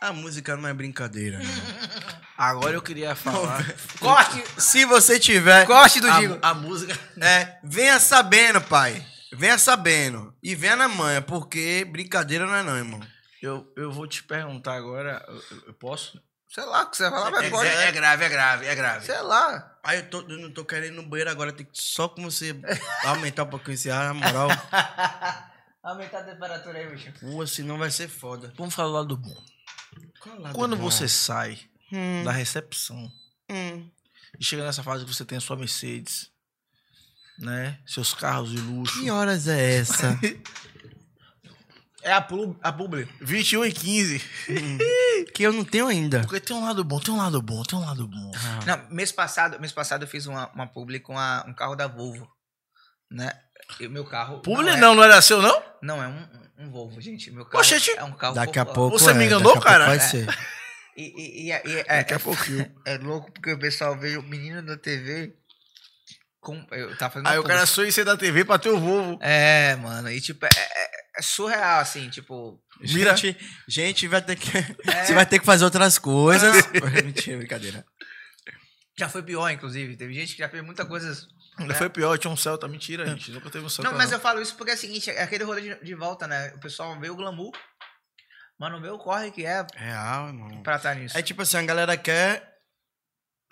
A 0.00 0.12
música 0.14 0.56
não 0.56 0.66
é 0.66 0.72
brincadeira. 0.72 1.38
né? 1.38 1.44
Agora 2.38 2.72
eu 2.72 2.80
queria 2.80 3.14
falar. 3.14 3.62
Corte! 4.00 4.42
Se 4.56 4.86
você 4.86 5.18
tiver. 5.20 5.66
Corte 5.66 6.00
do 6.00 6.08
a, 6.10 6.20
Digo. 6.20 6.38
a 6.40 6.54
música. 6.54 6.98
É, 7.20 7.58
venha 7.62 8.00
sabendo, 8.00 8.62
pai. 8.62 9.04
Venha 9.32 9.58
sabendo. 9.58 10.34
E 10.42 10.54
venha 10.54 10.76
na 10.76 10.88
manhã, 10.88 11.20
porque 11.22 11.84
brincadeira 11.90 12.46
não 12.46 12.54
é 12.54 12.62
não, 12.62 12.76
irmão. 12.76 13.00
Eu, 13.42 13.72
eu 13.76 13.92
vou 13.92 14.06
te 14.06 14.22
perguntar 14.22 14.74
agora. 14.74 15.24
eu- 15.28 15.62
Eu 15.68 15.74
posso? 15.74 16.20
Sei 16.48 16.64
lá, 16.64 16.82
o 16.82 16.90
que 16.90 16.96
você 16.96 17.02
vai 17.10 17.12
falar, 17.12 17.28
É, 17.28 17.30
mas 17.42 17.50
pode. 17.50 17.68
é- 17.68 17.84
é 17.88 17.92
grave, 17.92 18.24
é 18.24 18.28
grave, 18.28 18.66
é 18.66 18.74
grave. 18.74 19.06
Sei 19.06 19.20
lá. 19.20 19.78
Aí 19.84 19.98
eu, 19.98 20.08
tô, 20.10 20.20
eu 20.22 20.38
não 20.38 20.50
tô 20.52 20.64
querendo 20.64 20.94
ir 20.94 20.96
no 20.96 21.02
banheiro 21.06 21.30
agora, 21.30 21.52
tem 21.52 21.66
que 21.66 21.72
só 21.74 22.08
como 22.08 22.30
você 22.30 22.58
aumentar 23.04 23.44
um 23.44 23.50
pouquinho 23.50 23.74
esse 23.74 23.90
ar, 23.90 24.12
na 24.12 24.14
moral. 24.14 24.48
Aumentar 25.82 26.18
a 26.18 26.24
temperatura 26.24 26.78
aí, 26.78 26.88
bicho. 26.90 27.12
Pô, 27.20 27.46
senão 27.46 27.78
vai 27.78 27.90
ser 27.90 28.08
foda. 28.08 28.52
Vamos 28.56 28.74
falar 28.74 28.88
do 28.88 28.94
lado 28.94 29.16
bom. 29.16 29.36
Qual 30.20 30.34
é 30.36 30.38
lado 30.40 30.54
Quando 30.54 30.76
bom? 30.76 30.90
você 30.90 31.08
sai 31.08 31.58
Hum, 31.92 32.22
da 32.24 32.32
recepção 32.32 33.10
hum. 33.48 33.88
e 34.38 34.44
chega 34.44 34.62
nessa 34.64 34.82
fase 34.82 35.04
que 35.06 35.14
você 35.14 35.24
tem 35.24 35.38
a 35.38 35.40
sua 35.40 35.56
Mercedes, 35.56 36.30
né? 37.38 37.78
Seus 37.86 38.12
carros 38.14 38.50
de 38.50 38.58
luxo. 38.60 39.00
Que 39.00 39.10
horas 39.10 39.46
é 39.48 39.76
essa? 39.78 40.18
É 42.00 42.12
a, 42.12 42.20
pub, 42.22 42.56
a 42.62 42.72
publi. 42.72 43.08
21 43.20 43.64
e 43.66 43.72
15. 43.72 44.22
que 45.34 45.42
eu 45.42 45.52
não 45.52 45.64
tenho 45.64 45.88
ainda. 45.88 46.20
Porque 46.20 46.38
tem 46.40 46.56
um 46.56 46.64
lado 46.64 46.82
bom, 46.84 47.00
tem 47.00 47.12
um 47.12 47.18
lado 47.18 47.42
bom, 47.42 47.62
tem 47.64 47.76
um 47.78 47.84
lado 47.84 48.06
bom. 48.06 48.30
Ah. 48.36 48.60
Não, 48.64 48.90
mês 48.94 49.10
passado, 49.10 49.60
mês 49.60 49.72
passado 49.72 50.04
eu 50.04 50.08
fiz 50.08 50.24
uma, 50.26 50.48
uma 50.52 50.66
publi 50.66 51.00
com 51.00 51.18
a- 51.18 51.44
um 51.46 51.52
carro 51.52 51.74
da 51.74 51.88
Volvo. 51.88 52.26
Né? 53.10 53.30
E 53.80 53.88
meu 53.88 54.04
carro. 54.04 54.38
Publi 54.40 54.64
não, 54.64 54.72
é, 54.72 54.76
não, 54.76 54.94
não 54.94 55.02
era 55.02 55.20
seu, 55.20 55.42
não? 55.42 55.60
não, 55.82 56.02
é 56.02 56.06
um, 56.06 56.28
um 56.66 56.70
Volvo, 56.70 57.00
gente. 57.00 57.32
Meu 57.32 57.44
carro 57.44 57.58
Oxente. 57.62 57.90
é 57.90 58.04
um 58.04 58.12
carro 58.12 58.36
Daqui 58.36 58.58
a 58.60 58.64
popular. 58.64 58.90
pouco 58.90 58.98
Você 59.00 59.12
me 59.12 59.24
é, 59.24 59.26
enganou, 59.26 59.50
a 59.50 59.54
pouco 59.54 59.66
cara? 59.68 59.86
Vai 59.86 59.96
É. 59.96 60.00
ser. 60.00 60.38
E, 60.96 61.02
e, 61.02 61.48
e, 61.48 61.50
e- 61.50 61.80
é, 61.80 61.84
Daqui 61.98 62.12
a 62.12 62.16
é- 62.16 62.18
pouquinho. 62.20 62.72
é 62.86 62.96
louco 62.96 63.32
porque 63.32 63.52
o 63.52 63.58
pessoal 63.58 63.98
vê 63.98 64.16
o 64.16 64.22
menino 64.22 64.62
da 64.64 64.76
TV. 64.78 65.34
Com, 66.48 66.66
eu 66.70 66.96
tava 66.96 67.12
fazendo 67.12 67.28
Aí 67.28 67.38
o 67.38 67.44
cara 67.44 67.66
sonha 67.66 67.88
em 67.88 67.92
ser 67.92 68.04
da 68.04 68.16
TV 68.16 68.42
pra 68.42 68.58
ter 68.58 68.70
o 68.70 68.78
Volvo. 68.80 69.18
É, 69.20 69.76
mano. 69.76 70.10
E 70.10 70.18
tipo, 70.18 70.46
é, 70.46 70.48
é- 70.48 70.90
é 71.18 71.22
surreal, 71.22 71.80
assim, 71.80 72.08
tipo. 72.08 72.58
Mira. 72.80 73.14
Gente, 73.14 73.38
gente 73.68 74.08
vai 74.08 74.22
ter 74.22 74.34
que. 74.34 74.56
É. 74.56 75.04
Você 75.04 75.12
vai 75.12 75.26
ter 75.26 75.38
que 75.38 75.44
fazer 75.44 75.64
outras 75.66 75.98
coisas. 75.98 76.56
Mentira, 77.04 77.36
brincadeira. 77.36 77.84
Já 78.98 79.10
foi 79.10 79.22
pior, 79.22 79.50
inclusive. 79.50 79.94
Teve 79.94 80.14
gente 80.14 80.32
que 80.32 80.38
já 80.38 80.48
fez 80.48 80.64
muita 80.64 80.86
coisa. 80.86 81.14
Ainda 81.58 81.74
foi 81.74 81.90
pior, 81.90 82.16
tinha 82.16 82.30
um 82.30 82.36
Celta. 82.36 82.66
Mentira, 82.66 83.06
gente. 83.06 83.30
Nunca 83.30 83.50
teve 83.50 83.66
um 83.66 83.68
Celta. 83.68 83.90
Não, 83.90 83.98
mas 83.98 84.10
eu 84.10 84.18
falo 84.18 84.40
isso 84.40 84.56
porque 84.56 84.70
é 84.70 84.74
o 84.74 84.78
seguinte, 84.78 85.10
é 85.10 85.22
aquele 85.22 85.44
rolê 85.44 85.60
de, 85.60 85.84
de 85.84 85.94
volta, 85.94 86.26
né? 86.26 86.50
O 86.56 86.60
pessoal 86.60 86.98
vê 86.98 87.10
o 87.10 87.16
glamour, 87.16 87.52
mas 88.58 88.72
não 88.72 88.80
vê 88.80 88.88
o 88.88 88.96
corre 88.98 89.30
que 89.30 89.44
é 89.44 89.66
Real, 89.76 90.28
irmão. 90.28 90.62
pra 90.62 90.76
estar 90.76 90.94
nisso. 90.94 91.18
É 91.18 91.20
tipo 91.20 91.42
assim, 91.42 91.58
a 91.58 91.62
galera 91.62 91.94
quer 91.96 92.57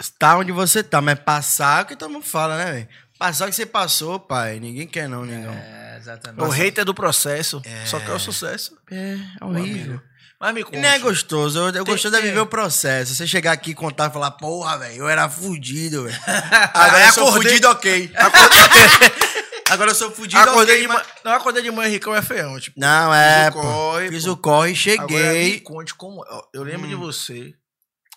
estar 0.01 0.37
onde 0.39 0.53
você 0.53 0.83
tá, 0.83 1.01
mas 1.01 1.19
passar 1.19 1.81
é 1.81 1.83
o 1.83 1.87
que 1.87 1.97
todo 1.97 2.11
mundo 2.13 2.25
fala, 2.27 2.57
né, 2.57 2.73
velho? 2.73 2.89
Passar 3.19 3.47
o 3.47 3.49
que 3.49 3.55
você 3.57 3.65
passou, 3.67 4.21
pai. 4.21 4.61
Ninguém 4.61 4.87
quer, 4.87 5.09
não, 5.09 5.25
negão. 5.25 5.55
É, 5.55 5.97
exatamente. 5.99 6.43
O 6.45 6.49
hater 6.51 6.85
do 6.85 6.93
processo. 6.95 7.63
Só 7.87 7.99
quer 7.99 8.13
o 8.13 8.19
sucesso. 8.19 8.77
É, 8.91 9.17
horrível. 9.41 10.01
Mas 10.39 10.53
me 10.53 10.61
E 10.61 10.65
conta. 10.65 10.79
não 10.79 10.89
é 10.91 10.99
gostoso, 10.99 11.59
eu, 11.59 11.71
eu 11.71 11.85
gosto 11.87 12.11
de 12.11 12.21
viver 12.21 12.41
o 12.41 12.47
processo. 12.47 13.15
Você 13.15 13.27
chegar 13.27 13.53
aqui 13.53 13.71
e 13.71 13.75
contar 13.75 14.11
e 14.11 14.13
falar, 14.13 14.33
porra, 14.33 14.77
velho, 14.77 14.97
eu 14.99 15.09
era 15.09 15.27
fudido, 15.31 16.05
velho. 16.05 16.21
Agora 16.75 17.07
eu 17.07 17.13
sou 17.15 17.29
acordei- 17.29 17.53
fudido, 17.53 17.69
ok. 17.71 18.13
Agora 19.71 19.91
eu 19.91 19.95
sou 19.95 20.11
fudido, 20.13 20.41
Acordei 20.41 20.75
ok. 20.77 20.83
de 20.83 20.89
mas- 20.89 20.97
manhã. 20.99 21.09
Não, 21.25 21.33
acordei 21.33 21.63
de 21.63 21.71
manhã, 21.71 21.89
Ricão 21.91 22.15
é 22.15 22.23
feião. 22.23 22.61
Tipo, 22.61 22.79
Não, 22.79 23.13
é, 23.13 23.47
Fiz 23.47 23.51
o 23.51 23.53
pô. 23.57 23.63
corre, 23.63 24.09
Fiz 24.11 24.25
pô. 24.25 24.31
o 24.33 24.37
corre, 24.37 24.57
Agora 24.99 25.07
me 25.09 25.19
cheguei. 25.19 25.61
conte 25.61 25.95
como. 25.95 26.25
eu- 26.25 26.45
Eu 26.53 26.63
lembro 26.63 26.87
de 26.87 26.95
Hum. 26.95 27.01
você 27.01 27.55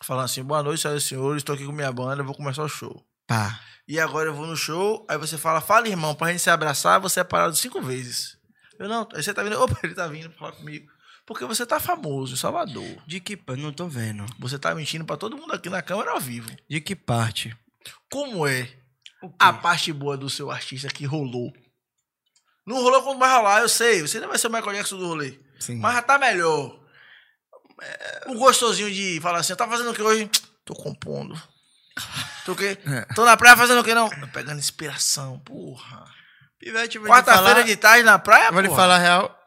falando 0.04 0.26
assim: 0.26 0.44
boa 0.44 0.64
noite, 0.64 0.82
senhoras 0.82 1.04
e 1.04 1.08
senhores, 1.08 1.42
estou 1.42 1.56
aqui 1.56 1.66
com 1.66 1.72
minha 1.72 1.92
banda, 1.92 2.22
eu 2.22 2.26
vou 2.26 2.36
começar 2.36 2.64
o 2.64 2.70
show. 2.70 3.06
Pá. 3.28 3.60
E 3.88 4.00
agora 4.00 4.30
eu 4.30 4.34
vou 4.34 4.46
no 4.46 4.56
show, 4.56 5.06
aí 5.10 5.18
você 5.18 5.38
fala, 5.38 5.62
fala, 5.62 5.88
irmão, 5.88 6.14
pra 6.14 6.32
gente 6.32 6.42
se 6.42 6.50
abraçar, 6.50 7.00
você 7.00 7.22
é 7.22 7.24
parado 7.24 7.56
cinco 7.56 7.82
vezes. 7.82 8.38
Eu 8.78 8.88
não, 8.88 9.08
aí 9.14 9.24
você 9.24 9.34
tá 9.34 9.44
vindo, 9.44 9.58
opa, 9.62 9.78
ele 9.84 9.96
tá 9.96 10.08
vindo 10.08 10.32
falar 10.34 10.54
comigo. 10.54 10.88
Porque 11.26 11.46
você 11.46 11.64
tá 11.64 11.80
famoso 11.80 12.34
em 12.34 12.38
Salvador. 12.38 13.04
De 13.06 13.20
que 13.20 13.38
parte? 13.38 13.62
Não 13.62 13.72
tô 13.72 13.88
vendo. 13.88 14.26
Você 14.40 14.58
tá 14.58 14.74
mentindo 14.74 15.06
pra 15.06 15.16
todo 15.16 15.38
mundo 15.38 15.54
aqui 15.54 15.70
na 15.70 15.80
câmera 15.80 16.12
ao 16.12 16.20
vivo. 16.20 16.50
De 16.68 16.82
que 16.82 16.96
parte? 16.96 17.56
Como 18.12 18.48
é 18.48 18.68
a 19.38 19.54
parte 19.54 19.94
boa 19.94 20.18
do 20.18 20.28
seu 20.28 20.50
artista 20.50 20.88
que 20.88 21.06
rolou? 21.06 21.54
Não 22.66 22.82
rolou 22.82 23.04
quando 23.04 23.20
vai 23.20 23.36
rolar, 23.36 23.62
eu 23.62 23.70
sei. 23.70 24.02
Você 24.02 24.20
não 24.20 24.28
vai 24.28 24.40
ser 24.40 24.48
o 24.48 24.52
Michael 24.52 24.78
Jackson 24.78 24.98
do 24.98 25.08
rolê. 25.08 25.40
Sim. 25.60 25.76
Mas 25.76 25.96
já 25.96 26.02
tá 26.02 26.18
melhor. 26.18 26.79
É, 27.82 28.24
O 28.28 28.36
gostosinho 28.36 28.92
de 28.92 29.20
falar 29.22 29.40
assim, 29.40 29.56
tá 29.56 29.68
fazendo 29.68 29.92
o 29.92 29.94
que 29.94 30.02
hoje? 30.02 30.30
Tô 30.66 30.74
compondo. 30.74 31.40
Tô 32.46 32.54
o 32.54 32.56
quê? 32.56 32.78
Tô 33.16 33.26
na 33.26 33.36
praia 33.36 33.58
fazendo 33.58 33.82
o 33.82 33.84
que 33.84 33.94
não? 33.94 34.10
Tô 34.10 34.28
pegando 34.28 34.60
inspiração, 34.60 35.40
porra. 35.40 36.06
Pivete, 36.60 36.98
lhe 36.98 37.06
Quarta-feira 37.06 37.50
falar- 37.52 37.62
de 37.64 37.76
tarde 37.76 38.04
na 38.04 38.20
praia, 38.20 38.52
Vou 38.52 38.62
lhe 38.62 38.68
porra? 38.68 38.82
falar 38.82 38.96
a 38.96 39.00
real. 39.00 39.40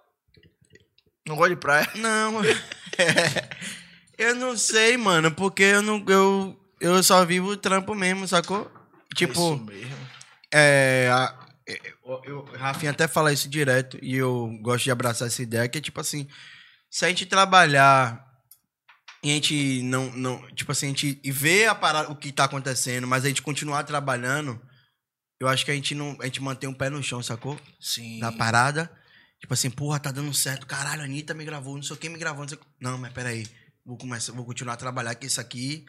Não 1.27 1.37
gosto 1.37 1.51
de 1.51 1.57
praia. 1.57 1.89
Não. 1.95 2.41
eu 4.19 4.35
não 4.35 4.57
sei, 4.57 4.97
mano, 4.97 5.31
porque 5.31 5.63
eu 5.63 5.83
não. 5.83 6.05
Eu, 6.09 6.59
eu 6.81 7.03
só 7.03 7.25
vivo 7.25 7.49
o 7.51 7.57
trampo 7.57 7.95
mesmo, 7.95 8.27
sacou? 8.27 8.71
Tipo, 9.15 9.33
Isso 9.33 9.57
mesmo. 9.65 10.09
é. 10.51 11.09
a- 11.13 11.39
é, 11.69 11.81
eu, 12.05 12.23
eu- 12.25 12.45
Rafinha 12.59 12.91
até 12.91 13.07
fala 13.07 13.33
isso 13.33 13.49
direto 13.49 13.99
e 14.03 14.17
eu 14.17 14.49
gosto 14.63 14.85
de 14.85 14.91
abraçar 14.91 15.29
essa 15.29 15.43
ideia, 15.43 15.69
que 15.69 15.79
é 15.79 15.81
tipo 15.81 16.01
assim, 16.01 16.27
se 16.93 17.07
a 17.07 17.09
gente 17.09 17.25
trabalhar 17.25 18.23
e 19.25 19.31
a 19.31 19.35
gente 19.35 19.83
não, 19.83 20.13
não 20.13 20.47
tipo 20.55 20.71
assim, 20.73 20.87
a 20.87 20.89
gente 20.91 21.19
e 21.25 21.33
ver 21.33 21.67
a 21.67 21.75
parada, 21.75 22.13
o 22.13 22.17
que 22.17 22.31
tá 22.31 22.45
acontecendo, 22.45 23.07
mas 23.07 23.25
a 23.25 23.29
gente 23.29 23.41
continuar 23.41 23.83
trabalhando, 23.85 24.61
eu 25.41 25.49
acho 25.49 25.65
que 25.65 25.71
a 25.71 25.75
gente 25.75 25.95
não, 25.95 26.19
a 26.21 26.27
gente 26.27 26.43
mantém 26.43 26.69
um 26.69 26.75
pé 26.75 26.91
no 26.91 27.03
chão, 27.03 27.23
sacou? 27.23 27.59
Sim. 27.81 28.21
da 28.21 28.31
parada. 28.31 28.93
Tipo 29.41 29.55
assim, 29.55 29.71
porra, 29.71 29.99
tá 29.99 30.13
dando 30.13 30.33
certo. 30.35 30.67
Caralho, 30.67 31.01
a 31.01 31.05
Anitta 31.05 31.33
me 31.33 31.45
gravou, 31.45 31.75
não 31.75 31.83
sei 31.83 31.97
quem 31.97 32.11
me 32.11 32.19
gravou. 32.19 32.43
Não, 32.43 32.49
sei... 32.49 32.59
não 32.79 32.99
mas 32.99 33.13
peraí. 33.13 33.49
Vou, 33.85 33.97
começar, 33.97 34.33
vou 34.33 34.45
continuar 34.45 34.75
a 34.75 34.77
trabalhar 34.77 35.15
que 35.15 35.27
isso 35.27 35.41
aqui. 35.41 35.87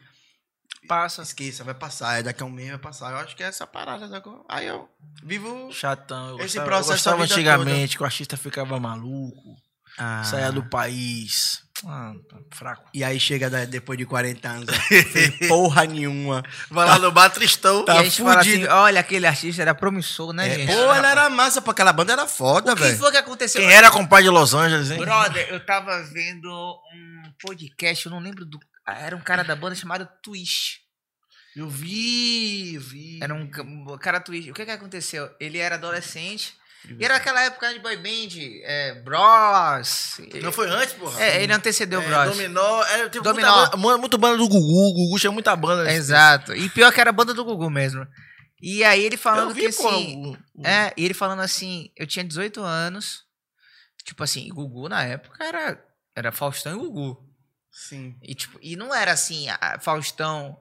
Passa. 0.87 1.21
Esqueça, 1.21 1.63
vai 1.63 1.75
passar. 1.75 2.19
É 2.19 2.23
daqui 2.23 2.41
a 2.41 2.45
um 2.45 2.49
mês 2.49 2.69
vai 2.69 2.79
passar. 2.79 3.11
Eu 3.11 3.17
acho 3.17 3.35
que 3.35 3.43
é 3.43 3.47
essa 3.47 3.67
parada. 3.67 4.07
sacou? 4.07 4.43
Aí 4.49 4.65
eu 4.65 4.89
vivo. 5.23 5.71
Chatão. 5.71 6.29
Eu 6.29 6.45
Esse 6.45 6.57
gostava, 6.57 6.65
processo 6.65 7.09
eu 7.09 7.17
gostava 7.17 7.23
antigamente 7.23 7.97
que 7.97 8.01
o 8.01 8.05
artista 8.05 8.37
ficava 8.37 8.79
maluco, 8.79 9.55
Ah. 9.97 10.23
saia 10.23 10.51
do 10.51 10.63
país. 10.63 11.61
Ah, 11.85 12.13
tá 12.29 12.37
fraco. 12.53 12.89
E 12.93 13.03
aí 13.03 13.19
chega 13.19 13.49
da- 13.49 13.65
depois 13.65 13.97
de 13.97 14.05
40 14.05 14.47
anos. 14.49 14.69
ó, 14.69 14.73
porra 15.49 15.83
nenhuma. 15.85 16.41
Vai 16.71 16.87
lá 16.87 16.97
no 16.97 17.11
bar 17.11 17.29
tristão. 17.29 17.83
Tá 17.83 17.95
e 17.95 17.97
a 17.97 18.03
gente 18.05 18.21
fala 18.21 18.39
assim, 18.39 18.65
olha, 18.67 18.99
aquele 19.01 19.27
artista 19.27 19.61
era 19.61 19.75
promissor, 19.75 20.31
né, 20.33 20.47
É, 20.47 20.55
gente? 20.55 20.67
pô, 20.73 20.93
ela 20.93 21.11
era 21.11 21.29
massa, 21.29 21.61
pô. 21.61 21.71
Aquela 21.71 21.91
banda 21.91 22.13
era 22.13 22.25
foda, 22.25 22.71
O 22.71 22.75
que 22.75 22.81
velho. 22.83 22.97
foi 22.97 23.11
que 23.11 23.17
aconteceu? 23.17 23.61
Quem 23.61 23.71
era 23.71 23.91
compadre 23.91 24.23
de 24.25 24.29
Los 24.29 24.53
Angeles, 24.53 24.91
hein? 24.91 24.99
Brother, 24.99 25.47
eu 25.49 25.65
tava 25.65 26.01
vendo 26.03 26.49
um 26.95 27.33
podcast, 27.41 28.05
eu 28.05 28.11
não 28.11 28.19
lembro 28.19 28.45
do. 28.45 28.59
Era 28.87 29.15
um 29.15 29.21
cara 29.21 29.43
da 29.43 29.55
banda 29.55 29.75
chamado 29.75 30.07
Twist. 30.23 30.79
Eu 31.55 31.69
vi, 31.69 32.75
eu 32.75 32.81
vi. 32.81 33.19
Era 33.21 33.33
um 33.33 33.41
um 33.43 33.97
cara 33.97 34.19
Twist. 34.21 34.49
O 34.49 34.53
que 34.53 34.65
que 34.65 34.71
aconteceu? 34.71 35.29
Ele 35.39 35.57
era 35.59 35.75
adolescente. 35.75 36.53
E 36.99 37.03
era 37.05 37.15
aquela 37.15 37.41
época 37.43 37.73
de 37.73 37.79
boy 37.79 37.95
band, 37.97 38.35
é, 38.63 38.95
Bros. 39.01 40.17
Não 40.41 40.51
foi 40.51 40.69
antes, 40.69 40.93
porra? 40.93 41.21
É, 41.23 41.41
ele 41.43 41.53
antecedeu 41.53 41.99
o 41.99 42.03
É, 42.03 42.07
Bros. 42.07 42.35
Dominó. 42.37 42.83
Era, 42.83 43.09
tipo, 43.09 43.23
Dominó. 43.23 43.55
Muita, 43.57 43.77
banda, 43.77 43.97
muito 43.97 44.17
banda 44.17 44.37
do 44.37 44.47
Gugu. 44.49 44.89
O 44.89 44.93
Gugu 44.93 45.19
tinha 45.19 45.31
muita 45.31 45.55
banda. 45.55 45.83
nesse- 45.85 45.95
Exato. 45.97 46.53
E 46.53 46.69
pior 46.69 46.91
que 46.91 46.99
era 46.99 47.09
a 47.09 47.13
banda 47.13 47.33
do 47.33 47.45
Gugu 47.45 47.69
mesmo. 47.69 48.05
E 48.61 48.83
aí 48.83 49.03
ele 49.03 49.17
falando 49.17 49.49
Eu 49.49 49.55
vi, 49.55 49.61
que 49.69 49.73
porra, 49.73 49.95
assim. 49.97 50.25
o- 50.55 50.61
o- 50.61 50.67
É, 50.67 50.93
e 50.97 51.03
ele 51.05 51.13
falando 51.13 51.41
assim, 51.41 51.89
eu 51.97 52.05
tinha 52.07 52.23
18 52.23 52.61
anos. 52.61 53.23
Tipo 54.05 54.23
assim, 54.23 54.49
Gugu 54.49 54.89
na 54.89 55.03
época 55.03 55.43
era, 55.43 55.81
era 56.15 56.31
Faustão 56.31 56.73
e 56.73 56.77
Gugu. 56.79 57.17
Sim. 57.71 58.15
E, 58.21 58.35
tipo, 58.35 58.59
e 58.61 58.75
não 58.75 58.93
era 58.93 59.11
assim, 59.13 59.47
Faustão 59.81 60.57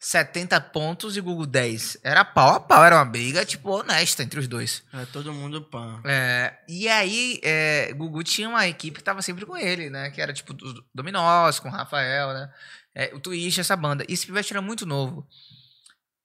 70 0.00 0.58
pontos 0.62 1.14
e 1.18 1.20
Gugu 1.20 1.46
10. 1.46 1.98
Era 2.02 2.24
pau 2.24 2.54
a 2.54 2.60
pau, 2.60 2.82
era 2.82 2.96
uma 2.96 3.04
briga, 3.04 3.44
tipo, 3.44 3.70
honesta 3.70 4.22
entre 4.22 4.40
os 4.40 4.48
dois. 4.48 4.82
É 4.94 5.04
todo 5.04 5.30
mundo 5.30 5.60
pã. 5.60 6.00
É, 6.06 6.54
e 6.66 6.88
aí, 6.88 7.38
é, 7.44 7.92
Gugu 7.92 8.24
tinha 8.24 8.48
uma 8.48 8.66
equipe 8.66 8.96
que 8.96 9.04
tava 9.04 9.20
sempre 9.20 9.44
com 9.44 9.54
ele, 9.54 9.90
né? 9.90 10.10
Que 10.10 10.22
era 10.22 10.32
tipo 10.32 10.54
dos 10.54 10.82
Dominós, 10.94 11.60
com 11.60 11.68
o 11.68 11.70
Rafael, 11.70 12.32
né? 12.32 12.50
É, 12.94 13.14
o 13.14 13.20
Twist, 13.20 13.60
essa 13.60 13.76
banda. 13.76 14.02
E 14.08 14.14
esse 14.14 14.24
pivete 14.24 14.54
era 14.54 14.62
muito 14.62 14.86
novo. 14.86 15.28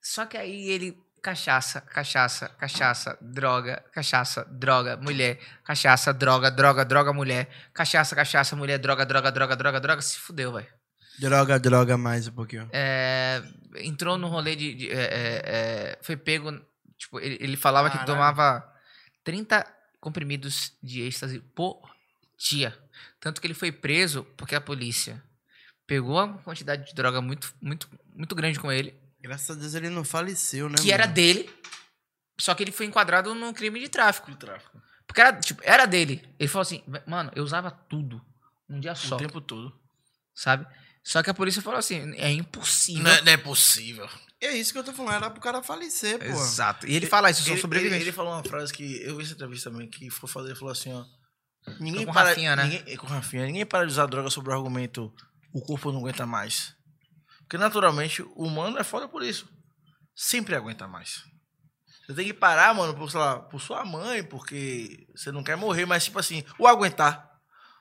Só 0.01 0.26
que 0.26 0.38
aí 0.38 0.69
ele. 0.69 0.97
Cachaça, 1.21 1.82
cachaça, 1.82 2.49
cachaça, 2.49 3.17
droga, 3.19 3.84
cachaça, 3.91 4.45
droga, 4.45 4.95
mulher, 4.95 5.39
cachaça, 5.63 6.13
droga, 6.13 6.51
droga, 6.51 6.86
droga, 6.86 7.11
mulher, 7.11 7.49
cachaça, 7.73 8.15
cachaça, 8.15 8.55
mulher, 8.55 8.78
droga, 8.78 9.03
droga, 9.03 9.32
droga, 9.32 9.55
droga, 9.55 9.80
droga, 9.80 10.01
se 10.03 10.19
fudeu, 10.19 10.53
velho. 10.53 10.67
Droga, 11.20 11.59
droga 11.59 11.97
mais 11.97 12.28
um 12.28 12.32
pouquinho. 12.32 12.68
É, 12.72 13.41
entrou 13.78 14.18
no 14.18 14.28
rolê 14.28 14.55
de. 14.55 14.74
de- 14.74 14.89
é, 14.89 14.95
é, 15.03 15.41
é, 15.45 15.99
foi 16.01 16.18
pego. 16.18 16.51
Tipo, 16.97 17.20
ele, 17.20 17.38
ele 17.39 17.57
falava 17.57 17.89
que 17.89 17.97
Caralho. 17.97 18.13
tomava 18.13 18.74
30 19.24 19.66
comprimidos 19.99 20.74
de 20.82 21.01
êxtase 21.01 21.39
por 21.39 21.82
dia. 22.38 22.78
Tanto 23.20 23.39
que 23.41 23.47
ele 23.47 23.53
foi 23.53 23.72
preso 23.72 24.24
porque 24.38 24.55
a 24.55 24.61
polícia 24.61 25.22
pegou 25.88 26.24
uma 26.24 26.38
quantidade 26.39 26.86
de 26.86 26.93
droga 26.93 27.22
muito, 27.22 27.53
muito, 27.61 27.89
muito 28.13 28.36
grande 28.36 28.59
com 28.59 28.72
ele, 28.72 28.93
Graças 29.22 29.57
a 29.57 29.59
Deus 29.59 29.74
ele 29.74 29.89
não 29.89 30.03
faleceu, 30.03 30.70
né? 30.70 30.76
que 30.80 30.91
era 30.91 31.05
mano? 31.05 31.16
dele. 31.16 31.49
Só 32.39 32.53
que 32.53 32.61
ele 32.63 32.72
foi 32.72 32.86
enquadrado 32.86 33.34
num 33.34 33.51
crime 33.53 33.80
de 33.80 33.89
tráfico. 33.89 34.30
De 34.30 34.38
tráfico. 34.38 34.80
Porque 35.07 35.20
era, 35.20 35.34
tipo, 35.39 35.61
era 35.66 35.88
dele. 35.88 36.22
Ele 36.38 36.47
falou 36.47 36.61
assim, 36.61 36.84
mano, 37.07 37.32
eu 37.36 37.43
usava 37.43 37.72
tudo. 37.72 38.24
Um 38.70 38.80
dia 38.80 38.93
só. 38.93 39.16
O 39.16 39.18
tempo 39.18 39.41
todo. 39.41 39.74
Sabe? 40.36 40.68
Só 41.06 41.22
que 41.22 41.30
a 41.30 41.34
polícia 41.36 41.62
falou 41.62 41.78
assim, 41.78 42.16
é 42.16 42.32
impossível. 42.32 43.03
Não 43.03 43.12
é, 43.12 43.22
não 43.22 43.32
é 43.32 43.38
possível. 43.38 44.10
É 44.41 44.51
isso 44.51 44.74
que 44.74 44.80
eu 44.80 44.84
tô 44.84 44.91
falando, 44.91 45.16
era 45.16 45.30
pro 45.30 45.39
cara 45.39 45.62
falecer, 45.62 46.18
pô. 46.18 46.26
Exato. 46.26 46.88
E 46.88 46.95
ele 46.95 47.06
fala 47.06 47.30
isso, 47.30 47.41
eu 47.41 47.45
sou 47.45 47.53
Ele, 47.53 47.62
sobrevivente. 47.62 47.95
ele, 47.97 48.06
ele 48.06 48.12
falou 48.12 48.34
uma 48.34 48.43
frase 48.43 48.74
que 48.74 49.03
eu 49.03 49.16
vi 49.16 49.24
essa 49.24 49.34
entrevista 49.34 49.70
também, 49.70 49.88
que 49.88 50.10
foi 50.10 50.28
fazer, 50.28 50.49
ele 50.49 50.56
falou 50.56 50.72
assim, 50.72 50.91
ó. 50.91 51.06
Ninguém 51.80 52.06
com 52.08 52.14
para, 52.14 52.30
Rafinha, 52.30 52.56
né? 52.56 52.64
ninguém, 52.64 52.84
é, 52.88 52.97
com 52.97 53.06
Rafinha, 53.06 53.45
ninguém 53.45 53.66
para 53.66 53.86
de 53.86 53.91
usar 53.91 54.08
droga 54.08 54.30
sobre 54.32 54.51
o 54.51 54.53
argumento 54.53 55.14
o 55.53 55.62
corpo 55.62 55.91
não 55.91 55.99
aguenta 55.99 56.26
mais. 56.26 56.76
Porque 57.41 57.58
naturalmente 57.58 58.24
o 58.24 58.43
humano 58.43 58.78
é 58.78 58.84
foda 58.84 59.08
por 59.08 59.24
isso. 59.24 59.47
Sempre 60.16 60.56
aguenta 60.56 60.88
mais. 60.88 61.24
Você 62.06 62.14
tem 62.14 62.26
que 62.26 62.34
parar, 62.34 62.74
mano, 62.74 62.93
por, 62.95 63.10
sei 63.10 63.20
lá, 63.20 63.39
por 63.39 63.62
sua 63.62 63.86
mãe, 63.86 64.24
porque 64.24 65.08
você 65.16 65.32
não 65.32 65.43
quer 65.43 65.56
morrer, 65.56 65.86
mas 65.86 66.03
tipo 66.03 66.20
assim, 66.20 66.43
o 66.60 66.68
aguentar. 66.68 67.32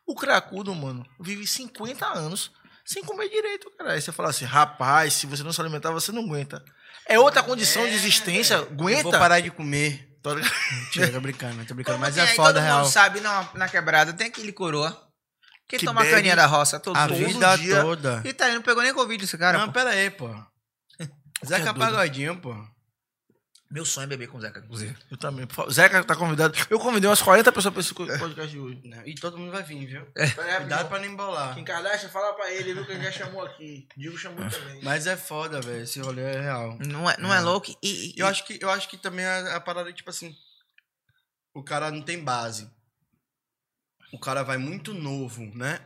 O 0.06 0.14
cracudo, 0.14 0.74
mano, 0.74 1.04
vive 1.18 1.46
50 1.46 2.06
anos 2.06 2.52
sem 2.84 3.02
comer 3.04 3.28
direito, 3.28 3.70
cara. 3.78 3.92
Aí 3.92 4.00
você 4.00 4.12
fala 4.12 4.30
assim, 4.30 4.44
rapaz, 4.44 5.14
se 5.14 5.26
você 5.26 5.42
não 5.42 5.52
se 5.52 5.60
alimentar, 5.60 5.90
você 5.90 6.12
não 6.12 6.22
aguenta. 6.24 6.62
É 7.06 7.18
outra 7.18 7.42
condição 7.42 7.86
de 7.86 7.94
existência, 7.94 8.56
aguenta. 8.58 9.02
vou 9.02 9.12
parar 9.12 9.40
de 9.40 9.50
comer. 9.50 10.10
Tá 10.22 10.32
ligado? 10.34 10.52
Mentira, 10.72 11.12
tô 11.12 11.20
brincando, 11.20 11.64
tô 11.66 11.74
brincando. 11.74 11.96
Como 11.98 12.06
Mas 12.06 12.16
é 12.16 12.22
aí, 12.22 12.34
foda, 12.34 12.54
todo 12.54 12.62
real. 12.62 12.78
mundo 12.80 12.90
sabe, 12.90 13.20
na, 13.20 13.46
na 13.54 13.68
quebrada 13.68 14.12
tem 14.12 14.28
aquele 14.28 14.52
coroa. 14.52 14.90
Que, 15.68 15.78
Que 15.78 15.86
toma 15.86 16.04
caninha 16.04 16.36
da 16.36 16.46
roça 16.46 16.78
todo, 16.80 16.96
A 16.96 17.06
todo 17.08 17.16
vida 17.16 17.56
dia. 17.56 17.80
toda. 17.80 18.22
E 18.24 18.32
tá 18.32 18.46
aí, 18.46 18.54
não 18.54 18.62
pegou 18.62 18.82
nem 18.82 18.92
Covid 18.94 19.22
esse 19.24 19.36
cara. 19.36 19.58
não, 19.58 19.66
pô. 19.66 19.72
pera 19.72 19.90
aí, 19.90 20.10
pô. 20.10 20.28
Zeca 21.44 21.72
doido. 21.72 21.78
Pagodinho, 21.78 22.36
pô. 22.38 22.54
Meu 23.74 23.84
sonho 23.84 24.04
é 24.04 24.06
beber 24.06 24.28
com 24.28 24.38
o 24.38 24.40
Zeca, 24.40 24.60
inclusive. 24.60 24.96
Eu 25.10 25.16
também. 25.16 25.46
por 25.48 25.54
favor. 25.56 25.72
Zeca 25.72 26.04
tá 26.04 26.14
convidado. 26.14 26.56
Eu 26.70 26.78
convidei 26.78 27.10
umas 27.10 27.20
40 27.20 27.50
pessoas 27.50 27.74
pra 27.74 27.80
esse 27.80 27.92
podcast 27.92 28.48
de 28.52 28.58
hoje. 28.60 28.80
Não, 28.84 29.04
E 29.04 29.16
todo 29.16 29.36
mundo 29.36 29.50
vai 29.50 29.64
vir, 29.64 29.84
viu? 29.84 30.06
Pera 30.14 30.44
aí, 30.52 30.56
Cuidado 30.58 30.88
pra 30.88 30.98
não 31.00 31.06
embolar. 31.06 31.56
Kim 31.56 31.64
Kardashian, 31.64 32.08
fala 32.08 32.32
pra 32.34 32.52
ele, 32.52 32.72
viu, 32.72 32.86
que 32.86 32.92
ele 32.92 33.02
já 33.02 33.10
chamou 33.10 33.44
aqui. 33.44 33.88
Digo 33.96 34.16
chamou 34.16 34.38
também. 34.48 34.80
Mas 34.84 35.08
é 35.08 35.16
foda, 35.16 35.60
velho. 35.60 35.82
Esse 35.82 35.98
rolê 36.00 36.22
é 36.22 36.40
real. 36.40 36.78
Não 36.86 37.10
é, 37.10 37.16
não 37.18 37.34
é 37.34 37.40
louco? 37.40 37.68
E, 37.82 38.12
e- 38.12 38.14
Eu 38.16 38.28
acho 38.28 38.44
que, 38.46 38.58
eu 38.62 38.70
acho 38.70 38.88
que 38.88 38.96
também 38.96 39.24
a, 39.26 39.56
a 39.56 39.60
parada, 39.60 39.92
tipo 39.92 40.08
assim. 40.08 40.32
O 41.52 41.64
cara 41.64 41.90
não 41.90 42.00
tem 42.00 42.22
base. 42.22 42.70
O 44.12 44.18
cara 44.20 44.44
vai 44.44 44.56
muito 44.56 44.94
novo, 44.94 45.42
né? 45.56 45.80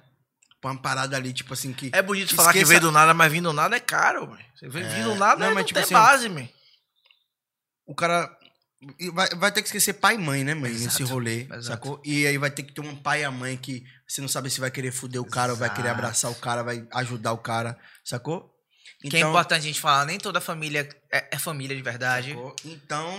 Pra 0.60 0.72
uma 0.72 0.82
parada 0.82 1.16
ali, 1.16 1.32
tipo 1.32 1.54
assim, 1.54 1.72
que. 1.72 1.90
É 1.94 2.02
bonito 2.02 2.34
falar 2.34 2.52
que 2.52 2.58
Esqueça- 2.58 2.68
veio 2.68 2.80
do 2.82 2.92
nada, 2.92 3.14
mas 3.14 3.32
vindo 3.32 3.48
do 3.48 3.52
nada 3.54 3.76
é 3.76 3.80
caro, 3.80 4.26
velho. 4.26 4.44
Você 4.54 4.68
vem 4.68 4.82
É. 4.84 4.88
vindo 4.88 5.12
do 5.12 5.14
nada, 5.14 5.36
Não, 5.40 5.46
mas 5.54 5.56
não 5.56 5.64
tipo 5.64 5.74
tem 5.74 5.84
assim, 5.84 5.94
base, 5.94 6.28
man. 6.28 6.46
O 7.88 7.94
cara. 7.94 8.30
Vai, 9.12 9.28
vai 9.30 9.50
ter 9.50 9.60
que 9.62 9.66
esquecer 9.66 9.94
pai 9.94 10.14
e 10.14 10.18
mãe, 10.18 10.44
né, 10.44 10.54
mãe? 10.54 10.70
Nesse 10.70 10.86
Exato, 11.02 11.06
rolê, 11.06 11.40
exato. 11.42 11.62
sacou? 11.64 12.02
E 12.04 12.28
aí 12.28 12.38
vai 12.38 12.48
ter 12.48 12.62
que 12.62 12.72
ter 12.72 12.80
um 12.80 12.94
pai 12.94 13.22
e 13.22 13.24
a 13.24 13.30
mãe 13.30 13.56
que 13.56 13.82
você 14.06 14.20
não 14.20 14.28
sabe 14.28 14.48
se 14.50 14.60
vai 14.60 14.70
querer 14.70 14.92
foder 14.92 15.20
o 15.20 15.24
cara 15.24 15.50
ou 15.50 15.58
vai 15.58 15.68
querer 15.68 15.88
Exato. 15.88 15.98
abraçar 15.98 16.30
o 16.30 16.34
cara, 16.36 16.62
vai 16.62 16.86
ajudar 16.92 17.32
o 17.32 17.38
cara, 17.38 17.76
sacou? 18.04 18.54
que 19.10 19.16
é 19.16 19.20
importante 19.20 19.60
a 19.62 19.66
gente 19.66 19.80
falar, 19.80 20.04
nem 20.04 20.18
toda 20.18 20.40
família 20.40 20.88
é, 21.12 21.28
é 21.32 21.38
família 21.38 21.76
de 21.76 21.82
verdade. 21.82 22.30
sacou? 22.30 22.54
Então, 22.64 23.16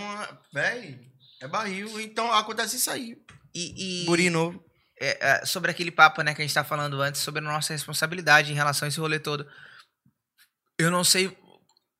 velho, 0.52 0.98
é 1.42 1.48
barril. 1.48 2.00
Então 2.00 2.32
acontece 2.32 2.76
isso 2.76 2.90
aí. 2.90 3.16
E, 3.54 4.04
e- 4.06 4.30
novo. 4.30 4.64
é, 4.98 5.40
é, 5.42 5.44
sobre 5.44 5.70
aquele 5.70 5.90
papo 5.90 6.22
né, 6.22 6.32
que 6.34 6.40
a 6.40 6.44
gente 6.44 6.54
tá 6.54 6.64
falando 6.64 7.02
antes, 7.02 7.20
sobre 7.20 7.40
a 7.40 7.44
nossa 7.44 7.72
responsabilidade 7.72 8.50
em 8.50 8.54
relação 8.54 8.86
a 8.86 8.88
esse 8.88 9.00
rolê 9.00 9.18
todo. 9.18 9.46
Eu 10.78 10.90
não 10.90 11.04
sei 11.04 11.36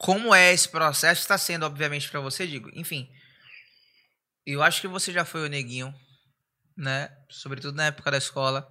como 0.00 0.34
é 0.34 0.50
esse 0.50 0.66
processo, 0.66 1.20
está 1.20 1.36
sendo, 1.36 1.66
obviamente, 1.66 2.08
pra 2.10 2.20
você, 2.20 2.46
digo. 2.46 2.70
Enfim, 2.72 3.06
eu 4.46 4.62
acho 4.62 4.80
que 4.80 4.88
você 4.88 5.12
já 5.12 5.26
foi 5.26 5.44
o 5.44 5.48
neguinho, 5.48 5.94
né? 6.74 7.10
Sobretudo 7.28 7.76
na 7.76 7.84
época 7.84 8.10
da 8.10 8.16
escola. 8.16 8.66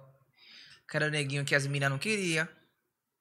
Que 0.90 0.96
era 0.96 1.06
o 1.06 1.10
neguinho 1.10 1.44
que 1.44 1.54
as 1.54 1.68
meninas 1.68 1.88
não 1.88 1.98
queriam, 1.98 2.48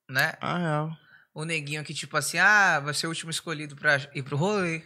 né? 0.10 0.34
Ah, 0.42 0.58
real. 0.58 0.98
O 1.36 1.46
neguinho 1.46 1.84
que, 1.84 1.94
tipo 1.94 2.18
assim, 2.18 2.40
ah, 2.40 2.80
vai 2.80 2.96
ser 2.96 3.06
o 3.06 3.10
último 3.10 3.30
escolhido 3.30 3.76
pra 3.76 3.98
ir 4.16 4.24
pro 4.24 4.36
rolê. 4.36 4.82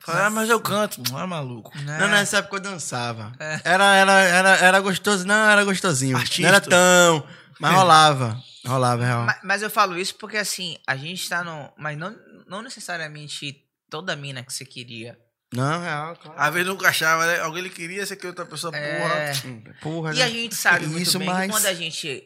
Fala, 0.00 0.24
ah, 0.24 0.30
mas 0.30 0.48
eu 0.48 0.58
canto. 0.58 1.02
Não 1.12 1.20
é 1.20 1.26
maluco. 1.26 1.76
Né? 1.76 1.98
Não, 1.98 2.08
nessa 2.08 2.38
época 2.38 2.56
eu 2.56 2.60
dançava. 2.60 3.32
É. 3.38 3.60
Era, 3.64 3.94
era, 3.96 4.12
era, 4.12 4.56
era 4.56 4.80
gostoso, 4.80 5.26
não, 5.26 5.50
era 5.50 5.62
gostosinho. 5.62 6.16
Artista. 6.16 6.40
Não 6.40 6.48
era 6.48 6.60
tão. 6.62 7.28
Mas 7.60 7.74
rolava. 7.74 8.42
Rolava, 8.66 9.04
real. 9.04 9.24
Ma- 9.24 9.40
Mas, 9.44 9.62
eu 9.62 9.70
falo 9.70 9.98
isso 9.98 10.14
porque, 10.16 10.36
assim, 10.36 10.76
a 10.86 10.96
gente 10.96 11.28
tá 11.28 11.42
no. 11.44 11.72
Mas 11.78 11.96
não, 11.96 12.14
não 12.46 12.62
necessariamente 12.62 13.64
toda 13.88 14.16
mina 14.16 14.42
que 14.42 14.52
você 14.52 14.64
queria. 14.64 15.18
Não, 15.54 15.80
real, 15.80 16.16
claro. 16.16 16.40
Às 16.40 16.52
vezes 16.52 16.68
nunca 16.68 16.88
achava, 16.88 17.24
né? 17.26 17.38
Alguém 17.40 17.60
ele 17.60 17.70
queria, 17.70 18.04
você 18.04 18.16
queria 18.16 18.30
outra 18.30 18.44
pessoa, 18.44 18.76
É. 18.76 18.98
porra. 19.00 19.74
Porra, 19.80 20.12
E 20.14 20.18
né? 20.18 20.24
a 20.24 20.28
gente 20.28 20.54
sabe 20.56 20.86
muito 20.86 21.02
Isso, 21.08 21.18
bem 21.18 21.28
mas- 21.28 21.46
que 21.46 21.52
quando 21.52 21.66
a 21.66 21.74
gente 21.74 22.24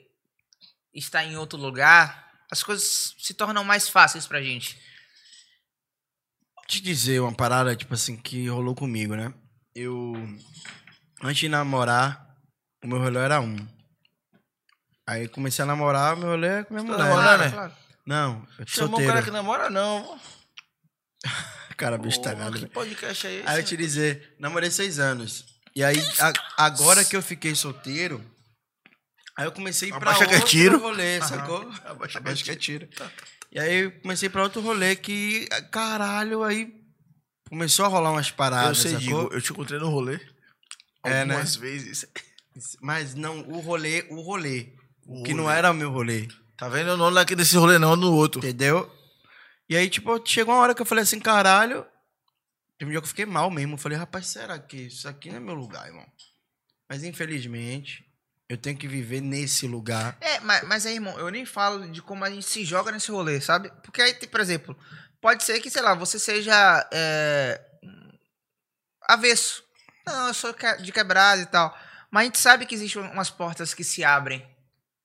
está 0.94 1.22
em 1.22 1.36
outro 1.36 1.58
lugar, 1.58 2.28
as 2.50 2.62
coisas 2.62 3.14
se 3.18 3.34
tornam 3.34 3.62
mais 3.62 3.88
fáceis 3.88 4.26
pra 4.26 4.42
gente. 4.42 4.80
te 6.66 6.80
dizer 6.80 7.20
uma 7.20 7.34
parada, 7.34 7.74
tipo 7.74 7.92
assim, 7.94 8.16
que 8.16 8.48
rolou 8.48 8.74
comigo, 8.76 9.16
né? 9.16 9.34
Eu. 9.74 10.12
Antes 11.22 11.40
de 11.40 11.48
namorar, 11.48 12.24
o 12.82 12.86
meu 12.86 12.98
rolê 13.00 13.18
era 13.18 13.40
um. 13.40 13.56
Aí 15.10 15.26
comecei 15.28 15.62
a 15.62 15.66
namorar, 15.66 16.16
meu 16.16 16.28
rolê 16.28 16.46
é 16.46 16.62
com 16.64 16.74
minha 16.74 16.86
Tá 16.86 16.92
mulher. 16.92 17.08
namorando, 17.08 17.38
né? 17.40 17.44
né? 17.46 17.50
claro. 17.52 17.72
Não, 18.06 18.46
eu 18.58 18.64
um 18.64 18.68
solteiro. 18.68 19.12
cara 19.12 19.22
que 19.24 19.30
namora, 19.30 19.68
não. 19.70 20.18
Cara, 21.76 21.96
bicho 21.98 22.20
tá 22.20 22.34
nada. 22.34 22.58
que 22.58 22.66
podcast 22.66 23.26
é 23.26 23.34
esse? 23.38 23.48
Aí 23.48 23.58
eu 23.60 23.64
te 23.64 23.76
dizer, 23.76 24.34
namorei 24.38 24.70
seis 24.70 24.98
anos. 24.98 25.44
E 25.74 25.82
aí, 25.82 25.96
a- 26.20 26.32
agora 26.66 27.04
que 27.04 27.16
eu 27.16 27.22
fiquei 27.22 27.54
solteiro, 27.54 28.22
aí 29.36 29.46
eu 29.46 29.52
comecei 29.52 29.88
pra 29.88 29.98
Abaixa 29.98 30.26
que 30.26 30.32
é 30.32 30.36
outro 30.36 30.50
tiro. 30.50 30.78
rolê, 30.78 31.20
sacou? 31.22 31.60
Abaixa 31.84 32.12
que 32.12 32.16
é 32.16 32.20
Abaixa 32.20 32.44
que 32.44 32.50
é 32.50 32.56
tiro. 32.56 32.86
tiro. 32.86 33.10
E 33.52 33.58
aí 33.58 33.74
eu 33.84 33.92
comecei 34.02 34.28
pra 34.28 34.42
outro 34.42 34.60
rolê 34.60 34.94
que, 34.94 35.46
caralho, 35.72 36.42
aí 36.44 36.72
começou 37.48 37.84
a 37.84 37.88
rolar 37.88 38.12
umas 38.12 38.28
Eu 38.28 38.34
paradas, 38.34 38.78
sei, 38.78 38.92
sacou? 38.92 39.02
digo, 39.24 39.28
eu 39.34 39.40
te 39.40 39.52
encontrei 39.52 39.80
no 39.80 39.88
rolê. 39.90 40.20
É, 41.04 41.24
né? 41.24 41.34
Algumas 41.34 41.56
vezes. 41.56 42.06
Mas 42.82 43.14
não, 43.14 43.40
o 43.48 43.58
rolê, 43.60 44.06
o 44.10 44.20
rolê. 44.20 44.72
O 45.10 45.22
que 45.24 45.34
não 45.34 45.50
era 45.50 45.70
o 45.70 45.74
meu 45.74 45.90
rolê, 45.90 46.28
Tá 46.56 46.68
vendo? 46.68 46.90
Eu 46.90 46.96
não 46.96 47.08
aqui 47.18 47.34
desse 47.34 47.56
rolê, 47.56 47.78
não, 47.78 47.96
no 47.96 48.14
outro. 48.14 48.38
entendeu? 48.38 48.88
E 49.68 49.76
aí, 49.76 49.88
tipo, 49.88 50.20
chegou 50.24 50.54
uma 50.54 50.60
hora 50.60 50.74
que 50.74 50.82
eu 50.82 50.86
falei 50.86 51.02
assim, 51.02 51.18
caralho. 51.18 51.86
Teve 52.78 52.90
um 52.90 52.92
dia 52.92 53.00
que 53.00 53.04
eu 53.04 53.08
fiquei 53.08 53.26
mal 53.26 53.50
mesmo. 53.50 53.74
Eu 53.74 53.78
falei, 53.78 53.96
rapaz, 53.96 54.26
será 54.26 54.58
que 54.58 54.76
isso 54.76 55.08
aqui 55.08 55.30
não 55.30 55.36
é 55.36 55.40
meu 55.40 55.54
lugar, 55.54 55.86
irmão? 55.86 56.06
Mas 56.88 57.02
infelizmente, 57.02 58.04
eu 58.48 58.58
tenho 58.58 58.76
que 58.76 58.86
viver 58.86 59.20
nesse 59.20 59.66
lugar. 59.66 60.16
É, 60.20 60.38
mas, 60.40 60.62
mas 60.66 60.86
aí, 60.86 60.94
irmão, 60.94 61.18
eu 61.18 61.30
nem 61.30 61.46
falo 61.46 61.88
de 61.90 62.02
como 62.02 62.24
a 62.24 62.30
gente 62.30 62.46
se 62.46 62.64
joga 62.64 62.92
nesse 62.92 63.10
rolê, 63.10 63.40
sabe? 63.40 63.70
Porque 63.82 64.02
aí, 64.02 64.12
por 64.26 64.40
exemplo, 64.40 64.76
pode 65.20 65.44
ser 65.44 65.60
que, 65.60 65.70
sei 65.70 65.82
lá, 65.82 65.94
você 65.94 66.18
seja 66.18 66.88
é, 66.92 67.60
avesso. 69.08 69.64
Não, 70.06 70.28
eu 70.28 70.34
sou 70.34 70.54
de 70.82 70.92
quebrada 70.92 71.40
e 71.40 71.46
tal. 71.46 71.76
Mas 72.10 72.22
a 72.22 72.24
gente 72.26 72.38
sabe 72.38 72.66
que 72.66 72.74
existem 72.74 73.02
umas 73.02 73.30
portas 73.30 73.72
que 73.72 73.84
se 73.84 74.04
abrem, 74.04 74.44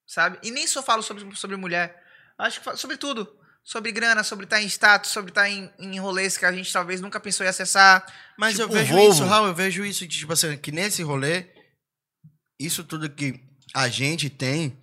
sabe? 0.06 0.40
E 0.44 0.52
nem 0.52 0.68
só 0.68 0.82
falo 0.84 1.02
sobre, 1.04 1.36
sobre 1.36 1.56
mulher. 1.58 2.02
Acho 2.38 2.60
que 2.60 2.66
falo 2.66 2.78
sobre 2.78 2.98
tudo. 2.98 3.40
Sobre 3.64 3.92
grana, 3.92 4.24
sobre 4.24 4.44
estar 4.46 4.62
em 4.62 4.68
status, 4.68 5.10
sobre 5.10 5.32
estar 5.32 5.50
em, 5.50 5.72
em 5.80 6.00
rolês 6.00 6.38
que 6.38 6.46
a 6.46 6.52
gente 6.52 6.72
talvez 6.72 7.02
nunca 7.02 7.20
pensou 7.20 7.44
em 7.44 7.50
acessar. 7.50 8.06
Mas 8.38 8.60
eu 8.60 8.68
Tipo, 8.68 8.78
vejo 8.78 8.94
Volvo. 8.94 9.12
isso, 9.14 9.26
Raul, 9.26 9.48
eu 9.48 9.56
vejo 9.56 9.84
isso, 9.84 10.08
tipo 10.08 10.32
assim, 10.34 10.56
que 10.58 10.72
nesse 10.72 11.02
rolê, 11.02 11.48
isso 12.60 12.84
tudo 12.84 13.10
que 13.10 13.44
a 13.74 13.88
gente 13.88 14.30
tem. 14.30 14.78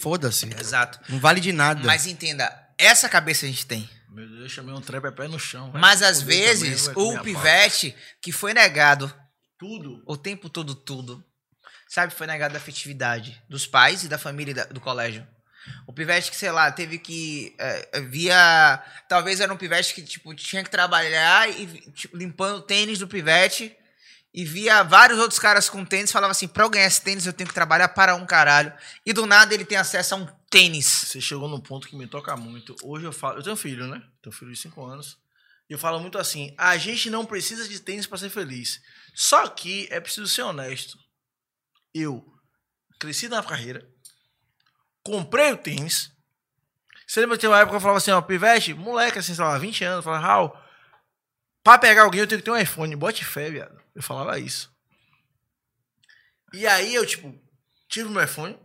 Foda-se. 0.00 0.46
Exato. 0.58 0.98
Não 1.08 1.20
vale 1.20 1.40
de 1.40 1.52
nada. 1.52 1.82
Mas 1.84 2.06
entenda, 2.06 2.50
essa 2.76 3.08
cabeça 3.08 3.46
a 3.46 3.48
gente 3.48 3.66
tem. 3.66 3.88
Meu 4.08 4.26
Deus, 4.28 4.40
eu 4.42 4.48
chamei 4.48 4.74
um 4.74 4.80
trap 4.80 5.04
é 5.04 5.10
pé 5.12 5.28
no 5.28 5.38
chão. 5.38 5.70
vai 5.70 5.80
Mas 5.80 6.02
às 6.02 6.20
vezes 6.20 6.88
também, 6.88 7.18
o 7.18 7.22
pivete 7.22 7.94
que 8.20 8.32
foi 8.32 8.52
negado. 8.52 9.14
Tudo. 9.58 10.02
o 10.06 10.16
tempo 10.16 10.48
todo 10.48 10.72
tudo, 10.74 11.24
sabe, 11.88 12.14
foi 12.14 12.26
negado 12.26 12.54
a 12.54 12.58
afetividade 12.58 13.42
dos 13.48 13.66
pais 13.66 14.04
e 14.04 14.08
da 14.08 14.18
família 14.18 14.50
e 14.52 14.54
da- 14.54 14.64
do 14.66 14.80
colégio. 14.80 15.26
O 15.86 15.92
pivete 15.92 16.30
que, 16.30 16.36
sei 16.36 16.50
lá, 16.50 16.70
teve 16.70 16.98
que 16.98 17.54
é, 17.58 18.00
via, 18.02 18.82
talvez 19.08 19.40
era 19.40 19.52
um 19.52 19.56
pivete 19.56 19.94
que 19.94 20.02
tipo 20.02 20.34
tinha 20.34 20.62
que 20.64 20.70
trabalhar 20.70 21.48
e 21.50 21.66
tipo, 21.92 22.16
limpando 22.16 22.58
o 22.58 22.62
tênis 22.62 22.98
do 22.98 23.08
pivete 23.08 23.76
e 24.32 24.44
via 24.44 24.82
vários 24.82 25.18
outros 25.18 25.38
caras 25.38 25.68
com 25.68 25.84
tênis, 25.84 26.12
falava 26.12 26.30
assim, 26.30 26.46
pra 26.48 26.64
eu 26.64 26.70
ganhar 26.70 26.86
esse 26.86 27.02
tênis 27.02 27.26
eu 27.26 27.32
tenho 27.32 27.48
que 27.48 27.54
trabalhar 27.54 27.88
para 27.88 28.14
um 28.14 28.24
caralho. 28.24 28.72
E 29.04 29.12
do 29.12 29.26
nada 29.26 29.52
ele 29.52 29.64
tem 29.64 29.76
acesso 29.76 30.14
a 30.14 30.18
um 30.18 30.26
tênis. 30.50 30.86
Você 30.86 31.20
chegou 31.20 31.48
num 31.48 31.60
ponto 31.60 31.88
que 31.88 31.96
me 31.96 32.06
toca 32.06 32.34
muito. 32.36 32.74
Hoje 32.82 33.04
eu 33.04 33.12
falo. 33.12 33.38
Eu 33.38 33.42
tenho 33.42 33.54
um 33.54 33.58
filho, 33.58 33.86
né? 33.88 33.98
Tenho 34.22 34.34
um 34.34 34.38
filho 34.38 34.52
de 34.52 34.58
5 34.58 34.82
anos. 34.84 35.18
E 35.68 35.72
eu 35.72 35.78
falo 35.78 35.98
muito 36.00 36.18
assim: 36.18 36.54
a 36.56 36.76
gente 36.78 37.10
não 37.10 37.26
precisa 37.26 37.66
de 37.68 37.80
tênis 37.80 38.06
pra 38.06 38.16
ser 38.16 38.30
feliz. 38.30 38.80
Só 39.14 39.48
que 39.48 39.86
é 39.90 39.98
preciso 40.00 40.28
ser 40.28 40.42
honesto. 40.42 40.96
Eu 41.94 42.24
cresci 42.98 43.28
na 43.28 43.42
carreira, 43.42 43.88
comprei 45.02 45.52
o 45.52 45.56
tênis. 45.56 46.12
Você 47.06 47.20
lembra 47.20 47.36
que 47.36 47.40
tinha 47.40 47.50
uma 47.50 47.58
época 47.58 47.72
que 47.72 47.76
eu 47.76 47.80
falava 47.80 47.98
assim: 47.98 48.10
ó, 48.10 48.20
Pivete, 48.20 48.74
moleque, 48.74 49.18
assim, 49.18 49.34
sei 49.34 49.44
lá, 49.44 49.56
20 49.58 49.84
anos, 49.84 49.96
eu 49.98 50.02
falava, 50.02 50.26
Raul, 50.26 50.52
Pra 51.68 51.76
pegar 51.76 52.04
alguém, 52.04 52.20
eu 52.20 52.26
tenho 52.26 52.40
que 52.40 52.44
ter 52.46 52.50
um 52.50 52.56
iPhone. 52.56 52.96
Bote 52.96 53.22
fé, 53.26 53.50
viado. 53.50 53.78
Eu 53.94 54.02
falava 54.02 54.38
isso. 54.38 54.72
E 56.54 56.66
aí 56.66 56.94
eu, 56.94 57.04
tipo, 57.04 57.38
tive 57.86 58.08
meu 58.08 58.24
iPhone, 58.24 58.58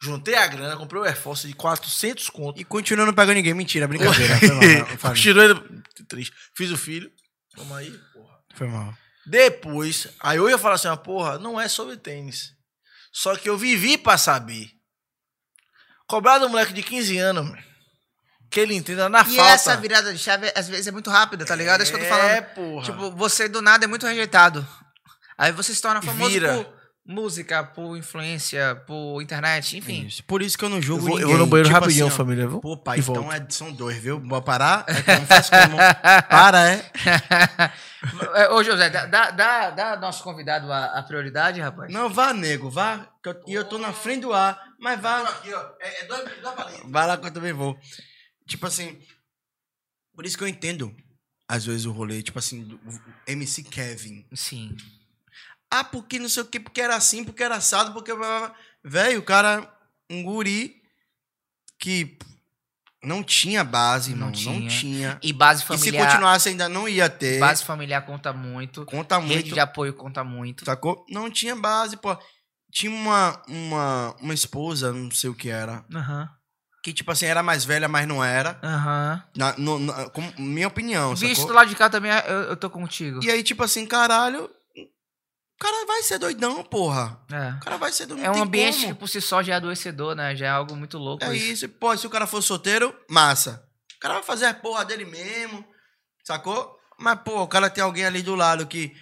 juntei 0.00 0.34
a 0.34 0.46
grana, 0.46 0.74
comprei 0.74 1.02
o 1.02 1.04
Air 1.04 1.20
Force 1.20 1.46
de 1.46 1.52
400 1.52 2.30
conto. 2.30 2.58
E 2.58 2.64
continuando 2.64 3.08
não 3.08 3.14
pagando 3.14 3.36
ninguém. 3.36 3.52
Mentira, 3.52 3.86
brincadeira. 3.88 4.36
Foi 4.38 5.10
mal. 5.10 5.14
Tirou 5.14 5.44
ele. 5.44 5.82
Triste. 6.08 6.34
Fiz 6.54 6.70
o 6.70 6.78
filho. 6.78 7.12
Toma 7.54 7.76
aí, 7.76 7.90
porra. 8.14 8.38
Foi 8.54 8.68
mal. 8.68 8.96
Depois, 9.26 10.08
aí 10.20 10.36
eu 10.36 10.48
ia 10.50 10.58
falar 10.58 10.74
assim, 10.74 10.88
ah, 10.88 10.96
porra, 10.96 11.38
não 11.38 11.60
é 11.60 11.68
sobre 11.68 11.96
tênis. 11.96 12.52
Só 13.12 13.36
que 13.36 13.48
eu 13.48 13.56
vivi 13.56 13.96
pra 13.96 14.18
saber. 14.18 14.70
Cobrar 16.06 16.38
do 16.38 16.48
moleque 16.48 16.72
de 16.72 16.82
15 16.82 17.16
anos, 17.18 17.58
que 18.50 18.60
ele 18.60 18.74
entenda 18.74 19.08
na 19.08 19.22
E 19.22 19.36
falta. 19.36 19.52
essa 19.52 19.76
virada 19.76 20.12
de 20.12 20.18
chave, 20.18 20.52
às 20.54 20.68
vezes, 20.68 20.86
é 20.86 20.92
muito 20.92 21.08
rápida, 21.10 21.44
tá 21.46 21.56
ligado? 21.56 21.80
É 21.80 21.84
isso 21.84 21.92
que 21.92 21.98
eu 21.98 22.02
tô 22.02 22.08
falando. 22.10 22.30
É, 22.30 22.40
porra. 22.42 22.84
Tipo, 22.84 23.10
você 23.12 23.48
do 23.48 23.62
nada 23.62 23.84
é 23.84 23.88
muito 23.88 24.06
rejeitado. 24.06 24.66
Aí 25.38 25.50
você 25.52 25.74
se 25.74 25.80
torna 25.80 26.02
famoso 26.02 26.30
Vira. 26.30 26.52
por 26.54 26.83
música, 27.06 27.62
por 27.62 27.96
influência, 27.96 28.74
por 28.86 29.20
internet, 29.20 29.76
enfim. 29.76 30.06
Isso. 30.06 30.24
Por 30.24 30.40
isso 30.40 30.56
que 30.56 30.64
eu 30.64 30.68
não 30.70 30.78
eu 30.78 30.82
julgo 30.82 31.02
vou, 31.02 31.10
eu 31.12 31.14
ninguém. 31.20 31.36
vou 31.36 31.38
no 31.38 31.46
banheiro 31.50 31.68
Tipo 31.68 31.80
rapidinho, 31.80 32.06
assim, 32.06 32.14
ó, 32.14 32.16
família, 32.16 32.48
viu? 32.48 32.60
Pô, 32.60 32.76
pai, 32.76 32.98
E 32.98 33.00
então 33.00 33.32
é, 33.32 33.46
são 33.50 33.72
dois, 33.72 33.96
viu? 33.98 34.20
Vou 34.20 34.40
parar? 34.40 34.84
É 34.88 35.02
como 35.02 35.26
faz 35.26 35.48
como? 35.50 35.76
Para, 36.28 36.70
é? 36.72 36.90
É, 38.34 38.50
Ô, 38.50 38.62
José, 38.62 38.90
dá, 38.90 39.06
dá, 39.06 39.30
dá, 39.30 39.70
dá 39.70 39.96
nosso 39.96 40.22
convidado 40.22 40.70
a, 40.70 40.98
a 40.98 41.02
prioridade, 41.02 41.58
rapaz. 41.58 41.90
Não, 41.90 42.10
vá, 42.10 42.34
nego, 42.34 42.68
vá. 42.70 43.08
que 43.22 43.30
eu- 43.30 43.42
E 43.46 43.54
eu, 43.54 43.64
tô 43.64 43.78
na 43.78 43.94
frente 43.94 44.20
do 44.22 44.32
ar, 44.34 44.60
mas 44.78 45.00
vá. 45.00 45.22
Aqui, 45.22 45.52
ó. 45.54 45.70
É, 45.80 46.02
é 46.02 46.06
dois, 46.06 46.22
dois 46.42 46.54
palitos. 46.54 46.90
Vai 46.90 47.06
lá 47.06 47.16
que 47.16 47.26
eu 47.26 47.30
também 47.32 47.54
vou. 47.54 47.78
Tipo 48.46 48.66
assim, 48.66 49.00
por 50.14 50.26
isso 50.26 50.36
que 50.36 50.44
eu 50.44 50.48
entendo, 50.48 50.94
às 51.48 51.64
vezes, 51.64 51.86
o 51.86 51.92
rolê, 51.92 52.22
tipo 52.22 52.38
assim, 52.38 52.62
do 52.64 52.78
MC 53.26 53.62
Kevin. 53.62 54.26
Sim. 54.34 54.76
Ah, 55.80 55.84
porque 55.84 56.18
não 56.18 56.28
sei 56.28 56.42
o 56.42 56.46
que, 56.46 56.60
porque 56.60 56.80
era 56.80 56.94
assim, 56.96 57.24
porque 57.24 57.42
era 57.42 57.56
assado, 57.56 57.92
porque. 57.92 58.12
Velho, 58.84 59.18
o 59.18 59.22
cara, 59.22 59.68
um 60.10 60.22
guri 60.22 60.82
que 61.78 62.18
não 63.02 63.22
tinha 63.22 63.62
base, 63.64 64.10
Não 64.14 64.18
não, 64.18 64.26
não 64.26 64.32
tinha. 64.32 64.68
tinha. 64.68 65.18
E 65.22 65.32
base 65.32 65.60
E 65.60 65.62
se 65.62 65.66
familiar. 65.66 66.06
continuasse, 66.06 66.48
ainda 66.48 66.68
não 66.68 66.88
ia 66.88 67.08
ter. 67.08 67.38
Base 67.40 67.62
familiar 67.64 68.04
conta 68.06 68.32
muito. 68.32 68.84
Conta 68.86 69.18
Rede 69.18 69.32
muito. 69.32 69.54
de 69.54 69.60
apoio 69.60 69.92
conta 69.94 70.24
muito. 70.24 70.64
Sacou? 70.64 71.04
Não 71.10 71.30
tinha 71.30 71.54
base, 71.54 71.96
pô. 71.96 72.16
Tinha 72.72 72.90
uma, 72.92 73.40
uma, 73.46 74.16
uma 74.20 74.34
esposa, 74.34 74.92
não 74.92 75.10
sei 75.10 75.30
o 75.30 75.34
que 75.34 75.48
era, 75.48 75.84
Aham. 75.94 76.28
que, 76.82 76.92
tipo 76.92 77.10
assim, 77.12 77.24
era 77.26 77.40
mais 77.40 77.64
velha, 77.64 77.86
mas 77.88 78.04
não 78.08 78.22
era. 78.24 78.58
Aham. 78.62 79.22
Na, 79.36 79.56
no- 79.56 79.78
na- 79.78 80.08
como 80.10 80.32
minha 80.38 80.66
opinião, 80.66 81.14
Visto 81.14 81.36
sacou? 81.36 81.46
do 81.48 81.54
lado 81.54 81.68
de 81.68 81.76
cá 81.76 81.88
também, 81.88 82.10
eu, 82.26 82.40
eu 82.50 82.56
tô 82.56 82.68
contigo. 82.68 83.20
E 83.22 83.30
aí, 83.30 83.44
tipo 83.44 83.62
assim, 83.62 83.86
caralho, 83.86 84.50
o 85.56 85.58
cara 85.58 85.86
vai 85.86 86.02
ser 86.02 86.18
doidão, 86.18 86.62
porra. 86.64 87.18
É. 87.30 87.50
O 87.50 87.60
cara 87.60 87.76
vai 87.76 87.92
ser 87.92 88.06
doidão. 88.06 88.24
É 88.26 88.30
um 88.36 88.42
ambiente 88.42 88.80
como. 88.80 88.88
que 88.88 88.94
por 89.00 89.08
si 89.08 89.20
só 89.20 89.42
já 89.42 89.54
é 89.54 89.56
adoecedor, 89.56 90.14
né? 90.14 90.34
Já 90.36 90.46
é 90.46 90.50
algo 90.50 90.74
muito 90.76 90.98
louco. 90.98 91.24
É 91.24 91.34
isso. 91.34 91.64
E, 91.64 91.68
pô, 91.68 91.96
se 91.96 92.06
o 92.06 92.10
cara 92.10 92.26
for 92.26 92.42
solteiro, 92.42 92.94
massa. 93.08 93.64
O 93.96 94.00
cara 94.00 94.14
vai 94.14 94.22
fazer 94.22 94.46
a 94.46 94.54
porra 94.54 94.84
dele 94.84 95.04
mesmo, 95.04 95.64
sacou? 96.24 96.76
Mas, 96.98 97.18
pô, 97.24 97.42
o 97.42 97.48
cara 97.48 97.70
tem 97.70 97.82
alguém 97.82 98.04
ali 98.04 98.20
do 98.22 98.34
lado 98.34 98.66
que 98.66 98.94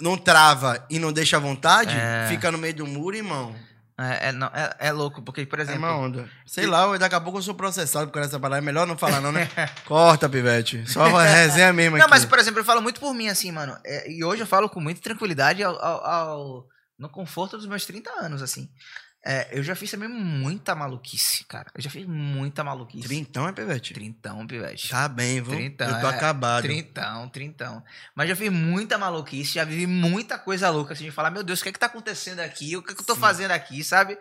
não 0.00 0.16
trava 0.16 0.86
e 0.88 0.98
não 0.98 1.12
deixa 1.12 1.36
à 1.36 1.40
vontade, 1.40 1.94
É. 1.94 2.26
fica 2.28 2.50
no 2.52 2.58
meio 2.58 2.74
do 2.74 2.86
muro, 2.86 3.16
irmão. 3.16 3.54
É, 4.00 4.28
é, 4.28 4.32
não, 4.32 4.46
é, 4.48 4.76
é 4.78 4.92
louco, 4.92 5.20
porque, 5.22 5.44
por 5.44 5.58
É 5.58 5.62
exemplo. 5.62 5.80
uma 5.80 5.96
onda. 5.96 6.28
Sei 6.46 6.66
lá, 6.66 6.96
daqui 6.96 7.14
a 7.16 7.20
pouco 7.20 7.38
eu 7.38 7.42
sou 7.42 7.54
processado 7.54 8.10
por 8.12 8.22
dessa 8.22 8.38
parada. 8.38 8.58
É 8.62 8.64
melhor 8.64 8.86
não 8.86 8.96
falar, 8.96 9.20
não, 9.20 9.32
né? 9.32 9.48
Corta, 9.84 10.28
pivete. 10.28 10.88
Só 10.88 11.04
resenha 11.18 11.72
mesmo 11.72 11.96
Não, 11.96 12.04
aqui. 12.04 12.10
mas, 12.10 12.24
por 12.24 12.38
exemplo, 12.38 12.60
eu 12.60 12.64
falo 12.64 12.80
muito 12.80 13.00
por 13.00 13.12
mim, 13.12 13.28
assim, 13.28 13.50
mano. 13.50 13.76
É, 13.84 14.10
e 14.10 14.22
hoje 14.22 14.42
eu 14.42 14.46
falo 14.46 14.68
com 14.68 14.80
muita 14.80 15.00
tranquilidade 15.00 15.64
ao, 15.64 15.74
ao- 15.84 16.04
ao- 16.06 16.66
no 16.98 17.08
conforto 17.08 17.56
dos 17.56 17.66
meus 17.66 17.84
30 17.84 18.10
anos, 18.20 18.40
assim. 18.40 18.68
É, 19.30 19.46
eu 19.52 19.62
já 19.62 19.74
fiz 19.74 19.90
também 19.90 20.08
muita 20.08 20.74
maluquice, 20.74 21.44
cara. 21.44 21.70
Eu 21.74 21.82
já 21.82 21.90
fiz 21.90 22.06
muita 22.06 22.64
maluquice. 22.64 23.06
Trintão 23.06 23.46
é 23.46 23.52
pivete? 23.52 23.92
Trintão, 23.92 24.46
pivete. 24.46 24.88
Tá 24.88 25.06
bem, 25.06 25.42
viu? 25.42 25.54
Trintão, 25.54 25.86
eu 25.86 26.00
tô 26.00 26.06
é. 26.06 26.14
acabado. 26.14 26.62
Trintão, 26.62 27.28
trintão. 27.28 27.84
Mas 28.14 28.30
já 28.30 28.34
fiz 28.34 28.50
muita 28.50 28.96
maluquice, 28.96 29.52
já 29.52 29.64
vivi 29.64 29.86
muita 29.86 30.38
coisa 30.38 30.70
louca, 30.70 30.94
assim, 30.94 31.04
de 31.04 31.10
falar, 31.10 31.30
meu 31.30 31.42
Deus, 31.42 31.60
o 31.60 31.62
que 31.62 31.68
é 31.68 31.72
que 31.72 31.78
tá 31.78 31.84
acontecendo 31.84 32.40
aqui? 32.40 32.74
O 32.74 32.82
que 32.82 32.92
é 32.92 32.94
que 32.94 33.02
eu 33.02 33.04
tô 33.04 33.14
fazendo 33.14 33.50
aqui, 33.50 33.84
sabe? 33.84 34.16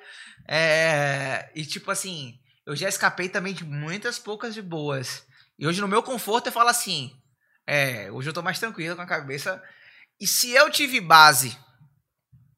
É, 0.46 1.50
E 1.56 1.66
tipo 1.66 1.90
assim, 1.90 2.38
eu 2.66 2.76
já 2.76 2.90
escapei 2.90 3.30
também 3.30 3.54
de 3.54 3.64
muitas 3.64 4.20
poucas 4.20 4.54
de 4.54 4.62
boas. 4.62 5.24
E 5.58 5.66
hoje 5.66 5.80
no 5.80 5.88
meu 5.88 6.04
conforto 6.04 6.48
eu 6.48 6.52
falo 6.52 6.68
assim, 6.68 7.18
é, 7.66 8.12
hoje 8.12 8.28
eu 8.28 8.34
tô 8.34 8.42
mais 8.42 8.60
tranquilo 8.60 8.98
com 8.98 9.04
a 9.04 9.08
cabeça. 9.08 9.64
E 10.20 10.28
se 10.28 10.52
eu 10.52 10.70
tive 10.70 11.00
base, 11.00 11.58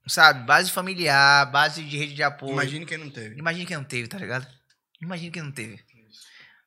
sabe? 0.10 0.45
Base 0.45 0.72
familiar, 0.72 1.45
base 1.52 1.84
de 1.84 1.98
rede 1.98 2.14
de 2.14 2.23
apoio. 2.23 2.53
Imagine 2.53 2.86
quem 2.86 2.98
não 2.98 3.10
teve. 3.10 3.38
Imagine 3.38 3.65
quem 3.65 3.77
não 3.77 3.84
teve, 3.84 4.07
tá 4.07 4.18
ligado? 4.18 4.48
Imagine 5.02 5.31
quem 5.31 5.44
não 5.44 5.52
teve. 5.52 5.80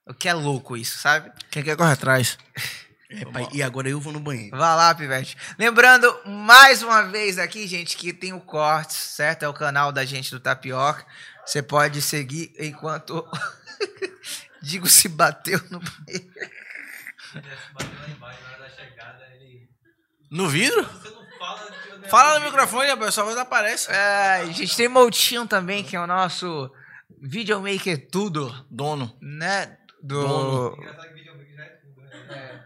O 0.06 0.14
que 0.14 0.28
é 0.28 0.34
louco 0.34 0.76
isso, 0.76 0.98
sabe? 0.98 1.30
Quem 1.50 1.62
quer 1.62 1.76
correr 1.76 1.92
atrás? 1.92 2.38
É, 3.14 3.26
pai, 3.26 3.46
e 3.52 3.62
agora 3.62 3.90
eu 3.90 4.00
vou 4.00 4.10
no 4.10 4.18
banheiro. 4.18 4.56
Vá 4.56 4.74
lá, 4.74 4.94
Pivete. 4.94 5.36
Lembrando, 5.58 6.18
mais 6.24 6.82
uma 6.82 7.02
vez 7.02 7.38
aqui, 7.38 7.66
gente, 7.66 7.94
que 7.94 8.10
tem 8.10 8.32
o 8.32 8.40
Cortes, 8.40 8.96
certo? 8.96 9.42
É 9.42 9.48
o 9.48 9.52
canal 9.52 9.92
da 9.92 10.02
gente 10.02 10.30
do 10.30 10.40
Tapioca. 10.40 11.04
Você 11.44 11.62
pode 11.62 12.00
seguir 12.00 12.54
enquanto 12.58 13.22
Digo 14.62 14.88
se 14.88 15.08
bateu 15.08 15.60
no 15.70 15.80
banheiro. 15.80 16.32
No 20.30 20.48
vidro? 20.48 20.84
Fala 21.38 21.68
no 22.10 22.44
microfone, 22.44 22.88
rapaz, 22.88 23.14
só 23.14 23.24
voz 23.24 23.36
aparece. 23.36 23.90
É, 23.90 24.42
a 24.42 24.46
gente 24.46 24.76
tem 24.76 24.88
Moutinho 24.88 25.46
também, 25.46 25.84
que 25.84 25.96
é 25.96 26.00
o 26.00 26.06
nosso 26.06 26.70
videomaker 27.20 28.08
tudo, 28.10 28.52
Dono. 28.70 29.16
né? 29.20 29.76
Do... 30.02 30.20
Dono. 30.26 30.76
É. 32.30 32.60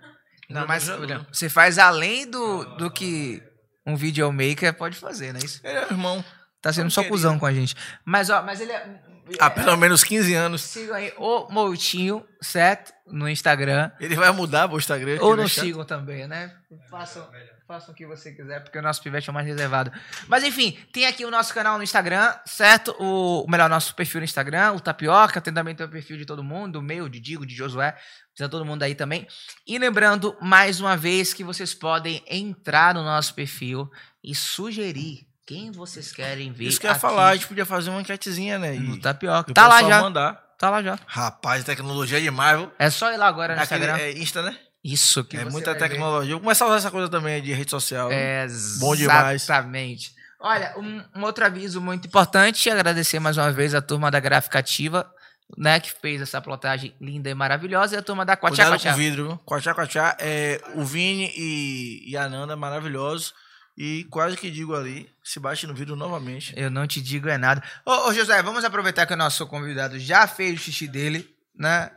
Não, 0.49 0.67
mas 0.67 0.89
William, 0.89 1.27
você 1.31 1.49
faz 1.49 1.79
além 1.79 2.31
do, 2.31 2.65
do 2.77 2.91
que 2.91 3.43
um 3.85 3.97
videomaker 3.97 4.73
pode 4.75 4.97
fazer, 4.97 5.33
não 5.33 5.41
é 5.41 5.45
isso? 5.45 5.61
Ele 5.65 5.79
é 5.79 5.85
o 5.87 5.93
irmão. 5.93 6.25
Tá 6.63 6.73
sendo 6.73 6.91
só 6.91 7.05
cuzão 7.05 7.39
com 7.39 7.47
a 7.47 7.53
gente. 7.53 7.75
Mas, 8.05 8.31
ó, 8.31 8.43
mas 8.43 8.61
ele 8.61 8.73
é... 8.73 9.01
Há 9.41 9.51
pelo 9.51 9.77
menos 9.77 10.05
15 10.05 10.35
anos. 10.35 10.63
Sigam 10.63 10.95
aí 10.95 11.13
o 11.19 11.49
Moutinho, 11.51 12.25
certo? 12.41 12.93
No 13.07 13.29
Instagram. 13.29 13.91
Ele 13.99 14.15
vai 14.15 14.31
mudar 14.31 14.69
pro 14.69 14.79
Instagram. 14.79 15.19
Ou 15.21 15.37
nos 15.37 15.55
vai 15.55 15.65
sigam 15.65 15.85
também, 15.85 16.29
né? 16.29 16.55
Façam, 16.89 17.29
façam 17.66 17.93
o 17.93 17.97
que 17.97 18.06
você 18.06 18.32
quiser, 18.32 18.60
porque 18.62 18.78
o 18.78 18.82
nosso 18.82 19.02
pivete 19.02 19.28
é 19.28 19.30
o 19.30 19.34
mais 19.34 19.47
reservado. 19.47 19.90
Mas 20.28 20.44
enfim, 20.44 20.78
tem 20.93 21.06
aqui 21.06 21.24
o 21.24 21.30
nosso 21.30 21.52
canal 21.52 21.76
no 21.76 21.82
Instagram, 21.82 22.32
certo? 22.44 22.94
O, 22.98 23.44
o 23.44 23.51
melhor, 23.51 23.68
nosso 23.68 23.94
perfil 23.94 24.20
no 24.20 24.24
Instagram, 24.24 24.72
o 24.72 24.80
Tapioca, 24.80 25.40
tem 25.40 25.52
também 25.52 25.74
tem 25.74 25.84
o 25.84 25.88
perfil 25.88 26.16
de 26.16 26.24
todo 26.24 26.44
mundo, 26.44 26.74
do 26.74 26.82
meu, 26.82 27.09
de 27.09 27.18
Digo, 27.18 27.44
de 27.44 27.55
Josué, 27.55 27.93
precisa 28.32 28.48
todo 28.48 28.64
mundo 28.64 28.82
aí 28.84 28.94
também. 28.94 29.26
E 29.66 29.78
lembrando, 29.78 30.36
mais 30.40 30.80
uma 30.80 30.97
vez, 30.97 31.34
que 31.34 31.43
vocês 31.43 31.74
podem 31.74 32.22
entrar 32.28 32.94
no 32.94 33.02
nosso 33.02 33.34
perfil 33.34 33.90
e 34.22 34.34
sugerir 34.34 35.26
quem 35.47 35.70
vocês 35.70 36.12
querem 36.12 36.52
ver. 36.52 36.64
Isso 36.66 36.80
que 36.80 36.86
eu 36.86 36.90
ia 36.90 36.98
falar, 36.98 37.28
a 37.30 37.34
gente 37.34 37.47
podia 37.48 37.64
fazer 37.66 37.90
uma 37.90 38.01
enquetezinha, 38.01 38.59
né? 38.59 38.72
no 38.74 38.97
E 38.97 39.01
Tapioca. 39.01 39.51
o 39.51 39.55
Tá 39.55 39.66
lá 39.68 39.82
já. 39.82 40.01
mandar. 40.01 40.44
Tá 40.59 40.70
lá 40.70 40.82
já. 40.82 40.98
Rapaz, 41.06 41.62
tecnologia 41.64 42.18
é 42.18 42.20
demais, 42.20 42.59
viu? 42.59 42.72
É 42.78 42.88
só 42.90 43.12
ir 43.12 43.16
lá 43.16 43.26
agora 43.28 43.55
no 43.55 43.62
Aquele, 43.62 43.84
Instagram. 43.84 44.02
é 44.02 44.12
Insta, 44.12 44.43
né? 44.43 44.56
Isso 44.87 45.25
que 45.25 45.37
é 45.37 45.45
muita 45.45 45.75
tecnologia. 45.75 46.35
Vou 46.35 46.41
começar 46.41 46.65
a 46.65 46.69
usar 46.69 46.77
essa 46.77 46.91
coisa 46.93 47.09
também 47.09 47.43
de 47.43 47.53
rede 47.53 47.71
social. 47.71 48.11
É, 48.13 48.47
Bom 48.79 48.95
demais. 48.95 49.43
Exatamente. 49.43 50.15
Olha, 50.39 50.75
um, 50.77 51.03
um 51.17 51.25
outro 51.25 51.45
aviso 51.45 51.81
muito 51.81 52.07
importante, 52.07 52.71
agradecer 52.71 53.19
mais 53.19 53.37
uma 53.37 53.51
vez 53.51 53.75
a 53.75 53.83
turma 53.83 54.13
da 54.13 54.21
Gráfica 54.21 54.61
Ativa, 54.61 55.11
né, 55.59 55.81
que 55.81 55.91
fez 55.91 56.21
essa 56.21 56.41
plotagem 56.41 56.95
linda 57.01 57.29
e 57.29 57.35
maravilhosa, 57.35 57.97
e 57.97 57.99
a 57.99 58.03
turma 58.03 58.25
da 58.25 58.37
Quachá 58.37 58.49
Cuidado 58.49 58.71
com 58.71 58.77
Quachá. 58.77 58.93
o 58.93 58.97
vidro? 58.97 59.41
Quachá, 59.45 59.75
quachá. 59.75 60.17
É, 60.21 60.61
o 60.75 60.85
Vini 60.85 61.33
e, 61.37 62.11
e 62.11 62.17
a 62.17 62.29
Nanda 62.29 62.55
maravilhosos. 62.55 63.35
E 63.77 64.05
quase 64.05 64.37
que 64.37 64.51
digo 64.51 64.75
ali, 64.75 65.11
se 65.23 65.39
bate 65.39 65.67
no 65.67 65.75
vidro 65.75 65.97
novamente. 65.97 66.55
Eu 66.57 66.71
não 66.71 66.87
te 66.87 67.01
digo 67.01 67.29
é 67.29 67.37
nada. 67.37 67.63
Ô, 67.85 68.09
ô, 68.09 68.15
José, 68.15 68.41
vamos 68.43 68.65
aproveitar 68.65 69.05
que 69.05 69.13
o 69.13 69.17
nosso 69.17 69.47
convidado 69.47 69.99
já 69.99 70.27
fez 70.29 70.61
o 70.61 70.63
xixi 70.63 70.87
dele, 70.87 71.29
né, 71.59 71.91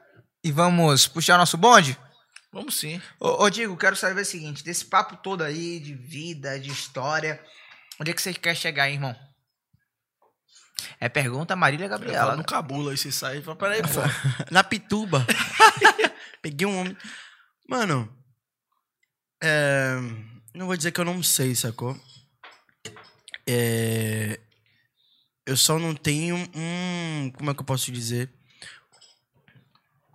e 0.44 0.52
vamos 0.52 1.07
puxar 1.07 1.36
o 1.36 1.38
nosso 1.38 1.56
bonde? 1.56 1.98
Vamos 2.51 2.76
sim. 2.80 3.01
Ô, 3.19 3.43
ô 3.43 3.49
Digo, 3.49 3.77
quero 3.77 3.95
saber 3.95 4.21
o 4.21 4.26
seguinte, 4.26 4.63
desse 4.63 4.85
papo 4.85 5.17
todo 5.17 5.43
aí 5.43 5.80
de 5.80 5.93
vida, 5.93 6.59
de 6.59 6.71
história, 6.71 7.43
onde 7.99 8.11
é 8.11 8.13
que 8.13 8.21
você 8.21 8.34
quer 8.34 8.55
chegar, 8.55 8.88
hein, 8.88 8.95
irmão? 8.95 9.15
É 10.99 11.07
pergunta 11.07 11.55
Marília 11.55 11.85
Ela 11.85 11.97
Gabriela. 11.97 12.35
no 12.35 12.43
cabula 12.43 12.91
aí, 12.91 12.97
você 12.97 13.11
sai 13.11 13.38
e 13.38 13.41
fala, 13.41 13.55
peraí, 13.55 13.81
pô. 13.81 13.88
Na 14.51 14.63
pituba. 14.63 15.26
Peguei 16.41 16.65
um 16.65 16.80
homem. 16.80 16.97
Mano, 17.67 18.11
é, 19.41 19.95
não 20.53 20.65
vou 20.65 20.76
dizer 20.76 20.91
que 20.91 20.99
eu 20.99 21.05
não 21.05 21.21
sei, 21.21 21.55
sacou? 21.55 21.97
É, 23.47 24.39
eu 25.45 25.55
só 25.55 25.80
não 25.80 25.95
tenho 25.95 26.35
um. 26.35 27.31
Como 27.35 27.49
é 27.49 27.53
que 27.53 27.61
eu 27.61 27.65
posso 27.65 27.91
dizer? 27.91 28.31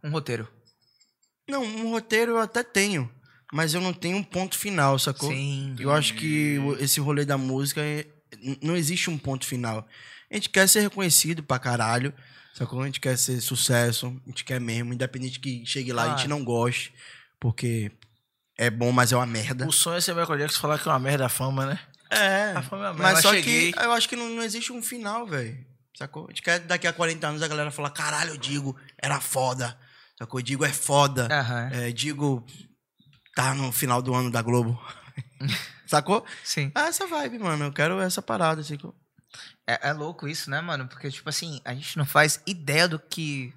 Um 0.02 0.11
roteiro. 0.11 0.48
Não, 1.49 1.62
um 1.62 1.91
roteiro 1.91 2.33
eu 2.33 2.39
até 2.39 2.62
tenho. 2.62 3.11
mas 3.53 3.73
eu 3.75 3.81
não 3.81 3.93
tenho 3.93 4.16
um 4.16 4.23
ponto 4.23 4.59
final, 4.59 4.99
sacou? 4.99 5.31
Sim. 5.31 5.77
Eu 5.79 5.93
acho 5.93 6.15
que 6.15 6.59
esse 6.81 6.99
rolê 6.99 7.25
da 7.25 7.39
música 7.39 7.81
é- 7.81 8.07
não 8.61 8.75
existe 8.77 9.09
um 9.11 9.16
ponto 9.19 9.47
final. 9.47 9.87
A 10.31 10.35
gente 10.35 10.49
quer 10.49 10.69
ser 10.69 10.81
reconhecido 10.81 11.41
pra 11.43 11.59
caralho, 11.61 12.12
sacou? 12.53 12.83
A 12.83 12.87
gente 12.87 12.99
quer 13.01 13.16
ser 13.16 13.41
sucesso, 13.41 14.07
a 14.27 14.29
gente 14.29 14.45
quer 14.45 14.61
mesmo, 14.61 14.93
independente 14.93 15.39
que 15.39 15.65
chegue 15.65 15.93
lá 15.93 16.05
a 16.12 16.16
gente 16.16 16.27
não 16.29 16.43
goste, 16.45 16.93
porque 17.39 17.93
é 18.59 18.71
bom, 18.71 18.91
mas 18.91 19.12
é 19.12 19.16
uma 19.16 19.27
merda. 19.27 19.66
O 19.69 19.73
sonho 19.73 19.99
é 19.99 20.01
ser 20.01 20.15
Michael 20.16 20.39
Jackson 20.39 20.61
falar 20.61 20.79
que 20.79 20.89
é 20.89 20.93
uma 20.93 20.99
merda 20.99 21.27
a 21.27 21.29
fama, 21.29 21.66
né? 21.66 21.79
É, 22.11 22.53
A 22.57 22.62
fama 22.62 22.87
é 22.87 22.89
uma 22.89 22.95
merda. 22.95 23.03
mas 23.05 23.12
Mas 23.15 23.23
só 23.23 23.33
cheguei. 23.35 23.73
que 23.73 23.79
eu 23.79 23.93
acho 23.93 24.09
que 24.09 24.16
não, 24.16 24.29
não 24.31 24.43
existe 24.43 24.73
um 24.73 24.83
final, 24.83 25.27
velho. 25.27 25.57
Sacou? 25.97 26.25
A 26.25 26.29
gente 26.31 26.43
quer 26.43 26.59
daqui 26.59 26.89
a 26.89 26.93
40 26.93 27.29
anos 27.29 27.43
a 27.43 27.47
galera 27.47 27.71
falar, 27.71 27.91
caralho, 27.91 28.31
eu 28.31 28.37
digo, 28.37 28.75
era 28.99 29.21
foda. 29.21 29.79
Sacou? 30.25 30.41
Eu 30.41 30.45
digo, 30.45 30.65
é 30.65 30.73
foda. 30.73 31.29
Aham. 31.31 31.71
É, 31.73 31.93
digo, 31.93 32.45
tá 33.35 33.55
no 33.55 33.71
final 33.73 34.01
do 34.03 34.15
ano 34.15 34.31
da 34.31 34.43
Globo. 34.43 34.81
Sacou? 35.87 36.25
Sim. 36.43 36.73
É 36.75 36.81
essa 36.83 37.07
vibe, 37.07 37.39
mano. 37.39 37.65
Eu 37.67 37.73
quero 37.73 38.01
essa 38.01 38.23
parada, 38.23 38.61
assim. 38.63 38.77
que 38.77 38.85
eu- 38.85 38.95
É, 39.67 39.91
é 39.91 39.93
louco 39.93 40.27
isso, 40.29 40.51
né, 40.51 40.61
mano? 40.61 40.89
Porque, 40.89 41.11
tipo 41.11 41.29
assim, 41.29 41.61
a 41.65 41.75
gente 41.75 41.97
não 41.99 42.07
faz 42.07 42.41
ideia 42.47 42.89
do 42.89 42.99
que. 42.99 43.53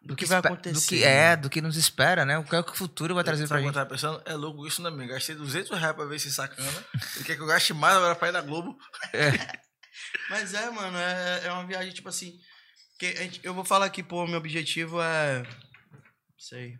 Do 0.00 0.14
que 0.16 0.24
vai 0.24 0.38
espe- 0.38 0.48
acontecer. 0.48 0.74
Do 0.74 0.80
que 0.88 1.04
é, 1.04 1.36
do 1.36 1.50
que 1.50 1.60
nos 1.60 1.76
espera, 1.76 2.24
né? 2.24 2.38
O 2.38 2.44
que 2.44 2.54
é 2.56 2.62
que 2.62 2.70
o 2.70 2.74
futuro 2.74 3.14
vai 3.14 3.22
trazer 3.24 3.46
pra 3.48 3.56
o 3.56 3.60
que 3.60 3.66
gente. 3.66 3.74
eu 3.76 3.80
tava 3.82 3.90
pensando? 3.90 4.22
É 4.24 4.34
louco 4.34 4.66
isso, 4.66 4.80
né, 4.80 4.88
amigo? 4.88 5.12
Gastei 5.12 5.34
200 5.34 5.76
reais 5.78 5.94
pra 5.94 6.04
ver 6.06 6.16
esse 6.16 6.32
sacana. 6.32 6.84
Ele 7.16 7.24
quer 7.24 7.34
que 7.36 7.42
eu 7.42 7.46
gaste 7.46 7.74
mais 7.74 7.96
agora 7.96 8.14
pra 8.14 8.28
ir 8.28 8.32
na 8.32 8.40
Globo. 8.40 8.78
Mas 10.30 10.54
é, 10.54 10.70
mano, 10.70 10.96
é, 10.96 11.46
é 11.46 11.52
uma 11.52 11.66
viagem, 11.66 11.92
tipo 11.92 12.08
assim. 12.08 12.38
Que 12.98 13.06
a 13.06 13.22
gente- 13.22 13.40
eu 13.42 13.52
vou 13.54 13.64
falar 13.64 13.86
aqui, 13.86 14.02
pô, 14.02 14.26
meu 14.26 14.38
objetivo 14.38 15.00
é. 15.02 15.42
Sei. 16.38 16.76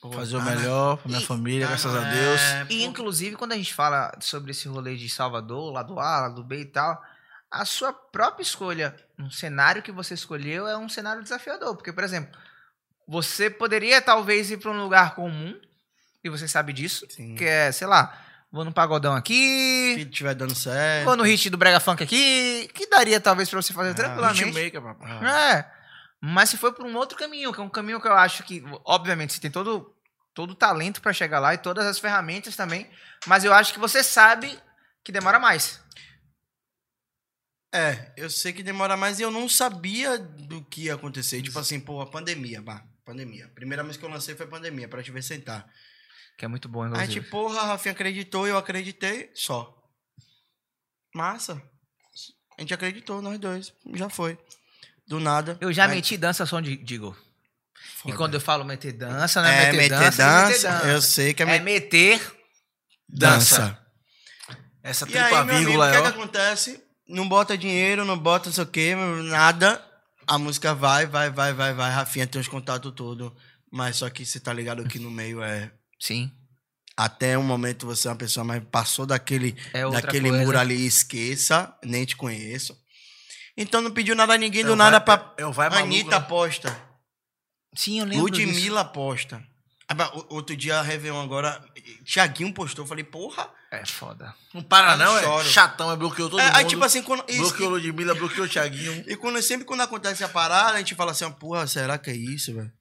Pô, 0.00 0.12
Fazer 0.12 0.36
o 0.36 0.40
ah, 0.40 0.44
melhor 0.44 0.96
pra 0.98 1.08
minha 1.08 1.20
E- 1.20 1.26
família, 1.26 1.66
ah, 1.66 1.68
graças 1.70 1.94
a 1.94 2.06
é, 2.06 2.12
Deus. 2.12 2.40
E, 2.70 2.78
pô, 2.84 2.90
inclusive, 2.90 3.36
quando 3.36 3.52
a 3.52 3.56
gente 3.56 3.74
fala 3.74 4.12
sobre 4.20 4.52
esse 4.52 4.68
rolê 4.68 4.96
de 4.96 5.08
Salvador, 5.08 5.72
lado 5.72 5.98
A, 5.98 6.20
lado 6.22 6.44
B 6.44 6.60
e 6.60 6.64
tal, 6.66 7.02
a 7.50 7.64
sua 7.64 7.92
própria 7.92 8.42
escolha, 8.42 8.94
um 9.18 9.30
cenário 9.30 9.82
que 9.82 9.90
você 9.90 10.14
escolheu 10.14 10.68
é 10.68 10.76
um 10.76 10.88
cenário 10.88 11.22
desafiador. 11.22 11.74
Porque, 11.74 11.92
por 11.92 12.04
exemplo, 12.04 12.38
você 13.08 13.50
poderia 13.50 14.00
talvez 14.00 14.50
ir 14.50 14.58
pra 14.58 14.70
um 14.70 14.80
lugar 14.80 15.14
comum, 15.16 15.58
e 16.22 16.28
você 16.28 16.46
sabe 16.46 16.72
disso, 16.72 17.06
Sim. 17.10 17.34
que 17.34 17.44
é, 17.44 17.72
sei 17.72 17.86
lá, 17.88 18.16
vou 18.52 18.64
no 18.64 18.72
pagodão 18.72 19.14
aqui, 19.16 19.94
Se 19.98 20.04
tiver 20.06 20.34
dando 20.34 20.54
certo. 20.54 21.06
vou 21.06 21.16
no 21.16 21.22
hit 21.24 21.48
do 21.50 21.56
Brega 21.56 21.80
Funk 21.80 22.02
aqui, 22.04 22.68
que 22.74 22.86
daria 22.88 23.18
talvez 23.20 23.48
pra 23.48 23.60
você 23.62 23.72
fazer 23.72 23.90
Ah, 23.90 23.94
tranquilamente. 23.94 24.44
Hitmaker, 24.44 24.82
papai. 24.82 25.58
É. 25.58 25.77
Mas 26.20 26.50
se 26.50 26.56
foi 26.56 26.72
por 26.72 26.84
um 26.84 26.96
outro 26.96 27.16
caminho, 27.16 27.52
que 27.52 27.60
é 27.60 27.62
um 27.62 27.68
caminho 27.68 28.00
que 28.00 28.08
eu 28.08 28.14
acho 28.14 28.42
que, 28.42 28.62
obviamente, 28.84 29.32
você 29.32 29.40
tem 29.40 29.50
todo 29.50 29.94
todo 30.34 30.52
o 30.52 30.54
talento 30.54 31.02
pra 31.02 31.12
chegar 31.12 31.40
lá 31.40 31.52
e 31.52 31.58
todas 31.58 31.84
as 31.84 31.98
ferramentas 31.98 32.54
também, 32.54 32.88
mas 33.26 33.42
eu 33.42 33.52
acho 33.52 33.72
que 33.72 33.80
você 33.80 34.04
sabe 34.04 34.56
que 35.02 35.10
demora 35.10 35.40
mais. 35.40 35.82
É, 37.74 38.12
eu 38.16 38.30
sei 38.30 38.52
que 38.52 38.62
demora 38.62 38.96
mais 38.96 39.18
e 39.18 39.22
eu 39.22 39.32
não 39.32 39.48
sabia 39.48 40.16
do 40.16 40.64
que 40.64 40.84
ia 40.84 40.94
acontecer. 40.94 41.42
Tipo 41.42 41.58
assim, 41.58 41.80
pô, 41.80 42.00
a 42.00 42.06
pandemia, 42.06 42.62
bah, 42.62 42.86
pandemia. 43.04 43.48
Primeira 43.48 43.82
música 43.82 44.06
que 44.06 44.10
eu 44.10 44.14
lancei 44.14 44.36
foi 44.36 44.46
pandemia, 44.46 44.88
pra 44.88 45.02
te 45.02 45.10
ver 45.10 45.22
sentar. 45.22 45.68
Que 46.38 46.44
é 46.44 46.48
muito 46.48 46.68
bom, 46.68 46.82
Aí, 46.82 46.88
inclusive. 46.88 47.14
tipo, 47.14 47.30
porra, 47.30 47.60
a 47.60 47.66
Rafinha 47.66 47.92
acreditou, 47.92 48.46
eu 48.46 48.56
acreditei, 48.56 49.30
só. 49.34 49.76
Massa. 51.12 51.60
A 52.56 52.60
gente 52.60 52.72
acreditou, 52.72 53.20
nós 53.20 53.38
dois. 53.38 53.74
Já 53.92 54.08
foi. 54.08 54.38
Do 55.08 55.18
nada. 55.18 55.56
eu 55.60 55.72
já 55.72 55.86
Mas- 55.86 55.96
meti 55.96 56.16
dança 56.16 56.44
som 56.46 56.60
de 56.60 56.76
Digo. 56.76 57.16
E 58.06 58.12
quando 58.12 58.34
eu 58.34 58.40
falo 58.40 58.64
meter 58.64 58.92
dança, 58.92 59.40
não 59.42 59.48
é, 59.48 59.68
É, 59.68 59.72
meter, 59.72 59.88
dança, 59.88 60.22
é 60.22 60.46
meter 60.46 60.62
dança. 60.62 60.88
eu 60.88 61.02
sei 61.02 61.34
que 61.34 61.42
é, 61.42 61.46
É 61.46 61.58
meter 61.58 62.18
meter 62.18 62.36
dança. 63.08 63.78
Essa 64.82 65.08
E 65.08 65.16
aí, 65.18 65.30
meu 65.30 65.36
amigo, 65.38 65.56
o 65.56 65.58
vírgula 65.60 65.90
que, 65.90 65.96
é, 65.96 65.98
é 65.98 66.02
que 66.02 66.08
acontece? 66.08 66.84
Não 67.08 67.28
bota 67.28 67.56
dinheiro, 67.58 68.04
não 68.04 68.18
bota 68.18 68.48
não 68.48 68.54
sei 68.54 68.64
o 68.64 68.66
quê, 68.66 68.94
nada. 69.24 69.82
A 70.26 70.38
música 70.38 70.74
vai, 70.74 71.06
vai, 71.06 71.30
vai, 71.30 71.52
vai, 71.52 71.72
vai. 71.74 71.90
Rafinha 71.90 72.26
tem 72.26 72.40
os 72.40 72.48
contatos 72.48 72.92
tudo. 72.94 73.34
Mas 73.72 73.96
só 73.96 74.08
que 74.10 74.24
você 74.24 74.38
tá 74.38 74.52
ligado 74.52 74.84
que 74.86 74.98
no 74.98 75.10
meio 75.10 75.42
é. 75.42 75.70
Sim. 75.98 76.30
Até 76.96 77.36
um 77.38 77.42
momento 77.42 77.86
você 77.86 78.08
é 78.08 78.10
uma 78.10 78.16
pessoa, 78.16 78.44
mas 78.44 78.62
passou 78.70 79.06
daquele, 79.06 79.56
É 79.72 79.88
daquele 79.90 80.28
coisa. 80.30 80.44
muro 80.44 80.58
ali, 80.58 80.84
esqueça, 80.86 81.74
nem 81.84 82.04
te 82.04 82.16
conheço. 82.16 82.76
Então 83.60 83.80
não 83.82 83.90
pediu 83.90 84.14
nada 84.14 84.34
a 84.34 84.38
ninguém, 84.38 84.64
do 84.64 84.72
o 84.72 84.76
nada 84.76 85.00
vai- 85.00 85.18
pra. 85.18 85.46
o 85.48 85.52
vai 85.52 85.68
maluco, 85.68 85.86
Anitta 85.86 86.10
né? 86.10 86.16
aposta. 86.16 86.82
Sim, 87.74 87.98
eu 88.00 88.04
lembro 88.06 88.30
disso. 88.30 88.46
Ludmilla 88.46 88.80
aposta. 88.82 89.42
Ah, 89.90 90.12
Outro 90.28 90.54
dia, 90.56 90.80
Réveillon 90.82 91.20
agora, 91.20 91.64
Tiaguinho 92.04 92.52
postou. 92.52 92.84
Eu 92.84 92.88
falei, 92.88 93.04
porra. 93.04 93.50
É 93.70 93.84
foda. 93.84 94.34
Não 94.54 94.62
para 94.62 94.96
Quase 94.96 95.02
não, 95.02 95.18
é 95.18 95.22
choro. 95.22 95.48
chatão, 95.48 95.90
é 95.92 95.96
bloqueou 95.96 96.28
todo 96.30 96.40
É, 96.40 96.44
mundo. 96.46 96.56
aí, 96.56 96.64
tipo 96.66 96.84
assim, 96.84 97.02
quando. 97.02 97.24
isso- 97.28 97.40
bloqueou 97.40 97.70
Ludmilla, 97.70 98.14
bloqueou 98.14 98.46
o 98.46 98.48
Thiaguinho. 98.48 99.04
E 99.08 99.16
quando, 99.16 99.40
sempre 99.42 99.66
quando 99.66 99.80
acontece 99.80 100.22
a 100.22 100.28
parada, 100.28 100.72
a 100.74 100.78
gente 100.78 100.94
fala 100.94 101.12
assim, 101.12 101.30
porra, 101.32 101.66
será 101.66 101.98
que 101.98 102.10
é 102.10 102.14
isso, 102.16 102.54
velho? 102.54 102.72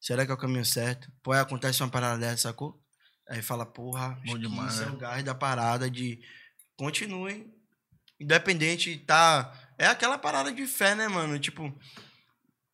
Será 0.00 0.24
que 0.26 0.30
é 0.30 0.34
o 0.34 0.38
caminho 0.38 0.64
certo? 0.64 1.08
Pô, 1.22 1.32
aí 1.32 1.40
acontece 1.40 1.82
uma 1.82 1.88
parada 1.88 2.18
dessa, 2.18 2.42
sacou? 2.48 2.80
Aí 3.28 3.40
fala, 3.42 3.64
porra, 3.66 4.18
Bom 4.26 4.38
demais, 4.38 4.74
isso 4.74 4.82
é 4.84 4.86
o 4.88 4.96
gás 4.96 5.22
da 5.24 5.34
parada 5.34 5.90
de 5.90 6.18
continuem. 6.76 7.46
Independente, 8.20 8.96
tá. 8.98 9.52
É 9.78 9.86
aquela 9.86 10.18
parada 10.18 10.52
de 10.52 10.66
fé, 10.66 10.94
né, 10.94 11.06
mano? 11.08 11.38
Tipo, 11.38 11.72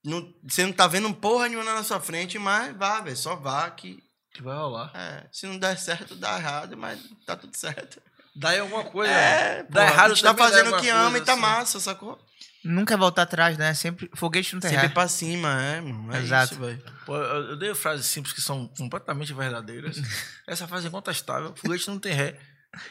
não, 0.05 0.33
você 0.43 0.65
não 0.65 0.73
tá 0.73 0.87
vendo 0.87 1.13
porra 1.15 1.49
nenhuma 1.49 1.75
na 1.75 1.85
sua 1.85 2.01
frente, 2.01 2.39
mas 2.39 2.75
vá, 2.77 3.01
velho, 3.01 3.17
só 3.17 3.37
vá 3.37 3.71
que. 3.71 4.03
Que 4.33 4.43
vai 4.43 4.57
rolar. 4.57 4.91
é, 4.95 5.27
se 5.31 5.47
não 5.47 5.59
der 5.59 5.79
certo, 5.79 6.17
dá 6.17 6.37
errado, 6.39 6.77
mas 6.77 6.99
tá 7.25 7.37
tudo 7.37 7.57
certo. 7.57 8.03
Dá 8.35 8.49
aí 8.51 8.59
alguma 8.59 8.83
coisa. 8.85 9.13
É, 9.13 9.63
dá 9.63 9.83
porra, 9.83 9.93
errado 9.93 10.11
a 10.11 10.15
gente 10.15 10.25
tá 10.25 10.33
dá 10.33 10.39
fazendo 10.45 10.75
o 10.75 10.81
que 10.81 10.89
ama 10.89 11.19
e 11.19 11.21
tá 11.21 11.33
assim. 11.35 11.41
massa, 11.41 11.79
sacou? 11.79 12.19
Nunca 12.65 12.97
voltar 12.97 13.23
atrás, 13.23 13.57
né? 13.59 13.75
Sempre 13.75 14.11
foguete 14.15 14.55
não 14.55 14.61
tem 14.61 14.71
Sempre 14.71 14.89
pra 14.89 15.07
cima, 15.07 15.63
é, 15.63 15.81
mano. 15.81 16.13
É 16.13 16.19
Exato. 16.21 16.55
isso, 16.55 16.61
velho. 16.63 16.83
Pô, 17.07 17.17
eu, 17.17 17.57
dei 17.57 17.75
frases 17.75 18.07
simples 18.07 18.35
que 18.35 18.41
são 18.41 18.67
completamente 18.77 19.33
verdadeiras. 19.35 19.99
Essa 20.49 20.67
frase 20.67 20.87
é 20.87 20.89
incontestável. 20.89 21.55
Foguete 21.57 21.87
não 21.89 21.99
tem 22.01 22.13
ré. 22.15 22.41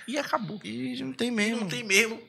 E 0.07 0.17
acabou. 0.17 0.61
E 0.63 1.01
não 1.03 1.11
tem 1.11 1.27
E 1.27 1.31
mesmo. 1.31 1.61
não 1.61 1.67
tem 1.67 1.83
mesmo. 1.83 2.21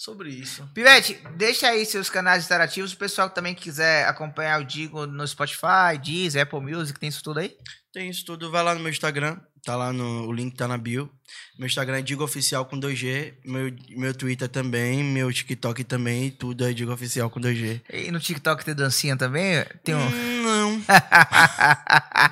Sobre 0.00 0.30
isso. 0.30 0.66
Pivete, 0.72 1.20
deixa 1.36 1.68
aí 1.68 1.84
seus 1.84 2.08
canais 2.08 2.46
interativos. 2.46 2.90
O 2.90 2.96
pessoal 2.96 3.28
que 3.28 3.34
também 3.34 3.54
quiser 3.54 4.08
acompanhar 4.08 4.58
o 4.58 4.64
Digo 4.64 5.06
no 5.06 5.28
Spotify, 5.28 5.98
Deezer, 6.02 6.42
Apple 6.42 6.58
Music, 6.58 6.98
tem 6.98 7.10
isso 7.10 7.22
tudo 7.22 7.40
aí? 7.40 7.54
Tem 7.92 8.08
isso 8.08 8.24
tudo. 8.24 8.50
Vai 8.50 8.62
lá 8.62 8.74
no 8.74 8.80
meu 8.80 8.88
Instagram. 8.88 9.38
Tá 9.62 9.76
lá 9.76 9.92
no. 9.92 10.26
O 10.26 10.32
link 10.32 10.56
tá 10.56 10.66
na 10.66 10.78
bio. 10.78 11.10
Meu 11.58 11.66
Instagram 11.66 11.98
é 11.98 12.02
Digo 12.02 12.24
Oficial 12.24 12.64
com 12.64 12.80
2G. 12.80 13.34
Meu, 13.44 13.70
meu 13.90 14.14
Twitter 14.14 14.48
também. 14.48 15.04
Meu 15.04 15.30
TikTok 15.30 15.84
também. 15.84 16.30
Tudo 16.30 16.64
é 16.64 16.72
Digo 16.72 16.90
Oficial 16.90 17.28
com 17.28 17.38
2G. 17.38 17.82
E 17.92 18.10
no 18.10 18.18
TikTok 18.18 18.64
tem 18.64 18.74
dancinha 18.74 19.18
também? 19.18 19.62
Tem 19.84 19.94
um... 19.94 19.98
Hum, 19.98 20.42
não. 20.42 20.70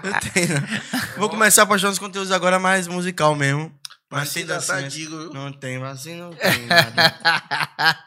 não 0.05 0.21
tem, 0.33 0.47
não. 0.49 1.19
Vou 1.19 1.29
começar 1.29 1.65
a 1.65 1.67
postar 1.67 1.91
uns 1.91 1.99
conteúdos 1.99 2.33
agora 2.33 2.59
mais 2.59 2.89
musical 2.89 3.35
mesmo. 3.35 3.71
Mas 4.11 4.35
ainda 4.37 4.61
tá 4.61 4.81
digo, 4.81 5.19
viu? 5.19 5.33
Não 5.35 5.53
tem, 5.53 5.79
mas 5.79 6.01
assim 6.01 6.15
não 6.17 6.33
tem. 6.33 6.67
nada. 6.67 7.19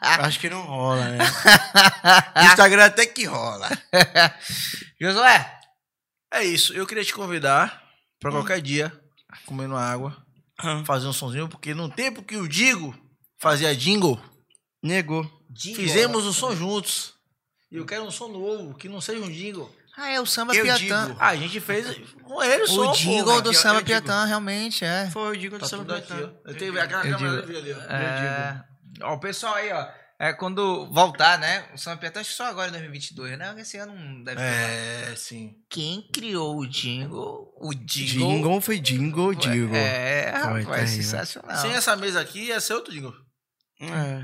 Acho 0.00 0.40
que 0.40 0.50
não 0.50 0.62
rola, 0.62 1.04
né? 1.10 1.18
Instagram 2.50 2.86
até 2.86 3.06
que 3.06 3.24
rola. 3.24 3.68
Josué, 5.00 5.60
É 6.32 6.42
isso. 6.42 6.72
Eu 6.74 6.86
queria 6.86 7.04
te 7.04 7.14
convidar 7.14 7.82
pra 8.18 8.32
qualquer 8.32 8.60
dia, 8.60 8.92
comendo 9.46 9.76
água, 9.76 10.16
fazer 10.84 11.06
um 11.06 11.12
sonzinho, 11.12 11.48
porque 11.48 11.72
no 11.72 11.88
tempo 11.88 12.22
que 12.22 12.36
o 12.36 12.48
Digo 12.48 12.94
fazia 13.38 13.74
jingle, 13.74 14.20
Negou. 14.82 15.28
fizemos 15.56 16.24
o 16.24 16.32
som 16.32 16.54
juntos. 16.56 17.14
E 17.70 17.76
eu 17.76 17.86
quero 17.86 18.04
um 18.04 18.10
som 18.10 18.28
novo, 18.28 18.74
que 18.74 18.88
não 18.88 19.00
seja 19.00 19.24
um 19.24 19.30
jingle. 19.30 19.72
Ah, 20.02 20.10
é 20.10 20.20
o 20.20 20.26
Samba 20.26 20.54
Eu 20.54 20.64
Piatã. 20.64 21.06
digo. 21.06 21.16
Ah, 21.20 21.28
a 21.28 21.36
gente 21.36 21.60
fez 21.60 21.86
com 22.24 22.42
ele 22.42 22.62
o 22.64 22.66
som, 22.66 22.90
O 22.90 22.92
jingle 22.92 23.40
do 23.40 23.50
aqui, 23.50 23.58
Samba 23.58 23.74
eu 23.80 23.82
digo. 23.82 23.86
Piatã, 23.86 24.24
realmente, 24.24 24.84
é. 24.84 25.08
Foi, 25.10 25.28
eu 25.28 25.36
digo 25.40 25.58
Tá 25.58 25.64
do 25.64 25.68
Samba 25.68 25.96
aqui, 25.98 26.06
Piatã. 26.08 26.32
ó. 26.44 26.48
Eu 26.50 26.56
tenho 26.56 26.80
aquela 26.80 27.06
Eu 27.06 27.18
câmera 27.18 27.42
digo. 27.46 27.58
ali, 27.58 27.72
ó. 27.72 27.92
É... 27.92 28.64
Ó, 29.02 29.14
o 29.14 29.20
pessoal 29.20 29.54
aí, 29.54 29.72
ó. 29.72 29.86
É 30.18 30.32
quando 30.32 30.86
voltar, 30.92 31.36
né? 31.38 31.64
O 31.74 31.78
Samba 31.78 31.96
Piatã, 31.96 32.20
acho 32.20 32.30
que 32.30 32.36
só 32.36 32.44
agora 32.46 32.68
em 32.68 32.72
2022, 32.72 33.36
né? 33.38 33.54
Esse 33.58 33.76
ano 33.78 33.92
não 33.94 34.22
deve 34.22 34.36
ter. 34.40 34.44
É, 34.46 35.14
sim. 35.16 35.54
Quem 35.68 36.08
criou 36.12 36.58
o 36.58 36.66
jingle? 36.66 37.52
O 37.60 37.74
jingle. 37.74 38.28
Jingle 38.28 38.60
foi 38.60 38.78
jingle, 38.78 39.34
jingle. 39.34 39.74
É, 39.76 40.30
Foi 40.44 40.62
rapaz, 40.62 40.90
terrível. 40.90 41.02
sensacional. 41.02 41.56
Sem 41.56 41.72
essa 41.72 41.96
mesa 41.96 42.20
aqui, 42.20 42.44
ia 42.46 42.60
ser 42.60 42.74
outro 42.74 42.92
jingle. 42.92 43.12
É. 43.82 44.22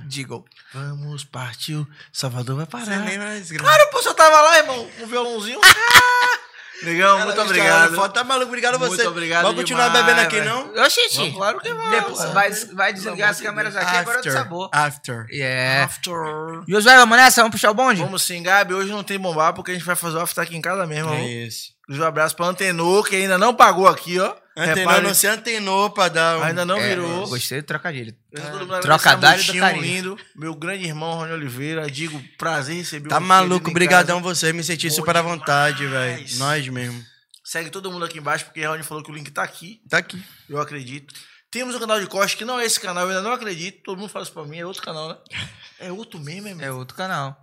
Vamos, 0.72 1.24
partiu. 1.24 1.86
Salvador 2.12 2.56
vai 2.56 2.66
Você 2.66 2.90
parar. 2.90 3.05
mais 3.05 3.51
grande. 3.51 3.59
Claro, 3.59 3.90
pô, 3.90 4.02
você 4.02 4.14
tava 4.14 4.40
lá, 4.40 4.59
irmão, 4.59 4.89
com 4.98 5.05
o 5.05 5.06
violãozinho. 5.06 5.60
Negão, 6.82 7.24
muito 7.24 7.40
obrigado. 7.40 7.94
Foto, 7.97 8.12
tá 8.12 8.22
maluco, 8.22 8.47
obrigado 8.47 8.76
a 8.76 8.78
Muito 8.78 8.94
você. 8.94 9.05
obrigado 9.05 9.43
Vamos 9.43 9.59
continuar 9.60 9.89
demais, 9.89 10.06
bebendo 10.06 10.20
aqui, 10.26 10.36
velho. 10.36 10.48
não? 10.48 10.72
Vamos, 10.74 11.35
claro 11.35 11.60
que 11.60 11.74
vai. 11.74 11.90
Depois 11.90 12.24
vai, 12.32 12.51
vai 12.52 12.93
desligar 12.93 13.30
as 13.30 13.40
câmeras 13.40 13.74
aqui 13.76 13.97
agora 13.97 14.22
do 14.22 14.30
sabor. 14.30 14.70
After. 14.72 15.26
É. 15.32 15.82
After. 15.82 16.14
Josué, 16.68 16.97
vamos 16.97 17.16
nessa? 17.18 17.40
Vamos 17.40 17.56
puxar 17.56 17.72
o 17.72 17.74
bonde? 17.74 18.01
Vamos 18.01 18.22
sim, 18.22 18.44
Gabi. 18.44 18.74
Hoje 18.74 18.93
não 18.93 19.02
tem 19.02 19.18
bombar 19.18 19.52
porque 19.55 19.72
a 19.72 19.74
gente 19.74 19.85
vai 19.85 19.97
fazer 19.97 20.18
o 20.18 20.20
after 20.20 20.44
aqui 20.44 20.56
em 20.56 20.60
casa 20.60 20.86
mesmo. 20.86 21.12
É 21.12 21.16
vamos? 21.16 21.30
isso. 21.30 21.78
Um 21.90 22.02
abraço 22.05 22.36
pra 22.36 22.47
Antenor, 22.47 23.02
que 23.09 23.16
ainda 23.16 23.36
não 23.39 23.52
pagou 23.55 23.89
aqui, 23.89 24.20
ó. 24.20 24.36
Antenou, 24.59 24.74
Repare- 24.74 25.06
não 25.06 25.14
se 25.14 25.26
antenou 25.26 25.90
pra 25.90 26.09
dar 26.09 26.39
um... 26.39 26.43
Ainda 26.43 26.64
não 26.64 26.76
É, 26.78 26.89
virou. 26.89 27.28
Gostei 27.28 27.60
do 27.60 27.64
trocadilho. 27.64 28.14
Mundo 28.35 28.80
Trocadilho 28.80 29.32
do 29.32 29.47
Mutinho 29.47 29.60
carinho. 29.62 29.82
lindo. 29.85 30.18
Meu 30.35 30.55
grande 30.55 30.85
irmão, 30.85 31.14
Rony 31.14 31.32
Oliveira. 31.32 31.89
Digo, 31.90 32.20
prazer 32.36 32.74
em 32.74 32.78
receber 32.78 33.09
Tá 33.09 33.20
maluco, 33.20 33.70
brigadão 33.70 34.20
você, 34.20 34.52
me 34.52 34.64
senti 34.64 34.90
super 34.90 35.16
à 35.16 35.22
vontade, 35.22 35.86
velho. 35.86 36.26
Nós 36.39 36.66
mesmo. 36.68 37.02
Segue 37.44 37.70
todo 37.70 37.90
mundo 37.90 38.05
aqui 38.05 38.18
embaixo, 38.18 38.44
porque 38.47 38.64
Rony 38.66 38.82
falou 38.82 39.02
que 39.02 39.10
o 39.10 39.14
link 39.14 39.30
tá 39.30 39.43
aqui. 39.43 39.80
Tá 39.89 39.98
aqui. 39.98 40.22
Eu 40.48 40.60
acredito. 40.60 41.14
Temos 41.51 41.74
um 41.74 41.78
canal 41.78 41.98
de 42.01 42.06
corte 42.06 42.36
que 42.36 42.44
não 42.44 42.60
é 42.60 42.64
esse 42.66 42.78
canal, 42.78 43.05
eu 43.05 43.09
ainda 43.10 43.22
não 43.22 43.32
acredito. 43.32 43.82
Todo 43.85 43.98
mundo 43.98 44.10
fala 44.10 44.22
isso 44.24 44.32
pra 44.35 44.44
mim, 44.44 44.59
é 44.59 44.66
outro 44.66 44.82
canal, 44.82 45.09
né? 45.09 45.16
É 45.80 45.90
outro 45.93 46.20
mesmo, 46.20 46.48
é 46.48 46.51
É 46.51 46.55
mesmo. 46.55 46.76
outro 46.78 46.94
canal. 46.97 47.40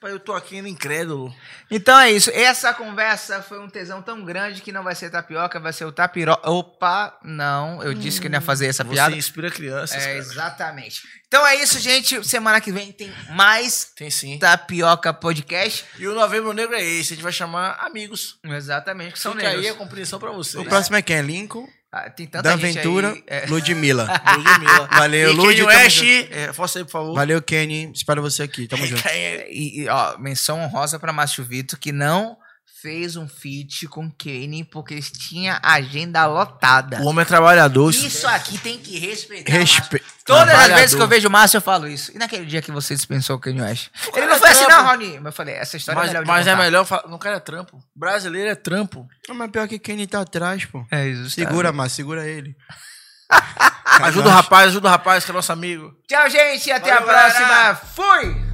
Rapaz, 0.00 0.12
Eu 0.12 0.20
tô 0.20 0.32
aqui 0.32 0.56
ainda 0.56 0.68
incrédulo. 0.68 1.34
Então 1.68 1.98
é 1.98 2.12
isso. 2.12 2.30
Essa 2.32 2.72
conversa 2.72 3.42
foi 3.42 3.58
um 3.58 3.68
tesão 3.68 4.00
tão 4.00 4.24
grande 4.24 4.62
que 4.62 4.70
não 4.70 4.84
vai 4.84 4.94
ser 4.94 5.10
tapioca, 5.10 5.58
vai 5.58 5.72
ser 5.72 5.84
o 5.86 5.92
tapiro. 5.92 6.32
Opa, 6.44 7.18
não. 7.24 7.82
Eu 7.82 7.92
disse 7.94 8.20
que 8.20 8.28
não 8.28 8.36
ia 8.36 8.40
fazer 8.40 8.66
essa 8.66 8.84
Você 8.84 8.90
piada. 8.92 9.16
inspira 9.16 9.50
crianças, 9.50 9.96
É, 10.00 10.06
cara. 10.06 10.18
exatamente. 10.18 11.02
Então 11.26 11.44
é 11.46 11.56
isso, 11.56 11.78
gente. 11.80 12.26
Semana 12.26 12.60
que 12.60 12.70
vem 12.70 12.92
tem 12.92 13.12
mais 13.30 13.92
Tem 13.96 14.08
sim. 14.08 14.38
Tapioca 14.38 15.12
Podcast. 15.12 15.84
E 15.98 16.06
o 16.06 16.14
Novembro 16.14 16.52
Negro 16.52 16.76
é 16.76 16.82
esse, 16.82 17.12
a 17.12 17.16
gente 17.16 17.22
vai 17.24 17.32
chamar 17.32 17.76
amigos. 17.80 18.38
Exatamente, 18.44 19.14
que 19.14 19.18
são 19.18 19.32
Fica 19.32 19.48
aí 19.48 19.56
negros. 19.56 19.74
a 19.74 19.78
compreensão 19.78 20.18
pra 20.20 20.30
vocês. 20.30 20.64
O 20.64 20.68
próximo 20.68 20.96
é 20.96 21.02
quem? 21.02 21.16
É 21.16 21.22
Lincoln, 21.22 21.66
Ah, 21.90 22.10
tem 22.10 22.26
tanta 22.26 22.42
Dan 22.50 22.58
gente 22.58 22.74
Ventura, 22.74 23.12
aí. 23.12 23.24
é. 23.26 23.46
Ludmilla. 23.46 24.04
Ludmilla. 24.36 24.88
Valeu, 24.92 25.32
Lud, 25.32 25.62
West, 25.62 26.02
é, 26.30 26.52
força 26.52 26.78
aí, 26.78 26.84
por 26.84 26.90
favor. 26.90 27.14
Valeu, 27.14 27.40
Kenny. 27.40 27.90
Espero 27.94 28.20
você 28.20 28.42
aqui. 28.42 28.68
Tamo 28.68 28.84
junto. 28.86 29.02
E, 29.08 29.82
e, 29.84 29.88
ó, 29.88 30.18
menção 30.18 30.60
honrosa 30.60 30.98
pra 30.98 31.12
Márcio 31.14 31.42
Vitor, 31.42 31.78
que 31.78 31.90
não 31.90 32.36
fez 32.80 33.16
um 33.16 33.28
feat 33.28 33.88
com 33.88 34.10
Kane 34.10 34.64
porque 34.64 35.00
tinha 35.00 35.58
agenda 35.62 36.26
lotada. 36.26 37.00
O 37.02 37.06
homem 37.06 37.22
é 37.22 37.24
trabalhador. 37.24 37.90
Isso 37.90 38.26
aqui 38.28 38.56
tem 38.58 38.78
que 38.78 38.98
respeitar. 38.98 39.52
Respe-. 39.52 40.02
Todas 40.24 40.54
as 40.54 40.68
vezes 40.68 40.94
que 40.94 41.02
eu 41.02 41.08
vejo 41.08 41.28
o 41.28 41.30
Márcio, 41.30 41.58
eu 41.58 41.62
falo 41.62 41.88
isso. 41.88 42.12
E 42.14 42.18
naquele 42.18 42.46
dia 42.46 42.62
que 42.62 42.70
você 42.70 42.94
dispensou 42.94 43.36
o 43.36 43.38
Kanye 43.40 43.60
West? 43.62 43.88
Ele 44.14 44.26
não 44.26 44.34
é 44.34 44.38
foi 44.38 44.50
assim, 44.50 44.64
trampo. 44.64 44.82
não, 44.82 44.90
Rony. 44.90 45.14
Mas 45.16 45.26
eu 45.26 45.32
falei, 45.32 45.54
essa 45.54 45.76
história 45.76 46.00
Mas, 46.00 46.10
é 46.10 46.12
melhor 46.12 46.26
mas 46.26 46.46
é 46.46 46.56
melhor 46.56 46.84
falar. 46.84 47.08
Não, 47.08 47.18
cara 47.18 47.36
é 47.36 47.40
trampo. 47.40 47.82
Brasileiro 47.94 48.50
é 48.50 48.54
trampo. 48.54 49.08
Não, 49.28 49.34
mas 49.34 49.50
pior 49.50 49.66
que 49.66 49.78
Kenny 49.78 50.06
tá 50.06 50.20
atrás, 50.20 50.64
pô. 50.64 50.86
É 50.90 51.06
isso. 51.06 51.30
Segura, 51.30 51.72
Márcio, 51.72 51.96
segura 51.96 52.26
ele. 52.26 52.56
Ajuda 54.02 54.28
o 54.28 54.32
rapaz, 54.32 54.68
ajuda 54.68 54.86
o 54.86 54.90
rapaz, 54.90 55.24
que 55.24 55.30
é 55.30 55.34
nosso 55.34 55.50
amigo. 55.50 55.92
Tchau, 56.06 56.30
gente. 56.30 56.70
Até 56.70 56.94
Valeu, 56.94 57.10
a 57.10 57.12
próxima. 57.12 57.48
galera. 57.48 57.74
Fui! 57.74 58.47